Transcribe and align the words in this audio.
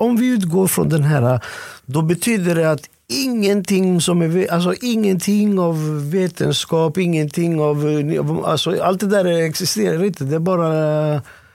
om 0.00 0.16
vi 0.16 0.26
utgår 0.26 0.66
från 0.66 0.88
den 0.88 1.02
här, 1.02 1.40
då 1.86 2.02
betyder 2.02 2.54
det 2.54 2.70
att 2.70 2.88
ingenting 3.08 4.00
som 4.00 4.22
är, 4.22 4.52
alltså 4.52 4.74
ingenting 4.82 5.58
av 5.58 6.10
vetenskap, 6.10 6.98
ingenting 6.98 7.60
av, 7.60 8.44
alltså 8.46 8.82
allt 8.82 9.00
det 9.00 9.06
där 9.06 9.24
existerar 9.24 10.04
inte. 10.04 10.24
Det 10.24 10.34
är 10.34 10.40
bara... 10.40 10.68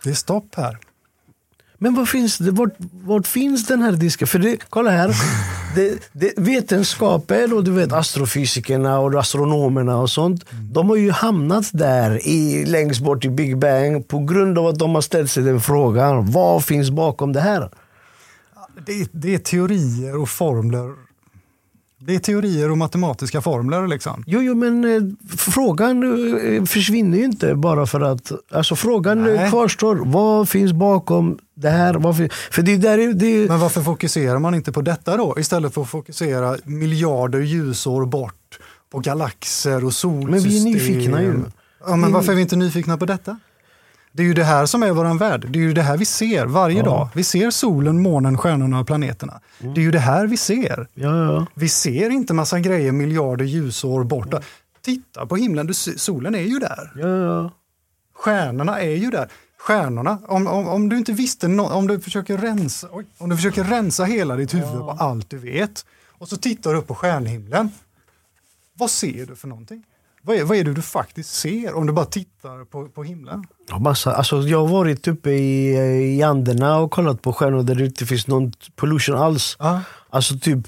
Det 0.04 0.10
är 0.10 0.14
stopp 0.14 0.56
här. 0.56 0.78
Men 1.78 1.96
vad 1.96 2.10
finns 2.10 2.38
det, 2.38 2.52
vart, 2.52 2.76
vart 3.04 3.28
finns 3.28 3.68
den 3.68 3.82
här 3.82 3.92
disken? 3.92 4.28
För 4.28 4.40
det, 4.40 4.58
kolla 4.70 4.92
här, 4.92 5.16
det, 5.76 6.10
det, 6.12 6.34
vetenskapen 6.38 7.54
och 7.54 7.64
du 7.64 7.72
vet 7.72 7.94
astrofysikerna 7.94 9.00
och 9.00 9.20
astronomerna 9.20 9.98
och 9.98 10.10
sånt. 10.10 10.52
Mm. 10.52 10.74
De 10.74 10.90
har 10.90 10.96
ju 10.96 11.12
hamnat 11.12 11.66
där 11.74 12.28
i, 12.28 12.66
längst 12.66 13.02
bort 13.02 13.26
i 13.26 13.30
Big 13.30 13.58
Bang 13.58 14.08
på 14.08 14.20
grund 14.20 14.60
av 14.60 14.68
att 14.68 14.80
de 14.80 14.96
har 14.96 15.02
ställt 15.02 15.32
sig 15.32 15.44
den 15.44 15.62
frågan. 15.62 16.32
Vad 16.32 16.66
finns 16.66 16.90
bakom 16.90 17.34
det 17.34 17.42
här? 17.42 17.70
Det, 18.86 19.10
det 19.12 19.36
är 19.36 19.40
teorier 19.40 20.18
och 20.18 20.30
formler 20.30 21.06
det 22.08 22.16
är 22.16 22.20
teorier 22.20 22.72
och 22.72 22.78
matematiska 22.78 23.42
formler. 23.42 23.88
Liksom. 23.88 24.24
Jo, 24.28 24.42
jo, 24.42 24.56
men 24.56 24.84
eh, 24.84 25.02
frågan 25.38 26.04
eh, 26.58 26.64
försvinner 26.64 27.18
ju 27.18 27.24
inte 27.24 27.56
bara 27.56 27.86
för 27.86 28.02
att... 28.02 28.32
Alltså 28.52 28.76
frågan 28.76 29.28
eh, 29.28 29.34
Nej. 29.34 29.50
kvarstår. 29.50 29.96
Vad 30.06 30.50
finns 30.50 30.74
bakom 30.74 31.38
det 31.54 31.70
här? 31.70 31.94
Varför, 31.94 32.30
för 32.52 32.62
det 32.62 32.78
där 32.78 33.14
det... 33.14 33.48
Men 33.50 33.60
varför 33.60 33.82
fokuserar 33.82 34.40
man 34.40 34.56
inte 34.56 34.72
på 34.72 34.82
detta 34.82 35.18
då? 35.18 35.40
Istället 35.40 35.74
för 35.74 35.82
att 35.82 35.90
fokusera 35.90 36.58
miljarder 36.64 37.40
ljusår 37.40 38.06
bort 38.06 38.60
på 38.92 39.00
galaxer 39.00 39.86
och 39.86 39.94
solsystem. 39.94 40.32
Men 40.32 40.44
vi 40.44 40.60
är 40.60 40.64
nyfikna 40.64 41.22
ju. 41.22 41.34
Ja, 41.88 41.96
men 41.96 42.14
varför 42.14 42.32
är 42.32 42.36
vi 42.36 42.42
inte 42.42 42.56
nyfikna 42.56 42.98
på 42.98 43.06
detta? 43.06 43.40
Det 44.16 44.24
är 44.24 44.28
ju 44.28 44.34
det 44.34 44.44
här 44.44 44.66
som 44.66 44.84
är 44.84 44.92
vår 44.92 45.18
värld. 45.18 45.48
Det 45.50 45.60
är 45.60 45.64
ju 45.64 45.74
det 45.74 45.82
här 45.82 45.98
vi 45.98 46.06
ser 46.06 46.46
varje 46.46 46.78
ja. 46.78 46.84
dag. 46.84 47.10
Vi 47.14 47.24
ser 47.24 47.50
solen, 47.50 48.02
månen, 48.02 48.38
stjärnorna 48.38 48.80
och 48.80 48.88
planeterna. 48.88 49.42
Mm. 49.60 49.74
Det 49.74 49.82
är 49.82 49.84
ju 49.84 49.92
det 49.92 50.00
här 50.00 50.28
vi 50.28 50.38
ser. 50.38 50.88
Ja, 50.94 51.34
ja. 51.34 51.46
Vi 51.54 51.70
ser 51.70 52.10
inte 52.10 52.34
massa 52.34 52.60
grejer 52.60 52.92
miljarder 52.92 53.46
ljusår 53.46 54.04
borta. 54.04 54.42
Titta 54.82 55.26
på 55.26 55.36
himlen, 55.36 55.68
du, 55.68 55.74
solen 55.74 56.36
är 56.36 56.40
ju 56.40 56.60
där. 56.60 56.92
Ja, 56.96 57.52
Stjärnorna 58.14 58.80
är 58.80 58.96
ju 58.96 59.10
där. 59.10 59.28
Stjärnorna, 59.60 60.20
om, 60.28 60.48
om, 60.48 60.68
om 60.68 60.90
du 60.90 60.98
inte 60.98 61.14
visste, 61.14 61.48
no 61.48 61.62
om, 61.62 61.88
du 61.88 62.00
försöker 62.00 62.38
rensa, 62.38 62.88
oj, 62.92 63.06
om 63.18 63.30
du 63.30 63.36
försöker 63.36 63.64
rensa 63.64 64.04
hela 64.04 64.36
ditt 64.36 64.54
huvud 64.54 64.80
på 64.80 64.96
allt 65.00 65.30
du 65.30 65.38
vet 65.38 65.86
och 66.18 66.28
så 66.28 66.38
tittar 66.38 66.74
du 66.74 66.80
upp 66.80 66.88
på 66.88 66.96
stjärnhimlen. 66.96 67.72
Vad 68.74 68.92
ser 68.92 69.26
du 69.26 69.36
för 69.36 69.48
någonting? 69.48 69.84
Vad 70.26 70.38
är, 70.38 70.44
vad 70.44 70.58
är 70.58 70.64
det 70.64 70.74
du 70.74 70.82
faktiskt 70.82 71.34
ser 71.34 71.74
om 71.74 71.88
du 71.88 71.94
bara 71.94 72.06
tittar 72.06 72.66
på, 72.66 72.86
på 72.86 73.04
himlen? 73.04 73.44
Ja, 73.70 73.80
massa. 73.80 74.14
Alltså, 74.14 74.42
jag 74.42 74.60
har 74.60 74.68
varit 74.68 75.08
uppe 75.08 75.30
i, 75.32 75.70
i 76.18 76.24
Anderna 76.24 76.78
och 76.78 76.92
kollat 76.92 77.22
på 77.22 77.34
stjärnor 77.34 77.64
där 77.64 77.76
det 77.76 77.86
inte 77.86 78.06
finns 78.06 78.28
någon 78.28 78.54
pollution 78.76 79.16
alls. 79.16 79.56
Ah. 79.60 79.80
Alltså 80.10 80.40
typ 80.40 80.68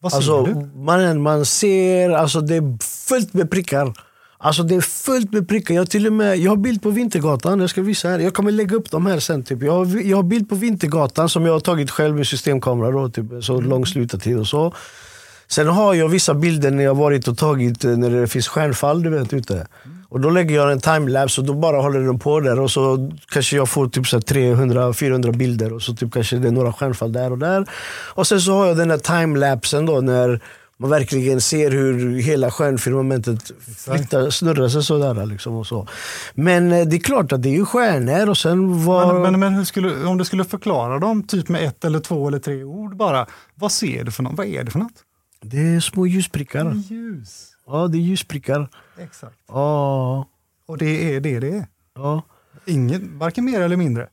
vad 0.00 0.12
ser 0.12 0.16
alltså, 0.16 0.42
du? 0.42 0.78
Man, 0.78 1.22
man 1.22 1.44
ser, 1.44 2.10
alltså 2.10 2.40
det 2.40 2.54
är 2.56 2.84
fullt 3.08 3.34
med 3.34 3.50
prickar. 3.50 3.92
Alltså 4.38 4.62
det 4.62 4.74
är 4.74 4.80
fullt 4.80 5.32
med 5.32 5.48
prickar. 5.48 5.74
Jag, 5.74 5.90
till 5.90 6.06
och 6.06 6.12
med, 6.12 6.38
jag 6.38 6.50
har 6.50 6.56
bild 6.56 6.82
på 6.82 6.90
Vintergatan. 6.90 7.60
Jag 7.60 7.70
ska 7.70 7.82
visa 7.82 8.08
här. 8.08 8.18
Jag 8.18 8.34
kommer 8.34 8.50
lägga 8.50 8.76
upp 8.76 8.90
dem 8.90 9.06
här 9.06 9.20
sen. 9.20 9.42
Typ. 9.42 9.62
Jag, 9.62 9.72
har, 9.72 10.00
jag 10.00 10.16
har 10.16 10.22
bild 10.22 10.48
på 10.48 10.54
Vintergatan 10.54 11.28
som 11.28 11.46
jag 11.46 11.52
har 11.52 11.60
tagit 11.60 11.90
själv 11.90 12.16
med 12.16 12.26
systemkamera. 12.26 12.90
Då, 12.90 13.08
typ, 13.08 13.44
så 13.44 13.56
mm. 13.58 13.70
lång 13.70 13.86
slutartid 13.86 14.38
och 14.38 14.46
så. 14.46 14.72
Sen 15.48 15.68
har 15.68 15.94
jag 15.94 16.08
vissa 16.08 16.34
bilder 16.34 16.70
när 16.70 16.84
jag 16.84 16.94
varit 16.94 17.28
och 17.28 17.38
tagit 17.38 17.84
eh, 17.84 17.96
när 17.96 18.10
det 18.10 18.26
finns 18.26 18.48
stjärnfall 18.48 19.02
du 19.02 19.10
vet, 19.10 19.32
ute. 19.32 19.66
Och 20.08 20.20
då 20.20 20.30
lägger 20.30 20.54
jag 20.54 20.72
en 20.72 20.80
timelapse 20.80 21.40
och 21.40 21.46
då 21.46 21.54
bara 21.54 21.80
håller 21.80 22.00
den 22.00 22.18
på 22.18 22.40
där 22.40 22.60
och 22.60 22.70
så 22.70 23.10
kanske 23.32 23.56
jag 23.56 23.68
får 23.68 23.88
typ 23.88 24.04
300-400 24.04 25.36
bilder 25.36 25.72
och 25.72 25.82
så 25.82 25.94
typ 25.94 26.12
kanske 26.12 26.36
det 26.36 26.48
är 26.48 26.52
några 26.52 26.72
stjärnfall 26.72 27.12
där 27.12 27.32
och 27.32 27.38
där. 27.38 27.66
Och 28.14 28.26
sen 28.26 28.40
så 28.40 28.52
har 28.52 28.66
jag 28.66 28.76
den 28.76 28.90
här 28.90 28.98
timelapsen 28.98 29.86
då 29.86 30.00
när 30.00 30.40
man 30.78 30.90
verkligen 30.90 31.40
ser 31.40 31.70
hur 31.70 32.20
hela 32.20 32.50
stjärnfirmamentet 32.50 33.52
flyttar, 33.78 34.30
snurrar 34.30 34.68
sig 34.68 34.82
sådär. 34.82 35.26
Liksom 35.26 35.54
och 35.54 35.66
så. 35.66 35.88
Men 36.34 36.72
eh, 36.72 36.86
det 36.86 36.96
är 36.96 37.00
klart 37.00 37.32
att 37.32 37.42
det 37.42 37.48
är 37.48 37.56
ju 37.56 37.64
stjärnor 37.64 38.28
och 38.28 38.38
sen 38.38 38.84
var... 38.84 39.12
Men, 39.12 39.22
men, 39.22 39.40
men 39.40 39.54
hur 39.54 39.64
skulle, 39.64 40.04
om 40.04 40.18
du 40.18 40.24
skulle 40.24 40.44
förklara 40.44 40.98
dem 40.98 41.22
typ 41.22 41.48
med 41.48 41.64
ett 41.64 41.84
eller 41.84 42.00
två 42.00 42.28
eller 42.28 42.38
tre 42.38 42.64
ord 42.64 42.96
bara. 42.96 43.26
Vad 43.54 43.72
ser 43.72 44.04
du 44.04 44.10
för 44.10 44.22
något? 44.22 44.36
Vad 44.36 44.46
är 44.46 44.64
det 44.64 44.70
för 44.70 44.78
något? 44.78 45.02
Det 45.50 45.60
är 45.60 45.80
små 45.80 46.06
ljusprickar. 46.06 46.74
Ljus. 46.74 47.52
Ja, 47.66 47.88
det 47.88 47.98
är 47.98 48.00
ljusprickar. 48.00 48.68
Exakt. 48.98 49.36
Ja. 49.48 50.28
Och 50.66 50.78
det 50.78 51.14
är 51.14 51.20
det 51.20 51.40
det 51.40 51.48
är? 51.56 51.66
Ja. 51.94 52.22
Inget, 52.64 53.02
varken 53.02 53.44
mer 53.44 53.60
eller 53.60 53.76
mindre? 53.76 54.08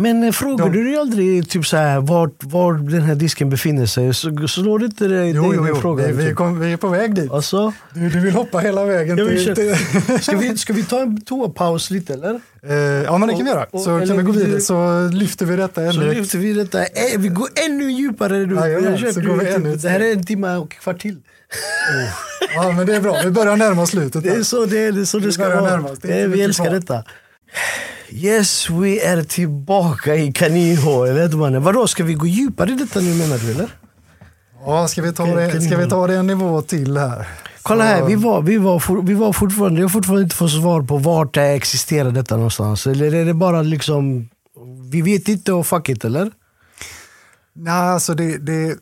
Men 0.00 0.24
eh, 0.24 0.32
frågar 0.32 0.64
De... 0.64 0.72
du 0.72 0.84
dig 0.84 0.96
aldrig 0.96 1.50
typ 1.50 1.66
så 1.66 1.76
här, 1.76 2.00
vart, 2.00 2.44
var 2.44 2.72
den 2.72 3.02
här 3.02 3.14
disken 3.14 3.50
befinner 3.50 3.86
sig? 3.86 4.14
Så, 4.14 4.48
slår 4.48 4.78
det 4.78 4.84
inte 4.84 5.08
dig 5.08 5.30
jo, 5.30 5.54
jo, 5.54 5.66
jo. 5.68 5.74
Frågan, 5.74 6.16
vi, 6.16 6.26
typ? 6.26 6.36
kom, 6.36 6.60
vi 6.60 6.72
är 6.72 6.76
på 6.76 6.88
väg 6.88 7.14
dit. 7.14 7.30
Alltså? 7.30 7.72
Du, 7.94 8.08
du 8.08 8.20
vill 8.20 8.34
hoppa 8.34 8.58
hela 8.58 8.84
vägen 8.84 9.16
till... 9.16 9.54
till... 9.54 9.76
ska, 10.20 10.36
vi, 10.36 10.58
ska 10.58 10.72
vi 10.72 10.84
ta 10.84 11.00
en 11.00 11.20
toapaus 11.20 11.90
lite 11.90 12.14
eller? 12.14 12.40
Eh, 12.62 12.74
ja 12.76 13.18
men 13.18 13.28
det 13.28 13.34
kan 13.34 13.44
vi 13.44 13.50
göra. 13.50 13.66
Och, 13.70 13.80
så 13.80 14.00
kan 14.06 14.16
vi 14.16 14.22
gå 14.22 14.32
vidare 14.32 14.60
så 14.60 15.08
lyfter 15.12 15.46
vi 15.46 15.56
detta 15.56 15.82
ännu. 15.82 15.92
Så 15.92 16.00
lyfter 16.00 16.38
vi 16.38 16.52
detta. 16.52 16.82
Eh, 16.82 17.18
vi 17.18 17.28
går 17.28 17.48
ännu 17.66 17.92
djupare 17.92 18.46
nu. 18.46 18.54
Ja, 18.54 18.68
ja, 18.68 19.12
så 19.12 19.20
går 19.20 19.36
vi 19.36 19.50
ännu 19.50 19.76
det 19.76 19.88
här 19.88 20.00
är 20.00 20.12
en 20.12 20.26
timme 20.26 20.56
och 20.56 20.70
kvart 20.70 21.00
till. 21.00 21.14
Oh. 21.14 22.30
Ja 22.54 22.72
men 22.72 22.86
det 22.86 22.96
är 22.96 23.00
bra, 23.00 23.20
vi 23.24 23.30
börjar 23.30 23.56
närma 23.56 23.82
oss 23.82 23.90
slutet. 23.90 24.22
Det 24.22 24.30
är 24.30 24.42
så 24.42 24.66
det, 24.66 24.78
är, 24.78 24.92
det, 24.92 25.00
är 25.00 25.04
så 25.04 25.18
det 25.18 25.32
ska 25.32 25.60
vara. 25.60 25.84
Det 26.02 26.26
vi 26.26 26.42
älskar 26.42 26.70
detta. 26.70 27.04
Yes, 28.10 28.70
vi 28.70 29.00
är 29.00 29.22
tillbaka 29.22 30.14
i 30.14 30.32
kaninhålet 30.32 31.34
mannen. 31.34 31.62
Vadå, 31.62 31.86
ska 31.86 32.04
vi 32.04 32.14
gå 32.14 32.26
djupare 32.26 32.70
i 32.70 32.74
detta 32.74 33.00
nu 33.00 33.14
menar 33.14 33.38
du 33.38 33.50
eller? 33.50 33.68
Ja, 34.64 34.88
ska 34.88 35.02
vi 35.02 35.12
ta, 35.12 35.26
det, 35.26 35.60
ska 35.60 35.76
vi 35.76 35.88
ta 35.88 36.06
det 36.06 36.16
en 36.16 36.26
nivå 36.26 36.62
till 36.62 36.96
här? 36.96 37.28
Kolla 37.62 37.84
här, 37.84 38.02
vi 38.02 38.14
var, 38.14 38.42
vi 38.42 38.58
var, 38.58 38.78
for, 38.78 39.02
vi 39.02 39.14
var 39.14 39.32
fortfarande, 39.32 39.80
jag 39.80 39.84
har 39.84 39.92
fortfarande 39.92 40.22
inte 40.22 40.36
fått 40.36 40.50
svar 40.50 40.82
på 40.82 40.96
vart 40.96 41.34
det 41.34 41.42
existerar 41.42 42.10
detta 42.10 42.36
någonstans. 42.36 42.86
Eller 42.86 43.14
är 43.14 43.24
det 43.24 43.34
bara 43.34 43.62
liksom, 43.62 44.28
vi 44.90 45.02
vet 45.02 45.28
inte 45.28 45.52
och 45.52 45.66
fuck 45.66 45.88
it 45.88 46.04
eller? 46.04 46.30
Nej, 47.54 47.72
alltså 47.72 48.14
det, 48.14 48.38
det 48.38 48.76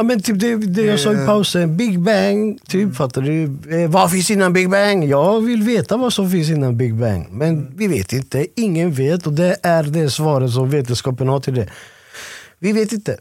Ja, 0.00 0.04
men 0.04 0.22
typ 0.22 0.40
det, 0.40 0.56
det 0.56 0.82
jag 0.82 1.00
sa 1.00 1.12
i 1.12 1.26
pausen, 1.26 1.76
Big 1.76 2.00
Bang, 2.00 2.58
typ, 2.68 2.82
mm. 2.82 2.94
fattar 2.94 3.22
du? 3.22 3.42
Eh, 3.44 3.90
vad 3.90 4.10
finns 4.10 4.30
innan 4.30 4.52
Big 4.52 4.70
Bang? 4.70 5.04
Jag 5.04 5.40
vill 5.40 5.62
veta 5.62 5.96
vad 5.96 6.12
som 6.12 6.30
finns 6.30 6.50
innan 6.50 6.76
Big 6.76 6.94
Bang. 6.94 7.26
Men 7.30 7.48
mm. 7.48 7.72
vi 7.76 7.86
vet 7.86 8.12
inte, 8.12 8.46
ingen 8.56 8.92
vet 8.92 9.26
och 9.26 9.32
det 9.32 9.56
är 9.62 9.82
det 9.82 10.10
svaret 10.10 10.50
som 10.50 10.70
vetenskapen 10.70 11.28
har 11.28 11.40
till 11.40 11.54
det. 11.54 11.68
Vi 12.58 12.72
vet 12.72 12.92
inte. 12.92 13.16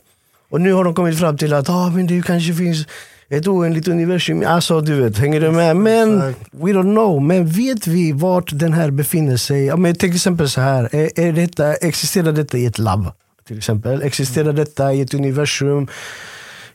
Och 0.49 0.61
nu 0.61 0.73
har 0.73 0.83
de 0.83 0.95
kommit 0.95 1.19
fram 1.19 1.37
till 1.37 1.53
att 1.53 1.69
ah, 1.69 1.89
men 1.89 2.07
det 2.07 2.25
kanske 2.25 2.53
finns 2.53 2.87
ett 3.29 3.47
oändligt 3.47 3.87
universum. 3.87 4.43
Alltså 4.47 4.81
du 4.81 4.95
vet, 5.01 5.17
hänger 5.17 5.41
du 5.41 5.51
med? 5.51 5.77
Men 5.77 6.19
we 6.51 6.71
don't 6.71 6.93
know. 6.93 7.21
Men 7.21 7.47
vet 7.47 7.87
vi 7.87 8.11
vart 8.11 8.49
den 8.53 8.73
här 8.73 8.91
befinner 8.91 9.37
sig? 9.37 9.65
Ja, 9.65 9.77
men 9.77 9.95
till 9.95 10.15
exempel 10.15 10.49
så 10.49 10.61
här, 10.61 10.95
är, 10.95 11.19
är 11.19 11.31
detta, 11.31 11.73
existerar 11.73 12.31
detta 12.31 12.57
i 12.57 12.65
ett 12.65 12.79
labb? 12.79 13.11
Till 13.47 13.57
exempel. 13.57 14.01
Existerar 14.01 14.53
detta 14.53 14.93
i 14.93 15.01
ett 15.01 15.13
universum? 15.13 15.87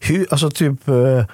Hur, 0.04 0.26
alltså 0.30 0.50
typ, 0.50 0.88
eh, 0.88 1.24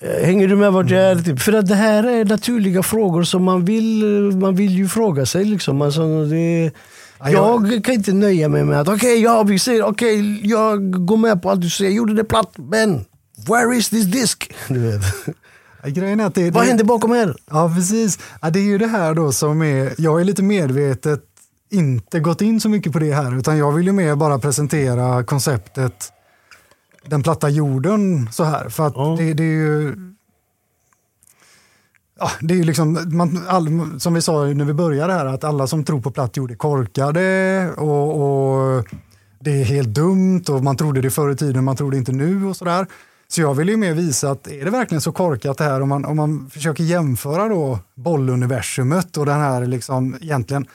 hänger 0.00 0.48
du 0.48 0.56
med 0.56 0.72
vart 0.72 0.90
jag 0.90 1.00
är? 1.00 1.12
Mm. 1.12 1.24
Typ, 1.24 1.40
för 1.40 1.52
att 1.52 1.68
det 1.68 1.74
här 1.74 2.04
är 2.04 2.24
naturliga 2.24 2.82
frågor 2.82 3.22
som 3.22 3.44
man 3.44 3.64
vill, 3.64 4.04
man 4.36 4.54
vill 4.54 4.72
ju 4.72 4.88
fråga 4.88 5.26
sig. 5.26 5.44
Liksom. 5.44 5.82
Alltså, 5.82 6.24
det, 6.24 6.70
jag 7.30 7.84
kan 7.84 7.94
inte 7.94 8.12
nöja 8.12 8.48
mig 8.48 8.64
med 8.64 8.80
att 8.80 8.88
okej, 8.88 8.96
okay, 8.96 9.22
ja, 9.22 9.42
vi 9.42 9.58
säger 9.58 9.82
okej, 9.82 10.20
okay, 10.20 10.50
jag 10.50 11.06
går 11.06 11.16
med 11.16 11.42
på 11.42 11.50
allt 11.50 11.60
du 11.60 11.70
säger, 11.70 11.90
jag 11.90 11.96
gjorde 11.96 12.14
det 12.14 12.24
platt, 12.24 12.52
men 12.56 13.04
where 13.48 13.76
is 13.76 13.88
this 13.88 14.04
disk? 14.04 14.54
Du 14.68 14.78
vet. 14.78 15.02
Grejen 15.84 16.20
är 16.20 16.26
att 16.26 16.34
det, 16.34 16.50
Vad 16.50 16.64
händer 16.64 16.84
bakom 16.84 17.10
här? 17.10 17.36
Ja, 17.50 17.72
precis. 17.76 18.18
Ja, 18.42 18.50
det 18.50 18.58
är 18.58 18.64
ju 18.64 18.78
det 18.78 18.86
här 18.86 19.14
då 19.14 19.32
som 19.32 19.62
är, 19.62 19.92
jag 19.98 20.20
är 20.20 20.24
lite 20.24 20.42
medvetet 20.42 21.20
inte 21.70 22.20
gått 22.20 22.40
in 22.40 22.60
så 22.60 22.68
mycket 22.68 22.92
på 22.92 22.98
det 22.98 23.12
här, 23.12 23.38
utan 23.38 23.58
jag 23.58 23.72
vill 23.72 23.86
ju 23.86 23.92
mer 23.92 24.14
bara 24.14 24.38
presentera 24.38 25.24
konceptet 25.24 26.12
den 27.08 27.22
platta 27.22 27.48
jorden 27.48 28.28
så 28.32 28.44
här. 28.44 28.68
För 28.68 28.86
att 28.86 28.92
ja. 28.96 29.16
det, 29.18 29.34
det, 29.34 29.42
är 29.42 29.46
ju... 29.46 29.96
Ja, 32.18 32.30
det 32.40 32.54
är 32.54 32.58
ju 32.58 32.64
liksom, 32.64 32.98
man, 33.06 33.44
all, 33.48 34.00
som 34.00 34.14
vi 34.14 34.22
sa 34.22 34.44
när 34.44 34.64
vi 34.64 34.72
började 34.72 35.12
här, 35.12 35.26
att 35.26 35.44
alla 35.44 35.66
som 35.66 35.84
tror 35.84 36.00
på 36.00 36.10
platt 36.10 36.36
jord 36.36 36.50
är 36.50 36.54
korkade 36.54 37.70
och, 37.76 38.20
och 38.20 38.84
det 39.40 39.50
är 39.50 39.64
helt 39.64 39.88
dumt 39.88 40.44
och 40.48 40.64
man 40.64 40.76
trodde 40.76 41.00
det 41.00 41.10
förr 41.10 41.30
i 41.30 41.36
tiden, 41.36 41.64
man 41.64 41.76
tror 41.76 41.90
det 41.90 41.96
inte 41.96 42.12
nu 42.12 42.46
och 42.46 42.56
sådär. 42.56 42.86
Så 43.28 43.40
jag 43.40 43.54
vill 43.54 43.68
ju 43.68 43.76
mer 43.76 43.94
visa 43.94 44.30
att 44.30 44.46
är 44.46 44.64
det 44.64 44.70
verkligen 44.70 45.00
så 45.00 45.12
korkat 45.12 45.58
det 45.58 45.64
här 45.64 45.80
om 45.80 45.88
man, 45.88 46.04
om 46.04 46.16
man 46.16 46.50
försöker 46.50 46.84
jämföra 46.84 47.48
då 47.48 47.78
bolluniversumet 47.94 49.16
och 49.16 49.26
den 49.26 49.40
här 49.40 49.66
liksom 49.66 50.16
egentligen 50.20 50.66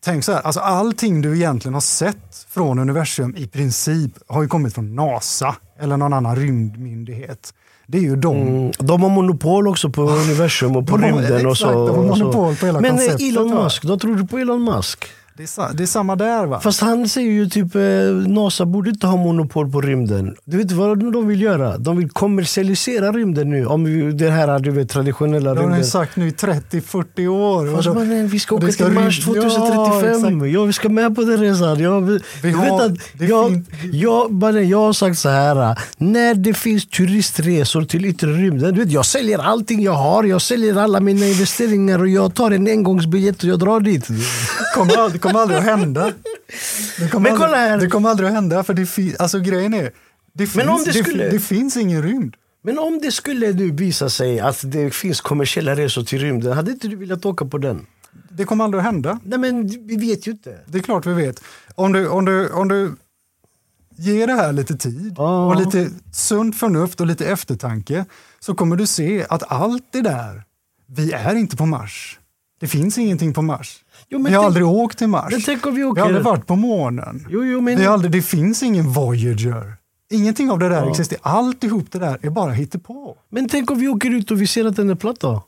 Tänk 0.00 0.24
så 0.24 0.32
här, 0.32 0.40
alltså 0.40 0.60
allting 0.60 1.22
du 1.22 1.36
egentligen 1.36 1.74
har 1.74 1.80
sett 1.80 2.46
från 2.48 2.78
universum 2.78 3.34
i 3.36 3.46
princip 3.46 4.12
har 4.26 4.42
ju 4.42 4.48
kommit 4.48 4.74
från 4.74 4.94
NASA 4.94 5.56
eller 5.80 5.96
någon 5.96 6.12
annan 6.12 6.36
rymdmyndighet. 6.36 7.54
Det 7.86 7.98
är 7.98 8.02
ju 8.02 8.16
de. 8.16 8.36
Mm, 8.36 8.72
de 8.78 9.02
har 9.02 9.10
monopol 9.10 9.68
också 9.68 9.90
på 9.90 10.02
universum 10.02 10.76
och 10.76 10.86
på 10.86 10.96
de 10.96 11.06
rymden. 11.06 11.32
Har, 11.32 11.46
och 11.46 11.58
så, 11.58 11.86
de 11.86 11.96
har 11.96 12.04
monopol 12.04 12.56
på 12.56 12.66
hela 12.66 12.80
Men 12.80 12.90
konceptet. 12.90 13.20
Elon 13.20 13.54
Musk, 13.54 13.82
då 13.82 13.98
tror 13.98 14.14
du 14.14 14.26
på 14.26 14.38
Elon 14.38 14.64
Musk? 14.64 15.04
Det 15.38 15.44
är, 15.44 15.72
det 15.74 15.82
är 15.82 15.86
samma 15.86 16.16
där 16.16 16.46
va? 16.46 16.60
Fast 16.60 16.80
han 16.80 17.08
säger 17.08 17.30
ju 17.30 17.48
typ 17.48 17.74
eh, 17.74 17.80
NASA 18.28 18.66
borde 18.66 18.90
inte 18.90 19.06
ha 19.06 19.16
monopol 19.16 19.70
på 19.72 19.80
rymden. 19.80 20.36
Du 20.44 20.56
vet 20.56 20.72
vad 20.72 21.12
de 21.12 21.28
vill 21.28 21.42
göra? 21.42 21.78
De 21.78 21.96
vill 21.96 22.10
kommersialisera 22.10 23.12
rymden 23.12 23.50
nu. 23.50 23.66
Om 23.66 24.16
det 24.18 24.30
här 24.30 24.58
du 24.58 24.70
vet, 24.70 24.90
traditionella 24.90 25.50
Det 25.54 25.56
har 25.60 25.62
rymden. 25.62 25.80
ni 25.80 25.86
sagt 25.86 26.16
nu 26.16 26.28
i 26.28 26.30
30-40 26.30 27.26
år. 27.28 27.76
Fast 27.76 27.88
då- 27.88 27.94
mannen, 27.94 28.28
vi 28.28 28.38
ska 28.38 28.54
åka 28.54 28.72
ska 28.72 28.84
till 28.84 28.94
Mars 28.94 29.26
rym- 29.26 29.36
Ja, 29.36 29.42
2035. 29.42 30.34
exakt. 30.40 30.52
Ja, 30.54 30.64
vi 30.64 30.72
ska 30.72 30.88
med 30.88 31.14
på 31.16 31.22
den 31.22 31.40
resan. 31.40 31.80
Jag, 31.80 32.00
vi, 32.42 32.50
har- 32.50 32.62
vet 32.62 32.92
att 32.92 33.28
jag, 33.28 33.62
jag, 33.92 34.32
mannen, 34.32 34.68
jag 34.68 34.78
har 34.78 34.92
sagt 34.92 35.18
så 35.18 35.28
här. 35.28 35.78
När 35.98 36.34
det 36.34 36.54
finns 36.54 36.86
turistresor 36.88 37.84
till 37.84 38.04
yttre 38.04 38.32
rymden. 38.32 38.74
Du 38.74 38.80
vet, 38.84 38.92
jag 38.92 39.06
säljer 39.06 39.38
allting 39.38 39.82
jag 39.82 39.92
har. 39.92 40.24
Jag 40.24 40.42
säljer 40.42 40.76
alla 40.78 41.00
mina 41.00 41.26
investeringar 41.26 41.98
och 41.98 42.08
jag 42.08 42.34
tar 42.34 42.50
en 42.50 42.66
engångsbiljett 42.66 43.42
och 43.42 43.48
jag 43.48 43.58
drar 43.58 43.80
dit. 43.80 44.08
aldrig, 44.76 45.12
det 45.22 45.27
kommer 45.28 45.40
aldrig 45.42 45.58
att 45.58 45.64
hända. 45.64 46.12
Det 46.98 47.08
kommer, 47.08 47.30
Men 47.30 47.38
kolla 47.38 47.44
aldrig, 47.56 47.70
här. 47.70 47.78
det 47.80 47.86
kommer 47.88 48.08
aldrig 48.10 48.28
att 48.28 48.34
hända. 48.34 48.64
För 48.64 48.74
det 48.74 48.86
fi, 48.86 49.16
alltså 49.18 49.40
grejen 49.40 49.74
är, 49.74 49.92
det 50.32 50.46
finns, 50.46 50.54
Men 50.56 50.68
om 50.68 50.84
det 50.84 50.90
det, 50.92 51.04
skulle- 51.04 51.28
det 51.30 51.40
finns 51.40 51.76
ingen 51.76 52.02
rymd. 52.02 52.34
Men 52.62 52.78
om 52.78 52.98
det 53.02 53.12
skulle 53.12 53.52
nu 53.52 53.70
visa 53.70 54.10
sig 54.10 54.40
att 54.40 54.60
det 54.64 54.90
finns 54.94 55.20
kommersiella 55.20 55.76
resor 55.76 56.02
till 56.04 56.18
rymden. 56.18 56.52
Hade 56.52 56.70
inte 56.70 56.88
du 56.88 56.96
velat 56.96 57.26
åka 57.26 57.44
på 57.44 57.58
den? 57.58 57.86
Det 58.30 58.44
kommer 58.44 58.64
aldrig 58.64 58.78
att 58.78 58.84
hända. 58.84 59.20
Nej 59.24 59.38
men 59.38 59.68
vi 59.86 59.96
vet 59.96 60.26
ju 60.26 60.30
inte. 60.32 60.58
Det 60.66 60.78
är 60.78 60.82
klart 60.82 61.06
vi 61.06 61.12
vet. 61.14 61.42
Om 61.74 61.92
du, 61.92 62.08
om 62.08 62.24
du, 62.24 62.48
om 62.50 62.68
du 62.68 62.96
ger 63.96 64.26
det 64.26 64.32
här 64.32 64.52
lite 64.52 64.76
tid 64.76 65.14
Ja. 65.16 65.46
och 65.46 65.56
lite 65.56 65.90
sunt 66.12 66.56
förnuft 66.58 67.00
och 67.00 67.06
lite 67.06 67.26
eftertanke 67.26 68.04
så 68.40 68.54
kommer 68.54 68.76
du 68.76 68.86
se 68.86 69.26
att 69.28 69.52
allt 69.52 69.84
det 69.92 70.00
där, 70.02 70.42
vi 70.86 71.12
är 71.12 71.34
inte 71.34 71.56
på 71.56 71.66
Mars. 71.66 72.18
Det 72.60 72.68
finns 72.68 72.98
ingenting 72.98 73.34
på 73.34 73.42
Mars. 73.42 73.76
Jo, 74.10 74.24
vi 74.28 74.34
har 74.34 74.44
aldrig 74.44 74.66
åkt 74.66 74.98
till 74.98 75.06
Mars. 75.08 75.28
Men 75.32 75.42
tänk 75.42 75.66
om 75.66 75.74
vi 75.74 75.78
Vi 75.80 75.84
åker... 75.84 76.00
har 76.00 76.08
aldrig 76.08 76.24
varit 76.24 76.46
på 76.46 76.56
månen. 76.56 77.26
Jo, 77.30 77.44
jo, 77.44 77.60
men... 77.60 77.78
Vi 77.78 77.84
har 77.84 77.92
aldrig, 77.92 78.12
det 78.12 78.22
finns 78.22 78.62
ingen 78.62 78.88
Voyager. 78.92 79.74
Ingenting 80.10 80.50
av 80.50 80.58
det 80.58 80.68
där 80.68 80.82
Ja. 80.84 80.90
existerar. 80.90 81.20
Alltihop 81.24 81.92
det 81.92 81.98
där 81.98 82.18
är 82.22 82.30
bara 82.30 82.52
hittepå. 82.52 83.16
Men 83.30 83.48
tänk 83.48 83.70
om 83.70 83.78
vi 83.78 83.88
åker 83.88 84.10
ut 84.10 84.30
och 84.30 84.40
vi 84.40 84.46
ser 84.46 84.64
att 84.64 84.76
den 84.76 84.90
är 84.90 84.94
platt 84.94 85.20
då? 85.20 85.42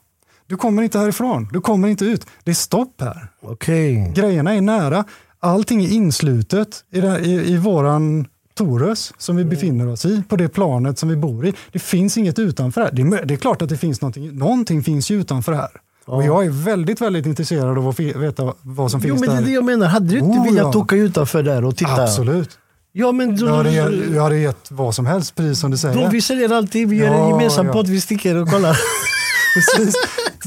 Du 0.47 0.57
kommer 0.57 0.83
inte 0.83 0.99
härifrån. 0.99 1.49
Du 1.53 1.61
kommer 1.61 1.87
inte 1.87 2.05
ut. 2.05 2.25
Det 2.43 2.51
är 2.51 2.55
stopp 2.55 3.01
här. 3.01 3.27
Okej. 3.41 4.11
Grejerna 4.15 4.53
är 4.55 4.61
nära. 4.61 5.03
Allting 5.39 5.83
är 5.83 5.89
inslutet 5.89 6.83
i, 6.91 7.01
det, 7.01 7.19
i, 7.19 7.51
i 7.53 7.57
våran 7.57 8.25
Torus 8.53 9.13
som 9.17 9.35
vi 9.35 9.45
befinner 9.45 9.87
oss 9.87 10.05
i, 10.05 10.23
på 10.27 10.35
det 10.35 10.47
planet 10.49 10.99
som 10.99 11.09
vi 11.09 11.15
bor 11.15 11.45
i. 11.45 11.53
Det 11.71 11.79
finns 11.79 12.17
inget 12.17 12.39
utanför 12.39 12.81
här. 12.81 12.91
Det 12.91 13.01
är, 13.01 13.25
det 13.25 13.33
är 13.33 13.37
klart 13.37 13.61
att 13.61 13.69
det 13.69 13.77
finns 13.77 14.01
någonting. 14.01 14.37
Någonting 14.37 14.83
finns 14.83 15.11
ju 15.11 15.21
utanför 15.21 15.53
här. 15.53 15.69
Och 16.11 16.23
jag 16.23 16.45
är 16.45 16.49
väldigt, 16.49 17.01
väldigt 17.01 17.25
intresserad 17.25 17.77
av 17.77 17.87
att 17.87 17.99
veta 17.99 18.53
vad 18.61 18.91
som 18.91 19.01
Jo 19.03 19.07
finns 19.15 19.19
men 19.21 19.29
det 19.29 19.35
är 19.35 19.39
där. 19.41 19.47
det 19.47 19.51
jag 19.53 19.63
menar. 19.65 19.87
Hade 19.87 20.07
du 20.07 20.17
inte 20.17 20.39
Oh, 20.39 20.43
velat 20.45 20.73
ja. 20.75 20.79
åka 20.79 20.95
utanför 20.95 21.43
där 21.43 21.65
och 21.65 21.77
titta? 21.77 22.03
Absolut. 22.03 22.49
Ja 22.93 23.11
men 23.11 23.37
då, 23.37 23.45
Jag 23.45 23.53
hade, 23.53 23.71
ge- 23.71 24.15
jag 24.15 24.23
hade 24.23 24.37
gett 24.37 24.71
vad 24.71 24.95
som 24.95 25.05
helst, 25.05 25.35
precis 25.35 25.59
som 25.59 25.71
du 25.71 25.77
säger. 25.77 26.03
då 26.03 26.09
vi 26.09 26.21
säljer 26.21 26.53
alltid, 26.53 26.89
vi 26.89 26.95
gör 26.95 27.07
en 27.07 27.13
Ja, 27.13 27.29
gemensam 27.29 27.65
ja. 27.67 27.73
pott, 27.73 27.87
vi 27.87 28.01
sticker 28.01 28.35
och 28.35 28.49
kollar. 28.49 28.77
Precis. 29.55 29.95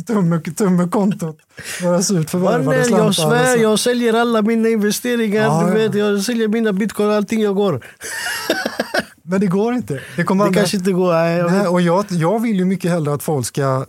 Tumme, 0.06 0.40
tumme 0.40 0.88
kontot. 0.88 1.36
Våra 1.82 2.02
surt 2.02 2.30
förvärvade 2.30 2.84
slantar. 2.84 3.04
jag 3.04 3.14
svär, 3.14 3.42
och 3.52 3.58
så. 3.58 3.62
jag 3.62 3.78
säljer 3.78 4.14
alla 4.14 4.42
mina 4.42 4.68
investeringar. 4.68 5.42
Ja, 5.42 5.66
du 5.66 5.72
vet, 5.78 5.94
jag 5.94 6.20
säljer 6.22 6.48
mina 6.48 6.72
bitcoin, 6.72 7.10
allting 7.10 7.40
jag 7.42 7.54
går. 7.56 7.84
Men 9.22 9.40
det 9.40 9.46
går 9.46 9.74
inte. 9.74 10.00
Det 10.16 10.24
kommer 10.24 10.44
Det 10.44 10.48
aldrig... 10.48 10.62
kanske 10.62 10.76
inte 10.76 10.92
går. 10.92 11.12
Nej, 11.12 11.38
jag 11.38 11.52
Nej, 11.52 11.66
och 11.66 11.80
jag, 11.80 12.04
jag 12.08 12.42
vill 12.42 12.56
ju 12.58 12.64
mycket 12.64 12.90
hellre 12.90 13.14
att 13.14 13.22
folk 13.22 13.46
ska 13.46 13.84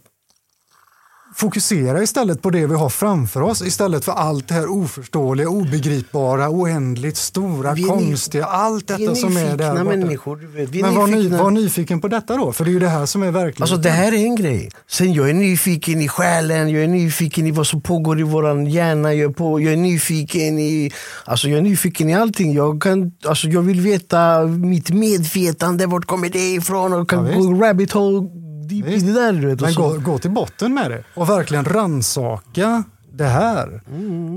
fokusera 1.35 2.03
istället 2.03 2.41
på 2.41 2.49
det 2.49 2.65
vi 2.67 2.75
har 2.75 2.89
framför 2.89 3.41
oss 3.41 3.61
istället 3.61 4.05
för 4.05 4.11
allt 4.11 4.47
det 4.47 4.53
här 4.53 4.71
oförståeliga, 4.71 5.49
obegripbara, 5.49 6.49
oändligt 6.49 7.17
stora, 7.17 7.75
konstiga, 7.87 8.45
allt 8.45 8.87
detta 8.87 9.11
är 9.11 9.15
som 9.15 9.37
är 9.37 9.57
där 9.57 9.71
borta. 9.71 9.83
människor. 9.83 10.49
Vi 10.71 10.79
är 10.79 10.83
Men 10.83 10.95
var, 10.95 11.07
ny, 11.07 11.29
var 11.29 11.51
nyfiken 11.51 12.01
på 12.01 12.07
detta 12.07 12.37
då, 12.37 12.51
för 12.53 12.65
det 12.65 12.69
är 12.69 12.73
ju 12.73 12.79
det 12.79 12.89
här 12.89 13.05
som 13.05 13.23
är 13.23 13.31
verkligheten. 13.31 13.63
Alltså 13.63 13.77
det 13.77 13.89
här 13.89 14.11
är 14.11 14.17
en 14.17 14.35
grej. 14.35 14.69
Sen 14.89 15.13
jag 15.13 15.29
är 15.29 15.33
nyfiken 15.33 16.01
i 16.01 16.07
själen, 16.07 16.69
jag 16.69 16.83
är 16.83 16.87
nyfiken 16.87 17.47
i 17.47 17.51
vad 17.51 17.67
som 17.67 17.81
pågår 17.81 18.19
i 18.19 18.23
våran 18.23 18.65
hjärna. 18.65 19.13
Jag 19.13 19.29
är, 19.29 19.33
på, 19.33 19.61
jag 19.61 19.73
är 19.73 19.77
nyfiken 19.77 20.59
i 20.59 20.91
alltså 21.25 21.49
jag 21.49 21.57
är 21.57 21.61
nyfiken 21.61 22.09
i 22.09 22.13
allting. 22.13 22.53
Jag, 22.53 22.81
kan, 22.81 23.11
alltså 23.25 23.47
jag 23.47 23.61
vill 23.61 23.81
veta 23.81 24.41
mitt 24.47 24.89
medvetande, 24.89 25.85
vart 25.85 26.05
kommer 26.05 26.29
det 26.29 26.53
ifrån? 26.53 26.93
Och 26.93 27.09
kan 27.09 27.25
Ja, 27.25 27.37
gå 27.39 27.53
rabbit 27.53 27.91
hole 27.91 28.44
Visst. 28.71 29.06
det 29.06 29.13
där. 29.13 29.33
Du 29.33 29.47
vet, 29.47 29.62
Men 29.62 29.73
gå, 29.73 29.97
gå 29.97 30.17
till 30.17 30.31
botten 30.31 30.73
med 30.73 30.91
det 30.91 31.03
och 31.13 31.29
verkligen 31.29 31.65
ransaka 31.65 32.83
det 33.12 33.27
här 33.27 33.81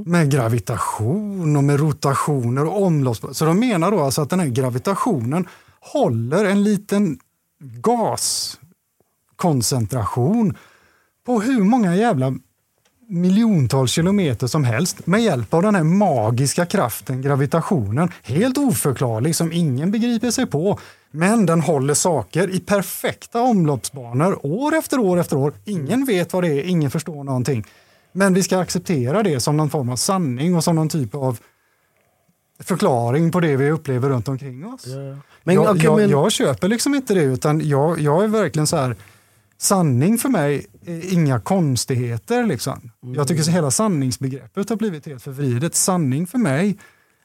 med 0.08 0.30
gravitation 0.30 1.56
och 1.56 1.64
med 1.64 1.80
rotationer 1.80 2.64
och 2.64 2.82
omlopps... 2.82 3.20
Så 3.32 3.44
de 3.44 3.60
menar 3.60 3.90
då 3.90 4.00
alltså 4.00 4.22
att 4.22 4.30
den 4.30 4.40
här 4.40 4.46
gravitationen 4.46 5.46
håller 5.80 6.44
en 6.44 6.64
liten 6.64 7.18
gaskoncentration 7.60 10.56
på 11.26 11.40
hur 11.40 11.64
många 11.64 11.96
jävla 11.96 12.34
miljontals 13.08 13.90
kilometer 13.90 14.46
som 14.46 14.64
helst 14.64 15.06
med 15.06 15.22
hjälp 15.22 15.54
av 15.54 15.62
den 15.62 15.74
här 15.74 15.82
magiska 15.82 16.66
kraften, 16.66 17.22
gravitationen. 17.22 18.10
Helt 18.22 18.58
oförklarlig, 18.58 19.36
som 19.36 19.52
ingen 19.52 19.90
begriper 19.90 20.30
sig 20.30 20.46
på. 20.46 20.78
Men 21.10 21.46
den 21.46 21.60
håller 21.60 21.94
saker 21.94 22.50
i 22.50 22.60
perfekta 22.60 23.42
omloppsbanor 23.42 24.46
år 24.46 24.74
efter 24.74 24.98
år 24.98 25.20
efter 25.20 25.36
år. 25.36 25.52
Ingen 25.64 26.04
vet 26.04 26.32
vad 26.32 26.44
det 26.44 26.48
är, 26.48 26.62
ingen 26.62 26.90
förstår 26.90 27.24
någonting. 27.24 27.64
Men 28.12 28.34
vi 28.34 28.42
ska 28.42 28.58
acceptera 28.58 29.22
det 29.22 29.40
som 29.40 29.56
någon 29.56 29.70
form 29.70 29.88
av 29.88 29.96
sanning 29.96 30.56
och 30.56 30.64
som 30.64 30.76
någon 30.76 30.88
typ 30.88 31.14
av 31.14 31.38
förklaring 32.60 33.30
på 33.30 33.40
det 33.40 33.56
vi 33.56 33.70
upplever 33.70 34.08
runt 34.08 34.28
omkring 34.28 34.66
oss. 34.66 34.86
Men, 35.44 35.54
jag, 35.54 35.76
jag, 35.76 35.96
men, 35.96 36.10
jag 36.10 36.32
köper 36.32 36.68
liksom 36.68 36.94
inte 36.94 37.14
det 37.14 37.22
utan 37.22 37.68
jag, 37.68 38.00
jag 38.00 38.24
är 38.24 38.28
verkligen 38.28 38.66
så 38.66 38.76
här 38.76 38.96
sanning 39.58 40.18
för 40.18 40.28
mig 40.28 40.66
är 40.86 41.12
inga 41.12 41.40
konstigheter. 41.40 42.44
Liksom. 42.46 42.90
Jag 43.00 43.28
tycker 43.28 43.42
så 43.42 43.50
hela 43.50 43.70
sanningsbegreppet 43.70 44.68
har 44.68 44.76
blivit 44.76 45.06
helt 45.06 45.22
förvridet. 45.22 45.74
Sanning 45.74 46.26
för 46.26 46.38
mig, 46.38 46.78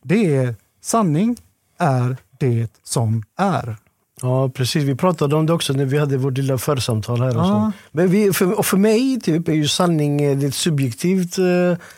det 0.03 0.35
är 0.35 0.55
sanning 0.81 1.37
är 1.83 2.17
det 2.39 2.67
som 2.83 3.23
är. 3.39 3.75
Ja, 4.21 4.49
precis. 4.49 4.83
Vi 4.83 4.95
pratade 4.95 5.35
om 5.35 5.45
det 5.45 5.53
också 5.53 5.73
när 5.73 5.85
vi 5.85 5.97
hade 5.97 6.17
vårt 6.17 6.37
lilla 6.37 6.57
församtal 6.57 7.21
här. 7.21 7.37
Och 7.39 7.45
så. 7.45 7.71
Men 7.91 8.07
vi, 8.07 8.33
för, 8.33 8.59
och 8.59 8.65
för 8.65 8.77
mig 8.77 9.19
typ, 9.21 9.47
är 9.47 9.53
ju 9.53 9.67
sanning 9.67 10.21
eh, 10.21 10.37
det 10.37 10.45
ett 10.47 10.55
subjektivt... 10.55 11.37
eh, 11.37 11.45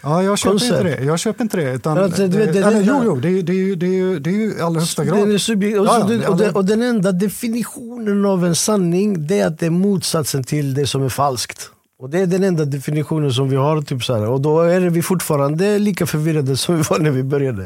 Ja, 0.04 0.24
jag 0.24 0.38
köper 0.38 0.52
Koncept. 0.52 0.72
inte 0.72 0.84
det. 0.84 1.04
Jag 1.04 1.20
köper 1.20 1.44
inte 1.44 1.58
det. 1.58 1.74
Utan, 1.74 1.98
Ja, 1.98 2.04
alltså, 2.04 2.28
du 2.28 2.38
vet, 2.38 2.54
det- 2.54 2.60
eller, 2.60 2.72
det- 2.80 2.86
jo, 2.86 3.02
jo, 3.06 3.16
det, 3.16 3.28
är- 3.30 3.44
det, 3.44 3.76
det, 3.76 4.20
det 4.20 4.30
är 4.30 4.34
ju 4.34 4.54
i 4.58 4.62
allra 4.62 4.80
högsta 4.80 5.06
grad. 5.06 5.18
Den 5.28 5.40
subjekt- 5.40 5.80
och, 5.80 5.86
Ja, 5.86 6.00
ja, 6.00 6.06
det- 6.08 6.28
och, 6.28 6.38
den, 6.38 6.48
det- 6.48 6.54
och 6.54 6.66
den 6.66 6.82
enda 6.82 7.12
definitionen 7.12 8.26
av 8.26 8.46
en 8.46 8.56
sanning 8.56 9.28
det 9.28 9.40
är 9.40 9.48
att 9.48 9.60
det 9.60 9.66
är 9.66 9.70
motsatsen 9.70 10.44
till 10.44 10.74
det 10.74 10.88
som 10.88 11.04
är 11.04 11.10
falskt. 11.10 11.70
Och 11.98 12.10
Det 12.10 12.20
är 12.20 12.26
den 12.28 12.44
enda 12.44 12.66
definitionen 12.66 13.34
som 13.34 13.50
vi 13.50 13.56
har. 13.56 13.82
Typ 13.82 14.04
så 14.04 14.14
här. 14.14 14.30
Och 14.30 14.42
då 14.42 14.62
är 14.62 14.80
vi 14.80 15.02
fortfarande 15.02 15.80
lika 15.80 16.06
förvirrade 16.06 16.58
som 16.58 16.76
vi 16.78 16.82
var 16.90 17.00
när 17.00 17.12
vi 17.12 17.24
började. 17.24 17.64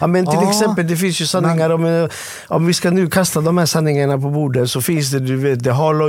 Ja, 0.00 0.06
men 0.06 0.26
till 0.26 0.38
Ja, 0.42 0.50
exempel, 0.50 0.86
det 0.88 0.96
finns 0.96 1.20
ju 1.20 1.26
sanningar 1.26 1.70
om, 1.70 1.84
eh, 1.84 2.08
om 2.48 2.66
vi 2.66 2.74
ska 2.74 2.90
nu 2.90 3.06
kasta 3.10 3.40
de 3.40 3.58
här 3.58 3.66
sanningarna 3.66 4.18
på 4.18 4.30
bordet 4.30 4.70
så 4.70 4.80
finns 4.80 5.10
det 5.10 5.18
du 5.20 5.36
vet, 5.36 5.64
the 5.64 5.70
hollow 5.70 6.08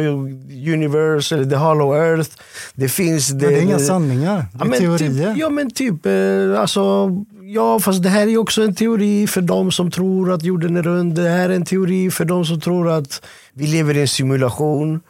universe 0.74 1.36
eller 1.36 1.46
the 1.46 1.56
hollow 1.56 1.96
earth. 1.96 2.30
Det 2.74 2.90
finns 2.90 3.28
det, 3.28 3.46
Men 3.46 3.54
det 3.54 3.60
är 3.60 3.62
inga 3.62 3.80
sanningar, 3.80 4.46
det 4.54 4.64
är 4.64 4.68
men 4.68 4.80
teorier. 4.80 5.30
Typ, 5.34 5.38
ja 5.38 5.50
men 5.50 5.72
typ, 5.72 6.06
eh, 6.06 6.62
alltså, 6.62 7.10
ja 7.42 7.80
fast 7.80 8.04
det 8.04 8.10
här 8.10 8.28
är 8.28 8.38
också 8.38 8.64
en 8.64 8.76
teori 8.76 9.28
för 9.28 9.42
de 9.42 9.72
som 9.72 9.92
tror 9.92 10.32
att 10.32 10.44
jorden 10.44 10.78
är 10.78 10.84
rund. 10.84 11.16
Det 11.16 11.30
här 11.30 11.50
är 11.50 11.56
en 11.56 11.66
teori 11.66 12.12
för 12.12 12.26
de 12.26 12.46
som 12.46 12.62
tror 12.62 12.90
att 12.90 13.22
vi 13.54 13.68
lever 13.68 13.98
i 13.98 14.02
en 14.02 14.08
simulation. 14.08 15.02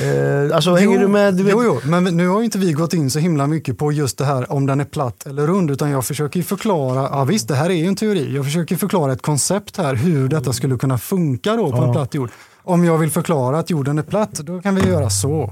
Eh, 0.00 0.56
alltså 0.56 0.74
hänger 0.74 0.98
du 0.98 1.08
med? 1.08 1.34
Du 1.34 1.42
vet, 1.42 1.52
Jo, 1.52 1.62
jo, 1.64 1.80
men 1.90 2.04
nu 2.04 2.28
har 2.28 2.42
inte 2.42 2.58
vi 2.58 2.72
gått 2.72 2.92
in 2.94 3.10
så 3.10 3.18
himla 3.18 3.46
mycket 3.46 3.78
på 3.78 3.92
just 3.92 4.18
det 4.18 4.24
här 4.24 4.52
om 4.52 4.66
den 4.66 4.80
är 4.80 4.84
platt 4.84 5.26
eller 5.26 5.46
rund, 5.46 5.70
utan 5.70 5.90
jag 5.90 6.04
försöker 6.04 6.42
förklara, 6.42 7.02
ja 7.12 7.24
visst 7.24 7.48
det 7.48 7.54
här 7.54 7.70
är 7.70 7.74
ju 7.74 7.86
en 7.86 7.96
teori, 7.96 8.34
jag 8.36 8.44
försöker 8.44 8.76
förklara 8.76 9.12
ett 9.12 9.22
koncept 9.22 9.76
här, 9.76 9.94
hur 9.94 10.28
detta 10.28 10.52
skulle 10.52 10.76
kunna 10.76 10.98
funka 10.98 11.56
då 11.56 11.70
på 11.70 11.76
en 11.76 11.82
Ja. 11.86 11.92
platt 11.92 12.14
jord. 12.14 12.30
Om 12.62 12.84
jag 12.84 12.98
vill 12.98 13.10
förklara 13.10 13.58
att 13.58 13.70
jorden 13.70 13.98
är 13.98 14.02
platt, 14.02 14.32
då 14.32 14.60
kan 14.62 14.74
vi 14.74 14.88
göra 14.88 15.10
så. 15.10 15.50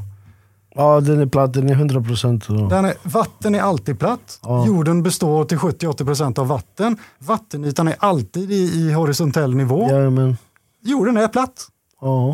Ja 0.75 1.01
den 1.01 1.21
är 1.21 1.27
platt, 1.27 1.53
den 1.55 1.69
är 1.71 1.75
100 1.75 2.03
procent. 2.03 2.49
Den 2.49 2.85
är, 2.85 2.95
vatten 3.03 3.55
är 3.55 3.61
alltid 3.61 3.99
platt, 3.99 4.39
Ja. 4.43 4.67
jorden 4.67 5.03
består 5.03 5.45
till 5.45 5.59
70-80% 5.59 6.39
av 6.39 6.47
vatten, 6.49 6.97
vattenytan 7.19 7.89
är 7.89 7.95
alltid 7.99 8.53
i, 8.53 8.55
i 8.55 8.93
horisontell 8.93 9.55
nivå, 9.55 9.87
Ja, 9.91 10.11
men, 10.11 10.37
jorden 10.85 11.17
är 11.17 11.29
platt. 11.29 11.69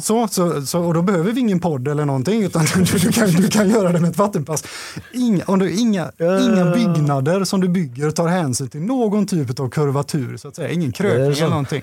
Så, 0.03 0.29
så, 0.29 0.67
så, 0.67 0.81
och 0.85 0.95
då 0.95 1.03
behöver 1.03 1.33
vi 1.33 1.41
ingen 1.41 1.61
podd 1.61 1.89
eller 1.89 2.05
någonting 2.05 2.43
utan 2.45 2.65
du, 2.75 2.83
du, 2.85 3.13
kan, 3.13 3.29
du 3.31 3.49
kan 3.49 3.71
göra 3.71 3.93
det 3.93 4.01
med 4.01 4.11
ett 4.11 4.19
vattenpass. 4.19 4.65
Inga, 5.13 5.45
om 5.47 5.59
du, 5.59 5.71
inga, 5.73 6.11
Ja. 6.17 6.41
inga 6.41 6.65
byggnader 6.75 7.45
som 7.45 7.61
du 7.61 7.69
bygger 7.69 8.11
tar 8.11 8.29
hänsyn 8.29 8.69
till 8.69 8.81
någon 8.83 9.27
typ 9.27 9.61
av 9.61 9.69
kurvatur, 9.71 10.37
så 10.37 10.49
att 10.49 10.57
säga. 10.57 10.69
ingen 10.71 10.93
krökning 10.93 11.27
eller 11.39 11.49
någonting. 11.49 11.83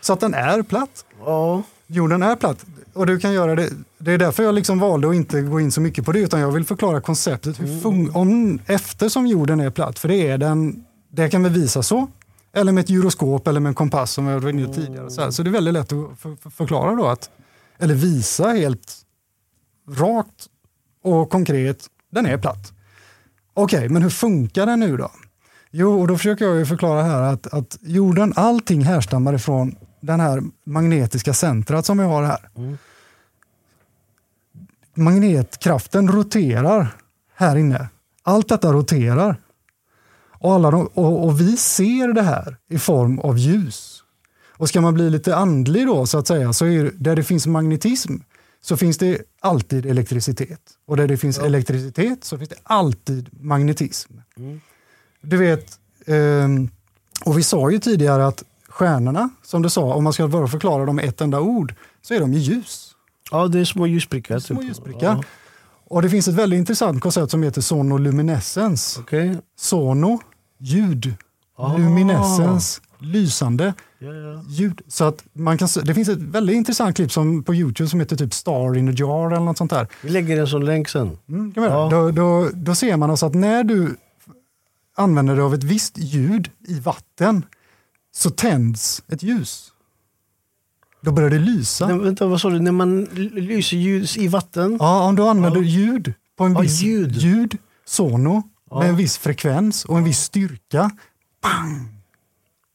Så 0.00 0.12
att 0.12 0.20
den 0.20 0.34
är 0.34 0.62
platt. 0.62 1.04
ja. 1.24 1.62
Jorden 1.86 2.22
är 2.22 2.36
platt. 2.36 2.64
Och 2.92 3.06
du 3.06 3.18
kan 3.18 3.32
göra 3.32 3.54
det. 3.54 3.68
Det 3.98 4.12
är 4.12 4.18
därför 4.18 4.42
jag 4.42 4.54
liksom 4.54 4.78
valde 4.78 5.08
att 5.08 5.14
inte 5.14 5.40
gå 5.42 5.60
in 5.60 5.72
så 5.72 5.80
mycket 5.80 6.04
på 6.04 6.12
det 6.12 6.18
utan 6.18 6.40
jag 6.40 6.50
vill 6.52 6.64
förklara 6.64 7.00
konceptet. 7.00 7.60
Hur 7.60 7.66
fun- 7.66 8.10
om, 8.14 8.58
eftersom 8.66 9.26
jorden 9.26 9.60
är 9.60 9.70
platt, 9.70 9.98
för 9.98 10.08
det 10.08 10.28
är 10.28 10.38
den 10.38 10.84
det 11.12 11.28
kan 11.30 11.42
vi 11.42 11.48
visa 11.48 11.82
så. 11.82 12.08
Eller 12.52 12.72
med 12.72 12.82
ett 12.82 12.90
gyroskop 12.90 13.48
eller 13.48 13.60
med 13.60 13.70
en 13.70 13.74
kompass 13.74 14.12
som 14.12 14.26
vi 14.26 14.38
var 14.38 14.50
inne 14.50 14.74
tidigare. 14.74 15.10
Så, 15.10 15.32
så 15.32 15.42
det 15.42 15.50
är 15.50 15.52
väldigt 15.52 15.74
lätt 15.74 15.92
att 15.92 16.18
för, 16.18 16.36
för, 16.36 16.50
förklara 16.50 16.94
då 16.94 17.06
att, 17.06 17.30
eller 17.78 17.94
visa 17.94 18.48
helt 18.48 18.96
rakt 19.90 20.46
och 21.02 21.30
konkret, 21.30 21.86
den 22.10 22.26
är 22.26 22.38
platt. 22.38 22.72
Okej, 23.54 23.78
okay, 23.78 23.88
men 23.88 24.02
hur 24.02 24.10
funkar 24.10 24.66
den 24.66 24.80
nu 24.80 24.96
då? 24.96 25.10
Jo, 25.70 26.00
och 26.00 26.08
då 26.08 26.16
försöker 26.16 26.44
jag 26.44 26.56
ju 26.56 26.66
förklara 26.66 27.02
här 27.02 27.22
att, 27.22 27.46
att 27.46 27.78
jorden, 27.80 28.32
allting 28.36 28.82
härstammar 28.82 29.34
ifrån 29.34 29.76
den 30.00 30.20
här 30.20 30.42
magnetiska 30.64 31.34
centrat 31.34 31.86
som 31.86 31.98
vi 31.98 32.04
har 32.04 32.22
här. 32.22 32.48
Mm. 32.56 32.78
Magnetkraften 34.94 36.08
roterar 36.08 36.96
här 37.34 37.56
inne. 37.56 37.88
Allt 38.22 38.48
detta 38.48 38.72
roterar. 38.72 39.36
Och, 40.40 40.52
alla 40.52 40.70
de, 40.70 40.86
och, 40.86 41.24
och, 41.24 41.40
vi 41.40 41.56
ser 41.56 42.12
det 42.12 42.22
här 42.22 42.56
i 42.70 42.78
form 42.78 43.18
av 43.18 43.38
ljus. 43.38 44.02
Och 44.56 44.68
ska 44.68 44.80
man 44.80 44.94
bli 44.94 45.10
lite 45.10 45.36
andlig 45.36 45.86
då 45.86 46.06
så 46.06 46.18
att 46.18 46.26
säga, 46.26 46.52
så 46.52 46.66
är 46.66 46.92
där 46.94 47.16
det 47.16 47.24
finns 47.24 47.46
magnetism 47.46 48.16
så 48.60 48.76
finns 48.76 48.98
det 48.98 49.18
alltid 49.40 49.86
elektricitet. 49.86 50.60
Och 50.86 50.96
där 50.96 51.08
det 51.08 51.16
finns 51.16 51.38
ja. 51.38 51.46
elektricitet 51.46 52.24
så 52.24 52.38
finns 52.38 52.50
det 52.50 52.56
alltid 52.62 53.28
magnetism. 53.40 54.12
Mm. 54.36 54.60
Du 55.22 55.36
vet, 55.36 55.78
um, 56.06 56.70
och 57.24 57.38
vi 57.38 57.42
sa 57.42 57.70
ju 57.70 57.78
tidigare 57.78 58.26
att 58.26 58.44
stjärnorna, 58.68 59.30
som 59.42 59.62
du 59.62 59.70
sa, 59.70 59.94
om 59.94 60.04
man 60.04 60.12
ska 60.12 60.28
bara 60.28 60.48
förklara 60.48 60.86
dem 60.86 60.98
ett 60.98 61.20
enda 61.20 61.40
ord, 61.40 61.74
så 62.02 62.14
är 62.14 62.20
de 62.20 62.32
ju 62.32 62.38
ljus. 62.38 62.94
Ja, 63.30 63.48
det 63.48 63.60
är 63.60 63.64
små 63.64 63.86
ljusprickar. 63.86 64.38
Små 64.38 64.60
typ. 64.60 64.68
ljusprickar. 64.68 65.14
Ja. 65.14 65.22
Och 65.90 66.02
det 66.02 66.10
finns 66.10 66.28
ett 66.28 66.34
väldigt 66.34 66.58
intressant 66.58 67.00
koncept 67.00 67.30
som 67.30 67.42
heter 67.42 67.60
sonoluminescens. 67.60 68.98
Okay. 68.98 69.36
Sono, 69.58 70.20
ljud. 70.60 71.14
Ah. 71.56 71.76
Luminescens, 71.76 72.80
lysande. 72.98 73.74
Ja, 73.98 74.14
ja. 74.14 74.42
Ljud. 74.48 74.80
Så 74.88 75.04
att 75.04 75.24
man 75.32 75.58
kan, 75.58 75.68
det 75.84 75.94
finns 75.94 76.08
ett 76.08 76.18
väldigt 76.18 76.56
intressant 76.56 76.96
klipp 76.96 77.12
som, 77.12 77.42
på 77.42 77.54
Youtube 77.54 77.88
som 77.88 78.00
heter 78.00 78.16
typ 78.16 78.34
Star 78.34 78.76
in 78.76 78.88
a 78.88 78.92
jar 78.92 79.26
eller 79.30 79.44
något 79.44 79.58
sånt 79.58 79.70
där. 79.70 79.88
Vi 80.02 80.10
lägger 80.10 80.40
en 80.40 80.46
sån 80.46 80.64
länk 80.64 80.88
sen. 80.88 81.18
Mm, 81.28 81.52
ja. 81.56 81.88
då, 81.90 82.10
då, 82.10 82.50
då 82.54 82.74
ser 82.74 82.96
man 82.96 83.10
alltså 83.10 83.26
att 83.26 83.34
när 83.34 83.64
du 83.64 83.96
använder 84.96 85.34
dig 85.34 85.44
av 85.44 85.54
ett 85.54 85.64
visst 85.64 85.98
ljud 85.98 86.50
i 86.68 86.80
vatten 86.80 87.44
så 88.12 88.30
tänds 88.30 89.02
ett 89.08 89.22
ljus. 89.22 89.72
Då 91.00 91.12
börjar 91.12 91.30
det 91.30 91.38
lysa. 91.38 91.88
Nej, 91.88 91.98
vänta, 91.98 92.26
vad 92.26 92.40
sa 92.40 92.50
du? 92.50 92.60
När 92.60 92.72
man 92.72 93.04
lyser 93.04 93.76
ljus 93.76 94.16
i 94.16 94.28
vatten? 94.28 94.76
Ja, 94.80 95.04
om 95.04 95.16
du 95.16 95.22
använder 95.22 95.60
ja. 95.60 95.66
ljud 95.66 96.14
på 96.36 96.44
en 96.44 96.60
viss 96.60 96.82
ljud, 96.82 97.12
ljud 97.12 97.56
sono, 97.84 98.42
ja. 98.70 98.78
med 98.78 98.88
en 98.88 98.96
viss 98.96 99.18
frekvens 99.18 99.84
och 99.84 99.98
en 99.98 100.04
viss 100.04 100.18
styrka. 100.18 100.90
Bang! 101.42 101.88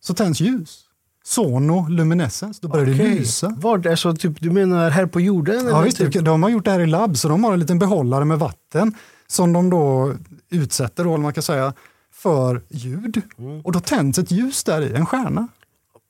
Så 0.01 0.13
tänds 0.13 0.41
ljus. 0.41 0.81
Sono 1.23 1.87
luminescens, 1.89 2.59
då 2.59 2.67
börjar 2.67 2.93
okay. 2.93 3.09
det 3.09 3.15
lysa. 3.15 3.55
Var 3.57 3.87
alltså, 3.87 4.15
typ, 4.15 4.41
du 4.41 4.51
menar 4.51 4.89
här 4.89 5.05
på 5.05 5.21
jorden? 5.21 5.67
Ja, 5.67 5.81
visst, 5.81 5.97
typ? 5.97 6.25
de 6.25 6.43
har 6.43 6.49
gjort 6.49 6.65
det 6.65 6.71
här 6.71 6.79
i 6.79 6.85
labb, 6.85 7.17
så 7.17 7.27
de 7.27 7.43
har 7.43 7.53
en 7.53 7.59
liten 7.59 7.79
behållare 7.79 8.25
med 8.25 8.39
vatten 8.39 8.95
som 9.27 9.53
de 9.53 9.69
då 9.69 10.13
utsätter, 10.49 11.03
då, 11.03 11.17
man 11.17 11.33
kan 11.33 11.43
säga, 11.43 11.73
för 12.13 12.61
ljud. 12.69 13.21
Mm. 13.37 13.61
Och 13.61 13.71
då 13.71 13.79
tänds 13.79 14.19
ett 14.19 14.31
ljus 14.31 14.63
där 14.63 14.81
i, 14.81 14.95
en 14.95 15.05
stjärna. 15.05 15.47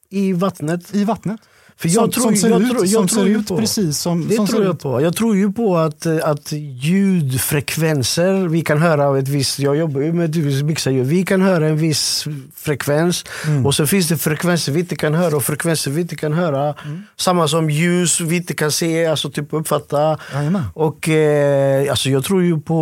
I 0.10 0.34
vattnet? 0.34 0.96
I 0.96 1.04
vattnet. 1.04 1.42
För 1.77 1.89
jag 1.89 1.96
som, 1.96 2.12
tror, 2.12 2.24
som 2.24 2.36
ser 2.36 2.50
jag 2.50 2.62
ut, 2.62 2.70
tror, 2.70 2.86
jag 2.86 3.10
tror 3.10 3.27
ut 3.27 3.48
på. 3.48 3.58
precis 3.58 4.00
som... 4.00 4.27
Det 4.27 4.36
som 4.36 4.48
tror 4.48 4.63
jag 4.63 4.79
på. 4.79 5.01
Jag 5.01 5.15
tror 5.15 5.36
ju 5.36 5.51
på 5.51 5.77
att, 5.77 6.05
att 6.05 6.51
ljudfrekvenser 6.82 8.48
vi 8.48 8.62
kan 8.62 8.82
höra 8.82 9.08
av 9.08 9.17
ett 9.17 9.27
visst... 9.27 9.60
Jag 9.60 9.75
jobbar 9.75 10.01
ju 10.01 10.13
med 10.13 10.63
mixa 10.63 10.91
ljud. 10.91 11.08
Vi 11.08 11.24
kan 11.25 11.41
höra 11.41 11.67
en 11.67 11.77
viss 11.77 12.25
frekvens 12.55 13.25
mm. 13.46 13.65
och 13.65 13.75
så 13.75 13.88
finns 13.88 14.08
det 14.08 14.17
frekvenser 14.17 14.72
vi 14.72 14.79
inte 14.79 14.96
kan 14.96 15.13
höra 15.13 15.36
och 15.36 15.44
frekvenser 15.44 15.91
vi 15.91 16.01
inte 16.01 16.15
kan 16.15 16.34
höra. 16.34 16.63
Mm. 16.86 17.03
Samma 17.17 17.48
som 17.48 17.70
ljus 17.70 18.20
vi 18.20 18.36
inte 18.36 18.53
kan 18.53 18.72
se, 18.72 19.05
alltså 19.05 19.32
typ 19.32 19.53
uppfatta. 19.53 20.17
Jajamän. 20.34 20.63
Och 20.74 21.10
eh, 21.10 21.89
alltså 21.89 22.10
jag 22.10 22.24
tror 22.24 22.44
ju 22.44 22.60
på 22.60 22.79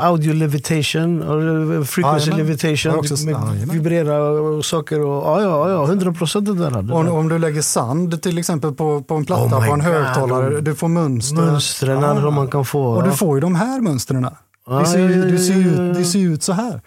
audio 0.00 0.32
levitation, 0.32 1.22
och 1.22 1.88
frequency 1.88 2.30
Jajamän. 2.30 2.46
levitation. 2.46 2.98
Också, 2.98 3.26
med 3.26 3.68
vibrera 3.72 4.22
och 4.22 4.64
saker. 4.64 5.00
Och, 5.00 5.24
ja, 5.24 5.42
ja, 5.42 5.70
ja, 5.70 5.84
100 5.84 6.12
procent 6.12 6.46
det 6.46 6.54
där. 6.54 6.92
Om, 6.92 7.08
om 7.08 7.28
du 7.28 7.38
lägger 7.38 7.62
sand 7.62 8.13
till 8.16 8.38
exempel 8.38 8.72
på, 8.72 9.02
på 9.02 9.14
en 9.14 9.24
platta 9.24 9.58
oh 9.58 9.66
på 9.66 9.72
en 9.72 9.80
högtalare, 9.80 10.60
du 10.60 10.74
får 10.74 10.88
mönster. 10.88 11.36
Mönstren 11.36 12.04
ah. 12.04 12.30
man 12.30 12.48
kan 12.48 12.64
få. 12.64 12.84
Och 12.84 13.04
du 13.04 13.12
får 13.12 13.36
ju 13.36 13.40
de 13.40 13.54
här 13.54 13.80
mönstren. 13.80 14.28
Ah, 14.66 14.80
det, 14.80 14.86
ser, 14.86 14.98
ja, 14.98 15.10
ja, 15.10 15.16
ja, 15.16 15.24
det, 15.24 15.38
ser 15.38 15.58
ut, 15.58 15.94
det 15.94 16.04
ser 16.04 16.18
ut 16.18 16.42
så 16.42 16.52
här. 16.52 16.80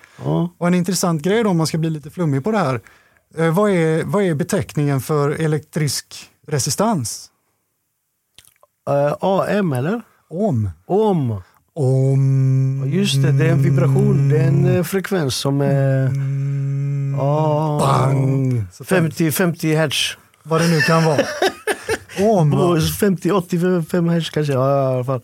Och 0.57 0.67
en 0.67 0.73
intressant 0.73 1.21
grej 1.21 1.43
då, 1.43 1.49
om 1.49 1.57
man 1.57 1.67
ska 1.67 1.77
bli 1.77 1.89
lite 1.89 2.09
flummig 2.09 2.43
på 2.43 2.51
det 2.51 2.57
här. 2.57 2.81
Eh, 3.37 3.53
vad, 3.53 3.71
är, 3.71 4.03
vad 4.03 4.23
är 4.23 4.35
beteckningen 4.35 5.01
för 5.01 5.29
elektrisk 5.29 6.29
resistans? 6.47 7.31
Uh, 8.89 9.15
AM 9.19 9.73
eller? 9.73 10.01
Om. 10.29 10.69
Om. 10.85 11.41
Om. 11.73 12.83
Just 12.85 13.23
det, 13.23 13.31
det 13.31 13.45
är 13.45 13.51
en 13.51 13.63
vibration, 13.63 14.29
det 14.29 14.37
är 14.37 14.47
en 14.47 14.65
uh, 14.65 14.83
frekvens 14.83 15.35
som 15.35 15.61
är... 15.61 16.05
Mm. 16.05 17.19
Oh, 17.19 17.79
Bang! 17.79 18.63
50, 18.85 19.31
50 19.31 19.75
hertz. 19.75 20.17
Vad 20.49 20.61
det 20.61 20.67
nu 20.67 20.81
kan 20.81 21.05
vara. 21.05 21.21
Om. 22.19 22.53
50-85 22.53 24.09
hertz 24.09 24.29
kanske, 24.29 24.53
ja, 24.53 24.91
i 24.91 24.95
alla 24.95 25.03
fall. 25.03 25.21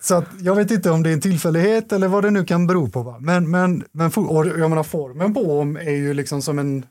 Så 0.00 0.14
att, 0.14 0.24
jag 0.40 0.54
vet 0.54 0.70
inte 0.70 0.90
om 0.90 1.02
det 1.02 1.10
är 1.10 1.14
en 1.14 1.20
tillfällighet 1.20 1.92
eller 1.92 2.08
vad 2.08 2.24
det 2.24 2.30
nu 2.30 2.44
kan 2.44 2.66
bero 2.66 2.88
på. 2.88 3.02
Va? 3.02 3.16
Men, 3.20 3.50
men, 3.50 3.84
men 3.92 4.10
och 4.10 4.46
jag 4.46 4.70
menar, 4.70 4.82
formen 4.82 5.34
på 5.34 5.60
om 5.60 5.76
är 5.76 5.90
ju 5.90 6.14
liksom 6.14 6.42
som 6.42 6.58
en 6.58 6.84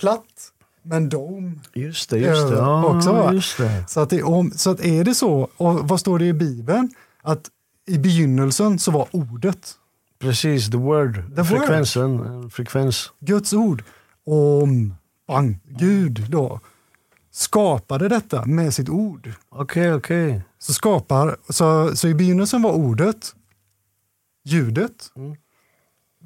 platt 0.00 0.52
med 0.82 0.96
en 0.96 1.08
dom. 1.08 1.60
Just 1.74 2.10
det, 2.10 2.18
just 2.18 2.48
det. 2.48 2.54
Ja, 2.54 2.84
också, 2.84 3.12
va? 3.12 3.32
Just 3.32 3.58
det. 3.58 3.84
Så, 3.88 4.00
att 4.00 4.10
det, 4.10 4.22
om, 4.22 4.52
så 4.56 4.70
att 4.70 4.80
är 4.80 5.04
det 5.04 5.14
så, 5.14 5.48
och 5.56 5.88
vad 5.88 6.00
står 6.00 6.18
det 6.18 6.24
i 6.26 6.32
Bibeln? 6.32 6.90
Att 7.22 7.50
i 7.86 7.98
begynnelsen 7.98 8.78
så 8.78 8.90
var 8.90 9.08
ordet. 9.10 9.72
Precis, 10.20 10.70
the 10.70 10.76
word. 10.76 11.36
The 11.36 11.44
Frekvensen, 11.44 12.18
word. 12.18 12.52
frekvens. 12.52 13.12
Guds 13.20 13.52
ord. 13.52 13.84
Om, 14.26 14.94
bang, 15.28 15.58
Gud 15.64 16.26
då 16.28 16.60
skapade 17.32 18.08
detta 18.08 18.44
med 18.46 18.74
sitt 18.74 18.88
ord. 18.88 19.32
Okej, 19.48 19.62
okay, 19.62 19.92
okej. 19.92 20.26
Okay. 20.26 20.40
Så 20.58 20.72
skapar, 20.74 21.36
så, 21.48 21.96
så 21.96 22.08
i 22.08 22.14
begynnelsen 22.14 22.62
var 22.62 22.72
ordet, 22.72 23.34
ljudet. 24.44 25.10
Mm. 25.16 25.36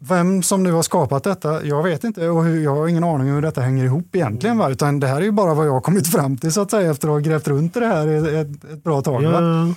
Vem 0.00 0.42
som 0.42 0.62
nu 0.62 0.72
har 0.72 0.82
skapat 0.82 1.24
detta, 1.24 1.64
jag 1.64 1.82
vet 1.82 2.04
inte 2.04 2.28
och 2.28 2.44
hur, 2.44 2.64
jag 2.64 2.76
har 2.76 2.88
ingen 2.88 3.04
aning 3.04 3.28
om 3.28 3.34
hur 3.34 3.42
detta 3.42 3.60
hänger 3.60 3.84
ihop 3.84 4.14
egentligen. 4.16 4.58
Va? 4.58 4.70
Utan 4.70 5.00
det 5.00 5.06
här 5.06 5.16
är 5.16 5.24
ju 5.24 5.30
bara 5.30 5.54
vad 5.54 5.66
jag 5.66 5.72
har 5.72 5.80
kommit 5.80 6.08
fram 6.08 6.36
till 6.36 6.52
så 6.52 6.60
att 6.60 6.70
säga 6.70 6.90
efter 6.90 7.08
att 7.08 7.12
ha 7.12 7.18
grävt 7.18 7.48
runt 7.48 7.76
i 7.76 7.80
det 7.80 7.86
här 7.86 8.06
ett, 8.06 8.64
ett 8.64 8.84
bra 8.84 9.02
tag. 9.02 9.22
Ja. 9.22 9.74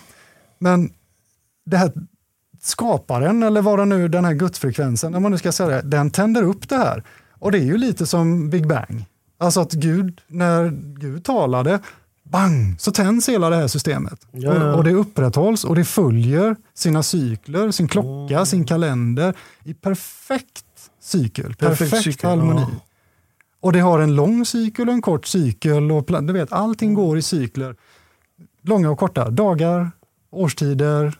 Men 0.60 0.94
det 1.66 1.78
här 1.78 1.92
skaparen, 2.62 3.44
eller 3.44 3.62
vad 3.62 3.80
det 3.80 3.86
nu 3.86 4.08
den 4.08 4.26
här 4.26 4.34
gudsfrekvensen, 4.34 5.16
om 5.16 5.24
man 5.24 5.32
nu 5.32 5.38
ska 5.38 5.52
säga 5.52 5.70
det, 5.70 5.82
den 5.82 6.12
tänder 6.12 6.44
upp 6.44 6.70
det 6.70 6.78
här. 6.78 7.04
Och 7.40 7.52
det 7.52 7.58
är 7.58 7.66
ju 7.66 7.78
lite 7.78 8.06
som 8.06 8.50
Big 8.50 8.68
Bang. 8.68 9.06
Alltså 9.42 9.60
att 9.60 9.74
Gud, 9.74 10.22
när 10.28 10.70
Gud 11.00 11.24
talade, 11.24 11.80
bang, 12.24 12.76
så 12.80 12.92
tänds 12.92 13.30
hela 13.30 13.50
det 13.50 13.56
här 13.56 13.68
systemet. 13.68 14.28
Ja. 14.32 14.72
Och, 14.72 14.78
och, 14.78 14.84
det 14.84 14.94
upprätthålls 14.94 15.64
och 15.64 15.76
det 15.76 15.86
följer 15.86 16.56
sina 16.74 17.04
cykler, 17.04 17.72
sin 17.72 17.88
klocka, 17.88 18.34
mm. 18.34 18.46
sin 18.46 18.66
kalender 18.66 19.34
i 19.64 19.74
perfekt 19.74 20.66
cykel, 21.02 21.56
perfekt, 21.56 21.92
perfekt 21.92 22.04
cykel, 22.04 22.30
harmoni. 22.30 22.62
Ja. 22.62 22.86
Och 23.60 23.74
det 23.74 23.80
har 23.80 24.00
en 24.00 24.16
lång 24.16 24.46
cykel 24.46 24.88
och 24.88 24.94
en 24.94 25.02
kort 25.02 25.28
cykel 25.28 25.92
och 25.92 26.24
du 26.24 26.34
vet, 26.34 26.54
allting 26.54 26.94
går 26.94 27.18
i 27.18 27.22
cykler. 27.22 27.76
Långa 28.62 28.92
och 28.92 29.00
korta, 29.00 29.30
dagar, 29.30 29.92
årstider, 30.32 31.19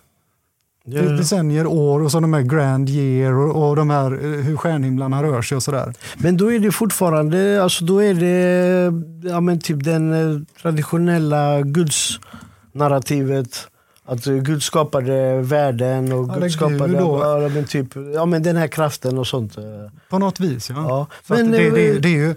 Yeah. 0.86 1.18
Decennier, 1.18 1.68
år 1.68 2.04
och 2.04 2.12
så 2.12 2.20
de 2.20 2.34
här 2.34 2.42
grand 2.42 2.90
year 2.90 3.34
och, 3.34 3.70
och 3.70 3.76
de 3.76 3.90
här 3.90 4.12
eh, 4.12 4.20
hur 4.20 4.58
stjärnhimlarna 4.58 5.24
rör 5.24 5.42
sig 5.42 5.56
och 5.56 5.64
sådär. 5.64 5.94
Men 6.18 6.38
då 6.38 6.52
är 6.52 6.60
det 6.60 6.72
fortfarande, 6.72 7.64
alltså 7.64 7.86
då 7.86 8.04
är 8.04 8.14
det 8.14 8.94
ja, 9.30 9.42
men 9.42 9.60
typ 9.60 9.84
den 9.84 10.14
eh, 10.14 10.40
traditionella 10.62 11.62
gudsnarrativet. 11.62 13.68
Att 14.06 14.26
Gud 14.26 14.64
skapade 14.64 15.42
världen 15.42 16.12
och 16.12 16.42
Gud 16.42 16.52
skapade 16.52 16.94
ja, 16.94 17.50
men 17.54 17.66
typ, 17.66 17.88
ja, 18.16 18.26
men 18.26 18.44
den 18.44 18.56
här 18.56 18.68
kraften 18.68 19.18
och 19.18 19.28
sånt. 19.28 19.58
Eh. 19.58 19.64
På 20.10 20.20
något 20.20 20.40
vis, 20.40 20.70
ja. 20.70 20.76
ja. 20.76 21.08
Men, 21.28 21.52
det, 21.52 21.70
det, 21.70 22.00
det, 22.00 22.10
är 22.10 22.28
ju 22.28 22.36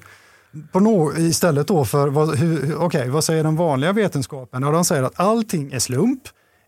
på 0.72 0.80
no, 0.80 1.16
istället 1.16 1.66
då 1.66 1.84
för, 1.84 2.08
vad, 2.08 2.38
hur, 2.38 2.76
okay, 2.76 3.08
vad 3.08 3.25
säger 3.25 3.44
den 3.44 3.56
vanliga 3.56 3.92
vetenskapen? 3.92 4.62
Ja, 4.62 4.70
de 4.70 4.84
säger 4.84 5.02
att 5.02 5.20
allting 5.20 5.72
är 5.72 5.78
slump, 5.78 6.22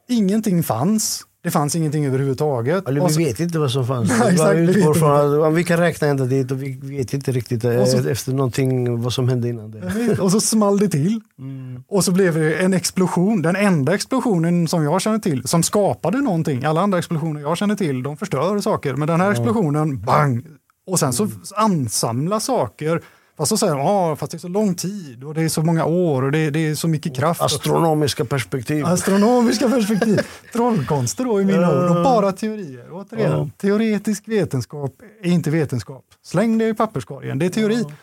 ingenting 0.09 0.63
fanns, 0.63 1.25
det 1.45 1.51
fanns 1.51 1.77
ingenting 1.77 2.07
överhuvudtaget. 2.07 2.89
Eller, 2.89 3.01
vi 3.01 3.13
så, 3.13 3.19
vet 3.19 3.41
inte 3.41 3.59
vad 3.59 3.71
som 3.71 3.87
fanns. 3.87 4.09
Nej, 4.21 4.33
exakt, 4.33 4.59
vi, 4.59 4.83
från 4.83 5.45
att, 5.45 5.55
vi 5.55 5.65
kan 5.65 5.79
räkna 5.79 6.09
ända 6.09 6.25
dit 6.25 6.51
och 6.51 6.63
vi 6.63 6.79
vet 6.83 7.15
inte 7.15 7.33
riktigt 7.33 7.65
eh, 7.65 7.85
så, 7.85 8.09
efter 8.09 8.33
någonting 8.33 9.03
vad 9.03 9.13
som 9.13 9.29
hände 9.29 9.49
innan 9.49 9.71
det. 9.71 10.19
Och 10.19 10.33
så 10.33 10.41
small 10.41 10.79
det 10.79 10.89
till. 10.89 11.21
Mm. 11.39 11.83
Och 11.89 12.05
så 12.05 12.13
blev 12.13 12.35
det 12.35 12.55
en 12.55 12.75
explosion. 12.75 13.43
Den 13.43 13.57
enda 13.57 13.95
explosionen 13.95 14.69
som 14.69 14.85
jag 14.85 15.01
känner 15.01 15.19
till 15.19 15.49
som 15.49 15.63
skapade 15.63 16.21
någonting. 16.21 16.65
Alla 16.65 16.81
andra 16.81 16.99
explosioner 16.99 17.41
jag 17.41 17.59
känner 17.59 17.75
till 17.77 18.03
de 18.03 18.17
förstör 18.17 18.61
saker. 18.61 18.95
Men 18.95 19.09
den 19.09 19.21
här 19.21 19.31
explosionen, 19.31 20.01
bang! 20.01 20.47
Och 20.87 20.99
sen 20.99 21.13
så 21.13 21.29
ansamla 21.57 22.41
saker 22.41 23.03
Fast 23.37 23.49
så 23.49 23.57
säger 23.57 23.75
de, 23.75 23.87
ah, 23.87 24.17
fast 24.17 24.33
det 24.33 24.37
är 24.37 24.39
så 24.39 24.49
lång 24.49 24.75
tid 24.75 25.25
och 25.25 25.35
det 25.35 25.43
är 25.43 25.49
så 25.49 25.63
många 25.63 25.85
år 25.85 26.23
och 26.23 26.33
det, 26.33 26.51
det 26.51 26.59
är 26.59 26.75
så 26.75 26.89
mycket 26.89 27.17
kraft. 27.17 27.41
Astronomiska 27.41 28.25
perspektiv. 28.25 28.87
Astronomiska 28.87 29.69
perspektiv. 29.69 30.21
Trollkonster 30.53 31.25
då 31.25 31.41
i 31.41 31.45
mina 31.45 31.85
ord 31.85 31.97
och 31.97 32.05
bara 32.05 32.33
teorier. 32.33 32.89
Återigen, 32.93 33.31
ja. 33.31 33.49
teoretisk 33.57 34.29
vetenskap 34.29 34.93
är 35.23 35.31
inte 35.31 35.51
vetenskap. 35.51 36.05
Släng 36.23 36.59
det 36.59 36.69
i 36.69 36.75
papperskorgen, 36.75 37.39
det 37.39 37.47
är 37.47 37.51
teori. 37.51 37.85
Ja. 37.89 37.95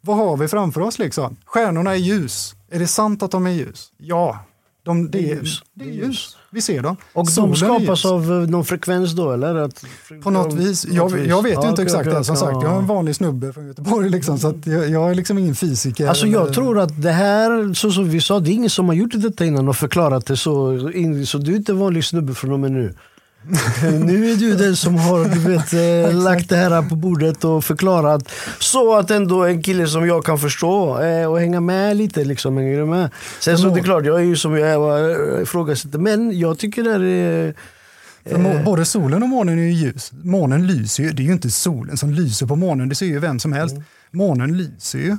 Vad 0.00 0.16
har 0.16 0.36
vi 0.36 0.48
framför 0.48 0.80
oss 0.80 0.98
liksom? 0.98 1.36
Stjärnorna 1.44 1.92
är 1.92 1.96
ljus. 1.96 2.54
Är 2.70 2.78
det 2.78 2.86
sant 2.86 3.22
att 3.22 3.30
de 3.30 3.46
är 3.46 3.50
ljus? 3.50 3.92
Ja, 3.96 4.44
de, 4.82 5.10
det, 5.10 5.18
är 5.18 5.34
ljus. 5.36 5.62
Det 5.74 5.84
är 5.84 5.88
ljus. 5.88 6.36
Vi 6.54 6.60
ser 6.60 6.82
dem. 6.82 6.96
Och 7.12 7.28
Solen 7.28 7.50
de 7.50 7.56
skapas 7.56 8.04
av 8.04 8.32
eh, 8.32 8.48
någon 8.48 8.64
frekvens 8.64 9.12
då 9.12 9.32
eller? 9.32 9.54
Att, 9.54 9.84
på 10.22 10.30
något 10.30 10.54
vis. 10.54 10.86
Jag, 10.86 11.26
jag 11.26 11.42
vet 11.42 11.64
ju 11.64 11.68
inte 11.68 11.82
exakt 11.82 12.04
det. 12.10 12.24
Som 12.24 12.36
sagt, 12.36 12.62
jag 12.62 12.72
är 12.72 12.78
en 12.78 12.86
vanlig 12.86 13.16
snubbe 13.16 13.52
från 13.52 13.66
Göteborg. 13.66 14.10
Liksom, 14.10 14.38
så 14.38 14.54
jag, 14.64 14.90
jag, 14.90 15.10
är 15.10 15.14
liksom 15.14 15.38
ingen 15.38 15.54
fysiker. 15.54 16.08
Alltså 16.08 16.26
jag 16.26 16.42
eller... 16.42 16.54
tror 16.54 16.78
att 16.78 17.02
det 17.02 17.10
här, 17.10 17.74
så 17.74 17.90
som 17.90 18.10
vi 18.10 18.20
sa, 18.20 18.40
det 18.40 18.50
är 18.50 18.52
ingen 18.52 18.70
som 18.70 18.88
har 18.88 18.94
gjort 18.94 19.12
detta 19.14 19.44
innan 19.44 19.68
och 19.68 19.76
förklarat 19.76 20.26
det 20.26 20.36
så. 20.36 20.78
Så 21.26 21.38
du 21.38 21.52
är 21.52 21.56
inte 21.56 21.72
en 21.72 21.78
vanlig 21.78 22.04
snubbe 22.04 22.34
från 22.34 22.52
och 22.52 22.60
med 22.60 22.72
nu. 22.72 22.94
nu 23.82 24.30
är 24.30 24.36
du 24.36 24.56
den 24.56 24.76
som 24.76 24.96
har 24.96 25.24
du 25.24 25.38
vet, 25.38 25.72
eh, 25.72 26.14
lagt 26.22 26.48
det 26.48 26.56
här 26.56 26.88
på 26.88 26.96
bordet 26.96 27.44
och 27.44 27.64
förklarat 27.64 28.32
så 28.58 28.96
att 28.96 29.10
ändå 29.10 29.44
en 29.44 29.62
kille 29.62 29.86
som 29.86 30.06
jag 30.06 30.24
kan 30.24 30.38
förstå 30.38 31.00
eh, 31.00 31.30
och 31.30 31.40
hänga 31.40 31.60
med 31.60 31.96
lite. 31.96 32.24
Liksom, 32.24 32.56
hänger 32.56 32.78
du 32.78 32.86
med? 32.86 33.10
Sen 33.40 33.58
så 33.58 33.68
det 33.68 33.80
är 33.80 33.84
klart, 33.84 34.04
jag 34.04 34.20
är 34.20 34.24
ju 34.24 34.36
som 34.36 34.58
jag 34.58 35.10
eh, 35.10 35.42
ifrågasätter, 35.42 35.98
men 35.98 36.38
jag 36.38 36.58
tycker 36.58 36.82
det 36.82 37.08
är 37.08 37.54
för 38.24 38.64
både 38.64 38.84
solen 38.84 39.22
och 39.22 39.28
månen 39.28 39.58
är 39.58 39.62
ju 39.62 39.72
ljus. 39.72 40.12
Månen 40.12 40.66
lyser 40.66 41.02
ju, 41.02 41.10
det 41.10 41.22
är 41.22 41.24
ju 41.24 41.32
inte 41.32 41.50
solen 41.50 41.96
som 41.96 42.10
lyser 42.10 42.46
på 42.46 42.56
månen, 42.56 42.88
det 42.88 42.94
ser 42.94 43.06
ju 43.06 43.18
vem 43.18 43.38
som 43.38 43.52
helst. 43.52 43.74
Mm. 43.74 43.84
Månen 44.10 44.56
lyser 44.56 44.98
ju. 44.98 45.16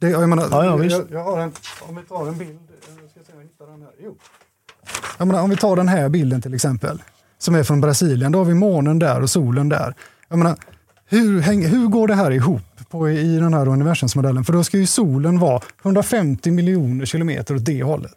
Det, 0.00 0.08
jag, 0.08 0.28
menar, 0.28 0.48
ja, 0.50 0.64
ja, 0.64 0.84
jag, 0.84 1.06
jag, 1.10 1.24
har 1.24 1.40
en, 1.40 1.52
om 1.80 1.96
vi 1.96 2.02
tar 2.02 2.28
en 2.28 2.38
bild, 2.38 2.58
jag 3.02 3.10
ska 3.10 3.20
se 3.26 3.32
om 3.32 3.38
jag 3.38 3.42
hittar 3.42 3.66
den 3.66 3.82
här. 3.82 3.90
Jo. 4.04 4.16
Jag 5.18 5.28
menar, 5.28 5.42
om 5.42 5.50
vi 5.50 5.56
tar 5.56 5.76
den 5.76 5.88
här 5.88 6.08
bilden 6.08 6.42
till 6.42 6.54
exempel 6.54 7.02
som 7.38 7.54
är 7.54 7.62
från 7.62 7.80
Brasilien. 7.80 8.32
Då 8.32 8.38
har 8.38 8.44
vi 8.44 8.54
månen 8.54 8.98
där 8.98 9.22
och 9.22 9.30
solen 9.30 9.68
där. 9.68 9.94
Jag 10.28 10.38
menar, 10.38 10.56
hur, 11.06 11.40
hur 11.68 11.86
går 11.86 12.08
det 12.08 12.14
här 12.14 12.30
ihop 12.30 12.62
på, 12.90 13.10
i 13.10 13.36
den 13.36 13.54
här 13.54 13.68
universumsmodellen? 13.68 14.44
För 14.44 14.52
då 14.52 14.64
ska 14.64 14.78
ju 14.78 14.86
solen 14.86 15.38
vara 15.38 15.60
150 15.82 16.50
miljoner 16.50 17.06
kilometer 17.06 17.54
åt 17.54 17.64
det 17.64 17.82
hållet. 17.82 18.12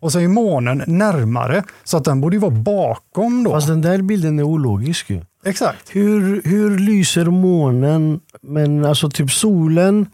Och 0.00 0.12
så 0.12 0.20
är 0.20 0.28
månen 0.28 0.82
närmare, 0.86 1.62
så 1.84 1.96
att 1.96 2.04
den 2.04 2.20
borde 2.20 2.36
ju 2.36 2.40
vara 2.40 2.50
bakom 2.50 3.44
då. 3.44 3.50
Fast 3.50 3.68
den 3.68 3.82
där 3.82 4.02
bilden 4.02 4.38
är 4.38 4.42
ologisk 4.42 5.10
ju. 5.10 5.20
Exakt. 5.44 5.90
Hur, 5.90 6.42
hur 6.44 6.78
lyser 6.78 7.24
månen, 7.24 8.20
men 8.42 8.84
alltså 8.84 9.10
typ 9.10 9.30
solen 9.30 10.06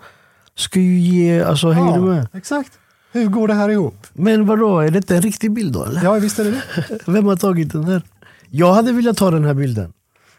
ska 0.57 0.81
ju 0.81 0.99
ge, 0.99 1.43
alltså 1.43 1.71
hänger 1.71 1.91
ja, 1.91 1.97
du 1.97 2.03
med? 2.03 2.29
Exakt. 2.35 2.73
Hur 3.13 3.27
går 3.27 3.49
det 3.49 3.55
här 3.55 3.69
ihop? 3.69 4.07
Men 4.13 4.47
vadå, 4.47 4.79
är 4.79 4.91
det 4.91 5.11
en 5.11 5.23
riktig 5.23 5.53
bild 5.53 5.73
då 5.73 5.85
eller? 5.85 6.05
Ja 6.05 6.13
visst 6.13 6.39
är 6.39 6.45
det 6.45 6.51
det. 6.51 6.99
Vem 7.07 7.27
har 7.27 7.37
tagit 7.37 7.73
den 7.73 7.85
här? 7.85 8.03
Jag 8.51 8.73
hade 8.73 8.93
velat 8.93 9.17
ta 9.17 9.31
den 9.31 9.45
här 9.45 9.55
bilden. 9.55 9.93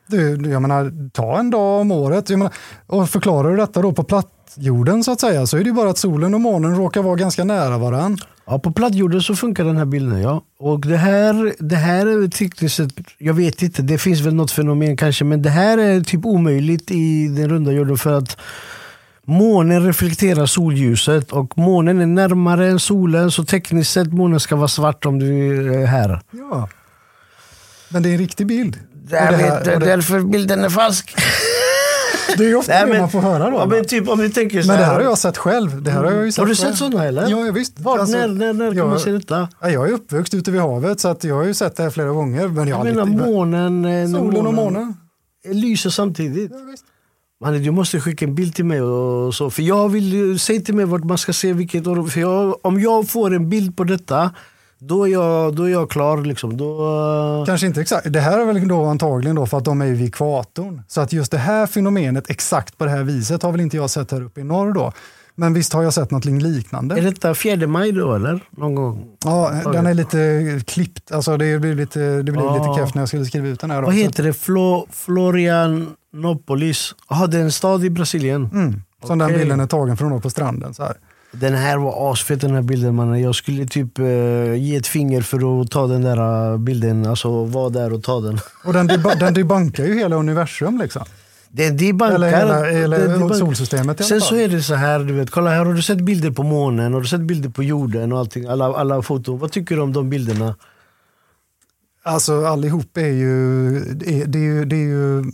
Du, 0.07 0.49
jag 0.51 0.61
menar, 0.61 1.09
ta 1.11 1.39
en 1.39 1.49
dag 1.49 1.81
om 1.81 1.91
året. 1.91 2.29
Jag 2.29 2.39
menar, 2.39 2.53
och 2.87 3.09
förklarar 3.09 3.51
du 3.51 3.57
detta 3.57 3.81
då 3.81 3.91
på 3.91 4.03
plattjorden 4.03 5.03
så 5.03 5.11
att 5.11 5.19
säga, 5.19 5.47
så 5.47 5.57
är 5.57 5.63
det 5.63 5.71
bara 5.71 5.89
att 5.89 5.97
solen 5.97 6.33
och 6.33 6.41
månen 6.41 6.75
råkar 6.75 7.01
vara 7.01 7.15
ganska 7.15 7.43
nära 7.43 7.77
varandra. 7.77 8.25
Ja, 8.45 8.59
på 8.59 8.71
plattjorden 8.71 9.21
så 9.21 9.35
funkar 9.35 9.63
den 9.63 9.77
här 9.77 9.85
bilden. 9.85 10.21
Ja. 10.21 10.43
Och 10.59 10.87
det 10.87 10.97
här, 10.97 11.53
det 11.59 11.75
här 11.75 12.07
är 12.07 12.27
tekniskt 12.27 12.79
jag 13.17 13.33
vet 13.33 13.61
inte, 13.61 13.81
det 13.81 13.97
finns 13.97 14.19
väl 14.19 14.33
något 14.33 14.51
fenomen 14.51 14.97
kanske, 14.97 15.25
men 15.25 15.41
det 15.41 15.49
här 15.49 15.77
är 15.77 16.01
typ 16.01 16.25
omöjligt 16.25 16.91
i 16.91 17.27
den 17.27 17.49
runda 17.49 17.71
jorden 17.71 17.97
för 17.97 18.17
att 18.17 18.37
månen 19.25 19.85
reflekterar 19.85 20.45
solljuset 20.45 21.31
och 21.31 21.57
månen 21.57 22.01
är 22.01 22.05
närmare 22.05 22.67
än 22.67 22.79
solen 22.79 23.31
så 23.31 23.43
tekniskt 23.43 23.91
sett 23.91 24.13
månen 24.13 24.39
ska 24.39 24.55
vara 24.55 24.67
svart 24.67 25.05
om 25.05 25.19
du 25.19 25.57
är 25.81 25.85
här. 25.85 26.21
Ja. 26.31 26.69
Men 27.91 28.03
det 28.03 28.09
är 28.09 28.13
en 28.13 28.17
riktig 28.17 28.47
bild. 28.47 28.79
Jag 29.09 29.37
vet, 29.37 29.65
det... 29.65 29.77
därför 29.79 30.19
bilden 30.19 30.63
är 30.63 30.69
falsk. 30.69 31.15
Det 32.37 32.43
är 32.43 32.47
ju 32.47 32.55
ofta 32.55 32.71
Nej, 32.71 32.81
det 32.85 32.89
men, 32.91 33.01
man 33.01 33.09
får 33.09 33.21
höra 33.21 33.49
då. 33.49 33.57
Ja, 33.57 33.65
men, 33.65 33.85
typ, 33.85 34.07
om 34.09 34.19
ni 34.19 34.29
tänker 34.29 34.61
så 34.61 34.67
men 34.67 34.79
det 34.79 34.85
här 34.85 34.93
har 34.93 35.01
jag 35.01 35.17
sett 35.17 35.37
själv. 35.37 35.81
Det 35.83 35.91
här 35.91 36.03
har 36.03 36.11
jag 36.11 36.25
ju 36.25 36.31
sett 36.31 36.39
har 36.39 36.45
du 36.45 36.55
själv. 36.55 36.69
sett 36.69 36.77
sådana 36.77 37.05
eller? 37.05 37.29
Ja, 37.29 37.51
visst. 37.51 37.79
Var, 37.79 37.99
alltså, 37.99 38.17
när 38.17 38.27
när, 38.27 38.53
när 38.53 38.75
kan 38.75 38.89
man 38.89 38.99
se 38.99 39.11
detta? 39.11 39.49
Ja, 39.61 39.69
jag 39.69 39.89
är 39.89 39.93
uppvuxen 39.93 40.39
ute 40.39 40.51
vid 40.51 40.61
havet 40.61 40.99
så 40.99 41.07
att 41.07 41.23
jag 41.23 41.35
har 41.35 41.43
ju 41.43 41.53
sett 41.53 41.75
det 41.75 41.83
här 41.83 41.89
flera 41.89 42.09
gånger. 42.09 42.47
Men 42.47 42.67
jag, 42.67 42.79
jag 42.79 42.85
menar 42.85 43.05
lite, 43.05 43.25
månen, 43.25 43.85
eh, 43.85 44.11
solen 44.11 44.47
och 44.47 44.53
månen. 44.53 44.93
Lyser 45.45 45.89
samtidigt. 45.89 46.51
Ja, 46.51 46.57
visst. 46.71 46.85
Man, 47.41 47.63
du 47.63 47.71
måste 47.71 47.99
skicka 47.99 48.25
en 48.25 48.35
bild 48.35 48.55
till 48.55 48.65
mig. 48.65 48.81
Och 48.81 49.35
så. 49.35 49.49
För 49.49 49.61
jag 49.61 49.89
vill 49.89 50.39
säga 50.39 50.61
till 50.61 50.75
mig 50.75 50.85
vart 50.85 51.03
man 51.03 51.17
ska 51.17 51.33
se 51.33 51.53
vilket. 51.53 51.83
För 51.83 52.19
jag, 52.19 52.65
om 52.65 52.79
jag 52.79 53.09
får 53.09 53.33
en 53.33 53.49
bild 53.49 53.77
på 53.77 53.83
detta 53.83 54.31
då 54.83 55.07
är 55.07 55.11
jag, 55.11 55.55
då 55.55 55.63
är 55.63 55.69
jag 55.69 55.89
klar. 55.89 56.17
Liksom. 56.17 56.57
Då... 56.57 57.43
Kanske 57.47 57.67
inte 57.67 57.81
exakt. 57.81 58.13
Det 58.13 58.19
här 58.19 58.39
är 58.39 58.45
väl 58.45 58.67
då 58.67 58.85
antagligen 58.85 59.35
då 59.35 59.45
för 59.45 59.57
att 59.57 59.65
de 59.65 59.81
är 59.81 59.85
vid 59.85 60.07
ekvatorn. 60.07 60.81
Så 60.87 61.01
att 61.01 61.13
just 61.13 61.31
det 61.31 61.37
här 61.37 61.67
fenomenet 61.67 62.29
exakt 62.29 62.77
på 62.77 62.85
det 62.85 62.91
här 62.91 63.03
viset 63.03 63.43
har 63.43 63.51
väl 63.51 63.61
inte 63.61 63.77
jag 63.77 63.89
sett 63.89 64.11
här 64.11 64.21
uppe 64.21 64.41
i 64.41 64.43
norr 64.43 64.73
då. 64.73 64.91
Men 65.35 65.53
visst 65.53 65.73
har 65.73 65.83
jag 65.83 65.93
sett 65.93 66.11
något 66.11 66.25
liknande. 66.25 66.97
Är 66.97 67.01
detta 67.01 67.35
fjärde 67.35 67.67
maj 67.67 67.91
då 67.91 68.13
eller? 68.13 68.39
Någon 68.49 68.75
gång? 68.75 69.05
Ja, 69.25 69.51
den 69.73 69.85
är 69.85 69.93
lite 69.93 70.61
klippt. 70.67 71.11
Alltså 71.11 71.37
det 71.37 71.59
blir 71.59 71.75
lite, 71.75 71.99
det 71.99 72.31
blir 72.31 72.43
ja. 72.43 72.53
lite 72.53 72.79
keft 72.79 72.95
när 72.95 73.01
jag 73.01 73.09
skulle 73.09 73.25
skriva 73.25 73.47
ut 73.47 73.59
den 73.59 73.71
här. 73.71 73.81
Vad 73.81 73.93
heter 73.93 74.23
det? 74.23 74.33
Flo, 74.33 74.87
Florianopolis? 74.91 76.95
Jaha, 77.09 77.27
det 77.27 77.37
är 77.37 77.41
en 77.41 77.51
stad 77.51 77.85
i 77.85 77.89
Brasilien? 77.89 78.49
Mm. 78.53 78.81
Som 79.05 79.21
okay. 79.21 79.31
den 79.31 79.39
bilden 79.39 79.59
är 79.59 79.67
tagen 79.67 79.97
från 79.97 80.11
då 80.11 80.19
på 80.19 80.29
stranden. 80.29 80.73
Så 80.73 80.83
här. 80.83 80.95
Den 81.31 81.53
här 81.53 81.77
var 81.77 82.11
asfet 82.11 82.41
den 82.41 82.55
här 82.55 82.61
bilden 82.61 82.95
mannen. 82.95 83.21
Jag 83.21 83.35
skulle 83.35 83.65
typ 83.65 83.99
uh, 83.99 84.55
ge 84.55 84.75
ett 84.75 84.87
finger 84.87 85.21
för 85.21 85.61
att 85.61 85.71
ta 85.71 85.87
den 85.87 86.01
där 86.01 86.51
eh, 86.51 86.57
bilden, 86.57 87.05
alltså 87.05 87.45
vara 87.45 87.69
där 87.69 87.93
och 87.93 88.03
ta 88.03 88.19
den. 88.19 88.39
Och 88.65 88.73
den, 88.73 88.87
deb 88.87 89.07
den 89.19 89.33
debankar 89.33 89.85
ju 89.85 89.99
hela 89.99 90.15
universum 90.15 90.77
liksom. 90.77 91.03
Den 91.49 91.77
debankar, 91.77 92.15
eller 92.15 92.37
hela, 92.37 92.69
eller 92.69 92.99
den 92.99 93.11
debank 93.11 93.35
solsystemet 93.35 94.05
Sen 94.05 94.21
så 94.21 94.35
är 94.35 94.47
det 94.47 94.61
så 94.61 94.75
här, 94.75 94.99
du 94.99 95.13
vet, 95.13 95.29
kolla 95.29 95.49
här 95.49 95.65
har 95.65 95.73
du 95.73 95.81
sett 95.81 96.01
bilder 96.01 96.31
på 96.31 96.43
månen, 96.43 96.93
har 96.93 97.01
du 97.01 97.07
sett 97.07 97.21
bilder 97.21 97.49
på 97.49 97.63
jorden 97.63 98.11
och 98.11 98.19
allting, 98.19 98.45
alla, 98.45 98.65
alla 98.65 99.01
foton. 99.01 99.39
Vad 99.39 99.51
tycker 99.51 99.75
du 99.75 99.81
om 99.81 99.93
de 99.93 100.09
bilderna? 100.09 100.55
Alltså 102.03 102.45
allihop 102.45 102.97
är 102.97 103.07
ju, 103.07 103.79
det 103.79 104.21
är, 104.21 104.25
det 104.25 104.39
är 104.39 104.43
ju, 104.43 104.65
det 104.65 104.75
är 104.75 104.87
ju 104.87 105.31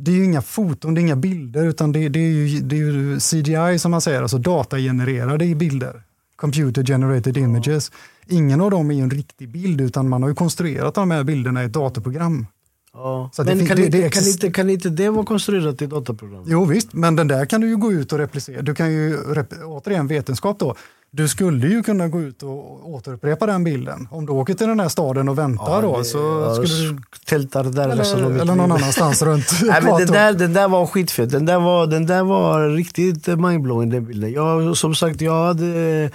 det 0.00 0.10
är 0.10 0.14
ju 0.14 0.24
inga 0.24 0.42
foton, 0.42 0.94
det 0.94 1.00
är 1.00 1.02
inga 1.02 1.16
bilder, 1.16 1.66
utan 1.66 1.92
det, 1.92 2.08
det, 2.08 2.18
är, 2.18 2.32
ju, 2.32 2.60
det 2.60 2.76
är 2.76 2.78
ju 2.78 3.20
CGI 3.20 3.78
som 3.78 3.90
man 3.90 4.00
säger, 4.00 4.22
alltså 4.22 4.38
datagenererade 4.38 5.54
bilder. 5.54 6.02
Computer 6.36 6.84
generated 6.84 7.36
images. 7.36 7.92
Ingen 8.26 8.60
av 8.60 8.70
dem 8.70 8.90
är 8.90 9.02
en 9.02 9.10
riktig 9.10 9.48
bild, 9.48 9.80
utan 9.80 10.08
man 10.08 10.22
har 10.22 10.28
ju 10.28 10.34
konstruerat 10.34 10.94
de 10.94 11.10
här 11.10 11.24
bilderna 11.24 11.62
i 11.62 11.66
ett 11.66 11.72
datorprogram. 11.72 12.46
Ja. 12.92 13.30
men 13.38 13.58
det, 13.58 13.66
kan, 13.66 13.76
det, 13.76 13.84
inte, 13.84 14.08
kan, 14.08 14.26
inte, 14.26 14.50
kan 14.50 14.70
inte 14.70 14.88
det 14.88 15.10
vara 15.10 15.26
konstruerat 15.26 15.82
i 15.82 15.84
ett 15.84 15.90
dataprogram? 15.90 16.44
Jo 16.46 16.64
visst, 16.64 16.92
men 16.92 17.16
den 17.16 17.28
där 17.28 17.44
kan 17.44 17.60
du 17.60 17.68
ju 17.68 17.76
gå 17.76 17.92
ut 17.92 18.12
och 18.12 18.18
replicera. 18.18 18.62
Du 18.62 18.74
kan 18.74 18.92
ju, 18.92 19.18
återigen 19.64 20.06
vetenskap 20.06 20.58
då, 20.58 20.76
du 21.12 21.28
skulle 21.28 21.68
ju 21.68 21.82
kunna 21.82 22.08
gå 22.08 22.20
ut 22.20 22.42
och 22.42 22.90
återupprepa 22.90 23.46
den 23.46 23.64
bilden. 23.64 24.08
Om 24.10 24.26
du 24.26 24.32
åker 24.32 24.54
till 24.54 24.66
den 24.66 24.80
här 24.80 24.88
staden 24.88 25.28
och 25.28 25.38
väntar 25.38 25.72
ja, 25.72 25.80
då 25.80 26.04
så 26.04 26.18
ja, 26.18 26.54
skulle 26.54 26.88
du... 26.88 26.98
Tältar 27.24 27.64
där 27.64 27.88
eller, 27.88 28.40
eller 28.40 28.44
någon 28.54 28.72
annanstans 28.72 29.22
runt 29.22 29.50
Nej, 29.62 29.82
men 29.82 29.98
den, 29.98 30.06
där, 30.06 30.32
den 30.32 30.52
där 30.52 30.68
var 30.68 30.86
skitfet. 30.86 31.30
Den 31.30 31.46
där 31.46 31.60
var, 31.60 31.86
den 31.86 32.06
där 32.06 32.22
var 32.22 32.68
riktigt 32.68 33.26
mindblowing 33.26 33.90
den 33.90 34.06
bilden. 34.06 34.32
Jag, 34.32 34.76
som 34.76 34.94
sagt, 34.94 35.20
jag 35.20 35.46
hade 35.46 36.10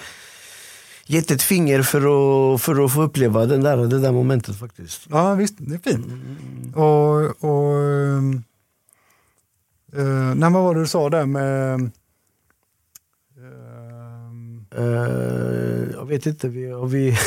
gett 1.05 1.31
ett 1.31 1.41
finger 1.41 1.81
för 1.81 1.97
att, 1.97 2.61
för 2.61 2.85
att 2.85 2.93
få 2.93 3.01
uppleva 3.01 3.45
den 3.45 3.63
där, 3.63 3.77
det 3.77 3.99
där 3.99 4.11
momentet 4.11 4.59
faktiskt. 4.59 5.01
Ja 5.09 5.33
visst, 5.33 5.55
det 5.57 5.75
är 5.75 5.91
fint. 5.91 6.05
Och, 6.75 7.49
och 7.49 7.75
uh, 9.97 10.35
när, 10.35 10.49
vad 10.49 10.63
var 10.63 10.75
det 10.75 10.81
du 10.81 10.87
sa 10.87 11.09
där 11.09 11.25
med 11.25 11.91
Uh, 14.77 15.91
jag 15.93 16.05
vet 16.05 16.25
inte. 16.25 16.47
Vi, 16.47 16.73
vi, 16.87 17.17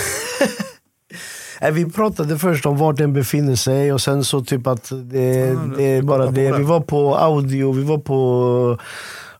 vi 1.72 1.90
pratade 1.90 2.38
först 2.38 2.66
om 2.66 2.76
var 2.76 2.92
den 2.92 3.12
befinner 3.12 3.56
sig 3.56 3.92
och 3.92 4.00
sen 4.00 4.24
så 4.24 4.44
typ 4.44 4.66
att 4.66 4.92
det, 5.02 5.34
ja, 5.34 5.60
det 5.76 5.84
är 5.84 6.02
bara 6.02 6.26
det. 6.26 6.52
Vi 6.52 6.62
var 6.62 6.80
på 6.80 7.16
audio, 7.16 7.72
vi 7.72 7.82
var 7.82 7.98
på 7.98 8.78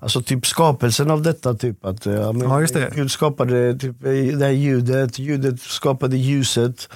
Alltså 0.01 0.23
typ 0.23 0.47
skapelsen 0.47 1.11
av 1.11 1.23
detta. 1.23 1.55
Typ, 1.55 1.85
att, 1.85 2.07
ja, 2.07 2.33
men, 2.33 2.49
ja, 2.49 2.61
just 2.61 2.75
det. 2.75 2.92
Gud 2.94 3.11
skapade 3.11 3.79
typ, 3.79 3.97
det 4.38 4.44
här 4.44 4.51
ljudet, 4.51 5.18
ljudet 5.18 5.61
skapade 5.61 6.16
ljuset. 6.16 6.88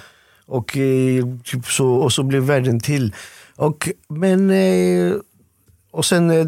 Och, 0.45 0.77
eh, 0.77 1.25
typ 1.43 1.65
så, 1.65 1.87
och 1.87 2.11
så 2.11 2.23
blev 2.23 2.43
världen 2.43 2.79
till. 2.79 3.15
Och, 3.55 3.89
men 4.07 4.49
eh, 4.49 5.13
och 5.93 6.05
sen, 6.05 6.31
eh, 6.31 6.45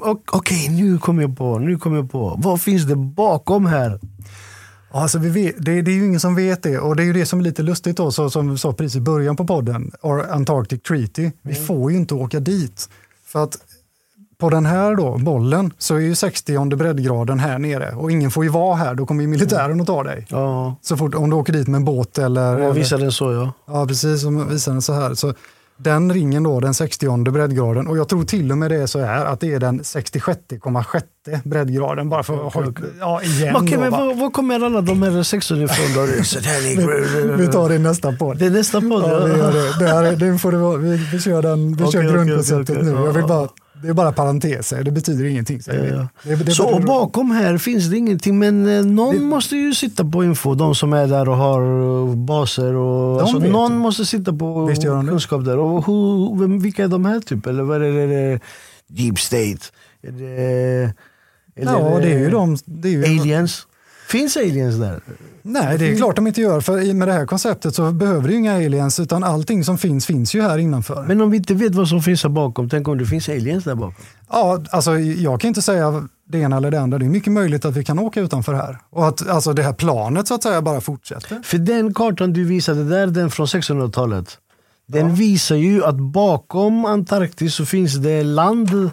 okej 0.00 0.22
okay, 0.32 0.68
nu 0.68 0.98
kommer 0.98 1.22
jag 1.22 1.36
på, 1.38 1.58
nu 1.58 1.78
kommer 1.78 1.96
jag 1.96 2.10
på. 2.10 2.34
Vad 2.38 2.60
finns 2.60 2.84
det 2.84 2.96
bakom 2.96 3.66
här? 3.66 4.00
Alltså 4.90 5.18
vi 5.18 5.28
vet, 5.28 5.54
det, 5.58 5.82
det, 5.82 5.90
är 5.90 5.94
ju 5.94 6.06
ingen 6.06 6.20
som 6.20 6.34
vet 6.34 6.62
det 6.62 6.78
och 6.78 6.96
det 6.96 7.02
är 7.02 7.04
ju 7.04 7.12
det 7.12 7.26
som 7.26 7.38
är 7.38 7.44
lite 7.44 7.62
lustigt 7.62 7.96
då, 7.96 8.12
så, 8.12 8.30
som 8.30 8.50
vi 8.50 8.58
sa 8.58 8.72
precis 8.72 8.96
i 8.96 9.00
början 9.00 9.36
på 9.36 9.46
podden, 9.46 9.92
Antarctic 10.30 10.82
Treaty. 10.82 11.30
Vi 11.42 11.56
mm. 11.56 11.66
får 11.66 11.90
ju 11.90 11.96
inte 11.96 12.14
åka 12.14 12.40
dit. 12.40 12.88
För 13.26 13.44
att 13.44 13.58
på 14.38 14.50
den 14.50 14.66
här 14.66 14.94
då, 14.94 15.18
bollen 15.18 15.72
så 15.78 15.94
är 15.94 16.00
ju 16.00 16.14
60 16.14 16.76
breddgraden 16.76 17.38
här 17.38 17.58
nere 17.58 17.92
och 17.94 18.10
ingen 18.10 18.30
får 18.30 18.44
ju 18.44 18.50
vara 18.50 18.76
här, 18.76 18.94
då 18.94 19.06
kommer 19.06 19.22
ju 19.22 19.28
militären 19.28 19.80
att 19.80 19.86
ta 19.86 20.02
dig. 20.02 20.26
Ja, 20.28 20.76
Så 20.82 20.96
fort, 20.96 21.14
om 21.14 21.30
du 21.30 21.36
åker 21.36 21.52
dit 21.52 21.68
med 21.68 21.78
en 21.78 21.84
båt 21.84 22.18
eller... 22.18 22.58
man 22.58 22.74
visar 22.74 22.98
den 22.98 23.12
så 23.12 23.32
ja. 23.32 23.52
Ja, 23.66 23.86
precis. 23.86 24.20
Som 24.20 24.48
visar 24.48 24.72
den 24.72 24.82
så 24.82 24.92
här. 24.92 25.14
Så 25.14 25.34
den 25.78 26.12
ringen 26.12 26.42
då, 26.42 26.60
den 26.60 26.74
60 26.74 27.30
breddgraden 27.30 27.86
och 27.86 27.96
jag 27.98 28.08
tror 28.08 28.24
till 28.24 28.52
och 28.52 28.58
med 28.58 28.70
det 28.70 28.76
är 28.82 28.86
så 28.86 29.00
här 29.00 29.24
att 29.26 29.40
det 29.40 29.52
är 29.54 29.60
den 29.60 29.80
66,6 29.80 31.02
breddgraden 31.44 32.08
bara 32.08 32.22
för 32.22 32.46
att 32.46 32.54
ha... 32.54 32.64
Ja, 33.00 33.22
igen 33.22 33.56
Okej, 33.56 33.70
då, 33.74 33.80
men 33.80 33.90
va? 33.90 33.98
var, 34.04 34.14
var 34.14 34.30
kommer 34.30 34.64
alla 34.64 34.80
de 34.80 35.02
här 35.02 35.22
16 35.22 35.62
ifrån 35.62 35.86
ligger- 36.62 37.36
Vi 37.36 37.46
tar 37.48 37.68
det 37.68 37.78
nästa 37.78 38.12
podd. 38.12 38.38
Det 38.38 38.46
är 38.46 38.50
nästa 38.50 38.80
podd. 38.80 39.02
Ja, 39.02 39.24
vi 39.24 39.30
gör 39.38 39.52
det. 39.52 39.84
det, 39.84 39.90
här, 39.90 40.16
det 40.16 40.38
får 40.38 40.52
det 40.52 40.58
vara. 40.58 40.76
Vi, 40.76 40.96
vi 41.12 41.20
kör, 41.20 41.42
den, 41.42 41.76
vi 41.76 41.84
Okej, 41.84 41.92
kör 41.92 42.02
grundkonceptet 42.12 42.70
okej, 42.76 42.82
okej. 42.90 43.00
nu. 43.00 43.06
Jag 43.06 43.12
vill 43.12 43.20
Ja. 43.22 43.28
bara, 43.28 43.48
det 43.82 43.88
är 43.88 43.92
bara 43.92 44.12
parenteser, 44.12 44.84
det 44.84 44.90
betyder 44.90 45.24
ingenting. 45.24 45.60
Ja. 45.66 45.72
Det, 45.72 46.36
det, 46.36 46.50
Så 46.50 46.68
det, 46.68 46.74
och 46.74 46.82
bakom 46.82 47.30
här 47.30 47.58
finns 47.58 47.90
det 47.90 47.96
ingenting, 47.96 48.38
men 48.38 48.78
eh, 48.78 48.84
någon 48.84 49.24
måste 49.24 49.56
ju 49.56 49.74
sitta 49.74 50.04
på 50.04 50.24
info, 50.24 50.54
de 50.54 50.74
som 50.74 50.92
är 50.92 51.06
där 51.06 51.28
och 51.28 51.36
har 51.36 51.62
eh, 52.08 52.14
baser. 52.14 52.74
Och, 52.74 53.20
alltså, 53.20 53.38
någon 53.38 53.72
ju. 53.72 53.78
måste 53.78 54.06
sitta 54.06 54.32
på 54.32 54.66
Visst 54.66 54.82
kunskap 54.82 55.44
där. 55.44 55.58
Och 55.58 55.86
hur, 55.86 56.40
vem, 56.40 56.58
vilka 56.58 56.84
är 56.84 56.88
de 56.88 57.04
här 57.04 57.20
typ? 57.20 57.46
Eller 57.46 57.62
vad 57.62 57.82
är 57.82 58.06
det? 58.06 58.40
Deep 58.86 59.18
state? 59.18 59.58
Är 60.02 60.12
det, 60.12 60.92
eller 61.56 61.72
ja, 61.72 61.98
det 61.98 62.12
är 62.12 62.18
ju 62.18 62.30
de. 62.30 62.56
Är 62.84 62.88
ju, 62.88 63.04
Aliens? 63.04 63.66
Finns 64.06 64.36
aliens 64.36 64.76
där? 64.76 65.00
Nej, 65.42 65.78
det 65.78 65.92
är 65.92 65.96
klart 65.96 66.16
de 66.16 66.26
inte 66.26 66.40
gör. 66.40 66.60
För 66.60 66.94
med 66.94 67.08
det 67.08 67.12
här 67.12 67.26
konceptet 67.26 67.74
så 67.74 67.92
behöver 67.92 68.28
ju 68.28 68.34
inga 68.34 68.54
aliens, 68.54 69.00
utan 69.00 69.24
allting 69.24 69.64
som 69.64 69.78
finns, 69.78 70.06
finns 70.06 70.34
ju 70.34 70.42
här 70.42 70.58
innanför. 70.58 71.04
Men 71.08 71.20
om 71.20 71.30
vi 71.30 71.36
inte 71.36 71.54
vet 71.54 71.74
vad 71.74 71.88
som 71.88 72.02
finns 72.02 72.22
här 72.22 72.30
bakom, 72.30 72.68
tänk 72.68 72.88
om 72.88 72.98
det 72.98 73.06
finns 73.06 73.28
aliens 73.28 73.64
där 73.64 73.74
bakom? 73.74 74.04
Ja, 74.30 74.64
alltså 74.70 74.98
jag 74.98 75.40
kan 75.40 75.48
inte 75.48 75.62
säga 75.62 76.08
det 76.28 76.38
ena 76.38 76.56
eller 76.56 76.70
det 76.70 76.80
andra. 76.80 76.98
Det 76.98 77.04
är 77.04 77.08
mycket 77.08 77.32
möjligt 77.32 77.64
att 77.64 77.76
vi 77.76 77.84
kan 77.84 77.98
åka 77.98 78.20
utanför 78.20 78.54
här. 78.54 78.78
Och 78.90 79.08
att 79.08 79.28
alltså, 79.28 79.52
det 79.52 79.62
här 79.62 79.72
planet 79.72 80.28
så 80.28 80.34
att 80.34 80.42
säga 80.42 80.62
bara 80.62 80.80
fortsätter. 80.80 81.40
För 81.44 81.58
den 81.58 81.94
kartan 81.94 82.32
du 82.32 82.44
visade 82.44 82.84
där, 82.84 83.06
den 83.06 83.30
från 83.30 83.46
1600-talet. 83.46 84.38
Den 84.86 85.14
visar 85.14 85.56
ju 85.56 85.84
att 85.84 85.96
bakom 85.96 86.84
Antarktis 86.84 87.54
så 87.54 87.66
finns 87.66 87.94
det 87.94 88.22
land. 88.22 88.90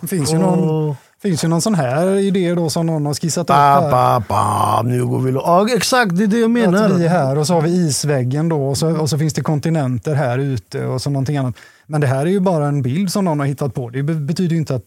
Det 0.00 0.06
finns 0.06 0.32
ju, 0.32 0.38
någon, 0.38 0.68
och... 0.68 0.96
finns 1.22 1.44
ju 1.44 1.48
någon 1.48 1.62
sån 1.62 1.74
här 1.74 2.06
idé 2.14 2.54
då 2.54 2.70
som 2.70 2.86
någon 2.86 3.06
har 3.06 3.14
skissat 3.14 3.40
upp 3.42 3.46
Ba, 3.46 3.54
här. 3.80 3.90
ba, 3.90 4.24
ba, 4.28 4.82
nu 4.82 5.06
går 5.06 5.18
vi 5.18 5.30
Ja 5.32 5.68
exakt, 5.76 6.16
det 6.16 6.22
är 6.24 6.28
det 6.28 6.38
jag 6.38 6.50
menar. 6.50 6.84
Att 6.90 7.00
vi 7.00 7.04
är 7.04 7.08
här 7.08 7.38
och 7.38 7.46
så 7.46 7.54
har 7.54 7.62
vi 7.62 7.70
isväggen 7.70 8.48
då 8.48 8.68
och 8.68 8.78
så, 8.78 8.96
och 9.00 9.10
så 9.10 9.18
finns 9.18 9.34
det 9.34 9.40
kontinenter 9.40 10.14
här 10.14 10.38
ute 10.38 10.84
och 10.86 11.02
så 11.02 11.10
någonting 11.10 11.36
annat. 11.36 11.54
Men 11.86 12.00
det 12.00 12.06
här 12.06 12.20
är 12.26 12.30
ju 12.30 12.40
bara 12.40 12.66
en 12.66 12.82
bild 12.82 13.12
som 13.12 13.24
någon 13.24 13.40
har 13.40 13.46
hittat 13.46 13.74
på. 13.74 13.90
Det 13.90 14.02
be- 14.02 14.14
betyder 14.14 14.50
ju 14.52 14.58
inte 14.58 14.74
att 14.74 14.82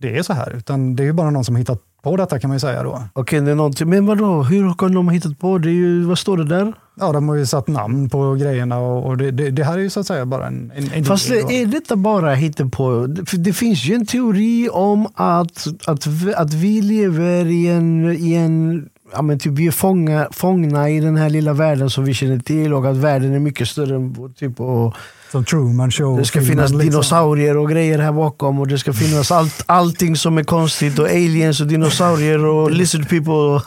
det 0.00 0.18
är 0.18 0.22
så 0.22 0.32
här, 0.32 0.56
utan 0.56 0.96
det 0.96 1.02
är 1.02 1.04
ju 1.04 1.12
bara 1.12 1.30
någon 1.30 1.44
som 1.44 1.54
har 1.54 1.58
hittat 1.58 1.82
på 2.02 2.16
detta 2.16 2.40
kan 2.40 2.48
man 2.50 2.56
ju 2.56 2.60
säga 2.60 2.82
då. 2.82 3.02
Okej, 3.12 3.40
det 3.40 3.50
är 3.50 3.54
någonting. 3.54 3.88
Men 3.88 4.06
vadå, 4.06 4.42
hur 4.42 4.74
kan 4.74 4.94
de 4.94 5.06
ha 5.06 5.12
hittat 5.12 5.38
på 5.38 5.58
det? 5.58 5.70
Ju, 5.70 6.04
vad 6.04 6.18
står 6.18 6.36
det 6.36 6.44
där? 6.44 6.72
Ja, 7.00 7.12
de 7.12 7.28
har 7.28 7.36
ju 7.36 7.46
satt 7.46 7.68
namn 7.68 8.10
på 8.10 8.34
grejerna 8.34 8.78
och, 8.78 9.06
och 9.06 9.16
det, 9.16 9.30
det, 9.30 9.50
det 9.50 9.64
här 9.64 9.78
är 9.78 9.82
ju 9.82 9.90
så 9.90 10.00
att 10.00 10.06
säga 10.06 10.26
bara 10.26 10.46
en, 10.46 10.72
en, 10.76 10.90
en 10.92 11.04
Fast 11.04 11.28
då. 11.28 11.34
är 11.34 11.66
detta 11.66 11.96
bara 11.96 12.36
på? 12.70 13.14
För 13.26 13.36
det 13.36 13.52
finns 13.52 13.84
ju 13.84 13.94
en 13.94 14.06
teori 14.06 14.68
om 14.72 15.06
att, 15.14 15.66
att, 15.86 16.06
att 16.36 16.54
vi 16.54 16.82
lever 16.82 17.46
i 17.46 17.66
en, 17.66 18.16
i 18.18 18.34
en 18.34 18.88
ja, 19.12 19.22
men 19.22 19.38
typ 19.38 19.52
vi 19.52 19.66
är 19.66 19.70
fånga, 19.70 20.28
fångna 20.32 20.90
i 20.90 21.00
den 21.00 21.16
här 21.16 21.30
lilla 21.30 21.52
världen 21.52 21.90
som 21.90 22.04
vi 22.04 22.14
känner 22.14 22.38
till 22.38 22.74
och 22.74 22.90
att 22.90 22.96
världen 22.96 23.34
är 23.34 23.38
mycket 23.38 23.68
större 23.68 23.96
än 23.96 24.34
typ 24.34 24.60
och 24.60 24.94
Som 25.30 25.44
Truman 25.44 25.90
Show. 25.90 26.18
Det 26.18 26.24
ska 26.24 26.40
finnas 26.40 26.70
liksom. 26.70 26.78
dinosaurier 26.78 27.56
och 27.56 27.70
grejer 27.70 27.98
här 27.98 28.12
bakom 28.12 28.60
och 28.60 28.68
det 28.68 28.78
ska 28.78 28.92
finnas 28.92 29.32
allt, 29.32 29.62
allting 29.66 30.16
som 30.16 30.38
är 30.38 30.44
konstigt 30.44 30.98
och 30.98 31.06
aliens 31.06 31.60
och 31.60 31.66
dinosaurier 31.66 32.44
och 32.44 32.70
lizard 32.70 33.08
people. 33.08 33.62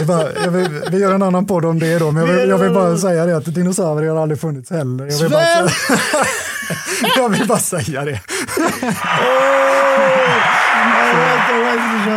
Är 0.00 0.04
bara, 0.04 0.50
vill, 0.50 0.82
vi 0.90 0.98
gör 0.98 1.14
en 1.14 1.22
annan 1.22 1.46
podd 1.46 1.64
om 1.64 1.78
det 1.78 1.98
då, 1.98 2.10
men 2.10 2.26
jag 2.26 2.32
vill, 2.32 2.48
jag 2.48 2.58
vill 2.58 2.72
bara 2.72 2.96
säga 2.96 3.26
det 3.26 3.36
att 3.36 3.54
dinosaurier 3.54 4.10
har 4.10 4.22
aldrig 4.22 4.40
funnits 4.40 4.70
heller. 4.70 5.06
Jag 5.06 5.18
vill, 5.18 5.30
bara, 5.30 5.70
jag 7.16 7.28
vill 7.28 7.46
bara 7.46 7.58
säga 7.58 8.04
det. 8.04 8.20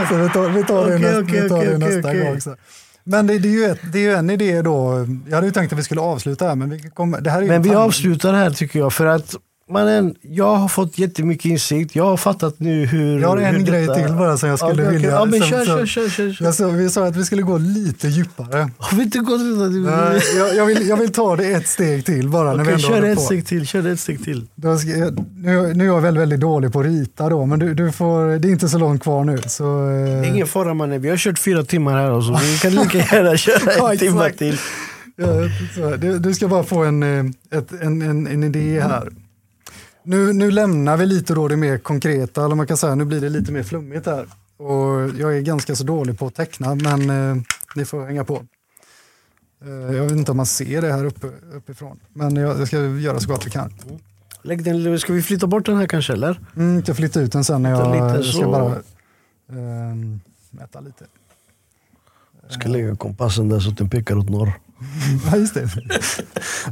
Så 0.09 0.15
vi 0.15 0.29
tar, 0.29 0.49
vi 0.49 0.63
tar 0.63 0.87
det, 0.87 0.97
nästa, 0.97 1.19
okej, 1.19 1.41
vi 1.41 1.49
tar 1.49 1.65
det 1.65 1.77
nästa 1.77 2.09
okej. 2.09 2.23
gång. 2.23 2.41
Så. 2.41 2.55
Men 3.03 3.27
det, 3.27 3.39
det, 3.39 3.47
är 3.47 3.51
ju 3.51 3.65
ett, 3.65 3.79
det 3.93 3.99
är 3.99 4.03
ju 4.03 4.13
en 4.13 4.29
idé 4.29 4.61
då. 4.61 5.07
Jag 5.27 5.35
hade 5.35 5.47
ju 5.47 5.53
tänkt 5.53 5.73
att 5.73 5.79
vi 5.79 5.83
skulle 5.83 6.01
avsluta 6.01 6.47
här, 6.47 6.55
men 6.55 6.69
vi 6.69 6.79
kommer, 6.79 7.21
det 7.21 7.29
här 7.29 7.41
är 7.41 7.47
Men 7.47 7.55
en 7.55 7.61
vi 7.61 7.75
avslutar 7.75 8.33
här 8.33 8.49
tycker 8.51 8.79
jag 8.79 8.93
för 8.93 9.05
att 9.05 9.35
mannen, 9.71 10.15
jag 10.21 10.55
har 10.55 10.67
fått 10.67 10.97
jättemycket 10.97 11.45
insikt. 11.45 11.95
Jag 11.95 12.03
har 12.05 12.17
fattat 12.17 12.59
nu 12.59 12.85
hur... 12.85 13.19
Jag 13.21 13.27
har 13.27 13.37
en 13.37 13.65
grej 13.65 13.81
detta- 13.87 13.95
till 13.95 14.13
bara 14.15 14.37
som 14.37 14.49
jag 14.49 14.59
skulle 14.59 14.73
okej. 14.83 14.93
vilja. 14.93 15.09
Ja, 15.11 15.25
men 15.25 15.41
kör, 15.41 15.65
som- 15.65 15.85
kör, 15.87 16.09
kör, 16.09 16.31
kör, 16.33 16.51
sa, 16.51 16.67
vi 16.67 16.89
sa 16.89 17.05
att 17.07 17.15
vi 17.15 17.23
skulle 17.25 17.41
gå 17.41 17.57
lite 17.57 18.07
djupare. 18.07 18.69
Har 18.77 18.97
vi 18.97 19.03
inte 19.03 19.19
gått? 19.19 19.41
Nej, 19.41 20.21
jag, 20.37 20.55
jag, 20.55 20.65
vill, 20.65 20.87
jag 20.87 20.97
vill 20.97 21.11
ta 21.11 21.35
det 21.35 21.51
ett 21.51 21.67
steg 21.67 22.05
till 22.05 22.29
bara. 22.29 22.53
när 22.53 22.63
vi 22.63 22.77
kör 22.81 23.03
ett 23.03 23.15
på. 23.17 23.21
steg 23.21 23.45
till. 23.47 23.67
Kör 23.67 23.87
ett 23.87 23.99
steg 23.99 24.23
till. 24.23 24.47
Nu, 25.35 25.73
nu 25.73 25.83
är 25.83 25.87
jag 25.87 26.01
väldigt, 26.01 26.21
väldigt 26.21 26.39
dålig 26.39 26.73
på 26.73 26.79
att 26.79 26.85
rita 26.85 27.29
då, 27.29 27.45
men 27.45 27.59
du, 27.59 27.73
du 27.73 27.91
får, 27.91 28.39
det 28.39 28.47
är 28.47 28.51
inte 28.51 28.69
så 28.69 28.77
långt 28.77 29.03
kvar 29.03 29.23
nu. 29.23 29.37
Så, 29.47 29.89
eh, 29.89 30.29
ingen 30.29 30.47
fara 30.47 30.73
mannen, 30.73 31.01
vi 31.01 31.09
har 31.09 31.17
kört 31.17 31.39
fyra 31.39 31.63
timmar 31.63 31.93
här 31.93 32.11
och 32.11 32.23
så 32.23 32.39
vi 32.43 32.57
kan 32.57 32.71
lika 32.75 32.97
gärna 33.15 33.37
köra 33.37 33.73
Ja, 33.77 33.91
en 33.91 33.97
timme 33.97 34.29
till. 34.29 34.57
ja, 35.15 35.27
så, 35.75 35.95
du, 35.95 36.19
du 36.19 36.33
ska 36.33 36.47
bara 36.47 36.63
få 36.63 36.83
en, 36.83 37.03
eh, 37.03 37.59
ett, 37.59 37.81
en, 37.81 38.01
en, 38.01 38.27
en 38.27 38.43
idé 38.43 38.79
här. 38.81 39.09
Nu, 40.03 40.33
nu 40.33 40.51
lämnar 40.51 40.97
vi 40.97 41.05
lite 41.05 41.33
då 41.33 41.47
det 41.47 41.57
mer 41.57 41.77
konkreta, 41.77 42.45
eller 42.45 42.55
man 42.55 42.67
kan 42.67 42.77
säga 42.77 42.95
nu 42.95 43.05
blir 43.05 43.21
det 43.21 43.29
lite 43.29 43.51
mer 43.51 43.63
flummigt 43.63 44.05
här. 44.05 44.27
Och 44.57 45.09
jag 45.19 45.37
är 45.37 45.41
ganska 45.41 45.75
så 45.75 45.83
dålig 45.83 46.19
på 46.19 46.27
att 46.27 46.35
teckna, 46.35 46.75
men 46.75 47.09
eh, 47.09 47.43
ni 47.75 47.85
får 47.85 48.05
hänga 48.05 48.23
på. 48.23 48.45
Eh, 49.65 49.95
jag 49.95 50.03
vet 50.03 50.11
inte 50.11 50.31
om 50.31 50.37
man 50.37 50.45
ser 50.45 50.81
det 50.81 50.93
här 50.93 51.05
uppe, 51.05 51.27
uppifrån, 51.53 51.99
men 52.13 52.35
jag, 52.35 52.59
jag 52.59 52.67
ska 52.67 52.77
göra 52.77 53.19
så 53.19 53.29
gott 53.29 53.45
vi 53.45 53.49
kan. 53.49 53.73
Lägg 54.41 54.63
den, 54.63 54.99
ska 54.99 55.13
vi 55.13 55.21
flytta 55.21 55.47
bort 55.47 55.65
den 55.65 55.77
här 55.77 55.87
kanske 55.87 56.13
eller? 56.13 56.39
Mm, 56.55 56.75
jag 56.75 56.83
ska 56.83 56.93
flytta 56.93 57.21
ut 57.21 57.31
den 57.31 57.43
sen 57.43 57.63
när 57.63 57.69
jag, 57.69 57.95
jag 57.95 58.25
ska 58.25 58.43
så. 58.43 58.51
bara 58.51 58.75
ehm, 59.49 60.19
mäta 60.49 60.79
lite. 60.79 61.05
Jag 62.43 62.51
ska 62.51 62.69
lägga 62.69 62.95
kompassen 62.95 63.49
där 63.49 63.59
så 63.59 63.69
att 63.69 63.77
den 63.77 63.89
pekar 63.89 64.17
åt 64.17 64.29
norr. 64.29 64.53
Ja, 65.31 65.37
just 65.37 65.53
det. 65.53 65.69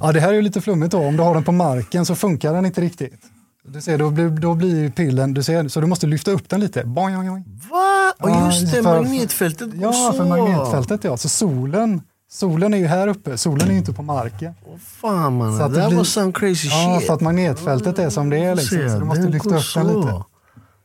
ja, 0.02 0.12
det 0.12 0.20
här 0.20 0.30
är 0.30 0.34
ju 0.34 0.42
lite 0.42 0.62
flummigt 0.62 0.92
då. 0.92 1.00
Om 1.06 1.18
du 1.18 1.24
har 1.24 1.34
den 1.34 1.44
på 1.44 1.52
marken 1.52 2.06
så 2.06 2.16
funkar 2.16 2.54
den 2.54 2.66
inte 2.66 2.82
riktigt. 2.82 3.22
Du 3.68 3.82
ser, 3.82 3.98
då 3.98 4.10
blir, 4.10 4.30
då 4.30 4.54
blir 4.56 4.90
pillen, 4.92 5.34
du 5.34 5.44
ser, 5.44 5.68
så 5.68 5.82
du 5.82 5.88
måste 5.88 6.08
lyfta 6.08 6.32
upp 6.32 6.50
den 6.50 6.60
lite. 6.60 6.84
Boing, 6.84 7.16
boing, 7.16 7.30
boing. 7.30 7.46
Va? 7.72 8.14
Och 8.20 8.30
Ja, 8.30 8.46
just 8.52 8.74
det, 8.74 8.84
för- 8.84 9.02
magnetfältet 9.02 9.72
går 9.74 9.82
Ja, 9.84 9.92
så. 9.94 10.14
för 10.14 10.26
magnetfältet 10.26 11.04
ja. 11.04 11.18
Så 11.18 11.30
solen, 11.30 12.02
solen 12.32 12.74
är 12.74 12.78
ju 12.78 12.86
här 12.88 13.08
uppe, 13.08 13.38
solen 13.38 13.68
är 13.68 13.72
ju 13.72 13.78
inte 13.78 13.94
på 13.94 14.02
marken. 14.04 14.54
Åh, 14.66 14.78
fan 15.02 15.38
mannen, 15.38 15.58
Så 15.58 15.64
att 15.64 15.74
det 15.74 15.82
det 15.82 15.88
blir- 15.88 15.98
var 15.98 16.04
some 16.04 16.32
crazy 16.32 16.68
Ja, 16.68 16.96
shit. 17.00 17.08
för 17.08 17.14
att 17.14 17.22
magnetfältet 17.22 18.00
är 18.00 18.10
som 18.10 18.30
det 18.30 18.38
är 18.38 18.56
liksom. 18.56 18.90
Så 18.90 19.00
du 19.00 19.06
måste 19.06 19.22
den 19.24 19.32
lyfta 19.32 19.50
upp 19.50 19.54
den 19.56 19.62
så. 19.64 20.00
lite. 20.00 20.24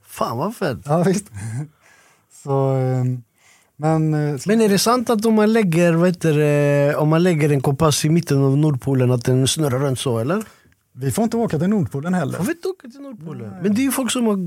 Fan 0.09 0.37
vad 0.39 0.57
fett. 0.57 0.79
Ja, 0.85 1.03
visst. 1.03 1.27
Så, 2.43 2.69
ehm, 2.71 3.23
men 3.85 4.15
eh, 4.35 4.41
Men 4.47 4.61
är 4.61 4.69
det 4.69 4.79
sant 4.79 5.11
att 5.11 5.25
om 5.27 5.35
man 5.35 5.53
lägger, 5.53 6.05
heter 6.07 6.33
det, 6.39 6.97
om 6.97 7.09
man 7.09 7.23
lägger 7.23 7.53
en 7.53 7.61
kompass 7.61 8.05
i 8.05 8.11
mitten 8.11 8.43
av 8.45 8.59
Nordpolen 8.59 9.11
att 9.11 9.25
den 9.25 9.47
snurrar 9.49 9.79
runt 9.79 9.99
så 9.99 10.19
eller? 10.19 10.43
vi 10.97 11.11
får 11.11 11.25
inte 11.25 11.37
åka 11.37 11.59
till 11.59 11.69
Nordpolen 11.69 12.15
heller. 12.15 12.39
Får 12.39 12.45
vi 12.45 12.53
inte 12.53 12.69
åka 12.69 12.89
till 12.89 13.01
Nordpolen? 13.01 13.51
Men 13.63 13.75
det 13.75 13.81
är 13.81 13.85
ju 13.85 13.91
folk 13.91 14.11
som 14.11 14.27
har, 14.27 14.39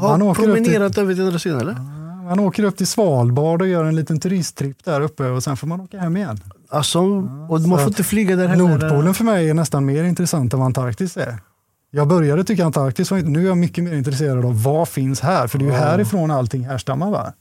har 0.00 0.30
upp 0.30 0.36
till- 0.36 0.44
promenerat 0.44 0.98
över 0.98 1.14
till 1.14 1.24
andra 1.26 1.38
sidan 1.38 1.60
eller? 1.60 1.76
Man 2.24 2.38
åker 2.40 2.64
upp 2.64 2.76
till 2.76 2.86
Svalbard 2.86 3.62
och 3.62 3.68
gör 3.68 3.84
en 3.84 3.96
liten 3.96 4.20
turisttripp 4.20 4.84
där 4.84 5.00
uppe 5.00 5.24
och 5.28 5.42
sen 5.42 5.56
får 5.56 5.66
man 5.66 5.80
åka 5.80 5.98
hem 5.98 6.16
igen. 6.16 6.40
Alltså, 6.68 7.00
och 7.48 7.60
man 7.60 7.78
får 7.78 7.88
inte 7.88 8.04
flyga 8.04 8.36
där 8.36 8.48
heller. 8.48 8.68
Nordpolen 8.68 9.14
för 9.14 9.24
mig 9.24 9.50
är 9.50 9.54
nästan 9.54 9.84
mer 9.86 10.04
intressant 10.04 10.52
än 10.52 10.58
vad 10.58 10.66
Antarktis 10.66 11.16
är. 11.16 11.38
Jag 11.90 12.08
började 12.08 12.44
tycka 12.44 12.64
Antarktis 12.64 13.10
nu 13.10 13.42
är 13.42 13.46
jag 13.46 13.58
mycket 13.58 13.84
mer 13.84 13.94
intresserad 13.94 14.44
av 14.44 14.62
vad 14.62 14.88
finns 14.88 15.20
här, 15.20 15.46
för 15.46 15.58
det 15.58 15.64
är 15.64 15.66
ju 15.66 15.72
härifrån 15.72 16.30
allting 16.30 16.64
härstammar. 16.64 17.10
Va? 17.10 17.32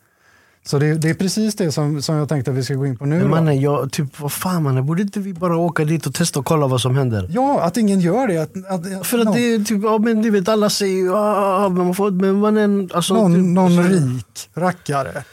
Så 0.66 0.80
det, 0.80 0.94
det 0.94 1.10
är 1.10 1.14
precis 1.14 1.56
det 1.56 1.72
som, 1.72 2.02
som 2.02 2.16
jag 2.16 2.30
tänkte 2.30 2.52
att 2.52 2.58
vi 2.58 2.64
ska 2.64 2.74
gå 2.74 2.86
in 2.86 2.98
på 2.98 3.06
nu. 3.06 3.20
Men 3.20 3.30
mannen, 3.30 3.62
jag, 3.62 3.92
typ, 3.92 4.20
vad 4.20 4.32
fan 4.32 4.64
mannen, 4.64 4.86
borde 4.86 5.02
inte 5.02 5.20
vi 5.20 5.34
bara 5.34 5.58
åka 5.58 5.86
dit 5.86 6.06
och 6.06 6.14
testa 6.14 6.40
och 6.40 6.46
kolla 6.46 6.68
vad 6.68 6.82
som 6.82 6.98
händer? 6.98 7.28
Ja, 7.30 7.62
att 7.62 7.78
ingen 7.78 8.00
gör 8.00 8.28
det. 8.28 8.38
Att, 8.38 8.52
att, 8.68 9.08
För 9.08 9.20
att 9.20 9.26
någon, 9.26 9.34
det 9.34 9.54
är 9.54 9.64
typ, 9.64 9.84
ja 9.84 9.98
men 9.98 10.22
du 10.22 10.30
vet 10.30 10.48
alla 10.48 10.70
säger 10.70 10.96
ju, 10.96 11.16
ah, 11.16 11.70
man 11.70 11.96
får, 11.96 12.12
men 12.12 12.40
mannen, 12.40 12.90
alltså. 12.94 13.14
någon, 13.14 13.34
typ, 13.36 13.44
någon 13.44 13.90
rik 13.90 14.50
rackare 14.54 15.24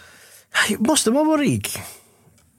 Måste 0.78 1.10
man 1.10 1.26
vara 1.26 1.42
rik? 1.42 1.78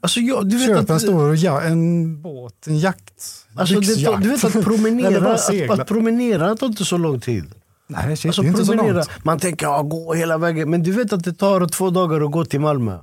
Alltså 0.00 0.20
jag, 0.20 0.48
du 0.48 0.58
vet 0.58 0.66
köper 0.66 0.82
att, 0.82 0.90
en 0.90 1.00
stor 1.00 1.36
ja, 1.36 1.62
en 1.62 2.22
båt, 2.22 2.66
en 2.66 2.78
jakt, 2.78 3.44
Alltså, 3.54 3.80
det, 3.80 4.16
du 4.20 4.28
vet 4.28 4.44
att 4.44 4.52
promenera, 4.64 5.34
att, 5.34 5.80
att 5.80 5.88
promenera 5.88 6.56
tar 6.56 6.66
inte 6.66 6.84
så 6.84 6.96
lång 6.96 7.20
tid. 7.20 7.44
Nej, 7.92 8.16
shit, 8.16 8.26
Alltså, 8.28 8.42
det 8.42 8.48
är 8.48 8.50
inte 8.50 8.64
så 8.64 8.74
långt. 8.74 9.08
man 9.24 9.38
tänker 9.38 9.66
ja, 9.66 9.82
gå 9.82 10.14
hela 10.14 10.38
vägen, 10.38 10.70
men 10.70 10.82
du 10.82 10.92
vet 10.92 11.12
att 11.12 11.24
det 11.24 11.32
tar 11.32 11.66
två 11.66 11.90
dagar 11.90 12.20
att 12.24 12.30
gå 12.32 12.44
till 12.44 12.60
Malmö. 12.60 12.98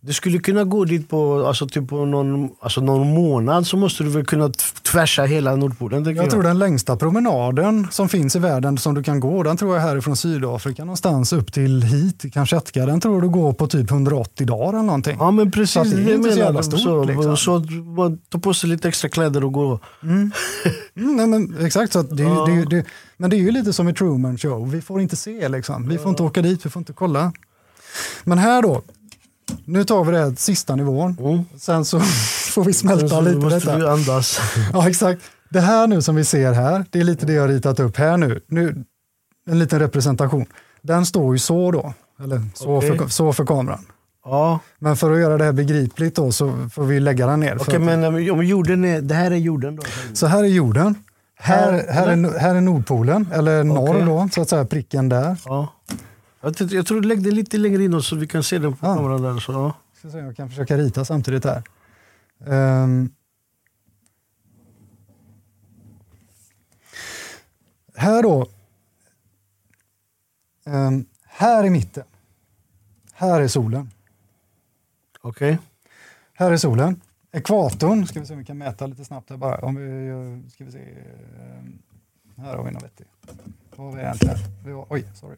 Du 0.00 0.12
skulle 0.12 0.38
kunna 0.38 0.64
gå 0.64 0.84
dit 0.84 1.08
på, 1.08 1.46
alltså, 1.46 1.68
typ 1.68 1.88
på 1.88 2.04
någon, 2.04 2.48
alltså, 2.60 2.80
någon 2.80 3.14
månad 3.14 3.66
så 3.66 3.76
måste 3.76 4.02
du 4.04 4.10
väl 4.10 4.24
kunna 4.24 4.50
tvärsa 4.92 5.22
hela 5.22 5.56
Nordpolen. 5.56 6.04
tycker 6.04 6.22
Jag 6.22 6.30
tror 6.30 6.42
den 6.42 6.58
längsta 6.58 6.96
promenaden 6.96 7.86
som 7.90 8.08
finns 8.08 8.36
i 8.36 8.38
världen 8.38 8.78
som 8.78 8.94
du 8.94 9.02
kan 9.02 9.20
gå, 9.20 9.42
den 9.42 9.56
tror 9.56 9.74
jag 9.76 9.82
är 9.84 9.88
härifrån 9.88 10.16
Sydafrika 10.16 10.84
någonstans 10.84 11.32
upp 11.32 11.52
till 11.52 11.82
hit, 11.82 12.24
Kamchatka. 12.34 12.86
Den 12.86 13.00
tror 13.00 13.20
du 13.22 13.28
går 13.28 13.52
på 13.52 13.66
typ 13.66 13.90
180 13.90 14.46
dagar 14.46 14.68
eller 14.68 14.82
någonting. 14.82 15.16
Ja 15.20 15.30
men 15.30 15.50
precis, 15.50 15.72
Så 15.72 15.80
att 15.80 15.90
det 15.90 15.96
är 15.96 16.04
det 16.04 16.14
inte 16.14 16.32
så 16.32 16.38
jävla 16.38 16.58
jag. 16.58 16.64
stort, 16.64 16.80
så, 16.80 17.04
liksom. 17.04 17.36
så 17.36 17.58
man 17.96 18.18
tar 18.18 18.38
på 18.38 18.54
sig 18.54 18.70
lite 18.70 18.88
extra 18.88 19.08
kläder 19.08 19.44
och 19.44 19.52
går. 19.52 19.78
Mm, 20.02 20.30
nej, 20.94 21.26
men, 21.26 21.56
exakt, 21.66 21.92
så 21.92 21.98
att 21.98 22.16
det, 22.16 22.22
Ja. 22.22 22.46
det, 22.46 22.64
det, 22.76 22.84
men 23.16 23.30
det 23.30 23.36
är 23.36 23.38
ju 23.40 23.50
lite 23.50 23.72
som 23.72 23.88
i 23.88 23.94
Truman 23.94 24.38
Show, 24.38 24.70
vi 24.70 24.80
får 24.80 25.00
inte 25.00 25.16
se 25.16 25.48
liksom. 25.48 25.88
Vi 25.88 25.98
får 25.98 26.10
inte 26.10 26.22
åka 26.22 26.42
dit, 26.42 26.66
vi 26.66 26.70
får 26.70 26.80
inte 26.80 26.92
kolla. 26.92 27.32
Men 28.24 28.38
här 28.38 28.62
då, 28.62 28.82
nu 29.64 29.84
tar 29.84 30.04
vi 30.04 30.12
det 30.12 30.18
här 30.18 30.34
sista 30.36 30.76
nivån, 30.76 31.16
Mm. 31.20 31.44
sen 31.58 31.84
så 31.84 32.00
får 32.54 32.64
vi 32.64 32.72
smälta 32.72 33.20
lite 33.20 33.36
måste 33.38 33.58
detta. 33.58 33.78
du 33.78 33.88
andas. 33.88 34.40
Ja, 34.72 34.88
exakt. 34.88 35.22
Det 35.50 35.60
här 35.60 35.86
nu 35.86 36.02
som 36.02 36.14
vi 36.16 36.24
ser 36.24 36.52
här, 36.52 36.84
det 36.90 37.00
är 37.00 37.04
lite 37.04 37.26
det 37.26 37.32
jag 37.32 37.50
ritat 37.50 37.80
upp 37.80 37.96
här 37.96 38.16
nu. 38.16 38.40
nu 38.46 38.84
en 39.48 39.58
liten 39.58 39.78
representation. 39.78 40.46
Den 40.82 41.06
står 41.06 41.34
ju 41.34 41.38
så 41.38 41.70
då, 41.70 41.94
eller 42.24 42.42
så, 42.54 42.76
Okej. 42.76 42.98
för, 42.98 43.08
så 43.08 43.32
för 43.32 43.46
kameran. 43.46 43.86
Ja, 44.24 44.58
Men 44.78 44.96
för 44.96 45.12
att 45.12 45.18
göra 45.18 45.38
det 45.38 45.44
här 45.44 45.52
begripligt 45.52 46.14
då 46.16 46.32
så 46.32 46.68
får 46.72 46.84
vi 46.84 47.00
lägga 47.00 47.26
den 47.26 47.40
ner. 47.40 47.56
okej 47.60 47.76
att- 47.76 47.82
men 47.82 48.04
eh, 48.04 48.32
om 48.34 48.44
jorden 48.44 48.84
är, 48.84 49.00
det 49.00 49.14
här 49.14 49.30
är 49.30 49.36
jorden 49.36 49.76
då? 49.76 49.82
Så 50.12 50.26
här 50.26 50.38
är 50.44 50.48
jorden. 50.48 50.94
Här, 51.38 51.86
Här, 51.92 52.08
är, 52.08 52.38
här 52.38 52.54
är 52.54 52.60
Nordpolen, 52.60 53.28
eller 53.32 53.64
norr 53.64 54.06
då, 54.06 54.28
så 54.32 54.42
att 54.42 54.48
säga, 54.48 54.64
pricken 54.64 55.08
där. 55.08 55.40
Ja. 55.44 55.72
Jag, 56.40 56.56
tror- 56.56 56.74
jag 56.74 56.86
tror 56.86 57.00
du 57.00 57.08
lägger 57.08 57.32
lite 57.32 57.58
längre 57.58 57.84
inåt 57.84 58.04
så 58.04 58.16
vi 58.16 58.26
kan 58.26 58.42
se 58.42 58.58
den 58.58 58.76
på 58.76 58.86
Ja. 58.86 58.94
kameran 58.94 59.22
där. 59.22 59.38
Så, 59.40 59.52
ja. 59.52 59.72
Ska 59.98 60.10
se, 60.10 60.18
jag 60.18 60.36
kan 60.36 60.48
försöka 60.48 60.76
rita 60.78 61.04
samtidigt 61.04 61.44
här. 61.44 61.62
Ehm. 62.46 63.10
här 67.96 68.22
då. 68.22 68.46
Ehm, 70.66 71.06
här 71.24 71.64
i 71.64 71.70
mitten. 71.70 72.04
Här 73.12 73.40
är 73.40 73.48
solen. 73.48 73.90
Okej. 75.20 75.58
Här 76.34 76.50
är 76.52 76.56
solen. 76.56 77.00
Ekvatorn, 77.36 78.06
ska 78.06 78.20
vi 78.20 78.26
se 78.26 78.32
om 78.32 78.38
vi 78.38 78.44
kan 78.44 78.58
mäta 78.58 78.86
lite 78.86 79.04
snabbt 79.04 79.30
här 79.30 79.36
bara. 79.36 79.56
Om 79.66 79.74
vi, 79.74 80.50
ska 80.50 80.64
vi 80.64 80.72
se. 80.72 80.78
ehm, 80.80 81.82
här 82.36 82.56
har 82.56 82.64
vi 82.64 82.70
något 82.70 82.82
vettigt. 82.82 83.08
Vad 83.76 83.86
har 83.86 83.96
vi 83.96 84.02
egentligen? 84.02 84.36
Vi 84.64 84.72
har, 84.72 84.86
oj, 84.90 85.08
sorry. 85.14 85.36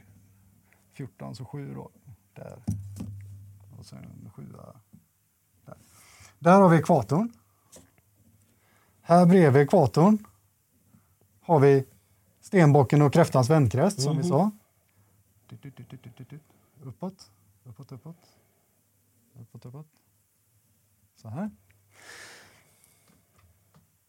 14, 0.93 1.35
så 1.35 1.45
7 1.45 1.75
då. 1.75 1.91
Där. 2.35 2.59
Och 3.79 3.87
sen 3.87 3.99
en 3.99 4.31
7 4.31 4.43
där. 4.53 5.75
Där 6.39 6.61
har 6.61 6.69
vi 6.69 6.77
ekvatorn. 6.77 7.33
Här 9.01 9.27
bredvid 9.27 9.63
ekvatorn 9.63 10.19
har 11.41 11.61
vi 11.61 11.85
stenbocken 12.41 13.03
och 13.03 13.13
kräftans 13.13 13.51
vändkräst 13.51 14.03
som 14.03 14.17
vi 14.17 14.25
sa. 14.25 14.51
Tut, 15.49 15.63
tut, 15.63 15.77
tut, 15.77 16.29
tut. 16.29 16.41
Uppåt, 16.83 17.31
uppåt, 17.65 17.93
uppåt. 17.93 18.17
Uppåt, 19.41 19.67
uppåt. 19.67 19.87
Så 21.17 21.29
här. 21.29 21.51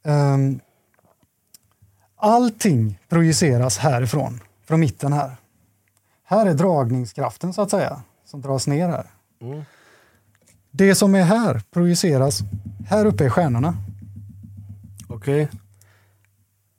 Ehm, 0.10 0.60
allting 2.15 3.00
projiceras 3.10 3.78
härifrån, 3.78 4.39
från 4.65 4.80
mitten 4.80 5.13
här. 5.13 5.36
Här 6.24 6.45
är 6.45 6.54
dragningskraften 6.54 7.54
så 7.54 7.62
att 7.62 7.69
säga, 7.69 8.02
som 8.26 8.41
dras 8.41 8.67
ner 8.67 8.89
här. 8.89 9.06
Mm. 9.41 9.63
Det 10.72 10.95
som 10.95 11.15
är 11.15 11.24
här 11.24 11.62
projiceras, 11.72 12.39
här 12.88 13.06
uppe 13.06 13.26
är 13.26 13.30
stjärnorna. 13.30 13.78
Okej. 15.08 15.50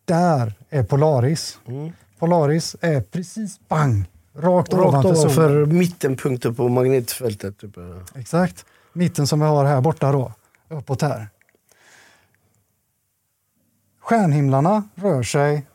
Där 0.04 0.54
är 0.70 0.82
Polaris. 0.82 1.58
Mm. 1.66 1.92
Polaris 2.18 2.76
är 2.80 3.00
precis 3.00 3.60
bang, 3.68 4.04
rakt, 4.34 4.72
Rakt 4.72 4.86
ovanför 4.88 5.14
solen. 5.14 5.24
ovanför 5.24 5.66
mittenpunkten 5.66 6.54
på 6.54 6.68
magnetfältet. 6.68 7.58
Typ. 7.58 7.76
Exakt. 8.14 8.64
Mitten 8.92 9.26
som 9.26 9.40
vi 9.40 9.46
har 9.46 9.64
här 9.64 9.80
borta 9.80 10.12
då, 10.12 10.32
uppåt 10.68 11.02
här. 11.02 11.28
Stjärnhimlarna 14.10 14.88
rör 14.94 15.22
sig 15.22 15.66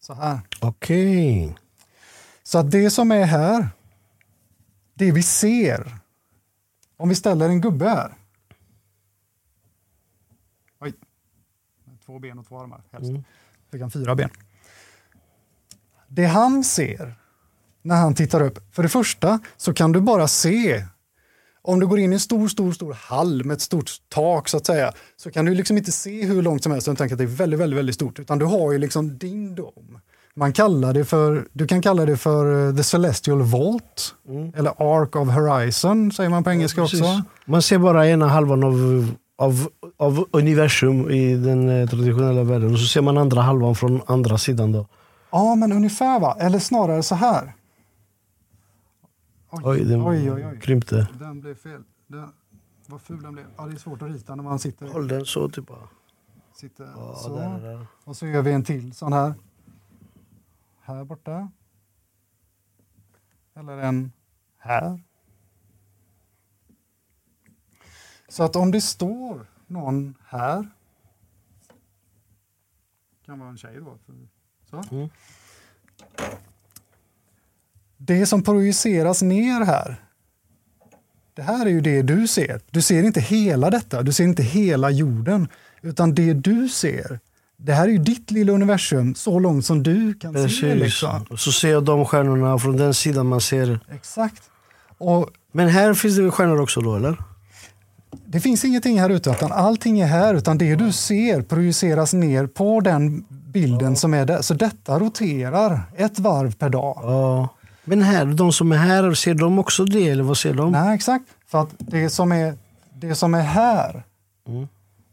så 0.00 0.14
här. 0.14 0.40
Okej. 0.60 1.56
Så 2.42 2.58
att 2.58 2.70
det 2.70 2.90
som 2.90 3.12
är 3.12 3.24
här, 3.24 3.68
det 4.94 5.12
vi 5.12 5.22
ser, 5.22 5.98
om 6.96 7.08
vi 7.08 7.14
ställer 7.14 7.48
en 7.48 7.60
gubbe 7.60 7.88
här. 7.88 8.14
Oj, 10.80 10.94
två 12.04 12.18
ben 12.18 12.38
och 12.38 12.46
två 12.46 12.60
armar 12.60 12.82
helst. 12.92 13.10
Mm. 13.10 13.24
Fick 13.70 13.80
han 13.80 13.90
fyra 13.90 14.14
ben. 14.14 14.30
Det 16.06 16.26
han 16.26 16.64
ser 16.64 17.14
när 17.82 17.96
han 17.96 18.14
tittar 18.14 18.42
upp, 18.42 18.74
för 18.74 18.82
det 18.82 18.88
första 18.88 19.40
så 19.56 19.74
kan 19.74 19.92
du 19.92 20.00
bara 20.00 20.28
se 20.28 20.84
om 21.62 21.80
du 21.80 21.86
går 21.86 21.98
in 21.98 22.12
i 22.12 22.14
en 22.14 22.20
stor, 22.20 22.48
stor, 22.48 22.72
stor 22.72 22.96
hall 23.00 23.44
med 23.44 23.54
ett 23.54 23.60
stort 23.60 23.90
tak 24.08 24.48
så 24.48 24.56
att 24.56 24.66
säga, 24.66 24.92
så 25.16 25.30
kan 25.30 25.44
du 25.44 25.54
liksom 25.54 25.78
inte 25.78 25.92
se 25.92 26.24
hur 26.24 26.42
långt 26.42 26.62
som 26.62 26.72
helst 26.72 26.88
och 26.88 26.98
tänka 26.98 27.14
att 27.14 27.18
det 27.18 27.24
är 27.24 27.26
väldigt, 27.26 27.60
väldigt, 27.60 27.78
väldigt 27.78 27.94
stort, 27.94 28.18
utan 28.18 28.38
du 28.38 28.44
har 28.44 28.72
ju 28.72 28.78
liksom 28.78 29.18
din 29.18 29.54
dom. 29.54 29.98
Man 30.34 30.52
kallar 30.52 30.92
det 30.92 31.04
för, 31.04 31.48
du 31.52 31.66
kan 31.66 31.82
kalla 31.82 32.04
det 32.04 32.16
för 32.16 32.68
eh, 32.68 32.76
the 32.76 32.82
celestial 32.82 33.42
vault, 33.42 34.14
eller 34.56 34.70
arc 34.70 35.16
of 35.16 35.28
horizon 35.28 36.12
säger 36.12 36.30
man 36.30 36.44
på 36.44 36.50
engelska 36.50 36.80
Precis. 36.80 37.00
också. 37.00 37.22
Man 37.44 37.62
ser 37.62 37.78
bara 37.78 38.08
ena 38.08 38.28
halvan 38.28 38.64
av, 38.64 39.06
av, 39.38 39.68
av 39.96 40.26
universum 40.32 41.10
i 41.10 41.34
den 41.34 41.68
eh, 41.68 41.88
traditionella 41.88 42.42
världen 42.42 42.72
och 42.72 42.78
så 42.78 42.86
ser 42.86 43.00
man 43.00 43.18
andra 43.18 43.40
halvan 43.40 43.74
från 43.74 44.00
andra 44.06 44.38
sidan. 44.38 44.72
Då. 44.72 44.86
Ja, 45.30 45.54
men 45.54 45.72
ungefär 45.72 46.20
va, 46.20 46.36
eller 46.40 46.58
snarare 46.58 47.02
så 47.02 47.14
här. 47.14 47.52
Oj, 49.50 49.60
Oj, 49.64 49.84
den 49.84 50.00
oj, 50.02 50.32
oj, 50.32 50.46
oj. 50.46 50.60
krympte. 50.60 51.08
Den 51.18 51.40
blev 51.40 51.54
fel. 51.54 51.82
Den, 52.06 52.32
vad 52.86 53.00
ful 53.02 53.22
den 53.22 53.32
blev. 53.32 53.46
Ja, 53.56 53.66
det 53.66 53.72
är 53.72 53.76
svårt 53.78 54.02
att 54.02 54.08
rita 54.10 54.34
när 54.34 54.42
man 54.42 54.58
sitter, 54.58 54.88
Håll 54.88 55.08
den 55.08 55.26
så 55.26 55.48
typ. 55.48 55.66
bara. 55.66 55.88
sitter 56.54 56.84
Ja, 56.84 57.14
så. 57.14 57.36
där, 57.36 57.60
där. 57.60 57.86
Och 58.04 58.16
så 58.16 58.26
gör 58.26 58.42
vi 58.42 58.52
en 58.52 58.64
till 58.64 58.92
sån 58.94 59.12
här. 59.12 59.34
Här 60.80 61.04
borta. 61.04 61.50
Eller 63.54 63.78
en 63.78 64.12
här. 64.56 65.00
Så 68.28 68.42
att 68.42 68.56
om 68.56 68.70
det 68.70 68.80
står 68.80 69.46
någon 69.66 70.14
här. 70.26 70.68
Kan 73.24 73.38
vara 73.38 73.48
en 73.50 73.56
tjej 73.58 73.76
då. 73.80 73.98
Så. 74.70 74.94
Mm. 74.94 75.08
Det 77.98 78.26
som 78.26 78.42
projiceras 78.42 79.22
ner 79.22 79.64
här. 79.64 80.04
Det 81.34 81.42
här 81.42 81.66
är 81.66 81.70
ju 81.70 81.80
det 81.80 82.02
du 82.02 82.26
ser. 82.26 82.60
Du 82.70 82.82
ser 82.82 83.02
inte 83.02 83.20
hela 83.20 83.70
detta. 83.70 84.02
Du 84.02 84.12
ser 84.12 84.24
inte 84.24 84.42
hela 84.42 84.90
jorden. 84.90 85.48
Utan 85.82 86.14
det 86.14 86.32
du 86.32 86.68
ser. 86.68 87.20
Det 87.56 87.72
här 87.72 87.84
är 87.84 87.92
ju 87.92 87.98
ditt 87.98 88.30
lilla 88.30 88.52
universum 88.52 89.14
så 89.14 89.38
långt 89.38 89.66
som 89.66 89.82
du 89.82 90.14
kan 90.14 90.34
se. 90.34 90.42
Precis. 90.42 90.74
Liksom. 90.74 91.26
Och 91.30 91.40
så 91.40 91.52
ser 91.52 91.70
jag 91.70 91.84
de 91.84 92.04
stjärnorna 92.04 92.58
från 92.58 92.76
den 92.76 92.94
sidan 92.94 93.26
man 93.26 93.40
ser. 93.40 93.80
Exakt. 93.92 94.42
Och 94.98 95.30
Men 95.52 95.68
här 95.68 95.94
finns 95.94 96.16
det 96.16 96.30
stjärnor 96.30 96.60
också 96.60 96.80
då 96.80 96.96
eller? 96.96 97.16
det 98.26 98.40
finns 98.40 98.64
ingenting 98.64 99.00
här 99.00 99.10
ute, 99.10 99.30
utan 99.30 99.52
allting 99.52 100.00
är 100.00 100.06
här. 100.06 100.34
Utan 100.34 100.58
det 100.58 100.74
du 100.74 100.92
ser 100.92 101.42
projiceras 101.42 102.12
ner 102.12 102.46
på 102.46 102.80
den 102.80 103.24
bilden 103.30 103.96
som 103.96 104.14
är 104.14 104.26
där. 104.26 104.42
Så 104.42 104.54
detta 104.54 104.98
roterar 104.98 105.82
ett 105.96 106.18
varv 106.18 106.54
per 106.54 106.68
dag. 106.68 106.98
Ja. 107.02 107.48
Men 107.88 108.02
här, 108.02 108.24
de 108.26 108.52
som 108.52 108.72
är 108.72 108.76
här, 108.76 109.14
ser 109.14 109.34
de 109.34 109.58
också 109.58 109.84
det 109.84 110.08
eller 110.08 110.22
vad 110.24 110.36
ser 110.38 110.54
de? 110.54 110.72
Nej, 110.72 110.94
exakt. 110.94 111.24
För 111.46 111.62
att 111.62 111.74
det 111.78 112.10
som 112.10 112.32
är, 112.32 112.58
det 112.94 113.14
som 113.14 113.34
är 113.34 113.42
här, 113.42 114.02
Mm. 114.48 114.68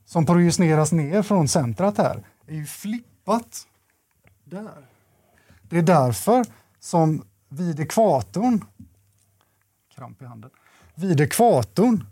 som 0.05 0.25
projiceras 0.25 0.91
ner 0.91 1.21
från 1.21 1.47
centrat 1.47 1.97
här, 1.97 2.23
är 2.47 2.53
ju 2.55 2.65
flippat 2.65 3.67
där. 4.43 4.85
Det 5.61 5.77
är 5.77 5.81
därför 5.81 6.45
som 6.79 7.23
vid 7.49 7.79
ekvatorn, 7.79 8.65
kramp 9.95 10.21
i 10.21 10.25
handen, 10.25 10.49
vid 10.95 11.21
ekvatorn 11.21 12.05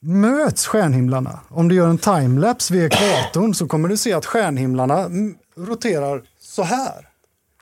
möts 0.00 0.66
stjärnhimlarna. 0.66 1.40
Om 1.48 1.68
du 1.68 1.74
gör 1.74 1.88
en 1.88 1.98
timelapse 1.98 2.74
vid 2.74 2.84
ekvatorn 2.84 3.54
så 3.54 3.66
kommer 3.68 3.88
du 3.88 3.96
se 3.96 4.12
att 4.12 4.26
stjärnhimlarna 4.26 5.08
roterar 5.56 6.22
så 6.38 6.62
här. 6.62 7.08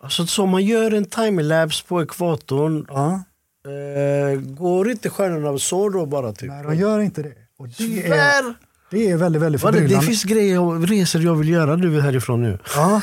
Alltså 0.02 0.26
så 0.26 0.46
man 0.46 0.64
gör 0.64 0.90
en 0.94 1.04
timelapse 1.04 1.84
på 1.88 2.02
ekvatorn, 2.02 2.86
Ja. 2.88 3.22
eh, 4.32 4.40
går 4.40 4.90
inte 4.90 5.10
stjärnorna 5.10 5.58
så 5.58 5.88
då 5.88 6.06
bara? 6.06 6.32
Typ? 6.32 6.48
Nej, 6.50 6.62
de 6.64 6.74
gör 6.76 7.00
inte 7.00 7.22
det. 7.22 7.32
Och 7.58 7.68
det 7.68 8.06
är, 8.08 8.54
det 8.90 9.10
är 9.10 9.16
väldigt, 9.16 9.42
väldigt 9.42 9.62
Vad 9.62 9.72
det, 9.72 9.78
förbryllande. 9.78 10.06
finns 10.06 10.24
grejer, 10.24 10.86
resor 10.86 11.22
jag 11.22 11.34
vill 11.34 11.48
göra 11.48 11.76
nu 11.76 12.00
härifrån 12.00 12.42
nu. 12.42 12.58
Ja. 12.76 13.02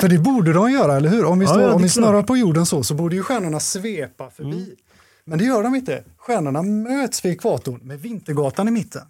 För 0.00 0.08
det 0.08 0.18
borde 0.18 0.52
de 0.52 0.72
göra, 0.72 0.96
eller 0.96 1.08
hur? 1.08 1.24
Om 1.24 1.38
vi, 1.38 1.44
Ja, 1.44 1.50
står, 1.50 1.62
ja, 1.62 1.72
om 1.72 1.82
vi 1.82 1.88
snurrar 1.88 2.22
på 2.22 2.36
jorden 2.36 2.66
så, 2.66 2.82
så 2.82 2.94
borde 2.94 3.16
ju 3.16 3.22
stjärnorna 3.22 3.60
svepa 3.60 4.30
förbi. 4.30 4.56
Mm. 4.62 4.76
Men 5.24 5.38
det 5.38 5.44
gör 5.44 5.62
de 5.62 5.74
inte. 5.74 6.02
Stjärnorna 6.18 6.62
möts 6.62 7.24
vid 7.24 7.32
ekvatorn 7.32 7.80
med 7.82 8.00
Vintergatan 8.00 8.68
i 8.68 8.70
mitten. 8.70 9.02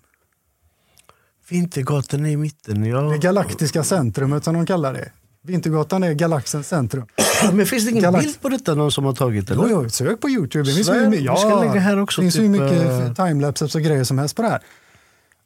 Vintergatan 1.49 2.27
är 2.27 2.31
i 2.31 2.37
mitten. 2.37 2.85
Ja. 2.85 3.01
Det 3.01 3.19
galaktiska 3.19 3.85
centrumet 3.85 4.45
som 4.45 4.55
de 4.55 4.67
kallar 4.67 4.93
det. 4.93 5.11
Vintergatan 5.47 6.03
är 6.03 6.13
galaxens 6.13 6.69
centrum. 6.69 7.07
Men 7.53 7.67
finns 7.67 7.85
det 7.85 7.91
ingen 7.91 8.03
Galax- 8.05 8.23
bild 8.25 8.41
på 8.41 8.49
detta 8.49 8.75
någon 8.75 8.93
som 8.93 9.05
har 9.05 9.13
tagit? 9.13 9.51
Eller? 9.51 9.69
Jo, 9.71 9.81
jo, 9.83 9.89
sök 9.91 10.21
på 10.21 10.31
Youtube. 10.31 10.65
Det 10.65 10.75
finns 10.75 10.87
Så 10.87 10.95
ju, 10.95 11.01
är- 11.01 11.09
my- 11.09 11.17
vi 11.17 11.25
ska 11.25 11.61
lägga 11.61 11.81
här 11.81 11.99
också, 12.03 12.21
det 12.21 12.25
finns 12.25 12.35
typ, 12.35 12.51
mycket 12.51 13.19
eh, 13.19 13.27
timelapses 13.27 13.75
och 13.75 13.81
grejer 13.81 14.05
som 14.05 14.19
helst 14.19 14.37
på 14.37 14.43
det 14.43 14.49
här. 14.49 14.61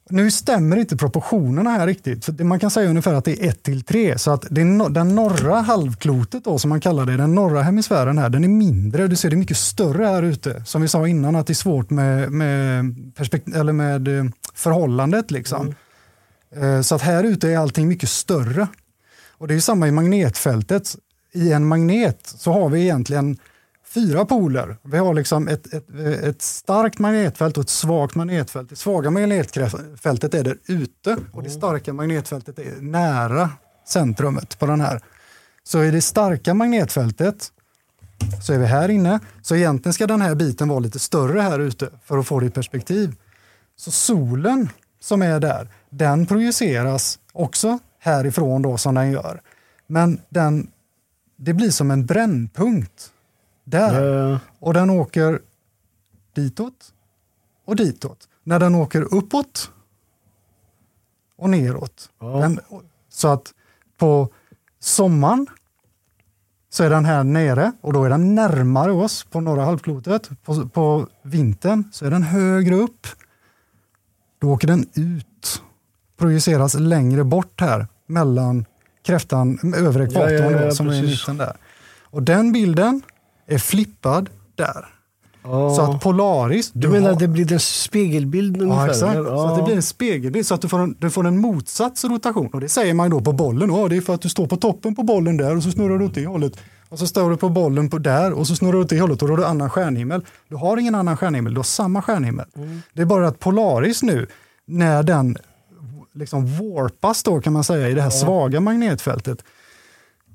Nu 0.09 0.31
stämmer 0.31 0.77
inte 0.77 0.97
proportionerna 0.97 1.69
här 1.69 1.87
riktigt. 1.87 2.25
För 2.25 2.43
man 2.43 2.59
kan 2.59 2.71
säga 2.71 2.89
ungefär 2.89 3.13
att 3.13 3.25
det 3.25 3.43
är 3.43 3.49
1 3.49 3.63
till 3.63 3.83
3. 3.83 4.17
Så 4.17 4.31
att 4.31 4.45
det 4.49 4.63
no, 4.65 4.89
den 4.89 5.15
norra 5.15 5.55
halvklotet 5.61 6.43
då, 6.43 6.59
som 6.59 6.69
man 6.69 6.81
kallar 6.81 7.05
det, 7.05 7.17
den 7.17 7.35
norra 7.35 7.61
hemisfären 7.61 8.17
här, 8.17 8.29
den 8.29 8.43
är 8.43 8.47
mindre. 8.47 9.07
Du 9.07 9.15
ser 9.15 9.29
det 9.29 9.35
är 9.35 9.37
mycket 9.37 9.57
större 9.57 10.05
här 10.05 10.23
ute. 10.23 10.63
Som 10.65 10.81
vi 10.81 10.87
sa 10.87 11.07
innan 11.07 11.35
att 11.35 11.47
det 11.47 11.53
är 11.53 11.55
svårt 11.55 11.89
med, 11.89 12.31
med, 12.31 12.95
eller 13.55 13.73
med 13.73 14.07
eh, 14.19 14.25
förhållandet. 14.53 15.31
Liksom. 15.31 15.75
Eh, 16.55 16.81
Så 16.81 16.95
att 16.95 17.01
här 17.01 17.23
ute 17.23 17.49
är 17.51 17.57
allting 17.57 17.87
mycket 17.87 18.09
större. 18.09 18.67
Och 19.41 19.47
det 19.47 19.55
är 19.55 19.59
samma 19.59 19.87
i 19.87 19.91
magnetfältet. 19.91 20.95
I 21.31 21.51
en 21.51 21.67
magnet 21.67 22.19
så 22.23 22.51
har 22.51 22.69
vi 22.69 22.81
egentligen 22.81 23.37
fyra 23.93 24.25
poler. 24.25 24.77
Vi 24.83 24.97
har 24.97 25.13
liksom 25.13 25.47
ett, 25.47 25.73
ett, 25.73 25.89
ett 26.23 26.41
starkt 26.41 26.99
magnetfält 26.99 27.57
och 27.57 27.63
ett 27.63 27.69
svagt 27.69 28.15
magnetfält. 28.15 28.69
Det 28.69 28.75
svaga 28.75 29.11
magnetfältet 29.11 30.33
är 30.33 30.43
där 30.43 30.57
ute 30.65 31.17
och 31.31 31.43
det 31.43 31.49
starka 31.49 31.93
magnetfältet 31.93 32.59
är 32.59 32.81
nära 32.81 33.49
centrumet 33.87 34.59
på 34.59 34.65
den 34.65 34.81
här. 34.81 35.01
Så 35.63 35.83
i 35.83 35.91
det 35.91 36.01
starka 36.01 36.53
magnetfältet 36.53 37.51
så 38.43 38.53
är 38.53 38.57
vi 38.57 38.65
här 38.65 38.89
inne. 38.89 39.19
Så 39.41 39.55
egentligen 39.55 39.93
ska 39.93 40.07
den 40.07 40.21
här 40.21 40.35
biten 40.35 40.69
vara 40.69 40.79
lite 40.79 40.99
större 40.99 41.41
här 41.41 41.59
ute 41.59 41.89
för 42.05 42.17
att 42.17 42.27
få 42.27 42.39
det 42.39 42.45
i 42.45 42.49
perspektiv. 42.49 43.15
Så 43.75 43.91
solen 43.91 44.69
som 44.99 45.21
är 45.21 45.39
där, 45.39 45.69
den 45.89 46.25
projiceras 46.25 47.19
också 47.33 47.79
härifrån 48.01 48.61
då 48.61 48.77
som 48.77 48.95
den 48.95 49.11
gör. 49.11 49.41
Men 49.87 50.21
den, 50.29 50.71
det 51.35 51.53
blir 51.53 51.71
som 51.71 51.91
en 51.91 52.05
brännpunkt 52.05 53.11
där. 53.63 54.03
Ja. 54.03 54.39
Och 54.59 54.73
den 54.73 54.89
åker 54.89 55.39
ditåt 56.33 56.93
och 57.65 57.75
ditåt. 57.75 58.27
När 58.43 58.59
den 58.59 58.75
åker 58.75 59.13
uppåt 59.13 59.71
och 61.35 61.49
neråt. 61.49 62.09
Ja. 62.19 62.27
Den, 62.27 62.59
så 63.09 63.27
att 63.27 63.53
på 63.97 64.29
sommaren 64.79 65.47
så 66.69 66.83
är 66.83 66.89
den 66.89 67.05
här 67.05 67.23
nere 67.23 67.71
och 67.81 67.93
då 67.93 68.03
är 68.03 68.09
den 68.09 68.35
närmare 68.35 68.91
oss 68.91 69.23
på 69.23 69.41
norra 69.41 69.65
halvklotet. 69.65 70.29
På, 70.43 70.69
på 70.69 71.07
vintern 71.21 71.83
så 71.91 72.05
är 72.05 72.11
den 72.11 72.23
högre 72.23 72.75
upp. 72.75 73.07
Då 74.39 74.51
åker 74.51 74.67
den 74.67 74.85
ut, 74.93 75.63
projiceras 76.17 76.73
längre 76.73 77.23
bort 77.23 77.61
här 77.61 77.87
mellan 78.11 78.65
kräftan, 79.05 79.73
övre 79.77 80.03
ekvatorn 80.03 80.33
Ja, 80.33 80.51
ja, 80.51 80.61
ja, 80.65 80.71
som 80.71 80.87
är 80.89 80.93
i 80.93 81.01
precis. 81.01 81.19
mitten 81.27 81.37
där. 81.37 81.55
Och 82.03 82.23
den 82.23 82.51
bilden 82.51 83.01
är 83.47 83.57
flippad 83.57 84.29
där. 84.55 84.85
Ja. 85.43 85.75
Så 85.75 85.81
att 85.81 86.01
Polaris... 86.01 86.71
du 86.73 86.87
menar 86.87 87.05
har- 87.05 87.13
att 87.13 87.19
det 87.19 87.27
blir 87.27 87.53
en 87.53 87.59
spegelbild 87.59 88.61
ungefär? 88.61 88.85
Ja, 88.85 88.89
exakt. 88.91 89.15
eller? 89.15 89.25
Så 89.29 89.47
att 89.47 89.57
det 89.57 89.63
blir 89.63 89.75
en 89.75 89.81
spegelbild 89.81 90.45
så 90.47 90.53
att 90.55 90.61
du 90.61 90.67
får 90.69 90.79
en, 90.79 90.95
du 90.99 91.09
får 91.09 91.27
en 91.27 91.37
motsats 91.37 92.03
rotation. 92.05 92.47
Och 92.53 92.59
det 92.59 92.69
säger 92.69 92.93
man 92.93 93.09
då 93.09 93.21
på 93.21 93.31
bollen. 93.31 93.69
Ja, 93.69 93.87
det 93.87 93.97
är 93.97 94.01
för 94.01 94.13
att 94.13 94.21
du 94.21 94.29
står 94.29 94.47
på 94.47 94.57
toppen 94.57 94.95
på 94.95 95.03
bollen 95.03 95.37
där 95.37 95.55
och 95.57 95.63
så 95.63 95.71
snurrar 95.71 95.97
du 95.99 96.05
åt 96.05 96.13
det 96.15 96.25
hållet. 96.25 96.53
Och 96.89 96.99
så 96.99 97.07
står 97.07 97.29
du 97.29 97.37
på 97.37 97.49
bollen 97.49 97.89
på 97.89 97.97
där 97.97 98.33
och 98.33 98.47
så 98.47 98.55
snurrar 98.55 98.73
du 98.73 98.79
åt 98.79 98.89
det 98.89 98.99
hållet 99.01 99.21
och 99.21 99.27
då 99.27 99.33
har 99.33 99.37
du 99.37 99.45
annan 99.45 99.69
stjärnhimmel. 99.69 100.25
Du 100.49 100.55
har 100.55 100.77
ingen 100.77 100.95
annan 100.95 101.17
stjärnhimmel, 101.17 101.53
du 101.53 101.59
har 101.59 101.63
samma 101.63 102.01
stjärnhimmel. 102.01 102.45
Mm. 102.55 102.81
Det 102.93 103.01
är 103.01 103.05
bara 103.05 103.27
att 103.27 103.39
Polaris 103.39 104.03
nu, 104.03 104.27
när 104.67 105.03
den 105.03 105.37
liksom 106.13 106.45
warpas 106.57 107.23
då 107.23 107.41
kan 107.41 107.53
man 107.53 107.63
säga 107.63 107.89
i 107.89 107.93
det 107.93 108.01
här 108.01 108.09
svaga 108.09 108.59
magnetfältet, 108.59 109.43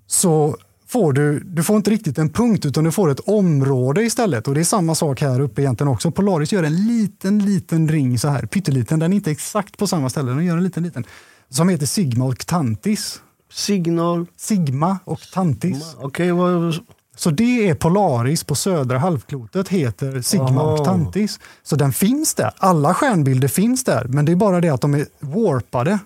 så 0.07 0.57
får 0.87 1.13
du, 1.13 1.41
du 1.41 1.63
får 1.63 1.77
inte 1.77 1.91
riktigt 1.91 2.19
en 2.19 2.33
punkt 2.33 2.67
utan 2.67 2.85
du 2.85 2.93
får 2.93 3.11
ett 3.11 3.21
område 3.21 4.03
istället. 4.03 4.49
Och 4.49 4.55
det 4.55 4.61
är 4.61 4.65
samma 4.65 4.95
sak 4.95 5.21
här 5.21 5.41
uppe 5.41 5.63
egentligen 5.63 5.93
också. 5.93 6.11
Polaris 6.11 6.53
gör 6.53 6.63
en 6.63 6.87
liten, 6.87 7.39
liten 7.45 7.89
ring 7.89 8.19
så 8.19 8.29
här, 8.29 8.47
pytteliten. 8.47 8.99
Den 8.99 9.13
är 9.13 9.17
inte 9.17 9.31
exakt 9.31 9.79
på 9.79 9.87
samma 9.87 10.11
ställe, 10.11 10.31
den 10.31 10.45
gör 10.45 10.57
en 10.57 10.65
liten, 10.65 10.83
liten. 10.83 11.05
Som 11.49 11.69
heter 11.69 11.87
Sigma 11.87 12.25
och 12.25 12.47
Tantis. 12.47 13.23
Signal? 13.53 14.27
Sigma 14.37 14.99
och 15.05 15.21
Tantis. 15.33 15.97
Okej, 15.99 16.33
vad... 16.33 16.75
Så 17.17 17.31
det 17.31 17.69
är 17.69 17.75
Polaris 17.75 18.45
på 18.45 18.55
södra 18.55 18.99
halvklotet, 18.99 19.69
heter 19.69 20.21
Sigma 20.21 20.47
Aha. 20.47 20.73
och 20.73 20.85
Tantis. 20.85 21.41
Så 21.63 21.77
den 21.77 21.93
finns 21.93 22.35
där. 22.35 22.51
Alla 22.57 22.95
stjärnbilder 22.95 23.49
finns 23.49 23.85
där, 23.85 24.05
men 24.05 24.25
det 24.25 24.33
är 24.33 24.37
bara 24.37 24.61
det 24.61 24.69
att 24.69 24.81
de 24.81 24.95
är 24.95 25.07
warpade. 25.21 25.99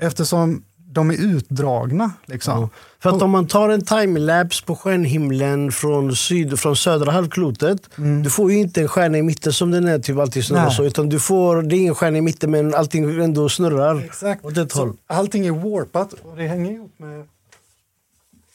Eftersom 0.00 0.62
de 0.92 1.10
är 1.10 1.14
utdragna. 1.14 2.12
Liksom. 2.26 2.60
Ja. 2.60 2.68
För 2.98 3.10
att 3.10 3.22
om 3.22 3.30
man 3.30 3.46
tar 3.46 3.68
en 3.68 3.84
timelapse 3.84 4.64
på 4.64 4.76
stjärnhimlen 4.76 5.72
från, 5.72 6.16
syd, 6.16 6.58
från 6.58 6.76
södra 6.76 7.12
halvklotet. 7.12 7.90
Du 8.24 8.30
får 8.30 8.52
ju 8.52 8.58
inte 8.58 8.80
en 8.80 8.88
stjärna 8.88 9.18
i 9.18 9.22
mitten 9.22 9.52
som 9.52 9.70
den 9.70 9.88
är 9.88 9.98
typ 9.98 10.18
alltid 10.18 10.44
snurrar 10.44 10.70
så. 10.70 10.84
Utan 10.84 11.08
du 11.08 11.20
får, 11.20 11.62
det 11.62 11.76
är 11.76 11.78
ingen 11.78 11.94
stjärna 11.94 12.18
i 12.18 12.20
mitten 12.20 12.50
men 12.50 12.74
allting 12.74 13.20
ändå 13.20 13.48
snurrar 13.48 14.04
Exakt. 14.04 14.44
åt 14.44 14.56
ett 14.56 14.72
håll. 14.72 14.96
allting 15.06 15.46
är 15.46 15.50
warpat 15.52 16.12
och 16.12 16.36
det 16.36 16.46
hänger 16.46 16.70
ihop 16.72 16.92
med 16.96 17.24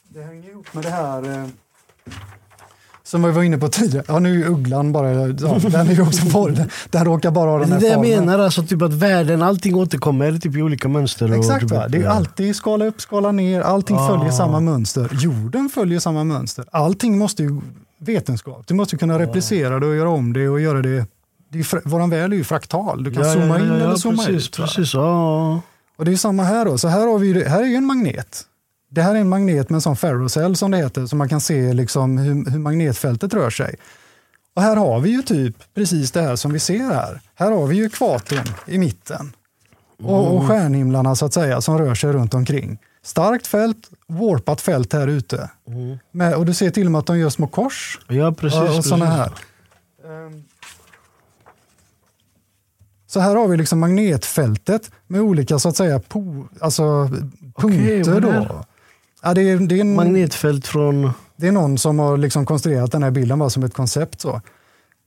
det, 0.10 0.22
hänger 0.22 0.50
ihop 0.50 0.74
med 0.74 0.84
det 0.84 0.90
här 0.90 1.24
eh, 1.24 1.48
som 3.04 3.24
vi 3.24 3.32
var 3.32 3.44
inne 3.44 3.58
på 3.58 3.68
tidigare. 3.68 4.06
Ja, 4.08 4.20
nu 4.20 4.44
är 4.44 4.48
ugglan 4.50 4.92
bara, 4.92 5.12
ja, 5.12 5.28
den 5.28 5.88
är 5.88 5.92
ju 5.96 6.02
också 6.02 6.26
på, 6.26 6.50
den, 6.92 7.06
råkar 7.06 7.32
bara 7.32 7.50
ha 7.52 7.60
den 7.60 7.72
här 7.72 7.80
det 7.80 7.86
jag 7.88 7.96
formen. 7.96 8.26
menar, 8.26 8.40
alltså, 8.40 8.64
typ 8.64 8.82
att 8.82 8.94
världen, 8.94 9.42
allting 9.42 9.76
återkommer 9.76 10.38
typ, 10.38 10.56
i 10.56 10.62
olika 10.62 10.88
mönster. 10.88 11.30
och 11.32 11.38
Exakt, 11.38 11.62
typ, 11.62 11.72
va? 11.72 11.88
det 11.88 11.98
är 11.98 12.08
alltid 12.10 12.56
skala 12.56 12.86
upp, 12.86 13.02
skala 13.02 13.32
ner, 13.32 13.62
allting 13.62 13.98
Ah. 13.98 14.08
följer 14.08 14.32
samma 14.32 14.60
mönster. 14.60 15.10
Jorden 15.12 15.70
följer 15.70 16.00
samma 16.00 16.24
mönster. 16.24 16.66
Allting 16.72 17.18
måste 17.18 17.44
ju 17.44 17.62
vetenskap. 18.00 18.68
Du 18.68 18.74
måste 18.74 18.96
ju 18.96 19.00
kunna 19.00 19.20
replicera 19.20 19.80
det 19.80 19.86
och 19.88 19.96
göra 19.96 20.10
om 20.10 20.34
det 20.34 20.50
och 20.50 20.62
göra 20.62 20.82
det. 20.82 21.06
det 21.52 21.60
är, 21.60 21.64
fra- 21.64 21.82
våran 21.86 22.10
värld 22.10 22.34
är 22.34 22.38
ju 22.38 22.44
fraktal. 22.44 23.04
Du 23.04 23.12
kan 23.14 23.26
zooma 23.26 23.60
in 23.60 23.72
eller 23.72 23.96
zooma 23.96 24.24
precis, 24.24 24.48
ut. 24.48 24.60
va? 24.60 24.66
Precis, 24.66 24.94
ja. 24.94 25.62
Och 25.98 26.06
det 26.06 26.12
är 26.12 26.16
samma 26.16 26.44
här 26.44 26.66
då. 26.66 26.78
Så 26.78 26.88
här, 26.88 27.08
har 27.08 27.20
vi, 27.20 27.34
det- 27.34 27.50
här 27.50 27.62
är 27.62 27.66
ju 27.66 27.76
en 27.76 27.86
magnet. 27.86 28.42
Det 28.96 29.02
här 29.02 29.16
är 29.16 29.20
en 29.20 29.30
magnet 29.30 29.70
med 29.70 29.76
en 29.76 29.82
sån 29.82 29.96
ferrocell 29.96 30.56
som 30.56 30.72
det 30.72 30.78
heter, 30.78 31.06
så 31.06 31.16
man 31.16 31.30
kan 31.30 31.42
se 31.42 31.74
liksom 31.74 32.18
hur, 32.18 32.52
hur 32.52 32.60
magnetfältet 32.60 33.34
rör 33.34 33.50
sig. 33.50 33.76
Och 34.56 34.62
här 34.62 34.76
har 34.76 35.00
vi 35.00 35.10
ju 35.10 35.22
typ 35.22 35.56
precis 35.74 36.12
det 36.12 36.22
här 36.22 36.36
som 36.36 36.54
vi 36.54 36.60
ser 36.60 36.80
här. 36.80 37.22
Här 37.36 37.52
har 37.52 37.68
vi 37.68 37.76
ju 37.76 37.86
ekvatorn 37.86 38.48
i 38.66 38.78
mitten. 38.78 39.34
Och, 40.04 40.36
och 40.36 40.48
stjärnhimlarna 40.48 41.16
så 41.16 41.26
att 41.26 41.34
säga 41.34 41.62
som 41.62 41.78
rör 41.78 41.96
sig 41.96 42.14
runt 42.14 42.34
omkring. 42.34 42.78
Starkt 43.04 43.48
fält, 43.48 43.90
warpat 44.08 44.62
fält 44.62 44.94
här 44.94 45.08
ute. 45.08 45.50
Med, 46.12 46.36
och 46.36 46.46
du 46.46 46.54
ser 46.54 46.70
till 46.70 46.86
och 46.86 46.92
med 46.92 47.00
att 47.00 47.06
de 47.06 47.20
gör 47.20 47.30
små 47.30 47.48
kors. 47.48 48.00
Ja, 48.08 48.32
precis. 48.32 48.60
och, 48.60 48.78
och 48.78 48.86
såna 48.86 49.06
här. 49.06 49.32
Så 53.08 53.20
här 53.20 53.36
har 53.36 53.48
vi 53.48 53.58
liksom 53.58 53.80
magnetfältet 53.80 54.92
med 55.08 55.22
olika 55.22 55.60
så 55.60 55.70
att 55.70 55.78
säga 55.78 56.00
po, 56.00 56.48
alltså, 56.60 57.10
punkter. 57.56 58.16
är 58.16 58.22
då. 58.22 58.66
Ja, 59.26 59.34
det, 59.34 59.42
är, 59.42 59.58
det, 59.60 59.76
är 59.76 59.82
en, 59.82 59.96
Magnetfält 59.96 60.68
från... 60.68 61.12
det 61.38 61.48
är 61.48 61.52
någon 61.52 61.78
som 61.78 62.00
har 62.00 62.18
liksom 62.18 62.46
konstruerat 62.46 62.92
den 62.92 63.04
här 63.04 63.12
bilden 63.12 63.40
bara 63.40 63.50
som 63.50 63.64
ett 63.64 63.74
koncept. 63.74 64.22
Så. 64.22 64.42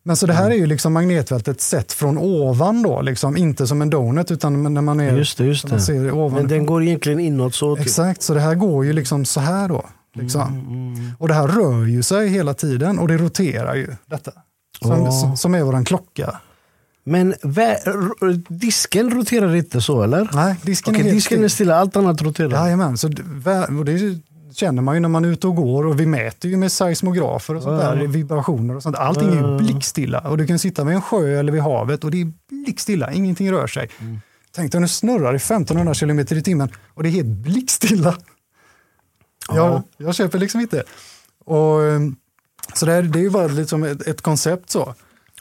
Men 0.02 0.16
så 0.16 0.26
det 0.26 0.32
här 0.32 0.50
är 0.50 0.54
ju 0.54 0.66
liksom 0.66 0.92
magnetfältet 0.92 1.60
sett 1.60 1.92
från 1.92 2.18
ovan 2.18 2.82
då, 2.82 3.02
liksom, 3.02 3.36
inte 3.36 3.66
som 3.66 3.82
en 3.82 3.90
donut 3.90 4.30
utan 4.30 4.74
när 4.74 4.82
man 4.82 5.00
är 5.00 5.16
Just 5.16 5.38
det, 5.38 5.44
just 5.44 5.68
det. 5.68 5.80
ser 5.80 6.12
ovan. 6.12 6.32
Men 6.32 6.48
den 6.48 6.66
går 6.66 6.82
egentligen 6.82 7.20
inåt 7.20 7.54
så. 7.54 7.76
Typ. 7.76 7.84
Exakt, 7.86 8.22
så 8.22 8.34
det 8.34 8.40
här 8.40 8.54
går 8.54 8.84
ju 8.84 8.92
liksom 8.92 9.24
så 9.24 9.40
här 9.40 9.68
då. 9.68 9.84
Liksom. 10.14 10.42
Mm, 10.42 11.12
Och 11.18 11.28
det 11.28 11.34
här 11.34 11.48
rör 11.48 11.86
ju 11.86 12.02
sig 12.02 12.28
hela 12.28 12.54
tiden 12.54 12.98
och 12.98 13.08
det 13.08 13.16
roterar 13.16 13.74
ju 13.74 13.94
detta. 14.06 14.32
Som, 14.82 15.12
som, 15.12 15.36
som 15.36 15.54
är 15.54 15.62
våran 15.62 15.84
klocka. 15.84 16.40
Men 17.08 17.34
disken 18.48 19.10
roterar 19.10 19.54
inte 19.54 19.80
så 19.80 20.02
eller? 20.02 20.30
Nej, 20.32 20.56
disken 20.62 20.94
Okej, 20.94 21.08
är 21.08 21.12
disken 21.12 21.44
är 21.44 21.48
stilla, 21.48 21.76
allt 21.76 21.96
annat 21.96 22.22
roterar. 22.22 22.50
Jajamän, 22.50 22.98
så 22.98 23.08
och 23.78 23.84
det 23.84 24.18
känner 24.52 24.82
man 24.82 24.94
ju 24.94 25.00
när 25.00 25.08
man 25.08 25.24
är 25.24 25.28
ute 25.28 25.46
och 25.46 25.56
går 25.56 25.86
och 25.86 26.00
vi 26.00 26.06
mäter 26.06 26.50
ju 26.50 26.56
med 26.56 26.72
seismografer 26.72 27.54
och 27.54 27.62
sånt 27.62 27.80
där, 27.80 28.06
vibrationer 28.06 28.76
och 28.76 28.82
sånt. 28.82 28.96
Allting 28.96 29.28
är 29.28 29.34
ju 29.34 29.58
blickstilla 29.58 30.20
och 30.20 30.38
du 30.38 30.46
kan 30.46 30.58
sitta 30.58 30.84
vid 30.84 30.94
en 30.94 31.02
sjö 31.02 31.38
eller 31.40 31.52
vid 31.52 31.62
havet 31.62 32.04
och 32.04 32.10
det 32.10 32.20
är 32.20 32.32
blickstilla, 32.50 33.12
ingenting 33.12 33.52
rör 33.52 33.66
sig. 33.66 33.90
Mm. 34.00 34.20
Tänk 34.54 34.72
dig 34.72 34.78
om 34.78 34.82
du 34.82 34.88
snurrar 34.88 35.32
i 35.32 35.36
1500 35.36 35.94
km 35.94 36.18
i 36.18 36.24
timmen 36.24 36.68
och 36.94 37.02
det 37.02 37.08
är 37.08 37.10
helt 37.10 37.28
blickstilla. 37.28 38.16
Ja. 39.48 39.54
Jag, 39.56 39.82
jag 39.96 40.14
köper 40.14 40.38
liksom 40.38 40.60
inte. 40.60 40.82
Och, 41.44 41.84
ehm, 41.84 42.16
så 42.74 42.86
det, 42.86 42.92
är, 42.92 43.02
det 43.02 43.18
är 43.18 43.22
ju 43.22 43.30
bara 43.30 43.46
liksom 43.46 43.82
ett, 43.82 44.06
ett 44.06 44.22
koncept 44.22 44.70
så. 44.70 44.94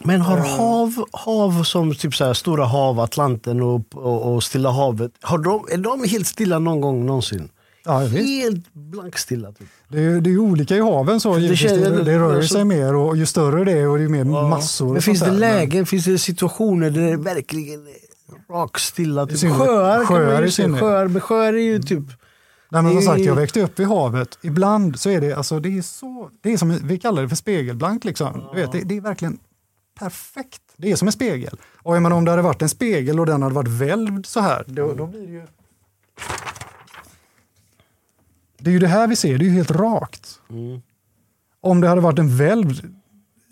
Men 0.04 0.22
har 0.22 0.38
hav, 0.38 1.06
hav 1.12 1.64
som 1.64 1.96
typ 1.96 2.16
så 2.16 2.26
här, 2.26 2.34
Stora 2.34 2.66
hav, 2.66 3.00
Atlanten 3.00 3.62
och, 3.62 3.82
och, 3.94 4.34
och 4.36 4.44
Stilla 4.44 4.72
havet, 4.72 5.12
har 5.22 5.38
de, 5.38 5.66
är 5.72 5.78
de 5.78 6.04
helt 6.10 6.28
stilla 6.28 6.60
någon 6.60 6.82
gång 6.82 7.06
någonsin? 7.06 7.50
Ja. 7.86 8.00
Helt 8.00 8.74
blankstilla. 8.74 9.52
Typ. 9.52 9.68
Det 9.88 10.04
är, 10.04 10.22
det 10.22 10.30
är 10.30 10.38
olika 10.38 10.76
i 10.76 10.80
haven 10.82 11.20
så. 11.20 11.36
Det 11.36 11.56
känns- 11.56 11.72
Det, 11.72 12.04
det 12.04 12.18
rör 12.20 12.36
alltså- 12.36 12.54
sig 12.54 12.66
mer 12.66 12.96
och 12.96 13.18
ju 13.18 13.26
större 13.26 13.64
det 13.64 13.72
är 13.72 13.88
och 13.88 14.00
ju 14.00 14.10
mer 14.10 14.24
massor. 14.24 14.94
Men 14.94 15.02
finns 15.02 15.20
det 15.20 15.32
lägen, 15.32 15.86
finns 15.86 16.06
det 16.06 16.18
situationer 16.18 16.90
där 16.90 17.02
det 17.02 17.18
verkligen 17.18 17.80
är 17.88 18.54
rakstilla? 18.54 19.26
Typ. 19.26 19.40
Sjöar, 19.40 19.98
kan 19.98 20.06
sjöar 20.06 20.44
i 20.44 20.52
säga. 20.52 20.78
sjöar, 20.80 21.08
men 21.08 21.22
sjöar 21.22 21.54
är 21.54 21.58
ju 21.58 21.80
typ... 21.80 22.04
Nej, 22.70 22.84
men 22.84 22.94
som 22.94 23.02
sagt, 23.02 23.20
jag 23.20 23.36
växte 23.36 23.62
upp 23.62 23.80
i 23.80 23.84
havet. 23.84 24.38
Ibland 24.42 25.00
så 25.00 25.10
är 25.10 25.22
det, 25.22 25.34
alltså, 25.34 25.60
det 25.60 25.78
är 25.78 25.82
så, 25.82 26.30
det 26.44 26.54
är 26.54 26.58
som, 26.58 26.80
vi 26.84 27.00
kallar 27.00 27.22
det 27.22 27.30
för 27.30 27.36
spegelblankt. 27.36 28.06
Liksom. 28.06 28.44
Du 28.54 28.62
vet, 28.62 28.72
det, 28.72 28.82
det 28.86 28.98
är 28.98 29.02
verkligen 29.02 29.40
perfekt. 30.00 30.62
Det 30.78 30.92
är 30.92 30.96
som 30.96 31.08
en 31.08 31.12
spegel. 31.12 31.60
Och 31.84 31.96
jag 31.96 32.04
menar, 32.04 32.16
om 32.16 32.26
det 32.26 32.32
hade 32.32 32.44
varit 32.44 32.62
en 32.62 32.70
spegel 32.70 33.20
och 33.20 33.26
den 33.26 33.42
hade 33.42 33.56
varit 33.56 33.68
välvd 33.68 34.26
så 34.26 34.40
här, 34.40 34.64
då, 34.68 34.94
då 34.94 35.08
blir 35.08 35.28
det 35.28 35.34
ju... 35.34 35.48
Det 38.58 38.70
är 38.70 38.74
ju 38.74 38.80
det 38.80 38.88
här 38.88 39.08
vi 39.08 39.16
ser, 39.16 39.38
det 39.38 39.44
är 39.46 39.48
ju 39.48 39.54
helt 39.54 39.72
rakt. 39.72 40.40
Om 41.62 41.82
det 41.82 41.88
hade 41.88 42.02
varit 42.02 42.20
en 42.20 42.38
välvd 42.38 42.96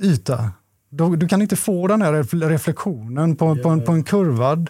yta, 0.02 0.52
då, 0.90 1.16
du 1.16 1.28
kan 1.28 1.42
inte 1.42 1.56
få 1.56 1.88
den 1.88 2.02
här 2.02 2.14
ref- 2.14 2.50
reflektionen 2.50 3.36
på, 3.36 3.56
på, 3.56 3.70
en, 3.70 3.84
på 3.86 3.92
en 3.92 4.04
kurvad... 4.04 4.70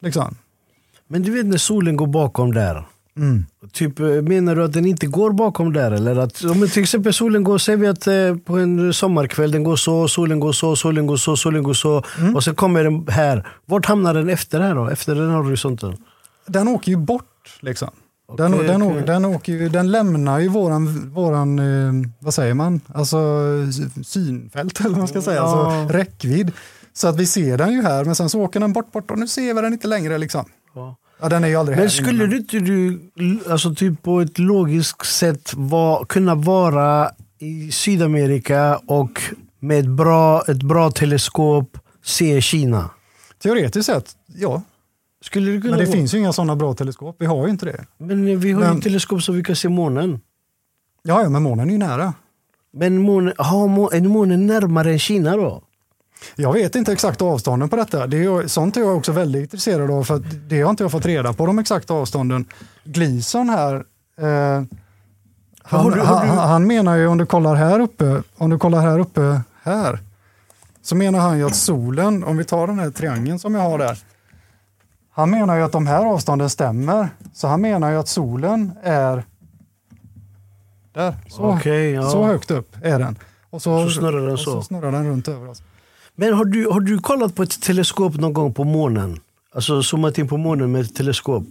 Liksom. 0.00 0.36
Men 1.06 1.22
du 1.22 1.32
vet 1.32 1.46
när 1.46 1.56
solen 1.56 1.96
går 1.96 2.06
bakom 2.06 2.54
där. 2.54 2.86
Mm. 3.16 3.44
Typ, 3.72 4.00
eh, 4.00 4.06
menar 4.06 4.56
du 4.56 4.64
att 4.64 4.72
den 4.72 4.86
inte 4.86 5.06
går 5.06 5.30
bakom 5.32 5.72
där? 5.72 5.90
Eller 5.90 6.16
att, 6.16 6.44
om 6.44 6.68
till 6.68 6.82
exempel 6.82 7.12
solen 7.14 7.44
går, 7.44 7.58
säger 7.58 7.76
vi 7.78 7.86
att 7.86 8.06
eh, 8.06 8.36
på 8.44 8.58
en 8.58 8.94
sommarkväll 8.94 9.50
den 9.50 9.64
går 9.64 9.76
så, 9.76 10.08
solen 10.08 10.40
går 10.40 10.52
så, 10.52 10.76
solen 10.76 11.06
går 11.06 11.16
så, 11.16 11.36
solen 11.36 11.62
går 11.62 11.74
så. 11.74 12.02
Mm. 12.18 12.36
Och 12.36 12.44
sen 12.44 12.54
kommer 12.54 12.84
den 12.84 13.06
här. 13.08 13.48
Vart 13.66 13.86
hamnar 13.86 14.14
den 14.14 14.28
efter 14.28 14.60
här 14.60 14.74
då? 14.74 14.88
Efter 14.88 15.14
den 15.14 15.30
horisonten? 15.30 15.96
den 16.46 16.68
åker 16.68 16.90
ju 16.90 16.96
bort. 16.96 17.58
Liksom. 17.60 17.88
Den, 18.36 18.54
Okej, 18.54 18.66
den, 18.66 18.82
okej. 18.82 18.96
åker, 18.96 19.06
den, 19.06 19.24
åker 19.24 19.52
ju, 19.52 19.68
den 19.68 19.90
lämnar 19.90 20.38
ju 20.38 20.48
våran, 20.48 21.10
våran 21.10 21.58
eh, 21.58 22.08
vad 22.18 22.34
säger 22.34 22.54
man, 22.54 22.80
alltså 22.94 23.18
synfält 24.04 24.80
eller 24.80 24.88
vad 24.90 24.98
man 24.98 25.08
ska 25.08 25.22
säga, 25.22 25.36
Ja. 25.36 25.72
alltså 25.72 25.96
räckvidd. 25.98 26.52
Så 26.92 27.08
att 27.08 27.16
vi 27.16 27.26
ser 27.26 27.58
den 27.58 27.72
ju 27.72 27.82
här, 27.82 28.04
men 28.04 28.14
sen 28.14 28.30
så 28.30 28.40
åker 28.40 28.60
den 28.60 28.72
bort, 28.72 28.92
bort 28.92 29.10
och 29.10 29.18
nu 29.18 29.28
ser 29.28 29.54
vi 29.54 29.60
den 29.60 29.72
inte 29.72 29.88
längre. 29.88 30.18
Liksom. 30.18 30.44
Ja. 30.74 30.96
Ja, 31.20 31.28
den 31.28 31.44
är 31.44 31.48
ju 31.48 31.56
aldrig 31.56 31.76
Men 31.78 31.82
här. 31.82 31.88
skulle 31.88 32.26
du 32.26 32.36
inte 32.36 32.58
du, 32.58 33.00
alltså 33.50 33.74
typ 33.74 34.02
på 34.02 34.20
ett 34.20 34.38
logiskt 34.38 35.06
sätt 35.06 35.54
va, 35.54 36.04
kunna 36.08 36.34
vara 36.34 37.10
i 37.38 37.70
Sydamerika 37.72 38.76
och 38.86 39.22
med 39.60 39.78
ett 39.78 39.88
bra, 39.90 40.42
ett 40.48 40.62
bra 40.62 40.90
teleskop 40.90 41.78
se 42.04 42.40
Kina? 42.40 42.90
Teoretiskt 43.42 43.86
sett, 43.86 44.16
ja. 44.26 44.62
Skulle 45.24 45.50
du 45.50 45.60
kunna 45.60 45.70
Men 45.70 45.78
det 45.80 45.84
vara- 45.86 45.96
finns 45.96 46.14
ju 46.14 46.18
inga 46.18 46.32
sådana 46.32 46.56
bra 46.56 46.74
teleskop. 46.74 47.16
Vi 47.18 47.26
har 47.26 47.44
ju 47.46 47.50
inte 47.50 47.66
det. 47.66 47.84
Men 47.98 48.24
vi 48.40 48.52
har 48.52 48.60
ju 48.62 48.66
Men- 48.68 48.76
ett 48.76 48.82
teleskop 48.84 49.22
så 49.22 49.32
vi 49.32 49.42
kan 49.42 49.56
se 49.56 49.68
månen. 49.68 50.20
Ja, 51.02 51.22
ja 51.22 51.28
men 51.28 51.42
månen 51.42 51.68
är 51.68 51.72
ju 51.72 51.78
nära. 51.78 52.14
Men 52.72 52.98
månen, 52.98 53.32
har 53.38 53.68
må, 53.68 53.90
är 53.90 54.00
månen 54.00 54.46
närmare 54.46 54.92
än 54.92 54.98
Kina 54.98 55.36
då? 55.36 55.62
Jag 56.36 56.52
vet 56.52 56.74
inte 56.74 56.92
exakt 56.92 57.22
avstånden 57.22 57.68
på 57.68 57.76
detta. 57.76 58.06
Det 58.06 58.16
är, 58.16 58.20
ju- 58.42 58.48
sånt 58.48 58.76
är 58.76 58.80
jag 58.80 58.96
också 58.96 59.12
väldigt 59.12 59.42
intresserad 59.42 59.90
av 59.90 60.04
för 60.04 60.18
det 60.48 60.60
har 60.62 60.70
inte 60.70 60.84
jag 60.84 60.90
fått 60.92 61.06
reda 61.06 61.32
på 61.32 61.46
de 61.46 61.58
exakta 61.58 61.94
avstånden. 61.94 62.44
Gleason 62.84 63.48
här, 63.48 63.74
eh, 64.20 64.62
han, 65.62 65.90
du- 65.90 66.00
han, 66.00 66.28
han 66.28 66.66
menar 66.66 66.96
ju 66.96 67.06
om 67.06 67.18
du 67.18 67.26
kollar 67.26 67.54
här 67.54 67.80
uppe, 67.80 68.22
om 68.36 68.50
du 68.50 68.58
kollar 68.58 68.80
här 68.80 68.98
uppe 68.98 69.40
här, 69.62 69.98
så 70.82 70.96
menar 70.96 71.18
han 71.18 71.38
ju 71.38 71.46
att 71.46 71.54
solen, 71.56 72.24
om 72.24 72.36
vi 72.36 72.44
tar 72.44 72.66
den 72.66 72.78
här 72.78 72.90
triangeln 72.90 73.38
som 73.38 73.54
jag 73.54 73.62
har 73.62 73.78
där, 73.78 73.98
han 75.10 75.30
menar 75.30 75.56
ju 75.56 75.62
att 75.62 75.72
de 75.72 75.86
här 75.86 76.04
avstånden 76.06 76.50
stämmer. 76.50 77.08
Så 77.34 77.48
han 77.48 77.60
menar 77.60 77.90
ju 77.90 77.96
att 77.96 78.08
solen 78.08 78.72
är 78.82 79.24
där, 80.94 81.14
så, 81.28 81.42
Okej, 81.42 81.90
ja. 81.90 82.10
så 82.10 82.24
högt 82.24 82.50
upp 82.50 82.76
är 82.82 82.98
den. 82.98 83.18
Och 83.50 83.62
så, 83.62 83.84
Så 83.84 83.90
snurrar 83.90 84.26
den 84.26 84.38
så. 84.38 84.44
så 84.44 84.62
snurrar 84.62 84.92
den 84.92 85.06
runt 85.08 85.28
över 85.28 85.48
oss. 85.48 85.62
Men 86.16 86.32
har 86.34 86.44
du, 86.44 86.66
har 86.68 86.80
du 86.80 86.98
kollat 86.98 87.34
på 87.34 87.42
ett 87.42 87.60
teleskop 87.62 88.16
någon 88.16 88.32
gång 88.32 88.54
på 88.54 88.64
månen? 88.64 89.20
Alltså 89.54 89.82
zoomat 89.82 90.18
in 90.18 90.28
på 90.28 90.36
månen 90.36 90.72
med 90.72 90.80
ett 90.80 90.94
teleskop? 90.94 91.44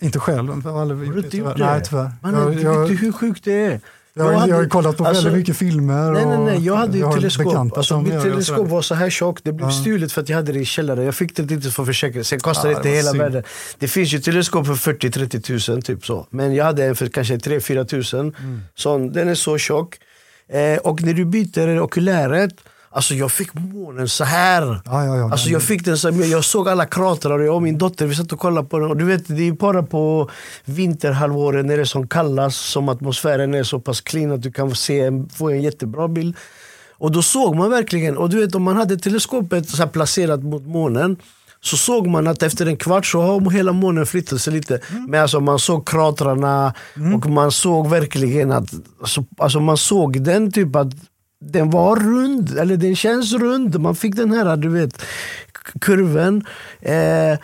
Inte 0.00 0.18
själv. 0.18 0.60
Jag 0.64 0.70
har 0.72 0.80
aldrig 0.80 1.08
Har 1.08 1.14
du 1.14 1.18
inte 1.18 1.30
tyvärr. 1.30 1.48
gjort 1.50 1.58
det? 1.58 1.64
Nej, 1.66 1.82
tyvärr. 1.84 2.10
Man, 2.22 2.34
jag, 2.34 2.56
du 2.56 2.62
jag, 2.62 2.88
vet 2.88 3.02
hur 3.02 3.12
sjukt 3.12 3.44
det 3.44 3.52
är? 3.52 3.80
jag, 4.14 4.32
jag, 4.32 4.38
hade- 4.38 4.54
har 4.54 4.64
kollat 4.66 4.96
på 4.96 5.04
alltså- 5.04 5.24
väldigt 5.24 5.38
mycket 5.40 5.56
filmer. 5.56 6.10
Nej, 6.12 6.26
nej, 6.26 6.38
nej. 6.38 6.66
Jag 6.66 6.76
hade 6.76 6.98
ju 6.98 7.12
teleskop. 7.12 7.76
Alltså, 7.76 8.00
mitt 8.00 8.22
teleskop 8.22 8.68
var 8.68 8.82
så 8.82 8.94
här 8.94 9.10
tjockt. 9.10 9.44
Det 9.44 9.52
blev 9.52 9.68
Ja. 9.68 9.72
stulet 9.72 10.12
för 10.12 10.20
att 10.22 10.28
jag 10.28 10.36
hade 10.36 10.52
det 10.52 10.58
i 10.60 10.64
källaren. 10.64 11.04
Jag 11.04 11.14
fick 11.14 11.36
det 11.36 11.50
inte 11.50 11.70
för 11.70 11.84
försäkring. 11.84 12.24
Sen 12.24 12.40
kostade 12.40 12.68
Ja, 12.68 12.78
det 12.82 12.88
inte 12.88 12.96
hela 12.96 13.10
synd. 13.10 13.22
världen. 13.22 13.42
Det 13.78 13.88
finns 13.88 14.12
ju 14.12 14.18
teleskop 14.18 14.66
för 14.66 14.74
40-30 14.74 15.40
tusen. 15.40 15.82
Typ 15.82 16.06
så. 16.06 16.26
Men 16.30 16.54
jag 16.54 16.64
hade 16.64 16.84
en 16.84 16.96
för 16.96 17.06
kanske 17.06 17.36
3-4 17.36 17.84
tusen. 17.84 18.20
Mm. 18.20 18.60
Sån, 18.74 19.12
den 19.12 19.28
är 19.28 19.34
så 19.34 19.58
tjock. 19.58 19.98
Eh, 20.48 20.78
och 20.78 21.02
när 21.02 21.12
du 21.12 21.24
byter 21.24 21.80
okuläret. 21.80 22.54
Alltså 22.92 23.14
jag 23.14 23.32
fick 23.32 23.54
månen 23.54 24.08
så 24.08 24.24
här. 24.24 24.80
Ja, 24.84 25.04
ja, 25.04 25.16
ja, 25.16 25.30
Alltså 25.32 25.48
jag 25.48 25.62
fick 25.62 25.84
den 25.84 25.98
så 25.98 26.10
här, 26.10 26.24
jag 26.24 26.44
såg 26.44 26.68
alla 26.68 26.86
kratrar 26.86 27.38
och 27.38 27.44
jag 27.44 27.54
och 27.54 27.62
min 27.62 27.78
dotter 27.78 28.06
vi 28.06 28.14
satt 28.14 28.32
och 28.32 28.38
kollade 28.38 28.68
på 28.68 28.78
den. 28.78 28.90
Och 28.90 28.96
du 28.96 29.04
vet 29.04 29.28
det 29.28 29.48
är 29.48 29.52
bara 29.52 29.82
på 29.82 30.30
vinterhalvåret 30.64 31.66
när 31.66 31.76
det 31.76 31.82
är 31.82 31.84
som 31.84 32.08
kallast 32.08 32.70
som 32.70 32.88
atmosfären 32.88 33.54
är 33.54 33.62
så 33.62 33.80
pass 33.80 34.00
clean 34.00 34.32
att 34.32 34.42
du 34.42 34.52
kan 34.52 34.74
se 34.74 35.00
en, 35.00 35.28
få 35.28 35.50
en 35.50 35.62
jättebra 35.62 36.08
bild. 36.08 36.36
Och 36.98 37.12
då 37.12 37.22
såg 37.22 37.56
man 37.56 37.70
verkligen, 37.70 38.16
och 38.16 38.30
du 38.30 38.40
vet 38.40 38.54
om 38.54 38.62
man 38.62 38.76
hade 38.76 38.96
teleskopet 38.96 39.68
så 39.68 39.86
placerat 39.86 40.42
mot 40.42 40.66
månen 40.66 41.16
så 41.60 41.76
såg 41.76 42.06
man 42.06 42.26
att 42.26 42.42
efter 42.42 42.66
en 42.66 42.76
kvart 42.76 43.06
så 43.06 43.20
har 43.20 43.50
hela 43.50 43.72
månen 43.72 44.06
flyttat 44.06 44.40
sig 44.40 44.52
lite. 44.52 44.80
Men 45.08 45.22
alltså 45.22 45.40
man 45.40 45.58
såg 45.58 45.88
kratrarna 45.88 46.74
och 47.14 47.26
man 47.26 47.52
såg 47.52 47.88
verkligen 47.88 48.52
att, 48.52 48.74
alltså, 49.00 49.24
alltså 49.38 49.60
man 49.60 49.76
såg 49.76 50.22
den 50.22 50.52
typ 50.52 50.76
att 50.76 50.92
den 51.40 51.70
var 51.70 51.96
rund, 51.96 52.58
eller 52.58 52.76
den 52.76 52.96
känns 52.96 53.32
rund. 53.32 53.80
Man 53.80 53.94
fick 53.94 54.16
den 54.16 54.32
här 54.32 54.56
du 54.56 54.68
vet 54.68 55.02
kurven. 55.80 56.44
Eh, 56.80 57.38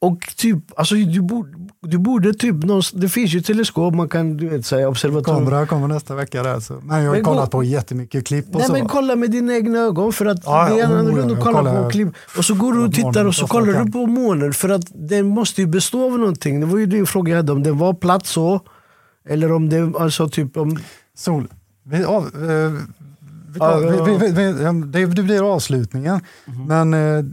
och 0.00 0.18
typ, 0.36 0.58
alltså 0.76 0.94
du 0.94 1.20
borde, 1.22 1.50
du 1.82 1.98
borde 1.98 2.34
typ, 2.34 2.54
någonstans- 2.64 3.00
det 3.02 3.08
finns 3.08 3.34
ju 3.34 3.40
teleskop 3.40 3.94
man 3.94 4.08
kan 4.08 4.36
du 4.36 4.48
vet, 4.48 4.66
säga 4.66 4.88
observatorium. 4.88 5.44
Kamera 5.44 5.66
kommer 5.66 5.88
nästa 5.88 6.14
vecka 6.14 6.42
där. 6.42 6.60
Så. 6.60 6.80
Men 6.82 7.00
jag 7.00 7.10
har 7.10 7.14
Men 7.14 7.24
kollat 7.24 7.50
på 7.50 7.62
jättemycket 7.62 8.26
klipp 8.26 8.46
och 8.48 8.54
Nej 8.54 8.66
så. 8.66 8.72
men 8.72 8.88
kolla 8.88 9.16
med 9.16 9.30
dina 9.30 9.54
egna 9.54 9.78
ögon 9.78 10.12
för 10.12 10.26
att 10.26 10.44
Ja, 10.44 10.68
det 10.68 10.80
är 10.80 10.86
oh, 10.86 10.98
annorlunda 10.98 11.34
ja, 11.34 11.38
att 11.38 11.44
kolla 11.44 11.82
på 11.82 11.90
klipp. 11.90 12.08
Och 12.36 12.44
så 12.44 12.54
går 12.54 12.72
du 12.72 12.84
och 12.84 12.94
tittar 12.94 13.24
och 13.24 13.34
så 13.34 13.46
kollar 13.46 13.84
du 13.84 13.92
på 13.92 14.06
månen 14.06 14.52
för 14.52 14.68
att 14.68 14.84
den 14.94 15.26
måste 15.26 15.60
ju 15.60 15.66
bestå 15.66 16.04
av 16.04 16.18
någonting. 16.18 16.60
Det 16.60 16.66
var 16.66 16.78
ju 16.78 16.86
din 16.86 17.06
fråga 17.06 17.30
jag 17.30 17.36
hade, 17.36 17.52
om 17.52 17.62
den 17.62 17.78
var 17.78 17.94
platt 17.94 18.26
så 18.26 18.60
eller 19.28 19.52
om 19.52 19.68
det 19.68 19.92
alltså 19.98 20.28
typ 20.28 20.56
om... 20.56 20.78
Sol. 21.16 21.48
Vi, 21.90 22.04
av, 22.04 22.24
eh, 22.24 22.72
vi 23.58 23.60
tar, 23.60 23.82
Ja, 23.82 23.94
ja, 23.94 24.04
vi, 24.04 24.16
vi, 24.16 24.32
vi, 24.32 24.62
ja, 24.62 24.72
det, 24.72 25.06
det 25.06 25.22
blir 25.22 25.54
avslutningen. 25.54 26.20
Mhm. 26.44 26.64
Men 26.64 26.94
eh, 26.94 27.24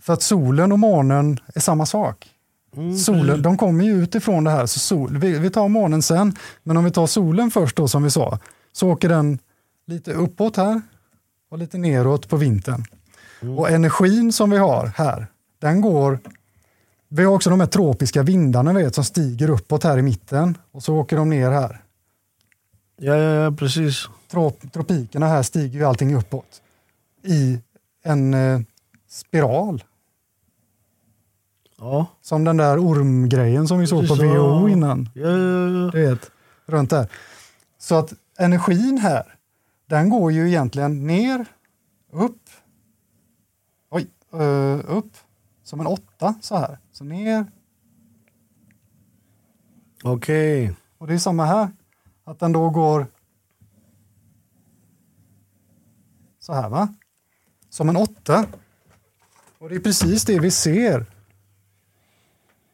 för 0.00 0.12
att 0.12 0.22
solen 0.22 0.72
och 0.72 0.78
månen 0.78 1.38
är 1.54 1.60
samma 1.60 1.86
sak. 1.86 2.30
Mm, 2.76 2.96
Solen, 2.96 3.42
de 3.42 3.56
kommer 3.56 3.84
ju 3.84 4.02
utifrån 4.02 4.44
det 4.44 4.50
här. 4.50 4.66
Så 4.66 4.78
sol, 4.78 5.18
vi, 5.18 5.38
vi 5.38 5.50
tar 5.50 5.68
månen 5.68 6.02
sen, 6.02 6.36
men 6.62 6.76
om 6.76 6.84
vi 6.84 6.90
tar 6.90 7.06
solen 7.06 7.50
först 7.50 7.76
då 7.76 7.88
som 7.88 8.02
vi 8.02 8.10
sa, 8.10 8.38
så 8.72 8.90
åker 8.90 9.08
den 9.08 9.38
lite 9.86 10.12
uppåt 10.12 10.56
här 10.56 10.82
och 11.50 11.58
lite 11.58 11.78
neråt 11.78 12.28
på 12.28 12.36
vintern. 12.36 12.84
Mm. 13.40 13.58
Och 13.58 13.70
energin 13.70 14.32
som 14.32 14.50
vi 14.50 14.56
har 14.56 14.92
här, 14.96 15.26
den 15.60 15.80
går... 15.80 16.18
Vi 17.08 17.24
har 17.24 17.34
också 17.34 17.50
de 17.50 17.60
här 17.60 17.66
tropiska 17.66 18.22
vindarna 18.22 18.72
vet, 18.72 18.94
som 18.94 19.04
stiger 19.04 19.50
uppåt 19.50 19.84
här 19.84 19.98
i 19.98 20.02
mitten 20.02 20.58
och 20.72 20.82
så 20.82 20.94
åker 20.94 21.16
de 21.16 21.30
ner 21.30 21.50
här. 21.50 21.80
Ja, 22.96 23.16
ja, 23.16 23.44
ja 23.44 23.52
precis. 23.52 24.08
Trop, 24.34 24.72
tropikerna 24.72 25.26
här 25.26 25.42
stiger 25.42 25.78
ju 25.78 25.84
allting 25.84 26.14
uppåt 26.14 26.62
i 27.22 27.60
en 28.02 28.34
eh, 28.34 28.60
spiral. 29.08 29.84
Ja. 31.78 32.06
Som 32.20 32.44
den 32.44 32.56
där 32.56 32.78
ormgrejen 32.78 33.68
som 33.68 33.78
vi 33.78 33.86
såg 33.86 34.08
på. 34.08 34.14
WHO 34.14 34.68
innan. 34.68 35.08
Ja, 35.14 35.28
ja. 35.28 35.90
Du 35.90 36.08
vet, 36.08 36.30
runt 36.66 36.90
där. 36.90 37.08
Så 37.78 37.94
att 37.94 38.14
energin 38.38 38.98
här, 38.98 39.34
den 39.86 40.08
går 40.08 40.32
ju 40.32 40.48
egentligen 40.48 41.06
ner, 41.06 41.46
upp, 42.12 42.50
oj, 43.90 44.06
eh, 44.32 44.80
upp, 44.86 45.12
som 45.62 45.80
en 45.80 45.86
åtta 45.86 46.34
så 46.40 46.56
här. 46.56 46.78
Så 46.92 47.04
ner, 47.04 47.46
Okej. 50.02 50.74
och 50.98 51.06
det 51.06 51.14
är 51.14 51.18
samma 51.18 51.44
här. 51.44 51.68
Att 52.24 52.38
den 52.38 52.52
då 52.52 52.70
går 52.70 53.06
så 56.46 56.52
här 56.52 56.68
va? 56.68 56.88
Som 57.70 57.88
en 57.88 57.96
åtta. 57.96 58.46
Och 59.58 59.68
det 59.68 59.74
är 59.74 59.80
precis 59.80 60.24
det 60.24 60.38
vi 60.38 60.50
ser. 60.50 61.06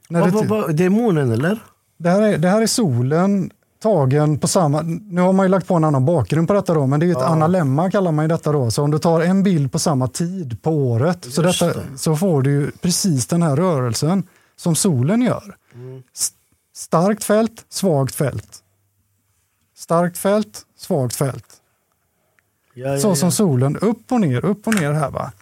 När 0.08 0.20
det, 0.26 0.30
vad- 0.30 0.46
vad- 0.48 0.76
Det 0.76 0.84
är 0.84 0.90
månen 0.90 1.30
eller? 1.32 1.58
det, 1.96 2.08
här 2.10 2.22
är, 2.22 2.38
det 2.38 2.48
här 2.48 2.62
är 2.62 2.66
solen 2.66 3.50
tagen 3.82 4.38
på 4.38 4.48
samma... 4.48 4.82
Nu 4.82 5.20
har 5.20 5.32
man 5.32 5.46
ju 5.46 5.50
lagt 5.50 5.66
på 5.66 5.74
en 5.74 5.84
annan 5.84 6.04
bakgrund 6.04 6.48
på 6.48 6.54
detta 6.54 6.74
då, 6.74 6.86
men 6.86 7.00
det 7.00 7.04
är 7.04 7.08
ju 7.08 7.12
ett 7.12 7.18
analemma 7.32 7.90
kallar 7.90 8.12
man 8.12 8.24
ju 8.24 8.28
detta 8.28 8.52
då. 8.52 8.70
Så 8.70 8.82
om 8.82 8.90
du 8.90 8.98
tar 8.98 9.20
en 9.20 9.42
bild 9.42 9.72
på 9.72 9.78
samma 9.78 10.08
tid 10.08 10.62
på 10.62 10.70
året 10.70 11.24
så, 11.24 11.42
detta, 11.42 11.74
så 11.96 12.16
får 12.16 12.42
du 12.42 12.50
ju 12.50 12.70
precis 12.70 13.26
den 13.26 13.42
här 13.42 13.56
rörelsen 13.56 14.22
som 14.56 14.74
solen 14.76 15.22
gör. 15.22 15.56
S- 16.14 16.32
Starkt 16.74 17.24
fält, 17.24 17.64
svagt 17.68 18.14
fält. 18.14 18.62
Starkt 19.76 20.18
fält, 20.18 20.62
svagt 20.76 21.16
fält. 21.16 21.59
Ja, 22.74 22.88
ja, 22.88 22.98
Så 22.98 23.08
ja. 23.08 23.14
som 23.14 23.32
solen, 23.32 23.76
upp 23.76 24.12
och 24.12 24.20
ner, 24.20 24.44
upp 24.44 24.66
och 24.66 24.74
ner 24.74 24.92
här 24.92 25.10
va. 25.10 25.32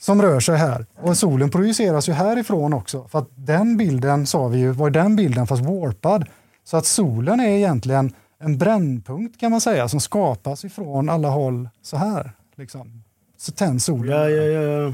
Som 0.00 0.22
rör 0.22 0.40
sig 0.40 0.56
här. 0.56 0.86
Och 0.96 1.16
solen 1.16 1.50
projiceras 1.50 2.08
ju 2.08 2.12
härifrån 2.12 2.72
också. 2.72 3.08
För 3.08 3.18
att 3.18 3.28
den 3.34 3.76
bilden, 3.76 4.26
sa 4.26 4.48
vi 4.48 4.58
ju, 4.58 4.70
var 4.70 4.90
den 4.90 5.16
bilden 5.16 5.46
fast 5.46 5.62
warpad. 5.62 6.24
Så 6.64 6.76
att 6.76 6.86
solen 6.86 7.40
är 7.40 7.48
egentligen 7.48 8.12
en 8.38 8.58
brännpunkt 8.58 9.40
kan 9.40 9.50
man 9.50 9.60
säga 9.60 9.88
som 9.88 10.00
skapas 10.00 10.64
ifrån 10.64 11.08
alla 11.08 11.28
håll 11.28 11.68
så 11.82 11.96
här. 11.96 12.32
Liksom. 12.56 13.02
Så 13.36 13.52
tänds 13.52 13.84
solen. 13.84 14.18
Ja, 14.20 14.30
ja, 14.30 14.42
ja. 14.42 14.92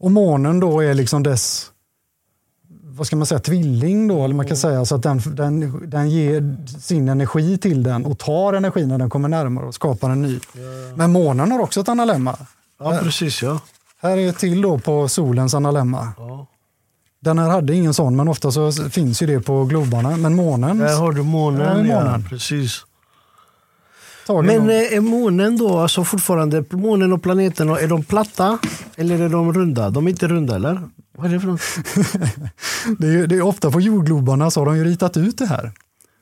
Och 0.00 0.10
månen 0.10 0.60
då 0.60 0.80
är 0.80 0.94
liksom 0.94 1.22
dess 1.22 1.72
vad 3.00 3.06
ska 3.06 3.16
man 3.16 3.26
säga, 3.26 3.38
tvilling 3.40 4.08
då, 4.08 4.24
eller 4.24 4.34
man 4.34 4.46
kan 4.46 4.56
säga 4.56 4.84
så 4.84 4.94
att 4.94 5.02
den, 5.02 5.20
den, 5.26 5.90
den 5.90 6.10
ger 6.10 6.56
sin 6.80 7.08
energi 7.08 7.58
till 7.58 7.82
den 7.82 8.06
och 8.06 8.18
tar 8.18 8.52
energi 8.52 8.86
när 8.86 8.98
den 8.98 9.10
kommer 9.10 9.28
närmare 9.28 9.66
och 9.66 9.74
skapar 9.74 10.10
en 10.10 10.22
ny. 10.22 10.40
Men 10.94 11.12
månen 11.12 11.52
har 11.52 11.58
också 11.58 11.80
ett 11.80 11.88
analemma. 11.88 12.36
ja 12.78 13.00
precis 13.02 13.42
ja. 13.42 13.60
Här 14.02 14.16
är 14.16 14.28
ett 14.28 14.38
till 14.38 14.62
då 14.62 14.78
på 14.78 15.08
solens 15.08 15.54
analemma. 15.54 16.12
ja. 16.18 16.46
Den 17.20 17.38
här 17.38 17.50
hade 17.50 17.74
ingen 17.74 17.94
sån, 17.94 18.16
men 18.16 18.28
ofta 18.28 18.50
så 18.50 18.72
finns 18.72 19.22
ju 19.22 19.26
det 19.26 19.40
på 19.40 19.64
globarna. 19.64 20.16
Men 20.16 20.34
månen 20.34 20.78
Där 20.78 20.98
har 20.98 21.12
du 21.12 21.22
månen. 21.22 21.86
Ja, 21.86 22.00
månen. 22.04 22.24
precis. 22.28 22.84
Men, 24.28 24.70
eh, 24.70 24.76
är 24.96 25.00
månen 25.00 25.56
då, 25.56 25.78
alltså 25.78 26.04
fortfarande, 26.04 26.64
månen 26.70 27.12
och 27.12 27.22
planeterna, 27.22 27.78
är 27.78 27.88
de 27.88 28.04
platta 28.04 28.58
eller 28.96 29.20
är 29.20 29.28
de 29.28 29.52
runda? 29.52 29.90
De 29.90 30.06
är 30.06 30.10
inte 30.10 30.28
runda 30.28 30.56
eller? 30.56 30.80
Vad 31.20 31.30
är 31.30 31.34
det 31.34 31.40
för 31.40 31.48
något? 31.48 31.60
det, 32.98 33.08
är, 33.08 33.26
det 33.26 33.36
är 33.36 33.42
ofta 33.42 33.70
på 33.70 33.80
jordglobarna 33.80 34.50
så 34.50 34.60
har 34.60 34.66
de 34.66 34.76
ju 34.76 34.84
ritat 34.84 35.16
ut 35.16 35.38
det 35.38 35.46
här. 35.46 35.72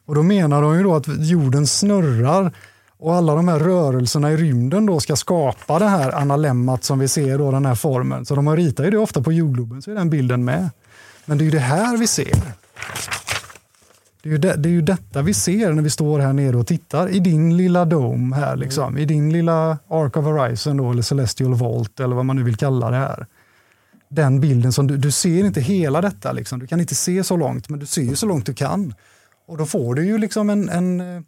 Och 0.07 0.15
då 0.15 0.23
menar 0.23 0.63
de 0.63 0.77
ju 0.77 0.83
då 0.83 0.95
att 0.95 1.07
jorden 1.09 1.67
snurrar 1.67 2.53
och 2.99 3.15
alla 3.15 3.35
de 3.35 3.49
här 3.49 3.59
rörelserna 3.59 4.33
i 4.33 4.37
rymden 4.37 4.87
då 4.87 5.01
ska 5.01 5.17
skapa 5.17 5.79
det 5.79 5.89
här 5.89 6.15
analemmat 6.15 6.85
som 6.85 6.99
vi 6.99 7.09
ser 7.09 7.39
då, 7.39 7.51
den 7.51 7.67
här 7.67 7.75
formen. 7.75 8.27
Så 8.27 8.35
de 8.35 8.47
har 8.47 8.57
ritat 8.57 8.87
ju 8.87 8.91
det 8.91 8.99
ofta 8.99 9.23
på 9.23 9.33
jordgloben 9.33 9.83
så 9.83 9.91
är 9.91 9.95
den 9.95 10.11
bilden 10.11 10.45
med. 10.45 10.71
Men 11.25 11.39
det 11.39 11.43
är 11.43 11.47
ju 11.47 11.51
det 11.51 11.59
här 11.59 11.97
vi 11.97 12.07
ser. 12.07 12.37
Det 14.23 14.29
är, 14.29 14.33
ju 14.33 14.39
det, 14.39 14.57
det 14.57 14.69
är 14.69 14.73
ju 14.73 14.83
detta 14.83 15.23
vi 15.23 15.35
ser 15.35 15.73
när 15.73 15.83
vi 15.83 15.91
står 15.91 16.19
här 16.19 16.33
nere 16.33 16.57
och 16.57 16.67
tittar 16.67 17.09
i 17.09 17.19
din 17.19 17.57
lilla 17.57 17.85
dome 17.85 18.37
här, 18.37 18.57
liksom, 18.57 18.99
i 18.99 19.05
din 19.05 19.33
lilla 19.33 19.79
Ark 19.89 20.17
of 20.17 20.25
Horizon 20.25 20.77
då, 20.77 20.91
eller 20.91 21.03
Celestial 21.03 21.55
Vault 21.55 22.01
eller 22.01 22.17
vad 22.17 22.25
man 22.25 22.37
nu 22.37 22.43
vill 22.43 22.57
kalla 22.57 22.91
det 22.91 22.97
här. 22.97 23.27
Den 24.09 24.41
bilden 24.41 24.73
som 24.73 24.87
du, 24.87 24.97
du 24.97 25.11
ser 25.11 25.45
inte 25.45 25.61
hela 25.61 26.01
detta, 26.01 26.33
liksom. 26.33 26.59
du 26.59 26.67
kan 26.67 26.81
inte 26.81 26.95
se 26.95 27.25
så 27.25 27.37
långt, 27.37 27.69
men 27.69 27.79
du 27.81 27.87
ser 27.87 28.03
ju 28.03 28.17
så 28.17 28.27
långt 28.27 28.47
du 28.47 28.55
kan. 28.55 28.95
Och 29.47 29.57
då 29.59 29.67
får 29.67 29.95
du 29.95 30.05
ju 30.07 30.19
liksom 30.19 30.51
en, 30.51 30.69
en, 30.69 31.01
eh, 31.01 31.23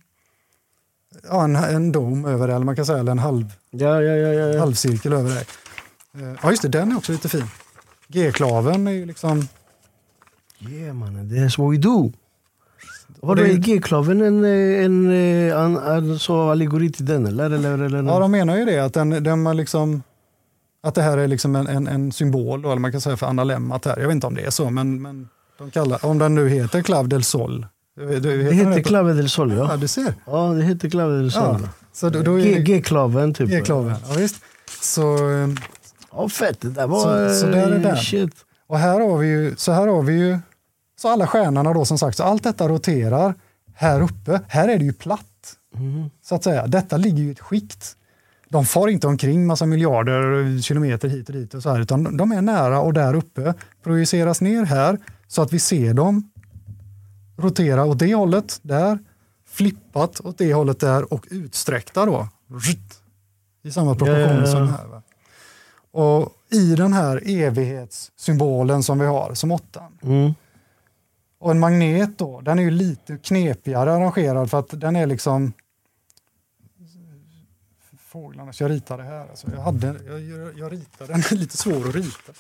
ja, 1.29 1.45
en, 1.45 1.57
en 1.57 1.93
dome 1.93 2.29
över 2.29 2.49
det, 2.49 2.55
eller 2.55 2.65
man 2.67 2.77
kan 2.77 2.87
säga, 2.87 2.99
eller 2.99 3.13
en 3.13 3.19
halv, 3.19 3.53
Ja, 3.71 4.03
ja, 4.03 4.15
ja. 4.33 4.59
halvcirkel 4.61 5.13
över 5.13 5.31
dig. 5.35 5.45
Eh, 6.15 6.35
Ja, 6.43 6.51
just 6.51 6.63
det, 6.63 6.69
den 6.69 6.93
är 6.93 6.97
också 6.97 7.13
lite 7.13 7.29
fin. 7.29 7.45
G-klaven 8.09 8.87
är 8.89 8.93
ju 8.93 9.07
liksom, 9.07 9.49
Yeah 10.71 10.95
mannen, 10.95 11.29
det 11.29 11.39
är 11.39 11.49
så 11.49 11.71
we 11.71 11.77
do. 11.77 12.13
Det- 13.23 13.35
du 13.35 13.49
i 13.51 13.57
G-klaven 13.59 14.21
en, 14.21 14.45
eh, 14.45 14.85
en, 14.85 15.11
en, 15.51 15.77
en 15.77 16.19
så 16.19 16.51
allegori 16.51 16.93
till 16.93 17.07
den 17.07 17.27
eller? 17.27 17.51
eller, 17.51 17.79
eller 17.79 18.03
ja 18.03 18.19
de 18.19 18.31
menar 18.31 18.57
ju 18.57 18.65
det, 18.65 18.79
att, 18.79 18.95
den, 18.95 19.11
den 19.11 19.43
man 19.43 19.57
liksom, 19.57 20.03
att 20.83 20.95
det 20.95 21.03
här 21.03 21.19
är 21.19 21.29
liksom 21.29 21.57
en, 21.57 21.67
en, 21.67 21.87
en 21.89 22.13
symbol, 22.13 22.65
eller 22.65 22.77
man 22.77 22.93
kan 22.93 23.01
säga 23.01 23.17
för 23.17 23.27
analemmat 23.27 23.85
här. 23.85 23.97
Jag 24.01 24.07
vet 24.07 24.15
inte 24.15 24.27
om 24.27 24.35
det 24.35 24.43
är 24.47 24.51
så, 24.51 24.71
men, 24.71 25.03
men 25.03 25.29
de 25.59 25.71
kallar, 25.71 26.05
om 26.07 26.19
den 26.19 26.35
nu 26.35 26.49
heter 26.49 26.83
Clav 26.83 27.09
del 27.09 27.25
Sol. 27.25 27.67
Det, 27.97 28.21
det 28.21 28.53
heter 28.53 28.83
Clave 28.83 29.13
del 29.13 29.29
Sol 29.31 29.53
Ja, 29.53 29.69
ja. 29.71 29.77
du 29.77 29.89
ser. 29.89 30.15
Ja, 30.27 30.49
det 30.53 30.63
heter 30.65 30.91
Clave 30.91 31.17
del 31.17 31.33
Sol. 31.33 31.59
Ja, 31.63 31.69
så 31.93 32.11
då, 32.11 32.23
då 32.23 32.37
G-klaven 32.37 33.35
typ. 33.35 33.49
G-klaven. 33.51 33.95
Ja, 34.09 34.15
visst. 34.19 34.37
Så, 34.83 35.31
eh, 35.31 35.49
Ja, 36.13 36.29
fett. 36.29 36.61
Det 36.61 36.71
där 36.71 36.87
var... 36.87 37.29
Så- 37.29 37.35
så 37.41 37.47
där 37.47 37.71
är 37.71 37.79
den. 37.79 37.97
Shit. 37.97 38.35
Och 38.67 38.79
här 38.79 39.01
har 39.01 39.19
vi 39.19 39.29
ju, 39.29 39.55
så 39.57 39.73
här 39.73 39.87
har 39.87 40.03
vi 40.03 40.13
ju, 40.13 40.39
så 41.01 41.09
alla 41.09 41.27
stjärnorna 41.27 41.73
då 41.73 41.85
som 41.85 41.99
sagt, 41.99 42.17
så 42.17 42.23
allt 42.25 42.43
detta 42.45 42.69
roterar 42.69 43.35
här 43.75 44.01
uppe. 44.01 44.41
Här 44.49 44.69
är 44.69 44.79
det 44.79 44.85
ju 44.85 44.93
platt, 44.93 45.57
Mhm. 45.75 46.11
så 46.23 46.35
att 46.35 46.45
säga. 46.45 46.67
Detta 46.67 46.97
ligger 46.97 47.23
ju 47.23 47.29
i 47.29 47.33
ett 47.33 47.41
skikt. 47.41 47.97
De 48.51 48.65
far 48.65 48.89
inte 48.89 49.07
omkring 49.07 49.47
massa 49.47 49.67
miljarder 49.67 50.59
kilometer 50.63 51.09
hit 51.09 51.29
och 51.29 51.35
dit 51.35 51.55
och 51.55 51.63
så 51.63 51.71
här, 51.71 51.81
utan 51.81 52.17
de- 52.17 52.33
är 52.33 52.43
nära 52.43 52.81
och 52.81 52.93
där 52.93 53.15
uppe, 53.15 53.55
projiceras 53.83 54.41
ner 54.41 54.65
här 54.65 54.99
så 55.29 55.43
att 55.43 55.53
vi 55.53 55.59
ser 55.59 55.95
dem 55.95 56.31
rotera 57.41 57.85
åt 57.85 57.99
det 57.99 58.15
hållet 58.15 58.59
där, 58.63 58.99
flippat 59.49 60.21
åt 60.21 60.39
det 60.39 60.55
hållet 60.55 60.81
där 60.81 61.13
och 61.13 61.27
utsträckta 61.31 62.07
då. 62.07 62.29
I 63.63 63.71
samma 63.71 63.97
ja, 64.01 64.19
ja. 64.19 64.47
som 64.47 64.69
här. 64.69 64.87
Va? 64.87 65.03
Och 65.93 66.33
i 66.51 66.75
den 66.75 66.93
här 66.93 67.23
evighetssymbolen 67.27 68.83
som 68.83 68.99
vi 68.99 69.07
har 69.07 69.35
som 69.35 69.51
åttan. 69.51 69.99
Mm. 70.03 70.35
Och 71.41 71.51
en 71.51 71.59
magnet 71.59 72.19
då, 72.19 72.41
den 72.41 72.59
är 72.59 72.63
ju 72.63 72.71
lite 72.71 73.17
knepigare 73.17 73.93
arrangerad 73.93 74.51
för 74.51 74.59
att 74.59 74.81
den 74.81 74.97
är 74.97 75.07
liksom 75.07 75.53
fåglarna, 78.13 78.53
så 78.53 78.65
jag 78.65 78.71
ritade 78.71 79.03
här. 79.03 79.21
Alltså 79.31 79.47
jag, 79.55 79.63
hade, 79.63 79.87
jag, 79.87 80.59
jag, 80.59 80.73
ritade 80.73 81.13
den, 81.13 81.23
lite 81.39 81.57
svår 81.57 81.89
att 81.89 81.95
rita. 81.95 82.33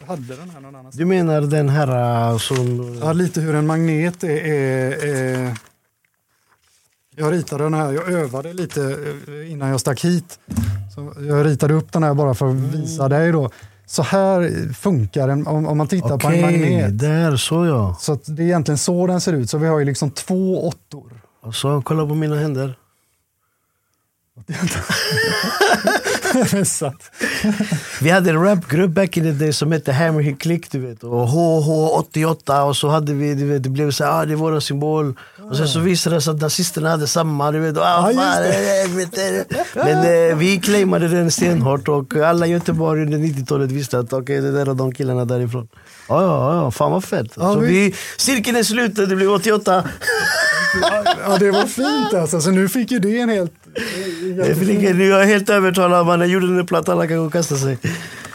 Jag 0.00 0.06
hade 0.06 0.36
den 0.36 0.50
här 0.50 0.60
någon 0.60 0.74
annanstans. 0.74 0.96
Du 0.96 1.04
menar 1.04 1.40
den 1.40 1.68
här 1.68 2.30
eh, 2.30 2.38
som... 2.38 2.98
Ja, 3.02 3.12
lite 3.12 3.40
hur 3.40 3.54
en 3.54 3.66
magnet 3.66 4.24
är, 4.24 4.28
är, 4.28 5.04
är... 5.04 5.56
Jag 7.16 7.32
ritade 7.32 7.64
den 7.64 7.74
här, 7.74 7.92
jag 7.92 8.12
övade 8.12 8.52
lite 8.52 8.82
eh, 9.28 9.52
innan 9.52 9.68
jag 9.68 9.80
stack 9.80 10.04
hit. 10.04 10.38
Så 10.94 11.12
jag 11.20 11.46
ritade 11.46 11.74
upp 11.74 11.92
den 11.92 12.02
här 12.02 12.14
bara 12.14 12.34
för 12.34 12.50
att 12.50 12.56
visa 12.56 13.08
dig 13.08 13.32
då. 13.32 13.50
Så 13.86 14.02
här 14.02 14.72
funkar 14.72 15.28
den 15.28 15.46
om, 15.46 15.66
om 15.66 15.78
man 15.78 15.88
tittar 15.88 16.18
på 16.18 16.28
en 16.28 16.40
magnet. 16.40 16.98
där 16.98 17.36
så 17.36 17.66
ja. 17.66 17.96
Så 18.00 18.18
det 18.26 18.42
är 18.42 18.46
egentligen 18.46 18.78
så 18.78 19.06
den 19.06 19.20
ser 19.20 19.32
ut. 19.32 19.50
Så 19.50 19.58
vi 19.58 19.66
har 19.66 19.78
ju 19.78 19.84
liksom 19.84 20.10
två 20.10 20.68
åttor. 20.68 21.22
Och 21.42 21.54
så, 21.54 21.82
kolla 21.82 22.06
på 22.06 22.14
mina 22.14 22.36
händer. 22.36 22.76
Vi 28.00 28.10
hade 28.10 28.30
en 28.30 28.44
rapgrupp 28.44 28.90
back 28.90 29.16
in 29.16 29.24
the 29.24 29.30
day 29.30 29.52
som 29.52 29.72
hette 29.72 29.92
Hammer 29.92 30.20
Hit 30.20 30.40
Click, 30.40 30.70
du 30.70 30.78
vet. 30.78 31.04
Och 31.04 31.28
HH88 31.28 32.60
och 32.62 32.76
så 32.76 32.88
hade 32.88 33.12
vi, 33.14 33.34
du 33.34 33.46
vet, 33.46 33.62
det 33.62 33.68
blev 33.68 33.90
så 33.90 34.04
här, 34.04 34.22
ah, 34.22 34.24
det 34.24 34.32
är 34.32 34.36
vår 34.36 34.60
symbol. 34.60 35.14
Och 35.50 35.56
sen 35.56 35.68
så 35.68 35.80
visade 35.80 36.16
det 36.16 36.20
sig 36.20 36.30
att 36.30 36.40
nazisterna 36.40 36.90
hade 36.90 37.06
samma, 37.06 37.50
du 37.52 37.58
vet. 37.60 37.76
Och, 37.76 37.82
ah, 37.86 38.02
fan. 38.14 38.42
Men 39.74 40.30
eh, 40.30 40.36
vi 40.36 40.60
claimade 40.62 41.08
den 41.08 41.30
stenhårt 41.30 41.88
och 41.88 42.16
alla 42.16 42.46
i 42.46 42.50
Göteborg 42.50 43.02
under 43.02 43.18
90-talet 43.18 43.70
visste 43.72 43.98
att 43.98 44.12
okej, 44.12 44.40
det 44.40 44.52
där 44.52 44.66
är 44.70 44.74
de 44.74 44.92
killarna 44.94 45.24
därifrån. 45.24 45.68
Ja, 46.08 46.22
ja, 46.22 46.54
ja, 46.54 46.70
fan 46.70 46.92
vad 46.92 47.04
fett. 47.04 47.32
Så 47.34 47.58
vi, 47.58 47.94
cirkeln 48.16 48.56
är 48.56 48.62
sluten, 48.62 49.08
det 49.08 49.16
blev 49.16 49.30
88. 49.30 49.84
ja, 51.26 51.38
det 51.38 51.50
var 51.50 51.66
fint 51.66 52.14
alltså. 52.14 52.40
Så 52.40 52.50
nu 52.50 52.68
fick 52.68 52.90
ju 52.90 52.98
det 52.98 53.20
en 53.20 53.28
helt... 53.28 53.52
Nu 54.94 55.12
är 55.12 55.18
jag 55.18 55.26
helt 55.26 55.50
övertalad, 55.50 56.06
man. 56.06 56.20
Jag 56.20 56.28
gjorde 56.28 56.56
den 56.56 56.66
platt, 56.66 56.88
alla 56.88 57.06
kan 57.06 57.16
gå 57.16 57.24
och 57.24 57.32
kasta 57.32 57.56
sig. 57.56 57.78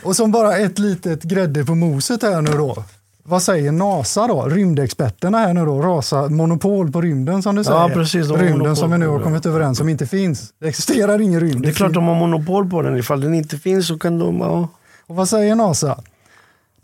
Och 0.03 0.15
som 0.15 0.31
bara 0.31 0.57
ett 0.57 0.79
litet 0.79 1.23
grädde 1.23 1.65
på 1.65 1.75
moset 1.75 2.21
här 2.23 2.41
nu 2.41 2.51
då. 2.51 2.83
Vad 3.27 3.41
säger 3.41 3.71
NASA 3.71 4.27
då? 4.27 4.45
Rymdexperterna 4.45 5.37
här 5.37 5.53
nu 5.53 5.65
då, 5.65 5.81
rasa 5.81 6.29
monopol 6.29 6.91
på 6.91 7.01
rymden 7.01 7.41
som 7.43 7.55
du 7.55 7.63
säger. 7.63 7.79
Ja, 7.79 7.89
precis, 7.93 8.29
Rymden 8.29 8.75
som 8.75 8.91
vi 8.91 8.97
nu 8.97 9.07
har 9.07 9.19
kommit 9.19 9.45
överens 9.45 9.79
om 9.79 9.89
inte 9.89 10.07
finns. 10.07 10.53
Det 10.61 10.67
existerar 10.67 11.21
ingen 11.21 11.39
rymd. 11.39 11.61
Det 11.61 11.69
är 11.69 11.73
klart 11.73 11.93
de 11.93 12.03
har 12.03 12.15
monopol 12.15 12.69
på 12.69 12.81
den. 12.81 12.97
Ifall 12.97 13.21
den 13.21 13.33
inte 13.33 13.57
finns 13.57 13.87
så 13.87 13.97
kan 13.97 14.19
de... 14.19 14.37
Ja, 14.37 14.67
Och 15.07 15.15
vad 15.15 15.29
säger 15.29 15.55
NASA? 15.55 15.99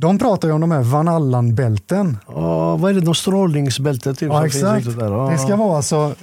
De 0.01 0.17
pratar 0.19 0.47
ju 0.47 0.53
om 0.53 0.61
de 0.61 0.71
här 0.71 0.81
Van 0.81 1.07
Allen-bälten. 1.07 2.17
Ja, 2.27 2.77
vad 2.77 2.91
är 2.91 2.95
det? 2.95 3.01
De 3.01 3.15
strålningsbältet 3.15 4.19
typ, 4.19 4.29
Ja, 4.29 4.45
exakt. 4.45 4.99
där. 4.99 5.11
Ja. 5.11 5.29
Det 5.31 5.37
ska 5.37 5.55
vara 5.55 5.77
alltså, 5.77 6.15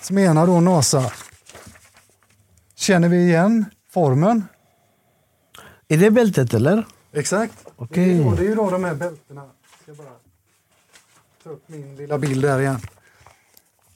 så 0.00 0.14
menar 0.14 0.46
då 0.46 0.60
NASA, 0.60 1.04
känner 2.76 3.08
vi 3.08 3.16
igen 3.28 3.64
formen? 3.92 4.44
Är 5.88 5.96
det 5.96 6.10
bältet 6.10 6.54
eller? 6.54 6.86
Exakt. 7.12 7.54
Okej. 7.76 8.18
Det, 8.18 8.24
är 8.24 8.36
det 8.36 8.42
är 8.42 8.48
ju 8.48 8.54
då 8.54 8.70
de 8.70 8.84
här 8.84 8.94
bältena. 8.94 9.42
Jag 9.86 9.96
ska 9.96 10.02
bara 10.04 10.14
ta 11.44 11.50
upp 11.50 11.62
min 11.66 11.96
lilla 11.96 12.18
bild 12.18 12.42
där 12.42 12.60
igen. 12.60 12.80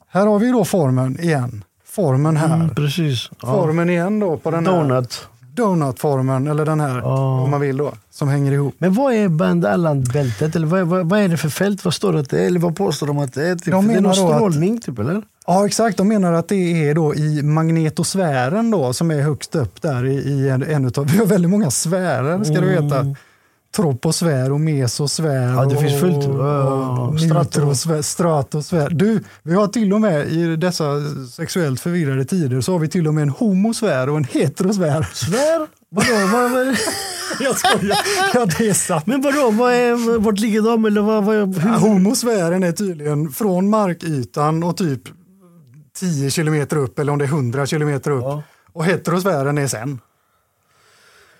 Här 0.07 0.25
har 0.27 0.39
vi 0.39 0.51
då 0.51 0.65
formen 0.65 1.19
igen. 1.19 1.63
Formen 1.85 2.37
här. 2.37 2.55
Mm, 2.55 2.75
precis. 2.75 3.29
Ja. 3.41 3.47
Formen 3.47 3.89
igen 3.89 4.19
då 4.19 4.37
på 4.37 4.51
den 4.51 4.63
Donut. 4.63 5.27
Donutformen, 5.55 6.47
eller 6.47 6.65
den 6.65 6.79
här 6.79 6.97
Ja. 6.99 7.41
om 7.41 7.49
man 7.51 7.61
vill 7.61 7.77
då, 7.77 7.93
som 8.11 8.27
hänger 8.29 8.51
ihop. 8.51 8.75
Men 8.77 8.93
vad 8.93 9.13
är 9.13 9.27
Band 9.29 9.65
Alland-bältet? 9.65 10.55
Eller 10.55 10.67
vad, 10.67 10.81
vad, 10.87 11.09
vad 11.09 11.19
är 11.19 11.27
det 11.27 11.37
för 11.37 11.49
fält? 11.49 11.85
Vad 11.85 11.93
står 11.93 12.13
det 12.13 12.19
att 12.19 12.29
det 12.29 12.39
är? 12.43 12.47
Eller 12.47 12.59
vad 12.59 12.75
påstår 12.75 13.07
de 13.07 13.17
att 13.19 13.33
det 13.33 13.47
är? 13.49 13.55
Typ? 13.55 13.71
De 13.73 13.87
det 13.87 13.93
är 13.93 14.01
någon 14.01 14.15
då 14.15 14.27
att- 14.29 14.35
strålning 14.35 14.81
typ 14.81 14.99
eller? 14.99 15.21
Ja 15.47 15.65
exakt, 15.65 15.97
de 15.97 16.07
menar 16.07 16.33
att 16.33 16.47
det 16.47 16.89
är 16.89 16.93
då 16.95 17.15
i 17.15 17.43
magnetosfären 17.43 18.71
då 18.71 18.93
som 18.93 19.11
är 19.11 19.21
högst 19.21 19.55
upp 19.55 19.81
där 19.81 20.05
i, 20.05 20.13
i 20.15 20.49
en, 20.49 20.63
en 20.63 20.85
utav, 20.85 21.05
vi 21.11 21.17
har 21.17 21.25
väldigt 21.25 21.51
många 21.51 21.71
sfärer 21.71 22.43
ska 22.43 22.53
du 22.61 22.67
veta. 22.67 23.05
Troposfär 23.75 24.51
och 24.51 24.59
mesosfär. 24.59 25.53
Ja, 25.53 25.65
det 25.65 25.77
finns 25.77 25.99
fullt. 26.01 26.27
och- 26.27 26.35
Ja, 26.35 28.01
stratosfär. 28.01 28.89
Du, 28.89 29.23
vi 29.43 29.53
har 29.53 29.67
till 29.67 29.93
och 29.93 30.01
med 30.01 30.27
i 30.31 30.55
dessa 30.55 30.85
sexuellt 31.31 31.79
förvirrade 31.79 32.25
tider 32.25 32.61
så 32.61 32.71
har 32.71 32.79
vi 32.79 32.87
till 32.87 33.07
och 33.07 33.13
med 33.13 33.21
en 33.21 33.29
homosfär 33.29 34.09
och 34.09 34.17
en 34.17 34.23
heterosfär. 34.23 35.07
Svär? 35.13 35.67
Vadå? 35.89 36.27
Vad, 36.37 36.51
vad, 36.51 36.75
Jag 37.39 37.57
skojar. 37.57 37.97
Ja, 38.33 38.45
det 38.57 38.69
är 38.69 38.73
sant. 38.73 39.07
men 39.07 39.21
vadå? 39.21 39.51
Vad 39.51 39.73
är, 39.73 40.17
vart 40.19 40.39
ligger 40.39 40.61
de? 40.61 40.85
Eller 40.85 41.01
vad, 41.01 41.23
vad, 41.23 41.35
Ja, 41.35 41.45
hur? 41.45 41.69
homosfären 41.69 42.63
är 42.63 42.71
tydligen 42.71 43.29
från 43.31 43.69
markytan 43.69 44.63
och 44.63 44.77
typ 44.77 45.01
10 45.99 46.29
kilometer 46.31 46.77
upp 46.77 46.99
eller 46.99 47.11
om 47.11 47.17
det 47.19 47.25
är 47.25 47.29
100 47.29 47.65
kilometer 47.65 48.11
upp. 48.11 48.23
Ja. 48.23 48.43
Och 48.73 48.85
heterosfären 48.85 49.57
är 49.57 49.67
sen. 49.67 49.99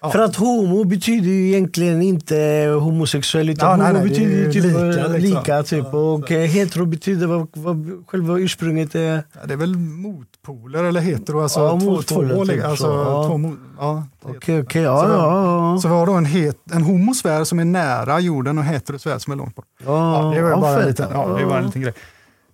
Ja. 0.06 0.12
För 0.12 0.20
att 0.20 0.36
homo 0.36 0.84
betyder 0.84 1.28
ju 1.30 1.48
egentligen 1.48 2.02
inte 2.02 2.36
homosexuell 2.82 3.50
utan 3.50 3.80
Ja, 3.80 3.86
homo 3.86 3.94
nej, 4.00 4.02
är 4.02 4.10
betyder 4.10 4.32
ju 4.38 4.52
typ 4.52 4.64
lika, 4.64 5.08
lika. 5.08 5.60
liksom. 5.60 5.64
typ. 5.84 5.94
och 5.94 6.32
eh, 6.32 6.48
hetero 6.50 6.86
betyder 6.86 7.28
vad, 7.28 7.48
vad 7.54 8.04
själva 8.08 8.38
ursprunget 8.40 8.96
är. 8.96 9.24
Ja, 9.34 9.40
det 9.46 9.54
är 9.54 9.58
väl 9.58 9.76
motpoler 9.76 10.84
eller 10.84 11.02
hetero, 11.02 11.42
alltså 11.42 11.60
Ja, 11.60 11.80
två, 11.80 11.90
motpoler, 11.92 12.36
två, 12.36 12.46
typ 12.46 12.66
alltså, 12.66 12.84
så, 12.86 12.92
ja. 12.92 13.28
två 13.28 13.34
mo- 13.38 13.58
ja, 13.80 14.04
Okej, 14.24 14.62
okej. 14.62 14.82
Ja, 14.82 15.04
Så- 15.04 15.10
ja, 15.10 15.72
ja. 15.74 15.80
Så 15.82 15.88
vi 15.88 15.94
har 15.94 16.06
då 16.06 16.14
en, 16.14 16.26
het, 16.26 16.58
en 16.74 16.82
homosfär 16.84 17.44
som 17.44 17.60
är 17.60 17.66
nära 17.66 18.20
jorden 18.20 18.58
och 18.58 18.64
heterosfär 18.64 19.18
som 19.20 19.34
är 19.34 19.38
långt 19.38 19.56
bort. 19.56 19.66
ja. 19.86 20.24
Ja, 20.34 20.36
det 20.36 20.42
var 20.44 20.50
ja, 20.50 20.58
bara 20.62 20.82
en 20.82 20.88
liten, 20.88 21.08
ja, 21.14 21.28
det 21.40 21.46
var 21.46 21.58
en 21.58 21.66
liten 21.66 21.82
grej. 21.82 21.94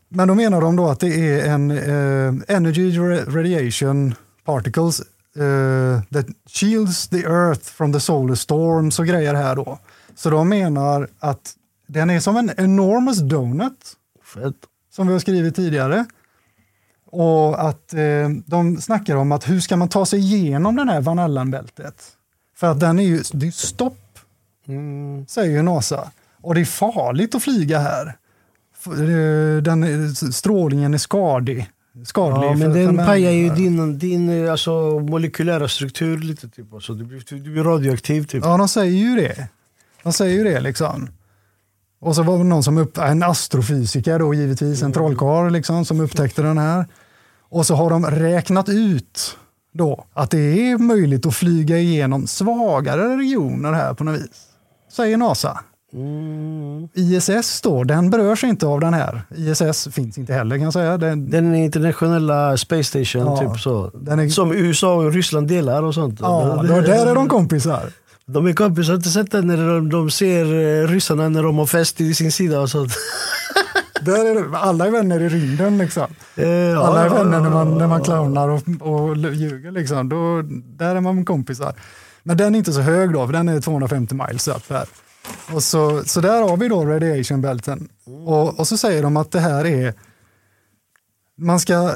Men 0.09 0.27
då 0.27 0.35
menar 0.35 0.61
de 0.61 0.75
då 0.75 0.87
att 0.89 0.99
det 0.99 1.07
är 1.39 1.49
en 1.53 1.71
eh, 1.71 2.55
energy 2.55 2.91
ra- 2.91 3.35
radiation 3.35 4.13
particles 4.45 5.01
eh, 5.35 6.01
that 6.13 6.25
shields 6.49 7.07
the 7.07 7.23
earth 7.23 7.61
from 7.63 7.93
the 7.93 7.99
solar 7.99 8.35
storms 8.35 8.99
och 8.99 9.05
grejer 9.07 9.33
här 9.33 9.55
då. 9.55 9.79
Så 10.15 10.29
de 10.29 10.49
menar 10.49 11.07
att 11.19 11.53
den 11.87 12.09
är 12.09 12.19
som 12.19 12.37
en 12.37 12.51
enormous 12.57 13.17
donut 13.19 13.93
Fett. 14.33 14.55
som 14.91 15.07
vi 15.07 15.13
har 15.13 15.19
skrivit 15.19 15.55
tidigare. 15.55 16.05
Och 17.05 17.67
att 17.69 17.93
eh, 17.93 18.29
de 18.45 18.81
snackar 18.81 19.15
om 19.15 19.31
att 19.31 19.49
hur 19.49 19.59
ska 19.59 19.75
man 19.77 19.89
ta 19.89 20.05
sig 20.05 20.19
igenom 20.19 20.75
den 20.75 20.89
här 20.89 21.01
Van 21.01 21.19
Allen-bältet? 21.19 22.03
För 22.55 22.71
att 22.71 22.79
den 22.79 22.99
är 22.99 23.03
ju, 23.03 23.23
det 23.33 23.47
är 23.47 23.51
stopp 23.51 23.97
Mm. 24.67 25.25
säger 25.27 25.51
ju 25.51 25.61
NASA. 25.61 26.11
Och 26.41 26.55
det 26.55 26.61
är 26.61 26.65
farligt 26.65 27.35
att 27.35 27.43
flyga 27.43 27.79
här. 27.79 28.05
Eh, 28.85 29.61
Den, 29.63 29.83
är- 29.83 30.31
strålningen 30.31 30.93
är 30.93 30.97
skadlig. 30.97 31.69
Skadlig 32.05 32.49
Ja, 32.49 32.55
men 32.55 32.73
den 32.73 32.97
pajar 32.97 33.31
ju 33.31 33.49
din, 33.49 33.99
din 33.99 34.49
alltså, 34.49 34.99
molekylära 34.99 35.67
struktur 35.67 36.17
lite. 36.17 36.49
Typ. 36.49 36.73
Alltså, 36.73 36.93
du, 36.93 37.03
blir, 37.03 37.39
du 37.43 37.51
blir 37.51 37.63
radioaktiv 37.63 38.23
typ. 38.23 38.45
Ja, 38.45 38.57
de 38.57 38.67
säger 38.67 38.97
ju 38.97 39.15
det. 39.15 39.47
De 40.03 40.13
säger 40.13 40.37
ju 40.37 40.43
det 40.43 40.59
liksom. 40.59 41.09
Och 41.99 42.15
så 42.15 42.23
var 42.23 42.37
det 42.37 42.43
någon 42.43 42.63
som 42.63 42.77
upp, 42.77 42.97
en 42.97 43.23
astrofysiker 43.23 44.19
då 44.19 44.33
givetvis, 44.33 44.83
en 44.83 44.93
trollkarl 44.93 45.51
liksom, 45.51 45.85
som 45.85 45.99
upptäckte 45.99 46.41
den 46.41 46.57
här. 46.57 46.85
Och 47.49 47.65
så 47.65 47.75
har 47.75 47.89
de 47.89 48.05
räknat 48.05 48.69
ut 48.69 49.37
då 49.73 50.05
att 50.13 50.31
det 50.31 50.71
är 50.71 50.77
möjligt 50.77 51.25
att 51.25 51.35
flyga 51.35 51.77
igenom 51.77 52.27
svagare 52.27 53.17
regioner 53.17 53.73
här 53.73 53.93
på 53.93 54.03
något 54.03 54.21
vis. 54.21 54.47
Säger 54.91 55.17
NASA. 55.17 55.59
Mm. 55.93 56.87
ISS 56.93 57.61
då, 57.61 57.83
den 57.83 58.09
berörs 58.09 58.43
inte 58.43 58.65
av 58.67 58.79
den 58.79 58.93
här. 58.93 59.21
ISS 59.35 59.87
finns 59.91 60.17
inte 60.17 60.33
heller 60.33 60.55
kan 60.55 60.63
jag 60.63 60.73
säga. 60.73 60.97
Den, 60.97 61.29
Den 61.29 61.55
internationella 61.55 62.57
space 62.57 62.83
station, 62.83 63.21
Ja, 63.21 63.37
typ 63.37 63.61
så. 63.61 63.91
den 63.93 64.19
är- 64.19 64.29
Som 64.29 64.51
USA 64.51 64.93
och 64.95 65.13
Ryssland 65.13 65.47
delar 65.47 65.83
och 65.83 65.93
sånt. 65.93 66.19
ja, 66.21 66.63
då, 66.67 66.81
där 66.81 67.05
är 67.05 67.15
de 67.15 67.29
kompisar. 67.29 67.83
De 68.25 68.47
är 68.47 68.53
kompisar, 68.53 68.93
inte 68.95 69.09
sett 69.09 69.31
det 69.31 69.41
när 69.41 69.57
de, 69.67 69.89
de 69.89 70.09
ser 70.11 70.45
eh, 70.45 70.87
ryssarna 70.87 71.29
när 71.29 71.43
de 71.43 71.57
har 71.57 71.65
fest 71.65 72.01
i 72.01 72.13
sin 72.13 72.31
sida 72.31 72.59
och 72.59 72.69
sånt. 72.69 72.91
Där 74.05 74.25
är 74.31 74.35
det, 74.51 74.57
alla 74.57 74.87
är 74.87 74.91
vänner 74.91 75.19
i 75.21 75.29
rymden 75.29 75.77
liksom. 75.77 76.03
Eh, 76.35 76.47
ja, 76.49 76.83
Alla 76.87 77.05
är 77.05 77.09
vänner 77.09 77.39
när 77.39 77.49
man, 77.49 77.77
när 77.77 77.87
man 77.87 78.01
clownar 78.03 78.49
och, 78.49 78.61
och 78.81 79.17
ljuger. 79.17 79.71
Liksom. 79.71 80.09
Då, 80.09 80.41
där 80.77 80.95
är 80.95 81.01
man 81.01 81.25
kompisar. 81.25 81.73
Men 82.23 82.37
den 82.37 82.55
är 82.55 82.59
inte 82.59 82.73
så 82.73 82.81
hög 82.81 83.13
då, 83.13 83.25
för 83.25 83.33
den 83.33 83.49
är 83.49 83.61
250 83.61 84.15
miles 84.15 84.47
upp 84.47 84.69
här. 84.69 84.85
Och 85.53 85.63
så, 85.63 86.03
så 86.05 86.21
där 86.21 86.41
har 86.41 86.57
vi 86.57 86.67
då 86.67 86.85
radiation 86.85 87.41
belten. 87.41 87.89
Och, 88.05 88.59
och 88.59 88.67
så 88.67 88.77
säger 88.77 89.03
de 89.03 89.17
att 89.17 89.31
det 89.31 89.39
här 89.39 89.65
är, 89.65 89.93
man 91.37 91.59
ska, 91.59 91.95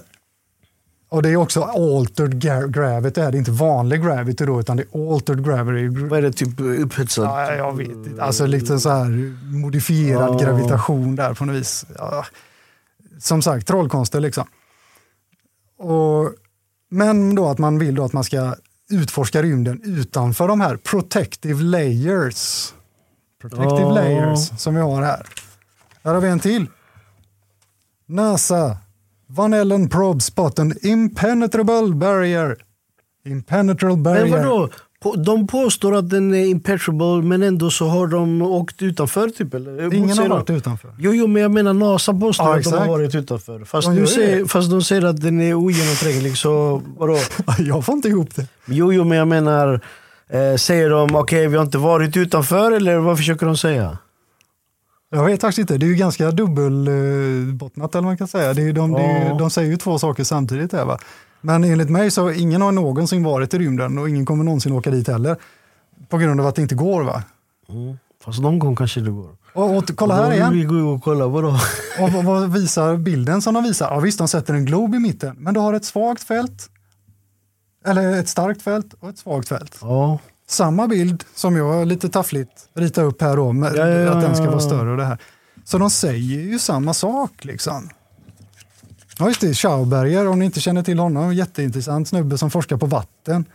och 1.10 1.22
det 1.22 1.30
är 1.30 1.36
också 1.36 1.62
altered 1.64 2.34
gra- 2.44 2.68
gravity, 2.72 3.22
det 3.22 3.28
är 3.28 3.36
inte 3.36 3.52
vanlig 3.52 4.04
gravity 4.04 4.46
då, 4.46 4.60
utan 4.60 4.78
det 4.78 4.84
är 4.84 5.14
altered 5.14 5.46
gravity. 5.46 5.88
Vad 6.08 6.20
är 6.20 6.22
det, 6.22 6.32
typ 6.32 6.60
upphetsad? 6.60 7.26
Ja, 7.26 7.54
jag 7.54 7.78
vet 7.78 7.88
inte. 7.88 8.24
Alltså 8.24 8.46
lite 8.46 8.80
så 8.80 8.90
här 8.90 9.36
modifierad 9.56 10.30
Ja. 10.42 10.46
gravitation 10.46 11.16
där 11.16 11.34
på 11.34 11.46
något 11.46 11.56
vis. 11.56 11.86
Ja. 11.98 12.26
Som 13.20 13.42
sagt, 13.42 13.68
trollkonster 13.68 14.20
liksom. 14.20 14.48
Och, 15.78 16.32
men 16.90 17.36
då 17.36 17.48
att 17.48 17.58
man 17.58 17.80
vill 17.80 17.96
då 17.96 18.04
att 18.04 18.14
man 18.14 18.24
ska 18.24 18.56
utforska 18.90 19.44
rymden 19.44 19.82
utanför 19.84 20.48
de 20.48 20.62
här 20.62 20.78
protective 20.78 21.64
layers. 21.64 22.74
Protective 23.42 23.82
Ja. 23.82 23.92
layers 23.94 24.60
som 24.60 24.76
vi 24.76 24.82
har 24.82 25.02
här. 25.02 25.26
Här 26.04 26.14
har 26.14 26.22
vi 26.22 26.28
en 26.28 26.40
till. 26.40 26.66
NASA. 28.08 28.78
Van 29.28 29.54
Ellen 29.54 29.90
probe 29.90 30.22
spot 30.22 30.60
an 30.60 30.74
impenetrable 30.82 31.96
barrier. 31.96 32.56
Impenetrable 33.26 33.98
barrier. 33.98 34.30
Men 34.30 34.48
vadå? 34.48 34.70
De 35.18 35.48
påstår 35.48 35.96
att 35.96 36.10
den 36.10 36.34
är 36.34 36.46
impenetrable 36.46 37.22
men 37.22 37.44
ändå 37.44 37.70
så 37.72 37.88
har 37.88 38.08
de 38.08 38.42
åkt 38.42 38.82
utanför 38.82 39.30
typ 39.30 39.54
eller? 39.54 39.94
Ingen 39.94 40.18
har 40.18 40.28
varit 40.28 40.50
utanför. 40.50 40.96
Jo, 41.00 41.14
jo, 41.14 41.28
men 41.28 41.42
jag 41.42 41.52
menar 41.52 41.74
NASA 41.74 42.14
påstår 42.14 42.46
Ja, 42.48 42.58
att 42.58 42.64
de 42.64 42.74
har 42.74 42.88
varit 42.88 43.16
utanför. 43.16 43.64
Fast, 43.66 43.88
De 43.88 44.08
säger, 44.08 44.46
fast 44.46 44.70
de 44.70 44.82
säger 44.84 45.06
att 45.06 45.22
den 45.22 45.42
är 45.42 45.54
ogenomtränglig 45.54 46.38
så 46.38 46.82
vadå? 46.98 47.18
Jag 47.60 47.86
får 47.86 47.96
inte 47.96 48.08
ihop 48.08 48.36
det. 48.36 48.48
Jo, 48.68 48.94
jo, 48.94 49.04
men 49.04 49.18
jag 49.18 49.28
menar, 49.28 49.82
eh, 50.30 50.56
säger 50.56 50.90
de 50.90 51.16
okej 51.16 51.48
vi 51.48 51.56
har 51.58 51.64
inte 51.64 51.78
varit 51.78 52.18
utanför 52.18 52.72
eller 52.72 52.98
vad 52.98 53.18
försöker 53.18 53.46
de 53.46 53.58
säga? 53.58 53.98
Jag 55.10 55.26
vet 55.26 55.42
faktiskt 55.42 55.60
inte. 55.60 55.78
Det 55.78 55.86
är 55.86 55.88
ju 55.88 55.96
ganska 55.96 56.32
dubbelbottnat 56.32 57.96
eller 57.96 58.02
vad 58.02 58.10
man 58.10 58.18
kan 58.18 58.28
säga. 58.28 58.54
Det 58.54 58.62
är, 58.62 58.74
de, 58.74 58.92
det 58.92 59.02
är, 59.02 59.30
Ja. 59.30 59.36
de 59.38 59.50
säger 59.50 59.70
ju 59.72 59.78
två 59.78 60.00
saker 60.00 60.24
samtidigt. 60.24 60.72
Här, 60.72 60.86
va? 60.86 60.98
Men 61.42 61.64
enligt 61.64 61.90
mig 61.90 62.12
så 62.12 62.32
ingen 62.32 62.62
har 62.62 62.72
någonsin 62.72 63.24
varit 63.24 63.54
i 63.54 63.58
rymden 63.60 63.98
och 63.98 64.10
ingen 64.10 64.26
kommer 64.26 64.44
någonsin 64.44 64.72
åka 64.72 64.92
dit 64.92 65.08
heller. 65.08 65.36
På 66.10 66.18
grund 66.18 66.42
av 66.42 66.48
att 66.48 66.56
det 66.56 66.62
inte 66.62 66.76
går. 66.76 67.04
va? 67.04 67.24
Fast 68.24 68.40
någon 68.42 68.60
gång 68.60 68.76
kanske 68.76 69.00
det 69.00 69.12
går. 69.12 69.30
Och, 69.54 69.78
och 69.78 69.84
kolla 69.96 70.16
här 70.16 70.34
igen. 70.34 70.54
Vi 70.54 70.64
går 70.64 70.84
och 70.84 71.04
kolla, 71.04 71.28
vadå? 71.28 71.48
Och 72.02 72.12
vad, 72.14 72.26
vad 72.26 72.54
visar 72.54 72.98
bilden 72.98 73.42
som 73.42 73.54
de 73.54 73.64
visar? 73.64 73.92
Ja 73.94 74.00
visst, 74.00 74.18
de 74.18 74.28
sätter 74.28 74.54
en 74.54 74.66
glob 74.66 74.96
i 74.96 75.00
mitten. 75.00 75.36
Men 75.40 75.54
du 75.54 75.60
har 75.60 75.74
ett 75.74 75.86
svagt 75.86 76.24
fält. 76.24 76.70
Eller 77.86 78.20
ett 78.20 78.30
starkt 78.30 78.62
fält 78.62 78.94
och 79.00 79.10
ett 79.10 79.18
svagt 79.18 79.48
fält. 79.48 79.78
Ja. 79.82 80.20
Samma 80.48 80.88
bild 80.88 81.24
som 81.36 81.56
jag 81.56 81.88
lite 81.88 82.10
taffligt 82.10 82.52
ritar 82.74 83.04
upp 83.04 83.22
här 83.22 83.36
då, 83.36 83.52
med 83.52 83.76
Ja, 83.76 83.88
ja, 83.88 84.12
att 84.12 84.22
den 84.22 84.36
ska 84.36 84.46
vara 84.50 84.60
större 84.60 84.92
och 84.92 84.98
det 84.98 85.06
här. 85.06 85.18
Så 85.66 85.78
de 85.78 85.90
säger 85.90 86.42
ju 86.42 86.60
samma 86.60 86.94
sak 86.94 87.46
liksom. 87.46 87.90
Ja 89.20 89.28
just 89.28 89.42
det, 89.42 89.54
Schauberger, 89.54 90.28
om 90.28 90.40
ni 90.40 90.46
inte 90.46 90.60
känner 90.60 90.84
till 90.84 91.00
honom, 91.00 91.34
jätteintressant 91.34 92.08
snubbe 92.08 92.38
som 92.38 92.52
forskar 92.52 92.78
på 92.78 92.86
vatten. 92.86 93.46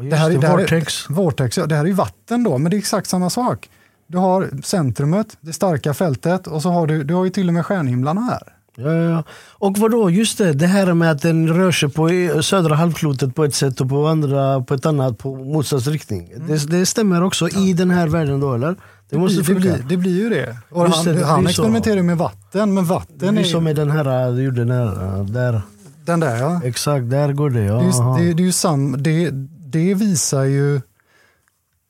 Just 0.00 0.10
Det 0.10 0.16
här, 0.16 0.30
är- 0.30 0.34
det, 0.34 0.40
det 0.40 0.46
här 0.46 0.56
Vortex. 0.58 1.06
Är, 1.10 1.14
vortex, 1.14 1.58
ja, 1.58 1.66
det 1.66 1.74
här 1.76 1.86
är 1.86 1.92
vatten 1.92 2.42
då, 2.44 2.58
men 2.58 2.70
det 2.70 2.76
är 2.76 2.78
exakt 2.78 3.08
samma 3.08 3.30
sak. 3.30 3.70
Du 4.06 4.18
har 4.18 4.50
centrumet, 4.64 5.36
det 5.40 5.52
starka 5.52 5.94
fältet 5.94 6.46
och 6.46 6.62
så 6.62 6.70
har 6.70 6.86
du, 6.86 7.04
du 7.04 7.14
har 7.14 7.24
ju 7.24 7.30
till 7.30 7.48
och 7.48 7.54
med 7.54 7.66
stjärnhimlarna 7.66 8.20
här. 8.20 8.42
Ja, 8.80 8.92
ja, 8.94 9.10
ja. 9.10 9.22
Och 9.58 9.78
vadå, 9.78 10.10
just 10.10 10.38
det, 10.38 10.52
det 10.52 10.66
här 10.66 10.94
med 10.94 11.10
att 11.10 11.22
den 11.22 11.48
rör 11.48 11.70
sig 11.72 11.88
på 11.88 12.08
södra 12.42 12.74
halvklotet 12.74 13.34
på 13.34 13.44
ett 13.44 13.54
sätt 13.54 13.80
och 13.80 13.88
på 13.88 14.06
andra 14.06 14.60
på 14.60 14.74
ett 14.74 14.86
annat 14.86 15.18
på 15.18 15.36
motsatt 15.36 15.86
riktning. 15.86 16.32
Det, 16.48 16.70
det 16.70 16.86
stämmer 16.86 17.22
också 17.22 17.48
i 17.48 17.72
den 17.72 17.90
här 17.90 18.08
världen 18.08 18.40
då 18.40 18.54
eller? 18.54 18.76
Det 19.10 19.18
måste 19.18 19.38
det, 19.40 19.44
funka. 19.44 19.60
blir, 19.60 19.84
det 19.88 19.96
blir 19.96 20.22
ju 20.22 20.28
det. 20.28 20.56
Och 20.70 20.86
Just 20.86 20.96
han 20.96 21.04
det, 21.06 21.12
det 21.20 21.26
han 21.26 21.40
blir 21.44 21.52
så. 21.52 21.62
experimenterar 21.62 22.02
med 22.02 22.18
vatten, 22.18 22.74
men 22.74 22.84
Det 22.84 22.90
vatten 22.90 23.34
blir 23.34 23.44
är 23.44 23.48
som 23.48 23.64
med 23.64 23.76
den 23.76 23.90
här 23.90 24.32
du 24.32 24.42
gjorde 24.42 24.64
när, 24.64 25.24
där. 25.24 25.60
den 26.06 26.20
där 26.20 26.36
ja. 26.36 26.60
Exakt, 26.64 27.10
där 27.10 27.32
går 27.32 27.50
det. 27.50 27.62
Ja. 27.64 27.74
Det 28.18 28.22
är, 28.22 28.26
ju- 28.26 28.28
det, 28.28 28.34
det 28.34 28.42
är 28.42 28.46
ju 28.46 28.52
sam, 28.52 29.02
det, 29.02 29.30
det 29.70 29.94
visar 29.94 30.44
ju... 30.44 30.80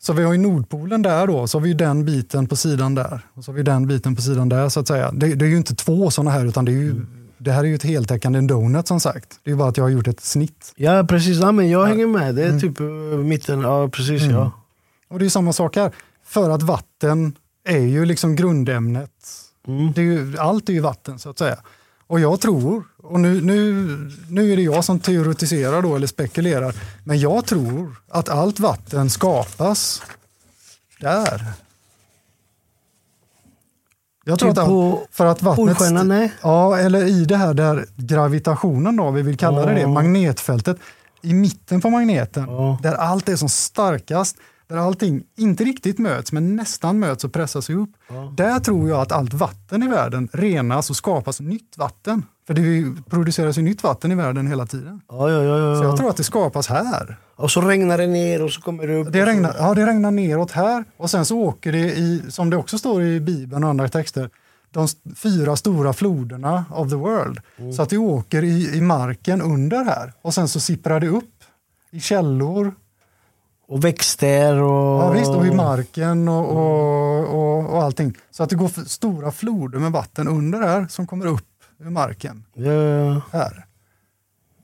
Så 0.01 0.13
vi 0.13 0.23
har 0.25 0.33
ju 0.33 0.39
Nordpolen 0.39 1.03
där 1.03 1.27
då, 1.27 1.47
så 1.47 1.59
har 1.59 1.63
vi 1.63 1.75
den 1.75 2.05
biten 2.05 2.47
på 2.47 2.57
sidan 2.57 2.95
där. 2.95 3.21
Och 3.35 3.45
så 3.45 3.51
har 3.51 3.57
vi 3.57 3.63
den 3.63 3.87
biten 3.87 4.17
på 4.17 4.23
sidan 4.23 4.49
där 4.49 4.69
så 4.69 4.81
att 4.81 4.89
säga. 4.89 5.11
Det, 5.13 5.35
det 5.35 5.45
är 5.45 5.49
ju 5.49 5.57
inte 5.57 5.75
två 5.75 6.11
sådana 6.11 6.31
här 6.31 6.45
utan 6.47 6.65
det 6.65 6.73
är 6.73 6.75
ju, 6.75 7.07
det 7.39 7.53
här 7.53 7.61
är 7.61 7.69
ju 7.69 7.75
ett 7.75 7.83
heltäckande 7.83 8.41
donut 8.41 8.89
som 8.89 9.01
sagt. 9.01 9.41
Det 9.45 9.51
är 9.51 9.53
ju 9.53 9.59
bara 9.59 9.69
att 9.69 9.77
jag 9.77 9.85
har 9.85 9.91
gjort 9.91 10.09
ett 10.09 10.21
snitt. 10.21 10.73
Ja 10.77 11.05
precis, 11.09 11.39
ja, 11.39 11.53
men 11.53 11.71
jag 11.71 11.87
hänger 11.87 12.07
med. 12.07 12.35
Det 12.35 12.45
är 12.45 12.61
typ 12.61 12.81
uh, 12.81 13.19
mitten, 13.19 13.61
ja 13.61 13.89
precis 13.89 14.23
Mm. 14.23 14.37
ja. 14.37 14.53
Och 15.09 15.19
det 15.19 15.23
är 15.23 15.27
ju 15.27 15.31
samma 15.31 15.53
sak 15.53 15.77
här. 15.77 15.93
För 16.25 16.51
att 16.51 16.63
vatten 16.63 17.33
är 17.65 17.79
ju 17.79 18.05
liksom 18.05 18.37
grundämnet. 18.37 19.11
Mm. 19.67 19.89
Är 19.97 20.01
ju, 20.01 20.39
allt 20.39 20.69
är 20.69 20.73
ju 20.73 20.81
vatten 20.81 21.19
så 21.19 21.31
att 21.31 21.39
säga. 21.39 21.59
Och 22.09 22.21
jag 22.21 22.41
tror, 22.41 22.85
och 23.03 23.21
nu, 23.21 23.41
nu, 23.41 23.85
nu 24.29 24.53
är 24.53 24.57
det 24.57 24.63
jag 24.63 24.85
som 24.85 25.01
teoretiserar 25.01 25.83
då 25.83 25.97
eller 25.97 26.07
spekulerar, 26.07 26.75
men 27.05 27.21
jag 27.21 27.47
tror 27.47 27.97
att 28.09 28.29
allt 28.29 28.61
vatten 28.61 29.11
skapas 29.11 30.03
Där. 31.01 31.43
Jag 34.25 34.39
tror 34.39 34.51
Typ 34.51 34.59
att 34.59 34.67
på 34.67 35.01
för 35.11 35.27
att 35.27 35.43
vattnet... 35.43 35.67
Polstjärnan. 35.67 36.29
Ja, 36.43 36.79
eller 36.79 37.07
i 37.07 37.25
det 37.25 37.37
här 37.37 37.55
där 37.55 37.87
gravitationen 37.97 38.97
då, 38.97 39.11
vi 39.11 39.23
vill 39.23 39.37
kalla 39.37 39.67
det 39.67 39.75
det, 39.75 39.87
magnetfältet. 39.87 40.77
I 41.23 41.35
mitten 41.35 41.81
på 41.81 41.91
magneten, 41.91 42.45
Ja. 42.49 42.79
där 42.83 42.95
allt 42.95 43.29
är 43.29 43.37
som 43.37 43.49
starkast, 43.49 44.37
där 44.69 44.77
allting 44.77 45.23
inte 45.37 45.65
riktigt 45.65 45.99
möts, 45.99 46.33
men 46.33 46.57
nästan 46.57 46.99
möts 46.99 47.25
och 47.25 47.33
pressas 47.33 47.71
ihop. 47.71 47.91
Ja. 48.09 48.33
Där 48.37 48.61
tror 48.61 48.89
jag 48.89 49.01
att 49.01 49.13
allt 49.13 49.35
vatten 49.35 49.83
i 49.83 49.89
världen 49.89 50.29
renas 50.33 50.91
och 50.91 50.97
skapas 50.97 51.41
nytt 51.41 51.79
vatten. 51.79 52.23
För 52.47 52.55
det 52.55 52.95
produceras 53.11 53.59
ju 53.59 53.63
nytt 53.63 53.83
vatten 53.83 54.13
i 54.13 54.15
världen 54.15 54.47
hela 54.47 54.67
tiden. 54.67 55.01
Ja, 55.09 55.31
ja, 55.31 55.43
ja, 55.43 55.77
Så 55.77 55.83
ja. 55.85 55.89
jag 55.89 55.97
tror 55.97 56.11
att 56.11 56.17
det 56.17 56.25
skapas 56.25 56.69
här. 56.69 57.17
Och 57.37 57.51
så 57.51 57.61
regnar 57.61 57.99
det 57.99 58.07
ner 58.07 58.43
och 58.45 58.51
så 58.51 58.61
kommer 58.61 58.87
det 58.87 58.95
upp. 59.01 59.13
Det 59.13 59.21
så- 59.21 59.27
regnar, 59.27 59.55
ja, 59.59 59.75
det 59.75 59.87
regnar 59.87 60.11
neråt 60.11 60.51
här 60.51 60.85
och 60.97 61.11
sen 61.11 61.25
så 61.25 61.39
åker 61.39 61.73
det 61.73 61.79
i, 61.97 62.23
som 62.29 62.51
det 62.51 62.57
också 62.57 62.79
står 62.79 63.03
i 63.03 63.21
Bibeln 63.21 63.65
och 63.65 63.71
andra 63.71 63.89
texter, 63.89 64.31
de 64.71 64.89
fyra 65.17 65.57
stora 65.57 65.93
floderna 65.93 66.65
of 66.71 66.89
the 66.91 66.97
world. 66.97 67.39
Mm. 67.59 67.73
Så 67.73 67.83
att 67.83 67.91
det 67.91 67.99
åker 67.99 68.43
i, 68.45 68.77
i 68.77 68.81
marken 68.81 69.43
under 69.43 69.85
här 69.85 70.13
och 70.23 70.35
sen 70.35 70.49
så 70.49 70.61
sipprar 70.61 71.01
det 71.01 71.09
upp 71.09 71.25
i 71.91 72.01
källor, 72.01 72.75
Och 73.69 73.85
växter 73.85 74.63
och... 74.63 75.03
ja, 75.03 75.11
visst, 75.11 75.31
och 75.31 75.47
i 75.47 75.51
marken 75.51 76.29
och, 76.29 76.51
och, 76.51 77.25
och, 77.35 77.75
och 77.75 77.83
allting. 77.83 78.17
Så 78.31 78.43
att 78.43 78.51
det 78.51 78.57
går 78.57 78.89
stora 78.89 79.31
floder 79.31 79.79
med 79.79 79.93
vatten 79.93 80.29
under 80.29 80.61
här 80.61 80.87
som 80.91 81.07
kommer 81.07 81.27
upp 81.27 81.45
ur 81.79 81.91
marken 81.91 82.45
ja, 82.55 83.21
här. 83.33 83.67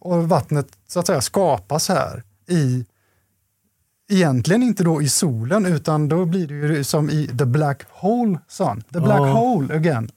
Och 0.01 0.29
vattnet 0.29 0.67
så 0.89 1.01
att 1.01 1.07
säga 1.07 1.21
skapas 1.21 1.89
här 1.89 2.23
i 2.49 2.85
egentligen 4.09 4.63
inte 4.63 4.85
då 4.85 5.03
i 5.03 5.09
solen 5.09 5.67
utan 5.67 6.09
då 6.09 6.25
blir 6.25 6.47
det 6.47 6.55
ju 6.55 6.85
som 6.85 7.11
i 7.11 7.27
the 7.39 7.45
black 7.45 7.83
hole 7.91 8.39
sun. 8.49 8.83
The 8.93 9.01
black 9.01 9.21
Ja. 9.21 9.33
hole 9.33 9.75
again. 9.75 10.11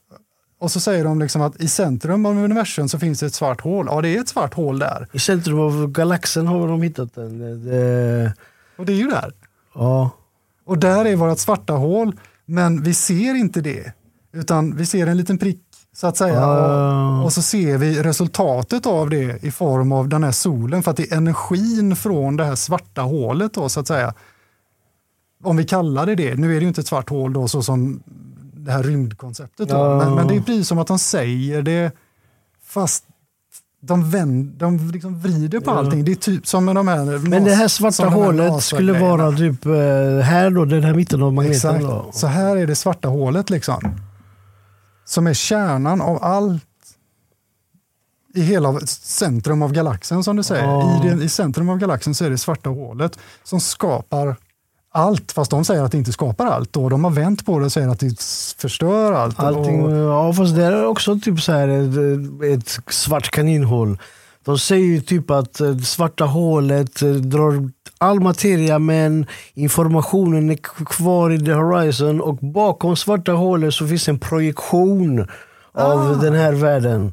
Och 0.60 0.70
så 0.70 0.80
säger 0.80 1.04
de 1.04 1.20
liksom 1.20 1.42
att 1.42 1.60
i 1.60 1.68
centrum 1.68 2.26
av 2.26 2.36
universum 2.36 2.88
så 2.88 2.98
finns 2.98 3.20
det 3.20 3.26
ett 3.26 3.34
svart 3.34 3.60
hål. 3.60 3.86
Ja, 3.90 4.00
det 4.02 4.16
är 4.16 4.20
ett 4.20 4.28
svart 4.28 4.54
hål 4.54 4.78
där. 4.78 5.08
I 5.12 5.18
centrum 5.18 5.60
av 5.60 5.86
galaxen 5.86 6.46
har 6.46 6.68
de 6.68 6.82
hittat 6.82 7.14
den. 7.14 7.38
Det, 7.64 8.34
Och 8.78 8.86
det 8.86 8.92
är 8.92 8.96
ju 8.96 9.08
där. 9.08 9.32
ja. 9.74 10.10
Och 10.64 10.78
där 10.78 11.04
är 11.04 11.16
vårt 11.16 11.38
svarta 11.38 11.72
hål, 11.72 12.16
men 12.46 12.82
vi 12.82 12.94
ser 12.94 13.34
inte 13.34 13.60
det. 13.60 13.92
Utan 14.32 14.76
vi 14.76 14.86
ser 14.86 15.06
en 15.06 15.16
liten 15.16 15.38
prick 15.38 15.62
så 15.92 16.06
att 16.06 16.16
säga. 16.16 16.40
Ja. 16.40 17.18
Och, 17.18 17.24
och 17.24 17.32
så 17.32 17.42
ser 17.42 17.78
vi 17.78 18.02
resultatet 18.02 18.86
av 18.86 19.10
det 19.10 19.44
i 19.44 19.50
form 19.50 19.92
av 19.92 20.08
den 20.08 20.24
här 20.24 20.32
solen. 20.32 20.82
För 20.82 20.90
att 20.90 20.96
det 20.96 21.12
är 21.12 21.16
energin 21.16 21.96
från 21.96 22.36
det 22.36 22.44
här 22.44 22.54
svarta 22.54 23.02
hålet 23.02 23.54
då 23.54 23.68
så 23.68 23.80
att 23.80 23.86
säga. 23.86 24.14
Om 25.44 25.56
vi 25.56 25.64
kallar 25.64 26.06
det 26.06 26.14
det. 26.14 26.34
Nu 26.34 26.50
är 26.50 26.54
det 26.54 26.62
ju 26.62 26.68
inte 26.68 26.80
ett 26.80 26.86
svart 26.86 27.10
hål 27.10 27.32
då 27.32 27.48
så 27.48 27.62
som 27.62 28.02
det 28.54 28.72
här 28.72 28.82
rymdkonceptet. 28.82 29.68
Då. 29.68 29.98
Men, 29.98 30.14
men 30.14 30.28
det 30.28 30.36
är 30.36 30.40
precis 30.40 30.68
som 30.68 30.78
att 30.78 30.86
de 30.86 30.98
säger 30.98 31.62
det 31.62 31.92
fast 32.64 33.04
de, 33.80 34.10
vänd, 34.10 34.46
de 34.56 34.90
liksom 34.90 35.20
vrider 35.20 35.60
på 35.60 35.70
Ja. 35.70 35.74
allting. 35.78 36.04
Det 36.04 36.12
är 36.12 36.16
typ 36.16 36.46
som 36.46 36.64
med 36.64 36.74
de 36.74 36.88
här 36.88 37.28
Men 37.28 37.44
det 37.44 37.54
här 37.54 37.68
svarta 37.68 38.08
hålet 38.08 38.62
skulle 38.62 39.00
vara 39.00 39.32
typ 39.32 39.66
eh, 39.66 39.72
här 40.22 40.50
då, 40.50 40.64
den 40.64 40.84
här 40.84 40.94
mitten 40.94 41.22
av 41.22 41.32
magneten. 41.32 41.74
Exakt. 41.76 41.84
Då. 41.84 42.10
Så 42.12 42.26
här 42.26 42.56
är 42.56 42.66
det 42.66 42.74
svarta 42.74 43.08
hålet 43.08 43.50
liksom. 43.50 43.80
Som 45.04 45.26
är 45.26 45.34
kärnan 45.34 46.00
av 46.00 46.24
allt 46.24 46.64
i 48.34 48.40
hela 48.40 48.80
centrum 48.86 49.62
av 49.62 49.72
galaxen 49.72 50.24
som 50.24 50.36
du 50.36 50.42
säger. 50.42 50.64
Ja. 50.64 51.04
I, 51.04 51.08
det, 51.10 51.24
I 51.24 51.28
centrum 51.28 51.68
av 51.68 51.78
galaxen 51.78 52.14
så 52.14 52.24
är 52.24 52.30
det 52.30 52.38
svarta 52.38 52.70
hålet 52.70 53.18
som 53.44 53.60
skapar 53.60 54.36
allt. 54.90 55.32
Fast 55.32 55.50
de 55.50 55.64
säger 55.64 55.82
att 55.82 55.92
det 55.92 55.98
inte 55.98 56.12
skapar 56.12 56.46
allt. 56.46 56.76
Och 56.76 56.90
de 56.90 57.04
har 57.04 57.10
vänt 57.10 57.46
på 57.46 57.58
det 57.58 57.64
och 57.64 57.72
säger 57.72 57.88
att 57.88 58.00
det 58.00 58.20
förstör 58.58 59.12
allt. 59.12 59.40
Allting, 59.40 59.84
och, 59.84 59.96
ja 59.96 60.32
fast 60.32 60.56
det 60.56 60.64
är 60.64 60.86
också 60.86 61.18
typ 61.18 61.40
så 61.40 61.52
här 61.52 61.68
ett, 61.68 62.62
ett 62.62 62.92
svart 62.94 63.30
kaninhål. 63.30 63.98
De 64.44 64.58
säger 64.58 64.86
ju 64.86 65.00
typ 65.00 65.30
att 65.30 65.60
eh, 65.60 65.76
svarta 65.78 66.24
hålet 66.24 67.02
eh, 67.02 67.10
drar 67.10 67.70
all 67.98 68.20
materia 68.20 68.78
men 68.78 69.26
informationen 69.54 70.50
är 70.50 70.84
kvar 70.84 71.30
i 71.30 71.38
the 71.44 71.52
horizon 71.52 72.20
och 72.20 72.34
bakom 72.34 72.96
svarta 72.96 73.32
hålet 73.32 73.74
så 73.74 73.86
finns 73.86 74.08
en 74.08 74.18
projektion 74.18 75.20
av 75.72 76.00
Ah. 76.00 76.22
den 76.22 76.34
här 76.34 76.52
världen. 76.52 77.12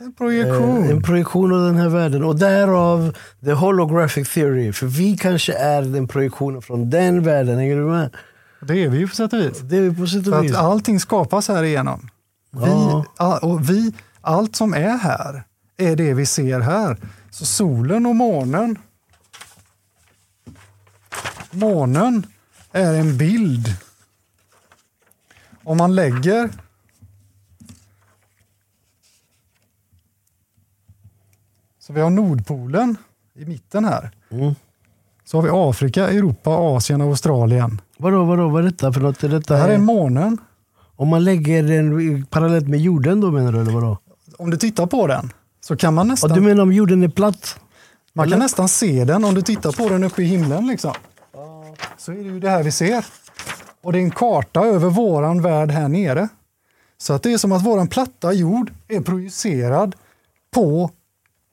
En 0.00 0.12
projektion. 0.14 0.84
Eh, 0.84 0.90
En 0.90 1.02
projektion 1.02 1.52
av 1.52 1.66
den 1.66 1.76
här 1.76 1.88
världen. 1.88 2.24
Och 2.24 2.36
därav 2.38 3.16
the 3.44 3.52
holographic 3.52 4.34
theory. 4.34 4.72
För 4.72 4.86
vi 4.86 5.16
kanske 5.16 5.52
är 5.54 5.82
den 5.82 6.08
projektionen 6.08 6.62
från 6.62 6.90
den 6.90 7.22
världen. 7.22 7.58
Hänger 7.58 7.76
du 7.76 7.82
med? 7.82 8.16
det 8.62 8.84
är 8.84 8.88
vi 8.88 8.98
ju 8.98 9.08
på 9.08 9.14
sätt 9.14 9.32
och 9.32 9.38
vis. 9.38 9.58
Det 9.58 9.76
är 9.76 9.80
vi 9.80 9.96
på 9.96 10.06
sätt 10.06 10.24
För 10.24 10.38
och 10.38 10.44
vis. 10.44 10.52
att 10.52 10.58
allting 10.58 11.00
skapas 11.00 11.48
här 11.48 11.62
igenom. 11.62 12.08
Vi, 12.50 12.60
Ja. 12.60 13.04
all, 13.16 13.38
och 13.38 13.70
vi, 13.70 13.92
allt 14.20 14.56
som 14.56 14.74
är 14.74 14.96
här 14.96 15.42
är 15.76 15.96
det 15.96 16.14
vi 16.14 16.26
ser 16.26 16.60
här. 16.60 16.96
Så 17.30 17.46
solen 17.46 18.06
och 18.06 18.16
månen. 18.16 18.78
Månen 21.50 22.26
är 22.72 22.94
en 22.94 23.16
bild. 23.18 23.74
Om 25.64 25.76
man 25.76 25.94
lägger 25.94 26.50
Så 31.90 31.94
vi 31.94 32.00
har 32.00 32.10
Nordpolen 32.10 32.96
i 33.34 33.44
mitten 33.44 33.84
här. 33.84 34.10
Mm. 34.30 34.54
Så 35.24 35.36
har 35.36 35.42
vi 35.42 35.48
Afrika, 35.52 36.08
Europa, 36.08 36.50
Asien 36.50 37.00
och 37.00 37.08
Australien. 37.08 37.80
Vadå, 37.98 38.24
vadå, 38.24 38.48
vad 38.48 38.64
är 38.64 38.70
detta 38.70 38.92
för 38.92 39.00
något? 39.00 39.24
Är 39.24 39.28
detta 39.28 39.54
Det 39.54 39.60
här 39.60 39.68
är 39.68 39.78
månen. 39.78 40.38
Om 40.96 41.08
man 41.08 41.24
lägger 41.24 41.62
den 41.62 42.26
parallellt 42.26 42.68
med 42.68 42.80
jorden 42.80 43.20
då 43.20 43.30
menar 43.30 43.52
du? 43.52 43.60
Eller 43.60 43.72
vadå? 43.72 43.98
Om 44.38 44.50
du 44.50 44.56
tittar 44.56 44.86
på 44.86 45.06
den 45.06 45.32
så 45.60 45.76
kan 45.76 45.94
man 45.94 46.08
nästan, 46.08 46.30
du 46.30 46.40
menar 46.40 46.62
om 46.62 46.72
jorden 46.72 47.02
är 47.02 47.08
platt? 47.08 47.60
man 48.12 48.26
kan 48.26 48.32
eller? 48.32 48.42
nästan 48.42 48.68
se 48.68 49.04
den 49.04 49.24
om 49.24 49.34
du 49.34 49.42
tittar 49.42 49.72
på 49.72 49.88
den 49.88 50.04
uppe 50.04 50.22
i 50.22 50.24
himlen. 50.24 50.66
Liksom. 50.66 50.92
Så 51.98 52.12
är 52.12 52.16
det 52.16 52.22
ju 52.22 52.40
det 52.40 52.50
här 52.50 52.62
vi 52.62 52.72
ser. 52.72 53.04
Och 53.82 53.92
det 53.92 53.98
är 53.98 54.02
en 54.02 54.10
karta 54.10 54.60
över 54.60 54.90
våran 54.90 55.42
värld 55.42 55.70
här 55.70 55.88
nere. 55.88 56.28
Så 56.98 57.12
att 57.12 57.22
det 57.22 57.32
är 57.32 57.38
som 57.38 57.52
att 57.52 57.62
våran 57.62 57.88
platta 57.88 58.32
jord 58.32 58.72
är 58.88 59.00
projicerad 59.00 59.96
på 60.50 60.90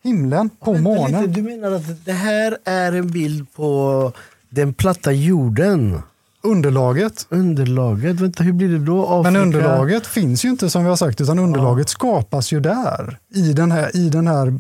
himlen, 0.04 0.50
på 0.50 0.72
Vänta 0.72 0.90
månen. 0.90 1.22
lite, 1.22 1.34
Du 1.34 1.42
menar 1.42 1.72
att 1.72 2.06
det 2.06 2.12
här 2.14 2.58
är 2.66 2.92
en 2.92 3.08
bild 3.12 3.54
på 3.54 4.12
den 4.50 4.74
platta 4.74 5.12
jorden? 5.12 6.02
Underlaget. 6.44 7.26
Underlaget? 7.30 8.20
Vänta, 8.20 8.44
hur 8.44 8.54
blir 8.54 8.70
det 8.70 8.80
då? 8.86 9.06
Afrika? 9.08 9.32
Men 9.32 9.42
underlaget 9.42 10.08
finns 10.08 10.46
ju 10.46 10.50
inte 10.50 10.70
som 10.70 10.84
vi 10.84 10.90
har 10.90 10.96
sagt, 10.96 11.22
utan 11.22 11.40
underlaget 11.40 11.90
skapas 11.90 12.52
ju 12.52 12.60
där. 12.60 13.18
I 13.34 13.54
den 13.54 13.72
här, 13.72 13.96
i 13.98 14.10
den 14.10 14.28
här 14.28 14.54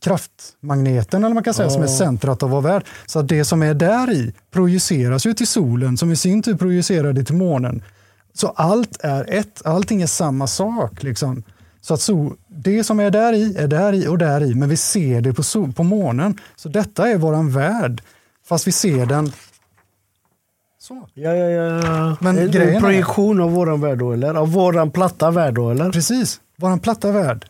kraftmagneten, 0.00 1.24
eller 1.24 1.34
man 1.34 1.42
kan 1.44 1.54
säga, 1.54 1.70
som 1.70 1.82
är 1.82 1.86
Ja. 1.86 1.96
centrat 1.96 2.42
av 2.42 2.50
vår 2.50 2.60
värld. 2.60 2.84
Så 3.06 3.18
att 3.18 3.28
det 3.28 3.44
som 3.44 3.62
är 3.62 3.74
där 3.74 4.12
i 4.12 4.32
projiceras 4.52 5.26
ju 5.26 5.34
till 5.34 5.46
solen, 5.46 5.96
som 5.96 6.12
i 6.12 6.16
sin 6.16 6.42
tur 6.42 6.56
projicerar 6.56 7.12
det 7.12 7.24
till 7.24 7.34
månen. 7.36 7.82
Så 8.34 8.48
allt 8.48 8.96
är 9.00 9.30
ett, 9.30 9.62
allting 9.64 10.02
är 10.02 10.06
samma 10.06 10.46
sak. 10.46 11.02
Liksom. 11.02 11.42
Så 11.86 11.94
att 11.94 12.00
so, 12.00 12.32
det 12.48 12.84
som 12.84 13.00
är 13.00 13.10
där 13.10 13.32
i 13.32 13.56
är 13.56 13.68
där 13.68 13.92
i 13.92 14.06
och 14.06 14.18
där 14.18 14.42
i, 14.42 14.54
men 14.54 14.68
vi 14.68 14.76
ser 14.76 15.20
det 15.20 15.32
på, 15.32 15.42
sol, 15.42 15.72
på 15.72 15.82
månen. 15.82 16.40
Så 16.56 16.68
detta 16.68 17.08
är 17.08 17.16
våran 17.18 17.50
värld, 17.52 18.02
fast 18.48 18.66
vi 18.66 18.72
ser 18.72 19.06
den 19.06 19.32
så. 20.80 21.08
Ja, 21.14 21.34
ja, 21.34 21.46
ja. 21.50 22.16
Men 22.20 22.38
en, 22.38 22.50
grejen 22.50 22.70
är- 22.72 22.76
en 22.76 22.82
projektion 22.82 23.40
av 23.40 23.50
våran 23.52 23.80
värld 23.80 23.98
då, 23.98 24.12
eller? 24.12 24.34
Av 24.34 24.52
våran 24.52 24.90
platta 24.90 25.30
värld 25.30 25.54
då, 25.54 25.70
eller? 25.70 25.90
Precis, 25.92 26.40
våran 26.56 26.78
platta 26.78 27.12
värld. 27.12 27.46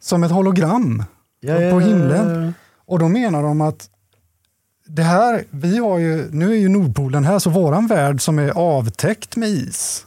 Som 0.00 0.24
ett 0.24 0.30
hologram 0.30 1.04
Ja, 1.40 1.54
på 1.56 1.60
ja, 1.62 1.78
himlen. 1.78 2.44
ja. 2.44 2.52
Och 2.86 2.98
då 2.98 3.08
menar 3.08 3.42
de 3.42 3.60
att 3.60 3.88
det 4.86 5.02
här, 5.02 5.44
vi 5.50 5.78
har 5.78 5.98
ju, 5.98 6.28
nu 6.30 6.50
är 6.52 6.56
ju 6.56 6.68
Nordpolen 6.68 7.24
här, 7.24 7.38
så 7.38 7.50
våran 7.50 7.86
värld 7.86 8.20
som 8.20 8.38
är 8.38 8.50
avtäckt 8.50 9.36
med 9.36 9.48
is. 9.48 10.06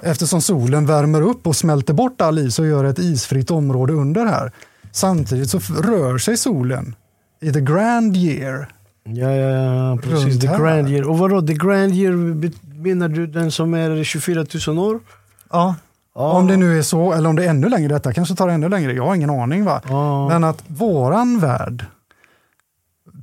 Eftersom 0.00 0.40
solen 0.42 0.86
värmer 0.86 1.22
upp 1.22 1.46
och 1.46 1.56
smälter 1.56 1.94
bort 1.94 2.20
all 2.20 2.38
is 2.38 2.58
och 2.58 2.66
gör 2.66 2.84
ett 2.84 2.98
isfritt 2.98 3.50
område 3.50 3.92
under 3.92 4.26
här. 4.26 4.52
Samtidigt 4.92 5.50
så 5.50 5.58
rör 5.58 6.18
sig 6.18 6.36
solen 6.36 6.94
i 7.40 7.52
the 7.52 7.60
grand 7.60 8.16
year. 8.16 8.68
Ja, 9.04 9.30
ja, 9.30 9.90
ja, 9.90 9.98
precis. 10.02 10.40
The 10.40 10.46
grand 10.46 10.88
year. 10.90 11.08
Och 11.08 11.18
vadå, 11.18 11.42
the 11.42 11.54
grand 11.54 11.94
year, 11.94 12.12
menar 12.82 13.08
du 13.08 13.26
den 13.26 13.50
som 13.50 13.74
är 13.74 14.04
24 14.04 14.46
000 14.68 14.78
år? 14.78 15.00
Ja. 15.50 15.74
Ja. 16.14 16.32
Om 16.32 16.46
det 16.46 16.56
nu 16.56 16.78
är 16.78 16.82
så, 16.82 17.12
eller 17.12 17.28
om 17.28 17.36
det 17.36 17.44
är 17.44 17.48
ännu 17.50 17.68
längre, 17.68 17.88
detta 17.88 18.12
kanske 18.12 18.34
tar 18.34 18.48
ännu 18.48 18.68
längre, 18.68 18.92
jag 18.92 19.06
har 19.06 19.14
ingen 19.14 19.30
aning. 19.30 19.64
va. 19.64 19.82
Ja. 19.88 20.28
Men 20.28 20.44
att 20.44 20.64
våran 20.66 21.38
värld, 21.40 21.86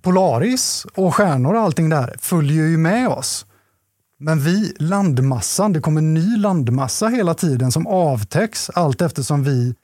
Polaris 0.02 0.86
och 0.96 1.16
stjärnor 1.16 1.54
och 1.54 1.62
allting 1.62 1.90
där 1.90 2.16
följer 2.20 2.66
ju 2.66 2.78
med 2.78 3.08
oss. 3.08 3.46
Men 4.24 4.40
vi, 4.40 4.74
landmassan, 4.80 5.74
det 5.74 5.80
kommer 5.80 6.02
ny 6.02 6.38
landmassa 6.38 7.08
hela 7.08 7.34
tiden 7.34 7.72
som 7.72 7.88
avtäcks 7.88 8.70
allt 8.70 9.02
eftersom 9.02 9.44
vi 9.44 9.76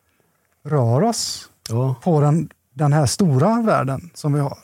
rör 0.65 1.01
oss 1.03 1.49
Ja. 1.69 1.95
på 2.03 2.21
den, 2.21 2.49
den 2.73 2.93
här 2.93 3.05
stora 3.05 3.61
världen 3.61 4.09
som 4.13 4.33
vi 4.33 4.39
har. 4.39 4.57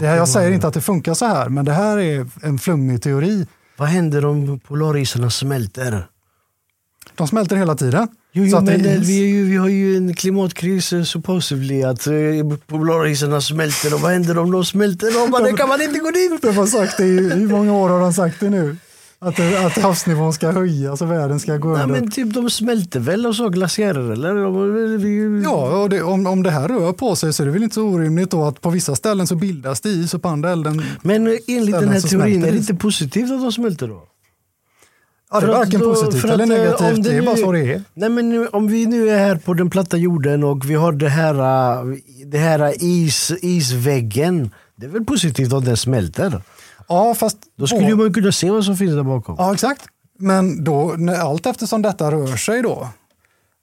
Det 0.00 0.06
här, 0.06 0.16
jag 0.16 0.28
säger 0.28 0.50
inte 0.50 0.68
att 0.68 0.74
det 0.74 0.80
funkar 0.80 1.14
så 1.14 1.26
här, 1.26 1.48
men 1.48 1.64
det 1.64 1.72
här 1.72 1.98
är 1.98 2.26
en 2.42 2.58
flummig 2.58 3.02
teori. 3.02 3.46
Vad 3.78 3.88
händer 3.88 4.24
om 4.24 4.60
polarisarna 4.60 5.30
smälter? 5.30 6.06
De 7.14 7.28
smälter 7.28 7.56
hela 7.56 7.74
tiden. 7.74 8.08
Jo, 8.32 8.44
jo 8.44 8.60
men 8.60 8.86
är 8.86 8.98
vi, 8.98 9.20
är 9.22 9.26
ju, 9.26 9.44
vi 9.44 9.56
har 9.56 9.68
ju 9.68 9.96
en 9.96 10.14
klimatkris 10.14 10.92
eh, 10.92 11.02
supposedly 11.02 11.82
att 11.82 12.06
eh, 12.06 12.12
polarisarna 12.66 13.40
smälter 13.40 13.94
och 13.94 14.00
vad 14.00 14.12
händer 14.12 14.38
om 14.38 14.50
de 14.50 14.64
smälter? 14.64 15.22
Och 15.24 15.30
bara, 15.30 15.42
det 15.42 15.52
kan 15.52 15.68
man 15.68 15.82
inte 15.82 15.98
gå 15.98 16.10
dit! 16.10 16.42
De 16.42 16.56
har 16.56 16.66
sagt 16.66 16.96
det 16.96 17.04
i, 17.04 17.30
hur 17.30 17.48
många 17.48 17.72
år 17.72 17.88
har 17.88 18.00
de 18.00 18.12
sagt 18.12 18.40
det 18.40 18.50
nu? 18.50 18.76
Att, 19.22 19.36
det- 19.36 19.66
att 19.66 19.72
havsnivån 19.78 20.32
ska 20.32 20.50
höjas 20.50 21.02
och 21.02 21.10
världen 21.10 21.40
ska 21.40 21.56
gå 21.56 21.72
Nej, 21.72 21.82
under. 21.82 22.00
men 22.00 22.10
typ 22.10 22.34
de 22.34 22.50
smälter 22.50 23.00
väl 23.00 23.26
och 23.26 23.36
så 23.36 23.48
glaciärer 23.48 24.10
eller? 24.12 24.34
Ja, 25.44 25.82
och 25.82 25.88
det, 25.90 26.02
om, 26.02 26.26
om 26.26 26.42
det 26.42 26.50
här 26.50 26.68
rör 26.68 26.92
på 26.92 27.16
sig 27.16 27.32
så 27.32 27.42
är 27.42 27.46
det 27.46 27.52
väl 27.52 27.62
inte 27.62 27.74
så 27.74 27.82
orimligt 27.82 28.30
då 28.30 28.44
att 28.44 28.60
på 28.60 28.70
vissa 28.70 28.96
ställen 28.96 29.26
så 29.26 29.34
bildas 29.34 29.80
det 29.80 29.88
is 29.88 30.14
och 30.14 30.22
på 30.22 30.28
andra 30.28 30.50
elden 30.52 30.82
Men 31.02 31.26
enligt 31.48 31.80
den 31.80 31.88
här 31.88 32.00
teorin 32.00 32.44
är 32.44 32.50
det 32.52 32.56
inte 32.58 32.74
positivt 32.74 33.30
att 33.30 33.40
de 33.42 33.52
smälter 33.52 33.88
då? 33.88 34.02
Ja, 35.32 35.40
det 35.40 35.46
är 35.46 35.50
varken 35.50 35.80
då- 35.80 35.94
positivt 35.94 36.24
eller 36.24 36.44
eh, 36.44 36.48
negativt, 36.48 36.96
om 36.96 37.02
det 37.02 37.10
är 37.10 37.20
nu- 37.20 37.26
bara 37.26 37.36
så 37.36 37.52
det 37.52 37.60
är. 37.74 37.82
Nej 37.94 38.08
men 38.08 38.28
nu, 38.28 38.46
om 38.46 38.66
vi 38.68 38.86
nu 38.86 39.10
är 39.10 39.18
här 39.18 39.36
på 39.36 39.54
den 39.54 39.70
platta 39.70 39.96
jorden 39.96 40.44
och 40.44 40.70
vi 40.70 40.74
har 40.74 40.92
det 40.92 41.08
här, 41.08 41.34
eh, 41.34 41.96
det 42.26 42.38
här 42.38 42.74
is, 42.84 43.32
isväggen. 43.42 44.50
Det 44.76 44.86
är 44.86 44.90
väl 44.90 45.04
positivt 45.04 45.52
om 45.52 45.64
den 45.64 45.76
smälter? 45.76 46.42
Ja, 46.90 47.14
fast... 47.14 47.38
Då 47.56 47.66
skulle 47.66 47.86
ju 47.88 47.96
man 47.96 48.14
kunna 48.14 48.32
se 48.32 48.50
vad 48.50 48.64
som 48.64 48.76
finns 48.76 48.94
där 48.94 49.02
bakom. 49.02 49.34
Ja, 49.38 49.54
exakt. 49.54 49.82
Men 50.18 50.64
då, 50.64 50.94
när, 50.98 51.14
allt 51.14 51.46
eftersom 51.46 51.82
detta 51.82 52.10
rör 52.10 52.36
sig 52.36 52.62
då 52.62 52.88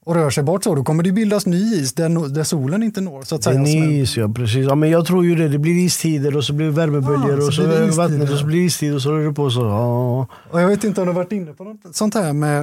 och 0.05 0.15
rör 0.15 0.29
sig 0.29 0.43
bort 0.43 0.63
så, 0.63 0.75
då 0.75 0.83
kommer 0.83 1.03
det 1.03 1.11
bildas 1.11 1.45
ny 1.45 1.75
is 1.75 1.93
där, 1.93 2.29
där 2.29 2.43
solen 2.43 2.83
inte 2.83 3.01
når. 3.01 3.23
Så 3.23 3.35
att 3.35 3.41
Det 3.41 3.49
är 3.49 3.53
säga. 3.53 3.65
Som 3.65 3.83
en- 3.83 3.91
is, 3.91 4.17
ja 4.17 4.29
precis. 4.35 4.65
Ja, 4.67 4.75
men 4.75 4.89
jag 4.89 5.05
tror 5.05 5.25
ju 5.25 5.35
det. 5.35 5.49
Det 5.49 5.57
blir 5.57 5.85
istider 5.85 6.37
och 6.37 6.43
så 6.43 6.53
blir 6.53 6.65
det 6.65 6.71
värmeböljor 6.71 7.39
Ja, 7.39 7.47
och 7.47 7.53
så, 7.53 7.61
blir 7.61 7.71
det 7.71 7.77
är 7.77 7.85
det 7.85 7.91
vattnet 7.91 8.31
och 8.31 8.37
så 8.37 8.45
blir 8.45 8.59
det 8.59 8.65
istid 8.65 8.93
och 8.95 9.01
så 9.01 9.11
rör 9.11 9.27
det 9.27 9.33
på 9.33 9.49
så. 9.49 9.61
Ja. 9.61 10.27
Och 10.51 10.61
jag 10.61 10.67
vet 10.67 10.83
inte 10.83 11.01
om 11.01 11.07
du 11.07 11.13
har 11.13 11.15
varit 11.21 11.31
inne 11.31 11.53
på 11.53 11.63
något 11.63 11.95
sånt 11.95 12.13
här 12.13 12.33
med 12.33 12.61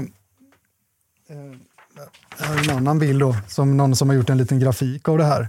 eh, 1.31 2.51
är 2.51 2.71
en 2.71 2.77
annan 2.77 2.99
bild 2.99 3.21
då, 3.21 3.37
som 3.49 3.77
någon 3.77 3.97
som 3.97 4.09
har 4.09 4.17
gjort 4.17 4.31
en 4.31 4.39
liten 4.39 4.59
grafik 4.61 5.09
av 5.09 5.19
det 5.19 5.25
här. 5.25 5.49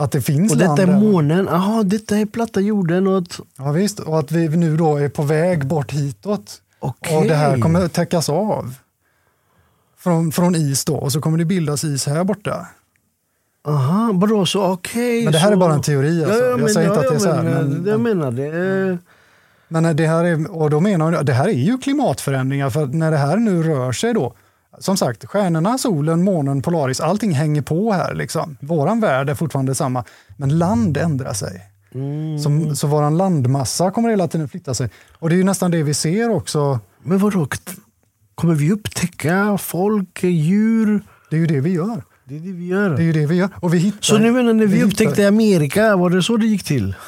Att 0.00 0.12
det 0.12 0.20
finns 0.20 0.52
Och 0.52 0.58
detta 0.58 0.82
är 0.82 0.86
månen. 0.86 1.48
Jaha, 1.50 1.82
detta 1.82 2.16
är 2.16 2.26
platta 2.26 2.60
jorden. 2.60 3.06
Och 3.06 3.18
att, 3.18 3.40
Ja, 3.58 3.72
visst, 3.72 4.00
och 4.00 4.18
att 4.18 4.32
vi 4.32 4.48
nu 4.48 4.76
då 4.76 4.96
är 4.96 5.08
på 5.08 5.22
väg 5.22 5.66
bort 5.66 5.92
hitåt. 5.92 6.62
Okej. 6.80 7.16
Och 7.16 7.24
det 7.24 7.34
här 7.34 7.60
kommer 7.60 7.88
täckas 7.88 8.28
av. 8.28 8.74
Från, 9.98 10.32
från 10.32 10.54
is 10.54 10.84
då, 10.84 10.96
och 10.96 11.12
så 11.12 11.20
kommer 11.20 11.38
det 11.38 11.44
bildas 11.44 11.84
is 11.84 12.06
här 12.06 12.24
borta. 12.24 12.66
Aha, 13.68 14.10
vadå 14.14 14.46
så 14.46 14.64
okej. 14.64 15.24
Men 15.24 15.32
det 15.32 15.38
här 15.38 15.48
så... 15.48 15.52
är 15.52 15.56
bara 15.56 15.74
en 15.74 15.82
teori. 15.82 16.24
Alltså. 16.24 16.44
jag 16.44 16.60
men- 16.60 16.68
säger 16.68 16.88
inte 16.88 17.00
att 17.00 17.08
det 17.08 17.14
är 17.14 17.18
så 17.18 17.32
här. 17.32 17.42
men, 17.42 17.68
Men, 17.68 17.86
jag 17.86 18.00
menar 18.00 18.30
det. 18.30 18.98
men 19.68 19.96
det 19.96 20.06
här 20.06 20.24
är, 20.24 20.50
och 20.56 20.70
då 20.70 20.80
menar 20.80 21.12
jag, 21.12 21.26
det 21.26 21.32
här 21.32 21.48
är 21.48 21.52
ju 21.52 21.78
klimatförändringar. 21.78 22.70
För 22.70 22.86
när 22.86 23.10
det 23.10 23.16
här 23.16 23.36
nu 23.36 23.62
rör 23.62 23.92
sig 23.92 24.14
då, 24.14 24.34
som 24.80 24.96
sagt, 24.96 25.24
stjärnorna, 25.24 25.78
solen, 25.78 26.24
månen, 26.24 26.62
Polaris, 26.62 27.00
allting 27.00 27.32
hänger 27.32 27.62
på 27.62 27.92
här. 27.92 28.14
Liksom. 28.14 28.56
Våran 28.60 29.00
värld 29.00 29.30
är 29.30 29.34
fortfarande 29.34 29.74
samma, 29.74 30.04
men 30.36 30.58
land 30.58 30.96
ändrar 30.96 31.32
sig. 31.32 31.62
Mm. 31.94 32.38
Så, 32.38 32.76
så 32.76 32.86
våran 32.86 33.16
landmassa 33.16 33.90
kommer 33.90 34.08
hela 34.10 34.28
tiden 34.28 34.48
flytta 34.48 34.74
sig. 34.74 34.90
Och 35.18 35.28
det 35.28 35.34
är 35.34 35.36
ju 35.38 35.44
nästan 35.44 35.70
det 35.70 35.82
vi 35.82 35.94
ser 35.94 36.30
också. 36.30 36.80
Men 37.02 37.18
vadå? 37.18 37.46
Kommer 38.34 38.54
vi 38.54 38.72
upptäcka 38.72 39.58
folk, 39.58 40.22
djur? 40.22 41.02
Det 41.30 41.36
är 41.36 41.40
ju 41.40 41.46
det 41.46 41.60
vi 41.60 41.70
gör. 41.70 42.02
Det 42.24 42.36
är 42.36 42.40
det 42.40 42.52
vi 42.52 42.66
gör. 42.66 42.90
Det 42.90 43.02
är 43.02 43.06
ju 43.06 43.12
det 43.12 43.26
vi 43.26 43.34
gör. 43.36 43.48
Och 43.60 43.74
vi 43.74 43.78
hittar, 43.78 43.98
Så 44.02 44.18
nu 44.18 44.32
menar 44.32 44.52
när 44.52 44.66
vi 44.66 44.74
hittar- 44.76 44.86
upptäckte 44.86 45.28
Amerika, 45.28 45.96
var 45.96 46.10
det 46.10 46.22
så 46.22 46.36
det 46.36 46.46
gick 46.46 46.64
till? 46.64 46.94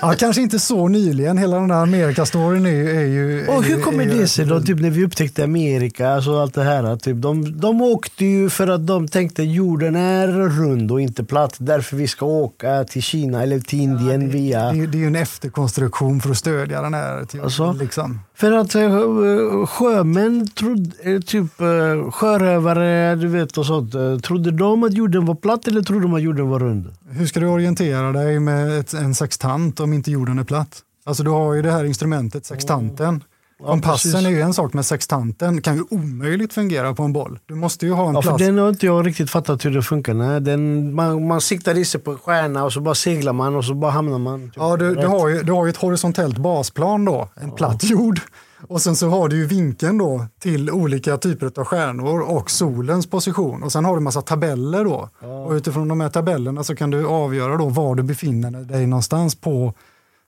Ja, 0.00 0.14
kanske 0.18 0.42
inte 0.42 0.58
så 0.58 0.88
nyligen. 0.88 1.38
Hela 1.38 1.56
den 1.60 1.70
här 1.70 1.82
Amerikastoryn 1.82 2.66
är, 2.66 2.70
är 2.94 3.04
ju... 3.06 3.46
Och 3.48 3.64
hur 3.64 3.80
kommer 3.80 4.06
det 4.06 4.26
sig 4.28 4.44
då, 4.46 4.60
typ 4.60 4.80
när 4.80 4.90
vi 4.90 5.04
upptäckte 5.04 5.44
Amerika, 5.44 6.10
alltså 6.10 6.38
allt 6.40 6.54
det 6.54 6.62
här, 6.62 6.96
typ, 6.96 7.16
de, 7.16 7.60
de 7.60 7.82
åkte 7.82 8.24
ju 8.24 8.50
för 8.50 8.68
att 8.68 8.86
de 8.86 9.08
tänkte 9.08 9.42
jorden 9.42 9.96
är 9.96 10.28
rund 10.28 10.92
och 10.92 11.00
inte 11.00 11.24
platt, 11.24 11.54
därför 11.58 11.96
vi 11.96 12.08
ska 12.08 12.26
åka 12.26 12.84
till 12.84 13.02
Kina 13.02 13.42
eller 13.42 13.60
till 13.60 13.80
Indien 13.80 14.30
via... 14.30 14.72
Det, 14.72 14.78
är- 14.82 14.86
det 14.86 14.98
är 14.98 15.00
ju 15.00 15.06
en 15.06 15.16
efterkonstruktion 15.16 16.20
för 16.20 16.30
att 16.30 16.36
stödja 16.36 16.82
den 16.82 16.94
här 16.94 17.24
teorin. 17.24 17.44
Alltså? 17.44 17.72
Liksom. 17.72 18.20
För 18.34 18.52
att 18.52 18.74
eh, 18.74 19.66
sjömän, 19.66 20.48
trodde, 20.48 20.90
eh, 21.14 21.20
typ 21.20 21.60
eh, 21.60 22.10
sjörövare 22.10 23.14
du 23.16 23.26
vet 23.28 23.58
och 23.58 23.66
sånt, 23.66 23.92
trodde 24.24 24.50
de 24.50 24.82
att 24.82 24.92
jorden 24.94 25.26
var 25.26 25.34
platt 25.34 25.68
eller 25.68 25.82
trodde 25.82 26.02
de 26.02 26.14
att 26.14 26.22
jorden 26.22 26.48
var 26.48 26.58
rund? 26.58 26.88
Hur 27.10 27.26
ska 27.26 27.40
du 27.40 27.46
orientera 27.46 28.12
dig 28.12 28.40
med 28.40 28.78
ett, 28.80 28.92
en 28.92 29.14
sextant 29.14 29.79
om 29.80 29.92
inte 29.92 30.10
jorden 30.10 30.38
är 30.38 30.44
platt? 30.44 30.82
Alltså 31.04 31.22
du 31.22 31.30
har 31.30 31.54
ju 31.54 31.62
det 31.62 31.72
här 31.72 31.84
instrumentet, 31.84 32.46
sextanten. 32.46 33.24
Ja, 33.62 33.66
Kompassen 33.66 34.12
precis. 34.12 34.26
är 34.26 34.30
ju 34.30 34.40
en 34.40 34.54
sak, 34.54 34.72
men 34.72 34.84
sextanten 34.84 35.62
kan 35.62 35.76
ju 35.76 35.84
omöjligt 35.90 36.52
fungera 36.52 36.94
på 36.94 37.02
en 37.02 37.12
boll. 37.12 37.38
Du 37.46 37.54
måste 37.54 37.86
ju 37.86 37.92
ha 37.92 38.08
en 38.08 38.14
Ja, 38.14 38.22
för 38.22 38.30
plats. 38.30 38.44
den 38.44 38.58
har 38.58 38.68
inte 38.68 38.86
jag 38.86 39.06
riktigt 39.06 39.30
fattat 39.30 39.64
hur 39.64 39.70
det 39.70 39.82
funkar. 39.82 40.14
Nej, 40.14 40.40
den, 40.40 40.94
man, 40.94 41.26
man 41.26 41.40
siktar 41.40 41.78
i 41.78 41.84
sig 41.84 42.00
på 42.00 42.10
en 42.10 42.18
stjärna 42.18 42.64
och 42.64 42.72
så 42.72 42.80
bara 42.80 42.94
seglar 42.94 43.32
man 43.32 43.56
och 43.56 43.64
så 43.64 43.74
bara 43.74 43.90
hamnar 43.90 44.18
man. 44.18 44.40
typ 44.44 44.52
Ja, 44.56 44.76
du, 44.76 44.94
du, 44.94 45.06
har 45.06 45.28
ju, 45.28 45.42
du 45.42 45.52
har 45.52 45.66
ju 45.66 45.70
ett 45.70 45.76
horisontellt 45.76 46.38
basplan 46.38 47.04
då, 47.04 47.28
en 47.34 47.50
platt 47.52 47.84
jord. 47.84 48.20
Och 48.62 48.82
sen 48.82 48.96
så 48.96 49.08
har 49.08 49.28
du 49.28 49.36
ju 49.36 49.46
vinkeln 49.46 49.98
då 49.98 50.26
till 50.38 50.70
olika 50.70 51.16
typer 51.16 51.52
av 51.60 51.64
stjärnor 51.64 52.20
och 52.20 52.50
solens 52.50 53.06
position. 53.06 53.62
Och 53.62 53.72
sen 53.72 53.84
har 53.84 53.94
du 53.94 54.00
massa 54.00 54.22
tabeller 54.22 54.84
då. 54.84 55.08
Och 55.46 55.52
utifrån 55.52 55.88
de 55.88 56.00
här 56.00 56.08
tabellerna 56.08 56.64
så 56.64 56.76
kan 56.76 56.90
du 56.90 57.06
avgöra 57.06 57.56
då 57.56 57.68
var 57.68 57.94
du 57.94 58.02
befinner 58.02 58.50
dig 58.50 58.86
någonstans 58.86 59.34
på, 59.34 59.74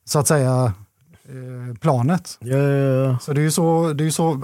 så 0.05 0.19
att 0.19 0.29
säga, 0.29 0.73
eh, 1.25 1.77
planet. 1.81 2.39
Ja, 2.41 2.57
ja, 2.57 3.09
ja. 3.09 3.19
Så 3.19 3.33
det 3.33 3.41
är 3.41 3.43
ju 3.43 3.51
så, 3.51 3.93
det 3.93 4.07
är 4.07 4.11
så 4.11 4.41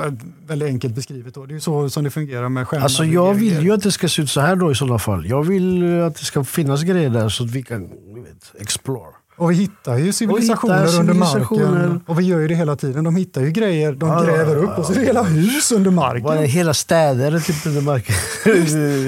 väldigt 0.46 0.68
enkelt 0.68 0.94
beskrivet 0.94 1.34
då. 1.34 1.46
Det 1.46 1.52
är 1.52 1.54
ju 1.54 1.60
så 1.60 1.90
som 1.90 2.04
det 2.04 2.10
fungerar 2.10 2.48
med 2.48 2.68
stjärnor. 2.68 2.84
Alltså 2.84 3.04
jag 3.04 3.34
vill 3.34 3.62
ju 3.62 3.72
att 3.72 3.82
det 3.82 3.92
ska 3.92 4.08
se 4.08 4.22
ut 4.22 4.30
så 4.30 4.40
här 4.40 4.56
då 4.56 4.70
i 4.70 4.74
sådana 4.74 4.98
fall. 4.98 5.26
Jag 5.26 5.42
vill 5.42 6.00
att 6.02 6.14
det 6.14 6.24
ska 6.24 6.44
finnas 6.44 6.82
grejer 6.82 7.10
där 7.10 7.28
så 7.28 7.44
att 7.44 7.50
vi 7.50 7.62
kan 7.62 7.88
vet, 8.14 8.52
explore. 8.60 9.12
Och 9.38 9.50
vi 9.50 9.54
hittar 9.54 9.98
ju 9.98 10.12
civilisationer 10.12 10.86
hittar 10.86 11.00
under 11.00 11.14
civilisationer. 11.14 11.70
marken. 11.70 12.00
Och 12.06 12.20
vi 12.20 12.24
gör 12.24 12.38
ju 12.38 12.48
det 12.48 12.54
hela 12.54 12.76
tiden. 12.76 13.04
De 13.04 13.16
hittar 13.16 13.40
ju 13.40 13.50
grejer, 13.50 13.92
de 13.92 14.08
Ja, 14.08 14.22
gräver 14.22 14.56
ja, 14.56 14.62
upp 14.62 14.78
och 14.78 14.84
så 14.84 14.92
är 14.92 14.96
det 14.96 15.04
hela 15.04 15.22
hus 15.22 15.72
under 15.72 15.90
marken. 15.90 16.38
Hela 16.38 16.74
städer 16.74 17.40
typ 17.40 17.66
under 17.66 17.80
marken. 17.80 18.14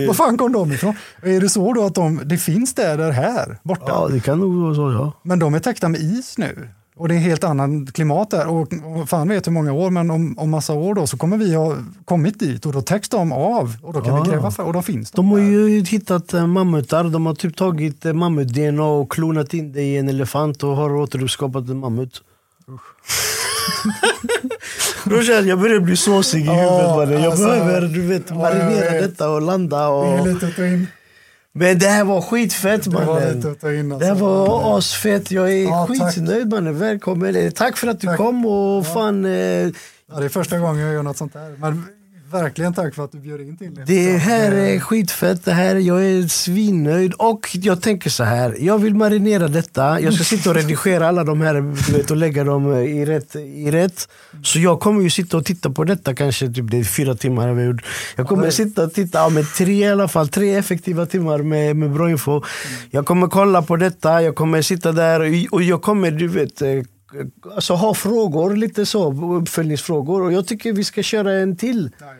Var 0.06 0.14
fan 0.14 0.38
kom 0.38 0.52
de 0.52 0.72
ifrån? 0.72 0.94
Är 1.22 1.40
det 1.40 1.48
så 1.48 1.72
då 1.72 1.86
att 1.86 1.94
de, 1.94 2.20
det 2.24 2.38
finns 2.38 2.70
städer 2.70 3.10
här 3.10 3.58
borta, 3.62 3.84
ja, 3.86 4.08
det 4.12 4.20
kan 4.20 4.38
nog 4.38 4.54
vara 4.54 4.74
så 4.74 4.92
ja. 4.92 5.20
men 5.22 5.38
de 5.38 5.54
är 5.54 5.58
täckta 5.58 5.88
med 5.88 6.00
is 6.00 6.38
nu? 6.38 6.68
Och 7.00 7.08
det 7.08 7.14
är 7.14 7.18
helt 7.18 7.44
annan 7.44 7.86
klimat 7.86 8.30
där. 8.30 8.46
Och, 8.48 8.72
och 8.96 9.08
fan 9.08 9.28
vet 9.28 9.46
hur 9.46 9.52
många 9.52 9.72
år, 9.72 9.90
men 9.90 10.10
om, 10.10 10.38
om 10.38 10.50
massa 10.50 10.72
år 10.72 10.94
då 10.94 11.06
så 11.06 11.16
kommer 11.16 11.36
vi 11.36 11.54
ha 11.54 11.76
kommit 12.04 12.38
dit 12.40 12.66
och 12.66 12.72
då 12.72 12.82
täcks 12.82 13.08
de 13.08 13.32
av 13.32 13.76
och 13.82 13.92
då 13.92 14.00
kan 14.00 14.14
Ja. 14.16 14.22
vi 14.22 14.30
gräva 14.30 14.50
för 14.50 14.62
och 14.62 14.72
då 14.72 14.82
finns 14.82 15.10
de. 15.10 15.16
De 15.16 15.30
har 15.30 15.38
där. 15.38 15.44
ju 15.46 15.84
hittat 15.84 16.34
eh, 16.34 16.46
mammutar. 16.46 17.04
De 17.04 17.26
har 17.26 17.34
typ 17.34 17.56
tagit 17.56 18.04
eh, 18.06 18.12
mammut-DNA 18.12 18.82
och 18.84 19.12
klonat 19.12 19.54
in 19.54 19.72
det 19.72 19.82
i 19.82 19.96
en 19.96 20.08
elefant 20.08 20.62
och 20.62 20.76
har 20.76 20.94
återuppskapat 20.94 21.68
en 21.68 21.78
mammut. 21.78 22.22
Brorsan, 25.04 25.46
jag 25.48 25.60
börjar 25.60 25.80
bli 25.80 25.96
såsig 25.96 26.38
i 26.40 26.42
huvudet. 26.48 26.96
mannen. 26.96 27.12
Jag 27.22 27.24
alltså, 27.24 27.44
behöver 27.46 27.80
du 27.80 28.00
vet, 28.06 28.30
marinera 28.30 28.84
jag 28.84 28.92
vet. 28.92 29.02
detta 29.02 29.30
och 29.30 29.42
landa. 29.42 29.78
Det 29.78 29.84
är 30.08 30.20
Och... 30.20 30.26
lite 30.26 30.46
att 30.46 30.56
ta 30.56 30.66
in. 30.66 30.86
Men 31.54 31.78
det 31.78 31.86
här 31.86 32.04
var 32.04 32.20
skitfett 32.20 32.84
Det 32.84 32.90
var 32.90 33.04
mannen. 33.06 33.36
lite 33.36 33.50
att 33.50 33.60
ta 33.60 33.72
in. 33.72 33.88
Det 33.88 33.94
Alltså. 33.94 34.08
här 34.08 34.14
var 34.14 34.78
asfett. 34.78 35.30
Jag 35.30 35.52
är 35.52 35.62
Ja, 35.64 35.86
skitnöjd 35.88 36.48
mannen. 36.50 36.78
Välkommen. 36.78 37.52
Tack 37.52 37.76
för 37.76 37.86
att 37.88 38.00
du 38.00 38.06
Tack. 38.06 38.16
kom 38.16 38.46
och 38.46 38.86
fan. 38.86 39.24
Eh, 39.24 39.30
Ja, 40.12 40.18
det 40.18 40.24
är 40.24 40.28
första 40.28 40.58
gången 40.58 40.84
jag 40.84 40.92
gör 40.94 41.02
något 41.02 41.16
sånt 41.16 41.34
här. 41.34 41.56
Men 41.58 41.84
verkligen 42.30 42.74
tack 42.74 42.94
för 42.94 43.04
att 43.04 43.12
du 43.12 43.18
bjöd 43.18 43.40
in 43.40 43.56
till 43.56 43.74
det. 43.74 43.84
Det 43.84 44.16
här 44.16 44.52
Ja, 44.52 44.58
är 44.58 44.80
skitfett, 44.80 45.44
det 45.44 45.52
här, 45.52 45.76
jag 45.76 46.04
är 46.04 46.28
svinnöjd 46.28 47.12
och 47.14 47.48
jag 47.52 47.82
tänker 47.82 48.10
så 48.10 48.24
här, 48.24 48.56
jag 48.60 48.78
vill 48.78 48.94
marinera 48.94 49.48
detta, 49.48 50.00
jag 50.00 50.14
ska 50.14 50.24
sitta 50.24 50.50
och 50.50 50.56
redigera 50.56 51.08
alla 51.08 51.24
de 51.24 51.40
här 51.40 51.60
vet, 51.92 52.10
och 52.10 52.16
lägga 52.16 52.44
dem 52.44 52.72
i 52.76 53.04
rätt, 53.04 53.36
i 53.36 53.70
rätt. 53.70 54.08
Så 54.44 54.58
jag 54.58 54.80
kommer 54.80 55.02
ju 55.02 55.10
sitta 55.10 55.36
och 55.36 55.44
titta 55.44 55.70
på 55.70 55.84
detta 55.84 56.14
kanske, 56.14 56.48
typ, 56.52 56.70
det 56.70 56.78
är 56.78 56.84
fyra 56.84 57.14
timmar 57.14 57.52
vi 57.52 57.64
gjort. 57.64 57.84
Jag 58.16 58.28
kommer 58.28 58.44
Ja. 58.44 58.50
sitta 58.50 58.84
och 58.84 58.92
titta, 58.94 59.18
ja, 59.18 59.28
med 59.28 59.44
tre 59.56 59.72
i 59.86 59.88
alla 59.90 60.08
fall, 60.08 60.28
tre 60.28 60.54
effektiva 60.54 61.06
timmar 61.06 61.38
med, 61.38 61.76
med 61.76 61.90
bra 61.92 62.10
info. 62.10 62.42
Jag 62.90 63.06
kommer 63.06 63.26
kolla 63.26 63.62
på 63.62 63.76
detta, 63.76 64.22
jag 64.22 64.34
kommer 64.34 64.62
sitta 64.62 64.92
där 64.92 65.48
och, 65.50 65.62
jag 65.62 65.82
kommer 65.82 66.10
du 66.10 66.28
vet 66.28 66.62
eh, 66.62 66.68
Alltså 67.54 67.74
ha 67.74 67.94
frågor, 67.94 68.56
lite 68.56 68.86
så, 68.86 69.34
uppföljningsfrågor 69.36 70.22
och 70.22 70.32
jag 70.32 70.46
tycker 70.46 70.72
vi 70.72 70.84
ska 70.84 71.02
köra 71.02 71.32
en 71.32 71.56
till. 71.56 71.90
Ja, 72.00 72.06
jag 72.06 72.19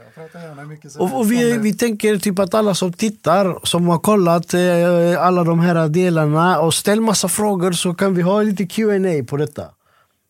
Och, 0.99 1.19
och 1.19 1.33
vi, 1.33 1.59
vi 1.59 1.75
tänker 1.75 2.17
typ 2.19 2.39
att 2.39 2.55
alla 2.55 2.75
som 2.75 2.93
tittar, 2.93 3.67
som 3.67 3.89
har 3.89 3.99
kollat 3.99 4.55
eh, 4.55 5.27
alla 5.27 5.45
de 5.45 5.61
här 5.61 5.89
delarna 5.89 6.61
och 6.61 6.75
ställ 6.75 7.01
massa 7.01 7.29
frågor 7.29 7.73
så 7.73 7.95
kan 7.95 8.15
vi 8.15 8.23
ha 8.23 8.43
lite 8.43 8.67
Q&A 8.67 9.25
på 9.29 9.37
detta. 9.37 9.65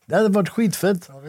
Det 0.05 0.15
hade 0.15 0.29
varit 0.29 0.49
skitfett. 0.49 1.09
Ja. 1.09 1.21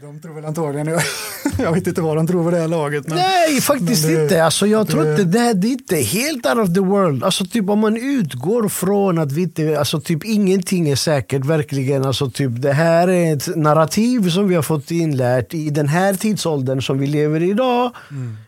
De 0.00 0.20
tror 0.20 0.34
väl 0.34 0.44
antagligen, 0.44 0.86
jag, 0.86 1.02
jag 1.58 1.72
vet 1.72 1.86
inte 1.86 2.00
vad 2.00 2.16
de 2.16 2.26
tror 2.26 2.44
på 2.44 2.50
det 2.50 2.56
här 2.56 2.68
laget. 2.68 3.08
Men, 3.08 3.16
Nej, 3.18 3.60
faktiskt 3.60 4.04
men 4.06 4.14
det- 4.14 4.22
inte. 4.22 4.44
Alltså, 4.44 4.66
jag 4.66 4.88
tror 4.88 5.04
det- 5.04 5.10
inte 5.10 5.24
det, 5.24 5.52
det 5.54 5.68
är 5.68 5.72
inte 5.72 5.96
helt 5.96 6.46
out 6.46 6.58
of 6.68 6.74
the 6.74 6.80
world. 6.80 7.24
Alltså, 7.24 7.44
typ, 7.46 7.68
om 7.70 7.78
man 7.78 7.96
utgår 7.96 8.68
från 8.68 9.18
att 9.18 9.32
vi 9.32 9.42
inte, 9.42 9.78
alltså, 9.78 10.00
typ, 10.00 10.24
ingenting 10.24 10.88
är 10.88 10.96
säkert, 10.96 11.44
verkligen. 11.44 12.04
Alltså, 12.04 12.30
typ, 12.30 12.50
det 12.62 12.72
här 12.72 13.08
är 13.08 13.32
ett 13.36 13.56
narrativ 13.56 14.30
som 14.30 14.48
vi 14.48 14.54
har 14.54 14.62
fått 14.62 14.90
inlärt 14.90 15.54
i 15.54 15.70
den 15.70 15.88
här 15.88 16.14
tidsåldern 16.14 16.82
som 16.82 16.98
vi 16.98 17.06
lever 17.06 17.42
i 17.42 17.50
idag. 17.50 17.84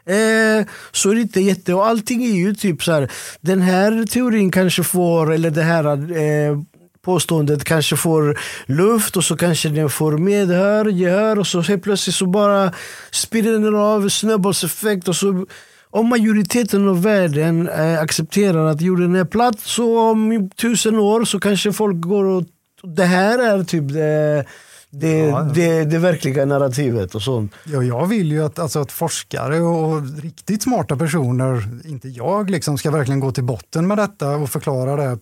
Eh, 0.06 0.66
så 0.92 1.10
är 1.10 1.14
det 1.14 1.20
inte 1.20 1.40
jätte... 1.40 1.74
Och 1.74 1.86
allting 1.86 2.24
är 2.24 2.34
ju 2.36 2.54
typ 2.54 2.82
så 2.82 2.92
här, 2.92 3.10
den 3.40 3.60
här 3.60 4.06
teorin 4.06 4.50
kanske 4.50 4.82
får, 4.82 5.32
eller 5.32 5.50
det 5.50 5.62
här 5.62 5.84
eh, 6.16 6.58
påståendet 7.06 7.64
kanske 7.64 7.96
får 7.96 8.38
luft 8.66 9.16
och 9.16 9.24
så 9.24 9.36
kanske 9.36 9.68
den 9.68 9.90
får 9.90 10.18
medhör, 10.18 10.84
gehör 10.84 11.38
och 11.38 11.46
så 11.46 11.60
helt 11.60 11.82
plötsligt 11.82 12.16
så 12.16 12.26
bara 12.26 12.72
sprider 13.10 13.52
den 13.52 13.74
av 13.74 14.08
snöbollseffekt 14.08 15.08
och 15.08 15.16
så 15.16 15.46
om 15.90 16.08
majoriteten 16.08 16.88
av 16.88 17.02
världen 17.02 17.68
eh, 17.68 18.00
accepterar 18.00 18.66
att 18.66 18.80
jorden 18.80 19.14
är 19.14 19.24
platt 19.24 19.60
så 19.60 20.00
om 20.10 20.50
tusen 20.50 20.98
år 20.98 21.24
så 21.24 21.40
kanske 21.40 21.72
folk 21.72 22.00
går 22.00 22.24
och 22.24 22.44
det 22.82 23.04
här 23.04 23.38
är 23.38 23.64
typ 23.64 23.92
det, 23.92 24.44
det, 24.90 25.18
Ja, 25.18 25.28
ja. 25.28 25.40
det, 25.54 25.84
det 25.84 25.98
verkliga 25.98 26.44
narrativet 26.44 27.14
och 27.14 27.22
sånt. 27.22 27.52
Ja, 27.64 27.82
jag 27.82 28.06
vill 28.06 28.32
ju 28.32 28.44
att, 28.44 28.58
alltså, 28.58 28.80
att 28.80 28.92
forskare 28.92 29.60
och 29.60 30.22
riktigt 30.22 30.62
smarta 30.62 30.96
personer, 30.96 31.68
inte 31.84 32.08
jag, 32.08 32.50
liksom, 32.50 32.78
ska 32.78 32.90
verkligen 32.90 33.20
gå 33.20 33.32
till 33.32 33.44
botten 33.44 33.86
med 33.86 33.98
detta 33.98 34.36
och 34.36 34.50
förklara 34.50 34.96
det 34.96 35.18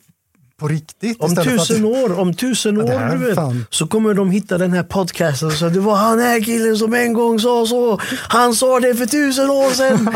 på 0.64 0.68
riktigt. 0.68 1.20
Om 1.20 1.34
för 1.34 1.42
att- 1.42 1.48
tusen 1.48 1.84
år, 1.84 2.18
om 2.20 2.34
tusen 2.34 2.76
Ja, 2.76 2.82
år 2.84 2.98
här 2.98 3.16
vet, 3.16 3.38
så 3.70 3.86
kommer 3.86 4.14
de 4.14 4.30
hitta 4.30 4.58
den 4.58 4.72
här 4.72 4.82
podcasten 4.82 5.48
och 5.48 5.54
säga 5.54 5.70
det 5.70 5.80
var 5.80 5.96
han 5.96 6.18
här 6.18 6.40
killen 6.40 6.76
som 6.76 6.94
en 6.94 7.12
gång 7.12 7.40
sa 7.40 7.66
så. 7.66 8.00
Han 8.28 8.54
sa 8.54 8.80
det 8.80 8.94
för 8.94 9.06
tusen 9.06 9.50
år 9.50 9.70
sedan. 9.70 9.98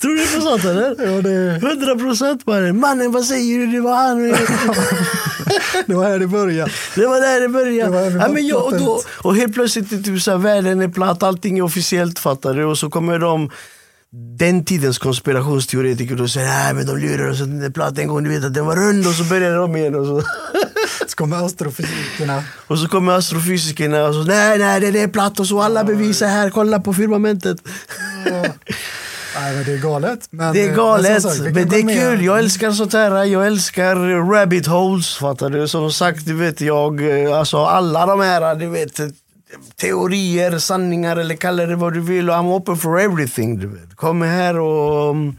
Tror 0.00 0.14
du 0.14 0.26
på 0.36 0.40
sånt 0.42 0.64
eller? 0.64 0.82
Ja, 0.82 1.22
det, 1.22 1.66
Hundra 1.66 1.96
procent 1.96 2.44
bara. 2.44 2.72
Mannen 2.72 3.12
vad 3.12 3.24
säger 3.24 3.58
du? 3.58 3.66
Det 3.66 3.80
var 3.80 3.94
han. 3.94 4.28
det 5.86 5.94
var 5.94 6.04
här 6.04 6.18
det 6.18 6.26
började. 6.26 6.70
Det 6.94 7.06
var 7.06 7.20
där 7.20 7.40
det 7.40 7.48
började. 7.48 7.90
Det 7.92 8.06
över 8.06 8.20
ja, 8.20 8.28
men 8.28 8.46
jag, 8.46 8.64
och, 8.64 8.78
då, 8.78 9.02
och 9.22 9.36
helt 9.36 9.54
plötsligt 9.54 9.92
är 9.92 9.96
typ 9.96 10.22
så 10.22 10.30
här, 10.30 10.38
världen 10.38 10.82
är 10.82 10.88
platt, 10.88 11.22
allting 11.22 11.58
är 11.58 11.62
officiellt 11.62 12.18
fattar 12.18 12.54
du? 12.54 12.64
Och 12.64 12.78
så 12.78 12.90
kommer 12.90 13.18
de 13.18 13.50
den 14.38 14.64
tidens 14.64 14.98
konspirationsteoretiker 14.98 16.22
och 16.22 16.30
säger 16.30 16.48
nej 16.48 16.74
men 16.74 16.86
de 16.86 16.96
lurar 16.96 17.30
oss 17.30 17.40
att 17.40 17.48
den 17.48 17.62
är 17.62 17.70
platt 17.70 17.98
en 17.98 18.08
gång, 18.08 18.24
du 18.24 18.30
vet 18.30 18.44
att 18.44 18.54
den 18.54 18.66
var 18.66 18.76
rund 18.76 19.06
och 19.06 19.12
så 19.12 19.24
börjar 19.24 19.56
de 19.56 19.76
igen. 19.76 19.94
Och 19.94 20.06
så. 20.06 20.22
Så 21.06 21.16
kommer 21.16 21.46
astrofysikerna. 21.46 22.42
Och 22.66 22.78
så 22.78 22.88
kommer 22.88 23.12
astrofysikerna 23.12 24.06
och 24.06 24.14
så 24.14 24.22
nej, 24.22 24.58
nej, 24.58 24.80
det 24.80 25.00
är 25.00 25.08
platt 25.08 25.40
och 25.40 25.46
så 25.46 25.62
alla 25.62 25.84
bevisar 25.84 26.26
här, 26.26 26.50
kolla 26.50 26.80
på 26.80 26.94
firmamentet. 26.94 27.58
Nej, 29.34 29.54
men 29.54 29.64
det 29.64 29.72
är 29.72 29.78
galet. 29.78 30.28
Men, 30.30 30.52
Det 30.52 30.64
är 30.64 30.68
eh, 30.68 30.76
galet, 30.76 31.22
som 31.22 31.30
sagt, 31.30 31.54
men 31.54 31.68
det 31.68 31.76
är 31.76 32.00
kul. 32.00 32.24
Jag 32.24 32.38
älskar 32.38 32.72
sånt 32.72 32.92
här. 32.92 33.24
Jag 33.24 33.46
älskar 33.46 33.96
rabbit 34.32 34.66
holes, 34.66 35.16
fattar 35.16 35.50
du? 35.50 35.68
Som 35.68 35.92
sagt, 35.92 36.26
du 36.26 36.34
vet 36.34 36.60
jag, 36.60 37.22
eh, 37.24 37.38
alltså 37.38 37.64
alla 37.64 38.06
de 38.06 38.20
här, 38.20 38.54
du 38.54 38.66
vet, 38.66 39.00
teorier, 39.76 40.58
sanningar 40.58 41.16
eller 41.16 41.34
kalla 41.36 41.66
det 41.66 41.76
vad 41.76 41.92
du 41.94 42.00
vill. 42.00 42.30
I'm 42.30 42.52
open 42.56 42.76
for 42.76 43.00
everything, 43.00 43.58
du 43.58 43.66
vet. 43.66 43.96
Kom 43.96 44.22
här 44.22 44.58
och... 44.58 45.10
um, 45.10 45.36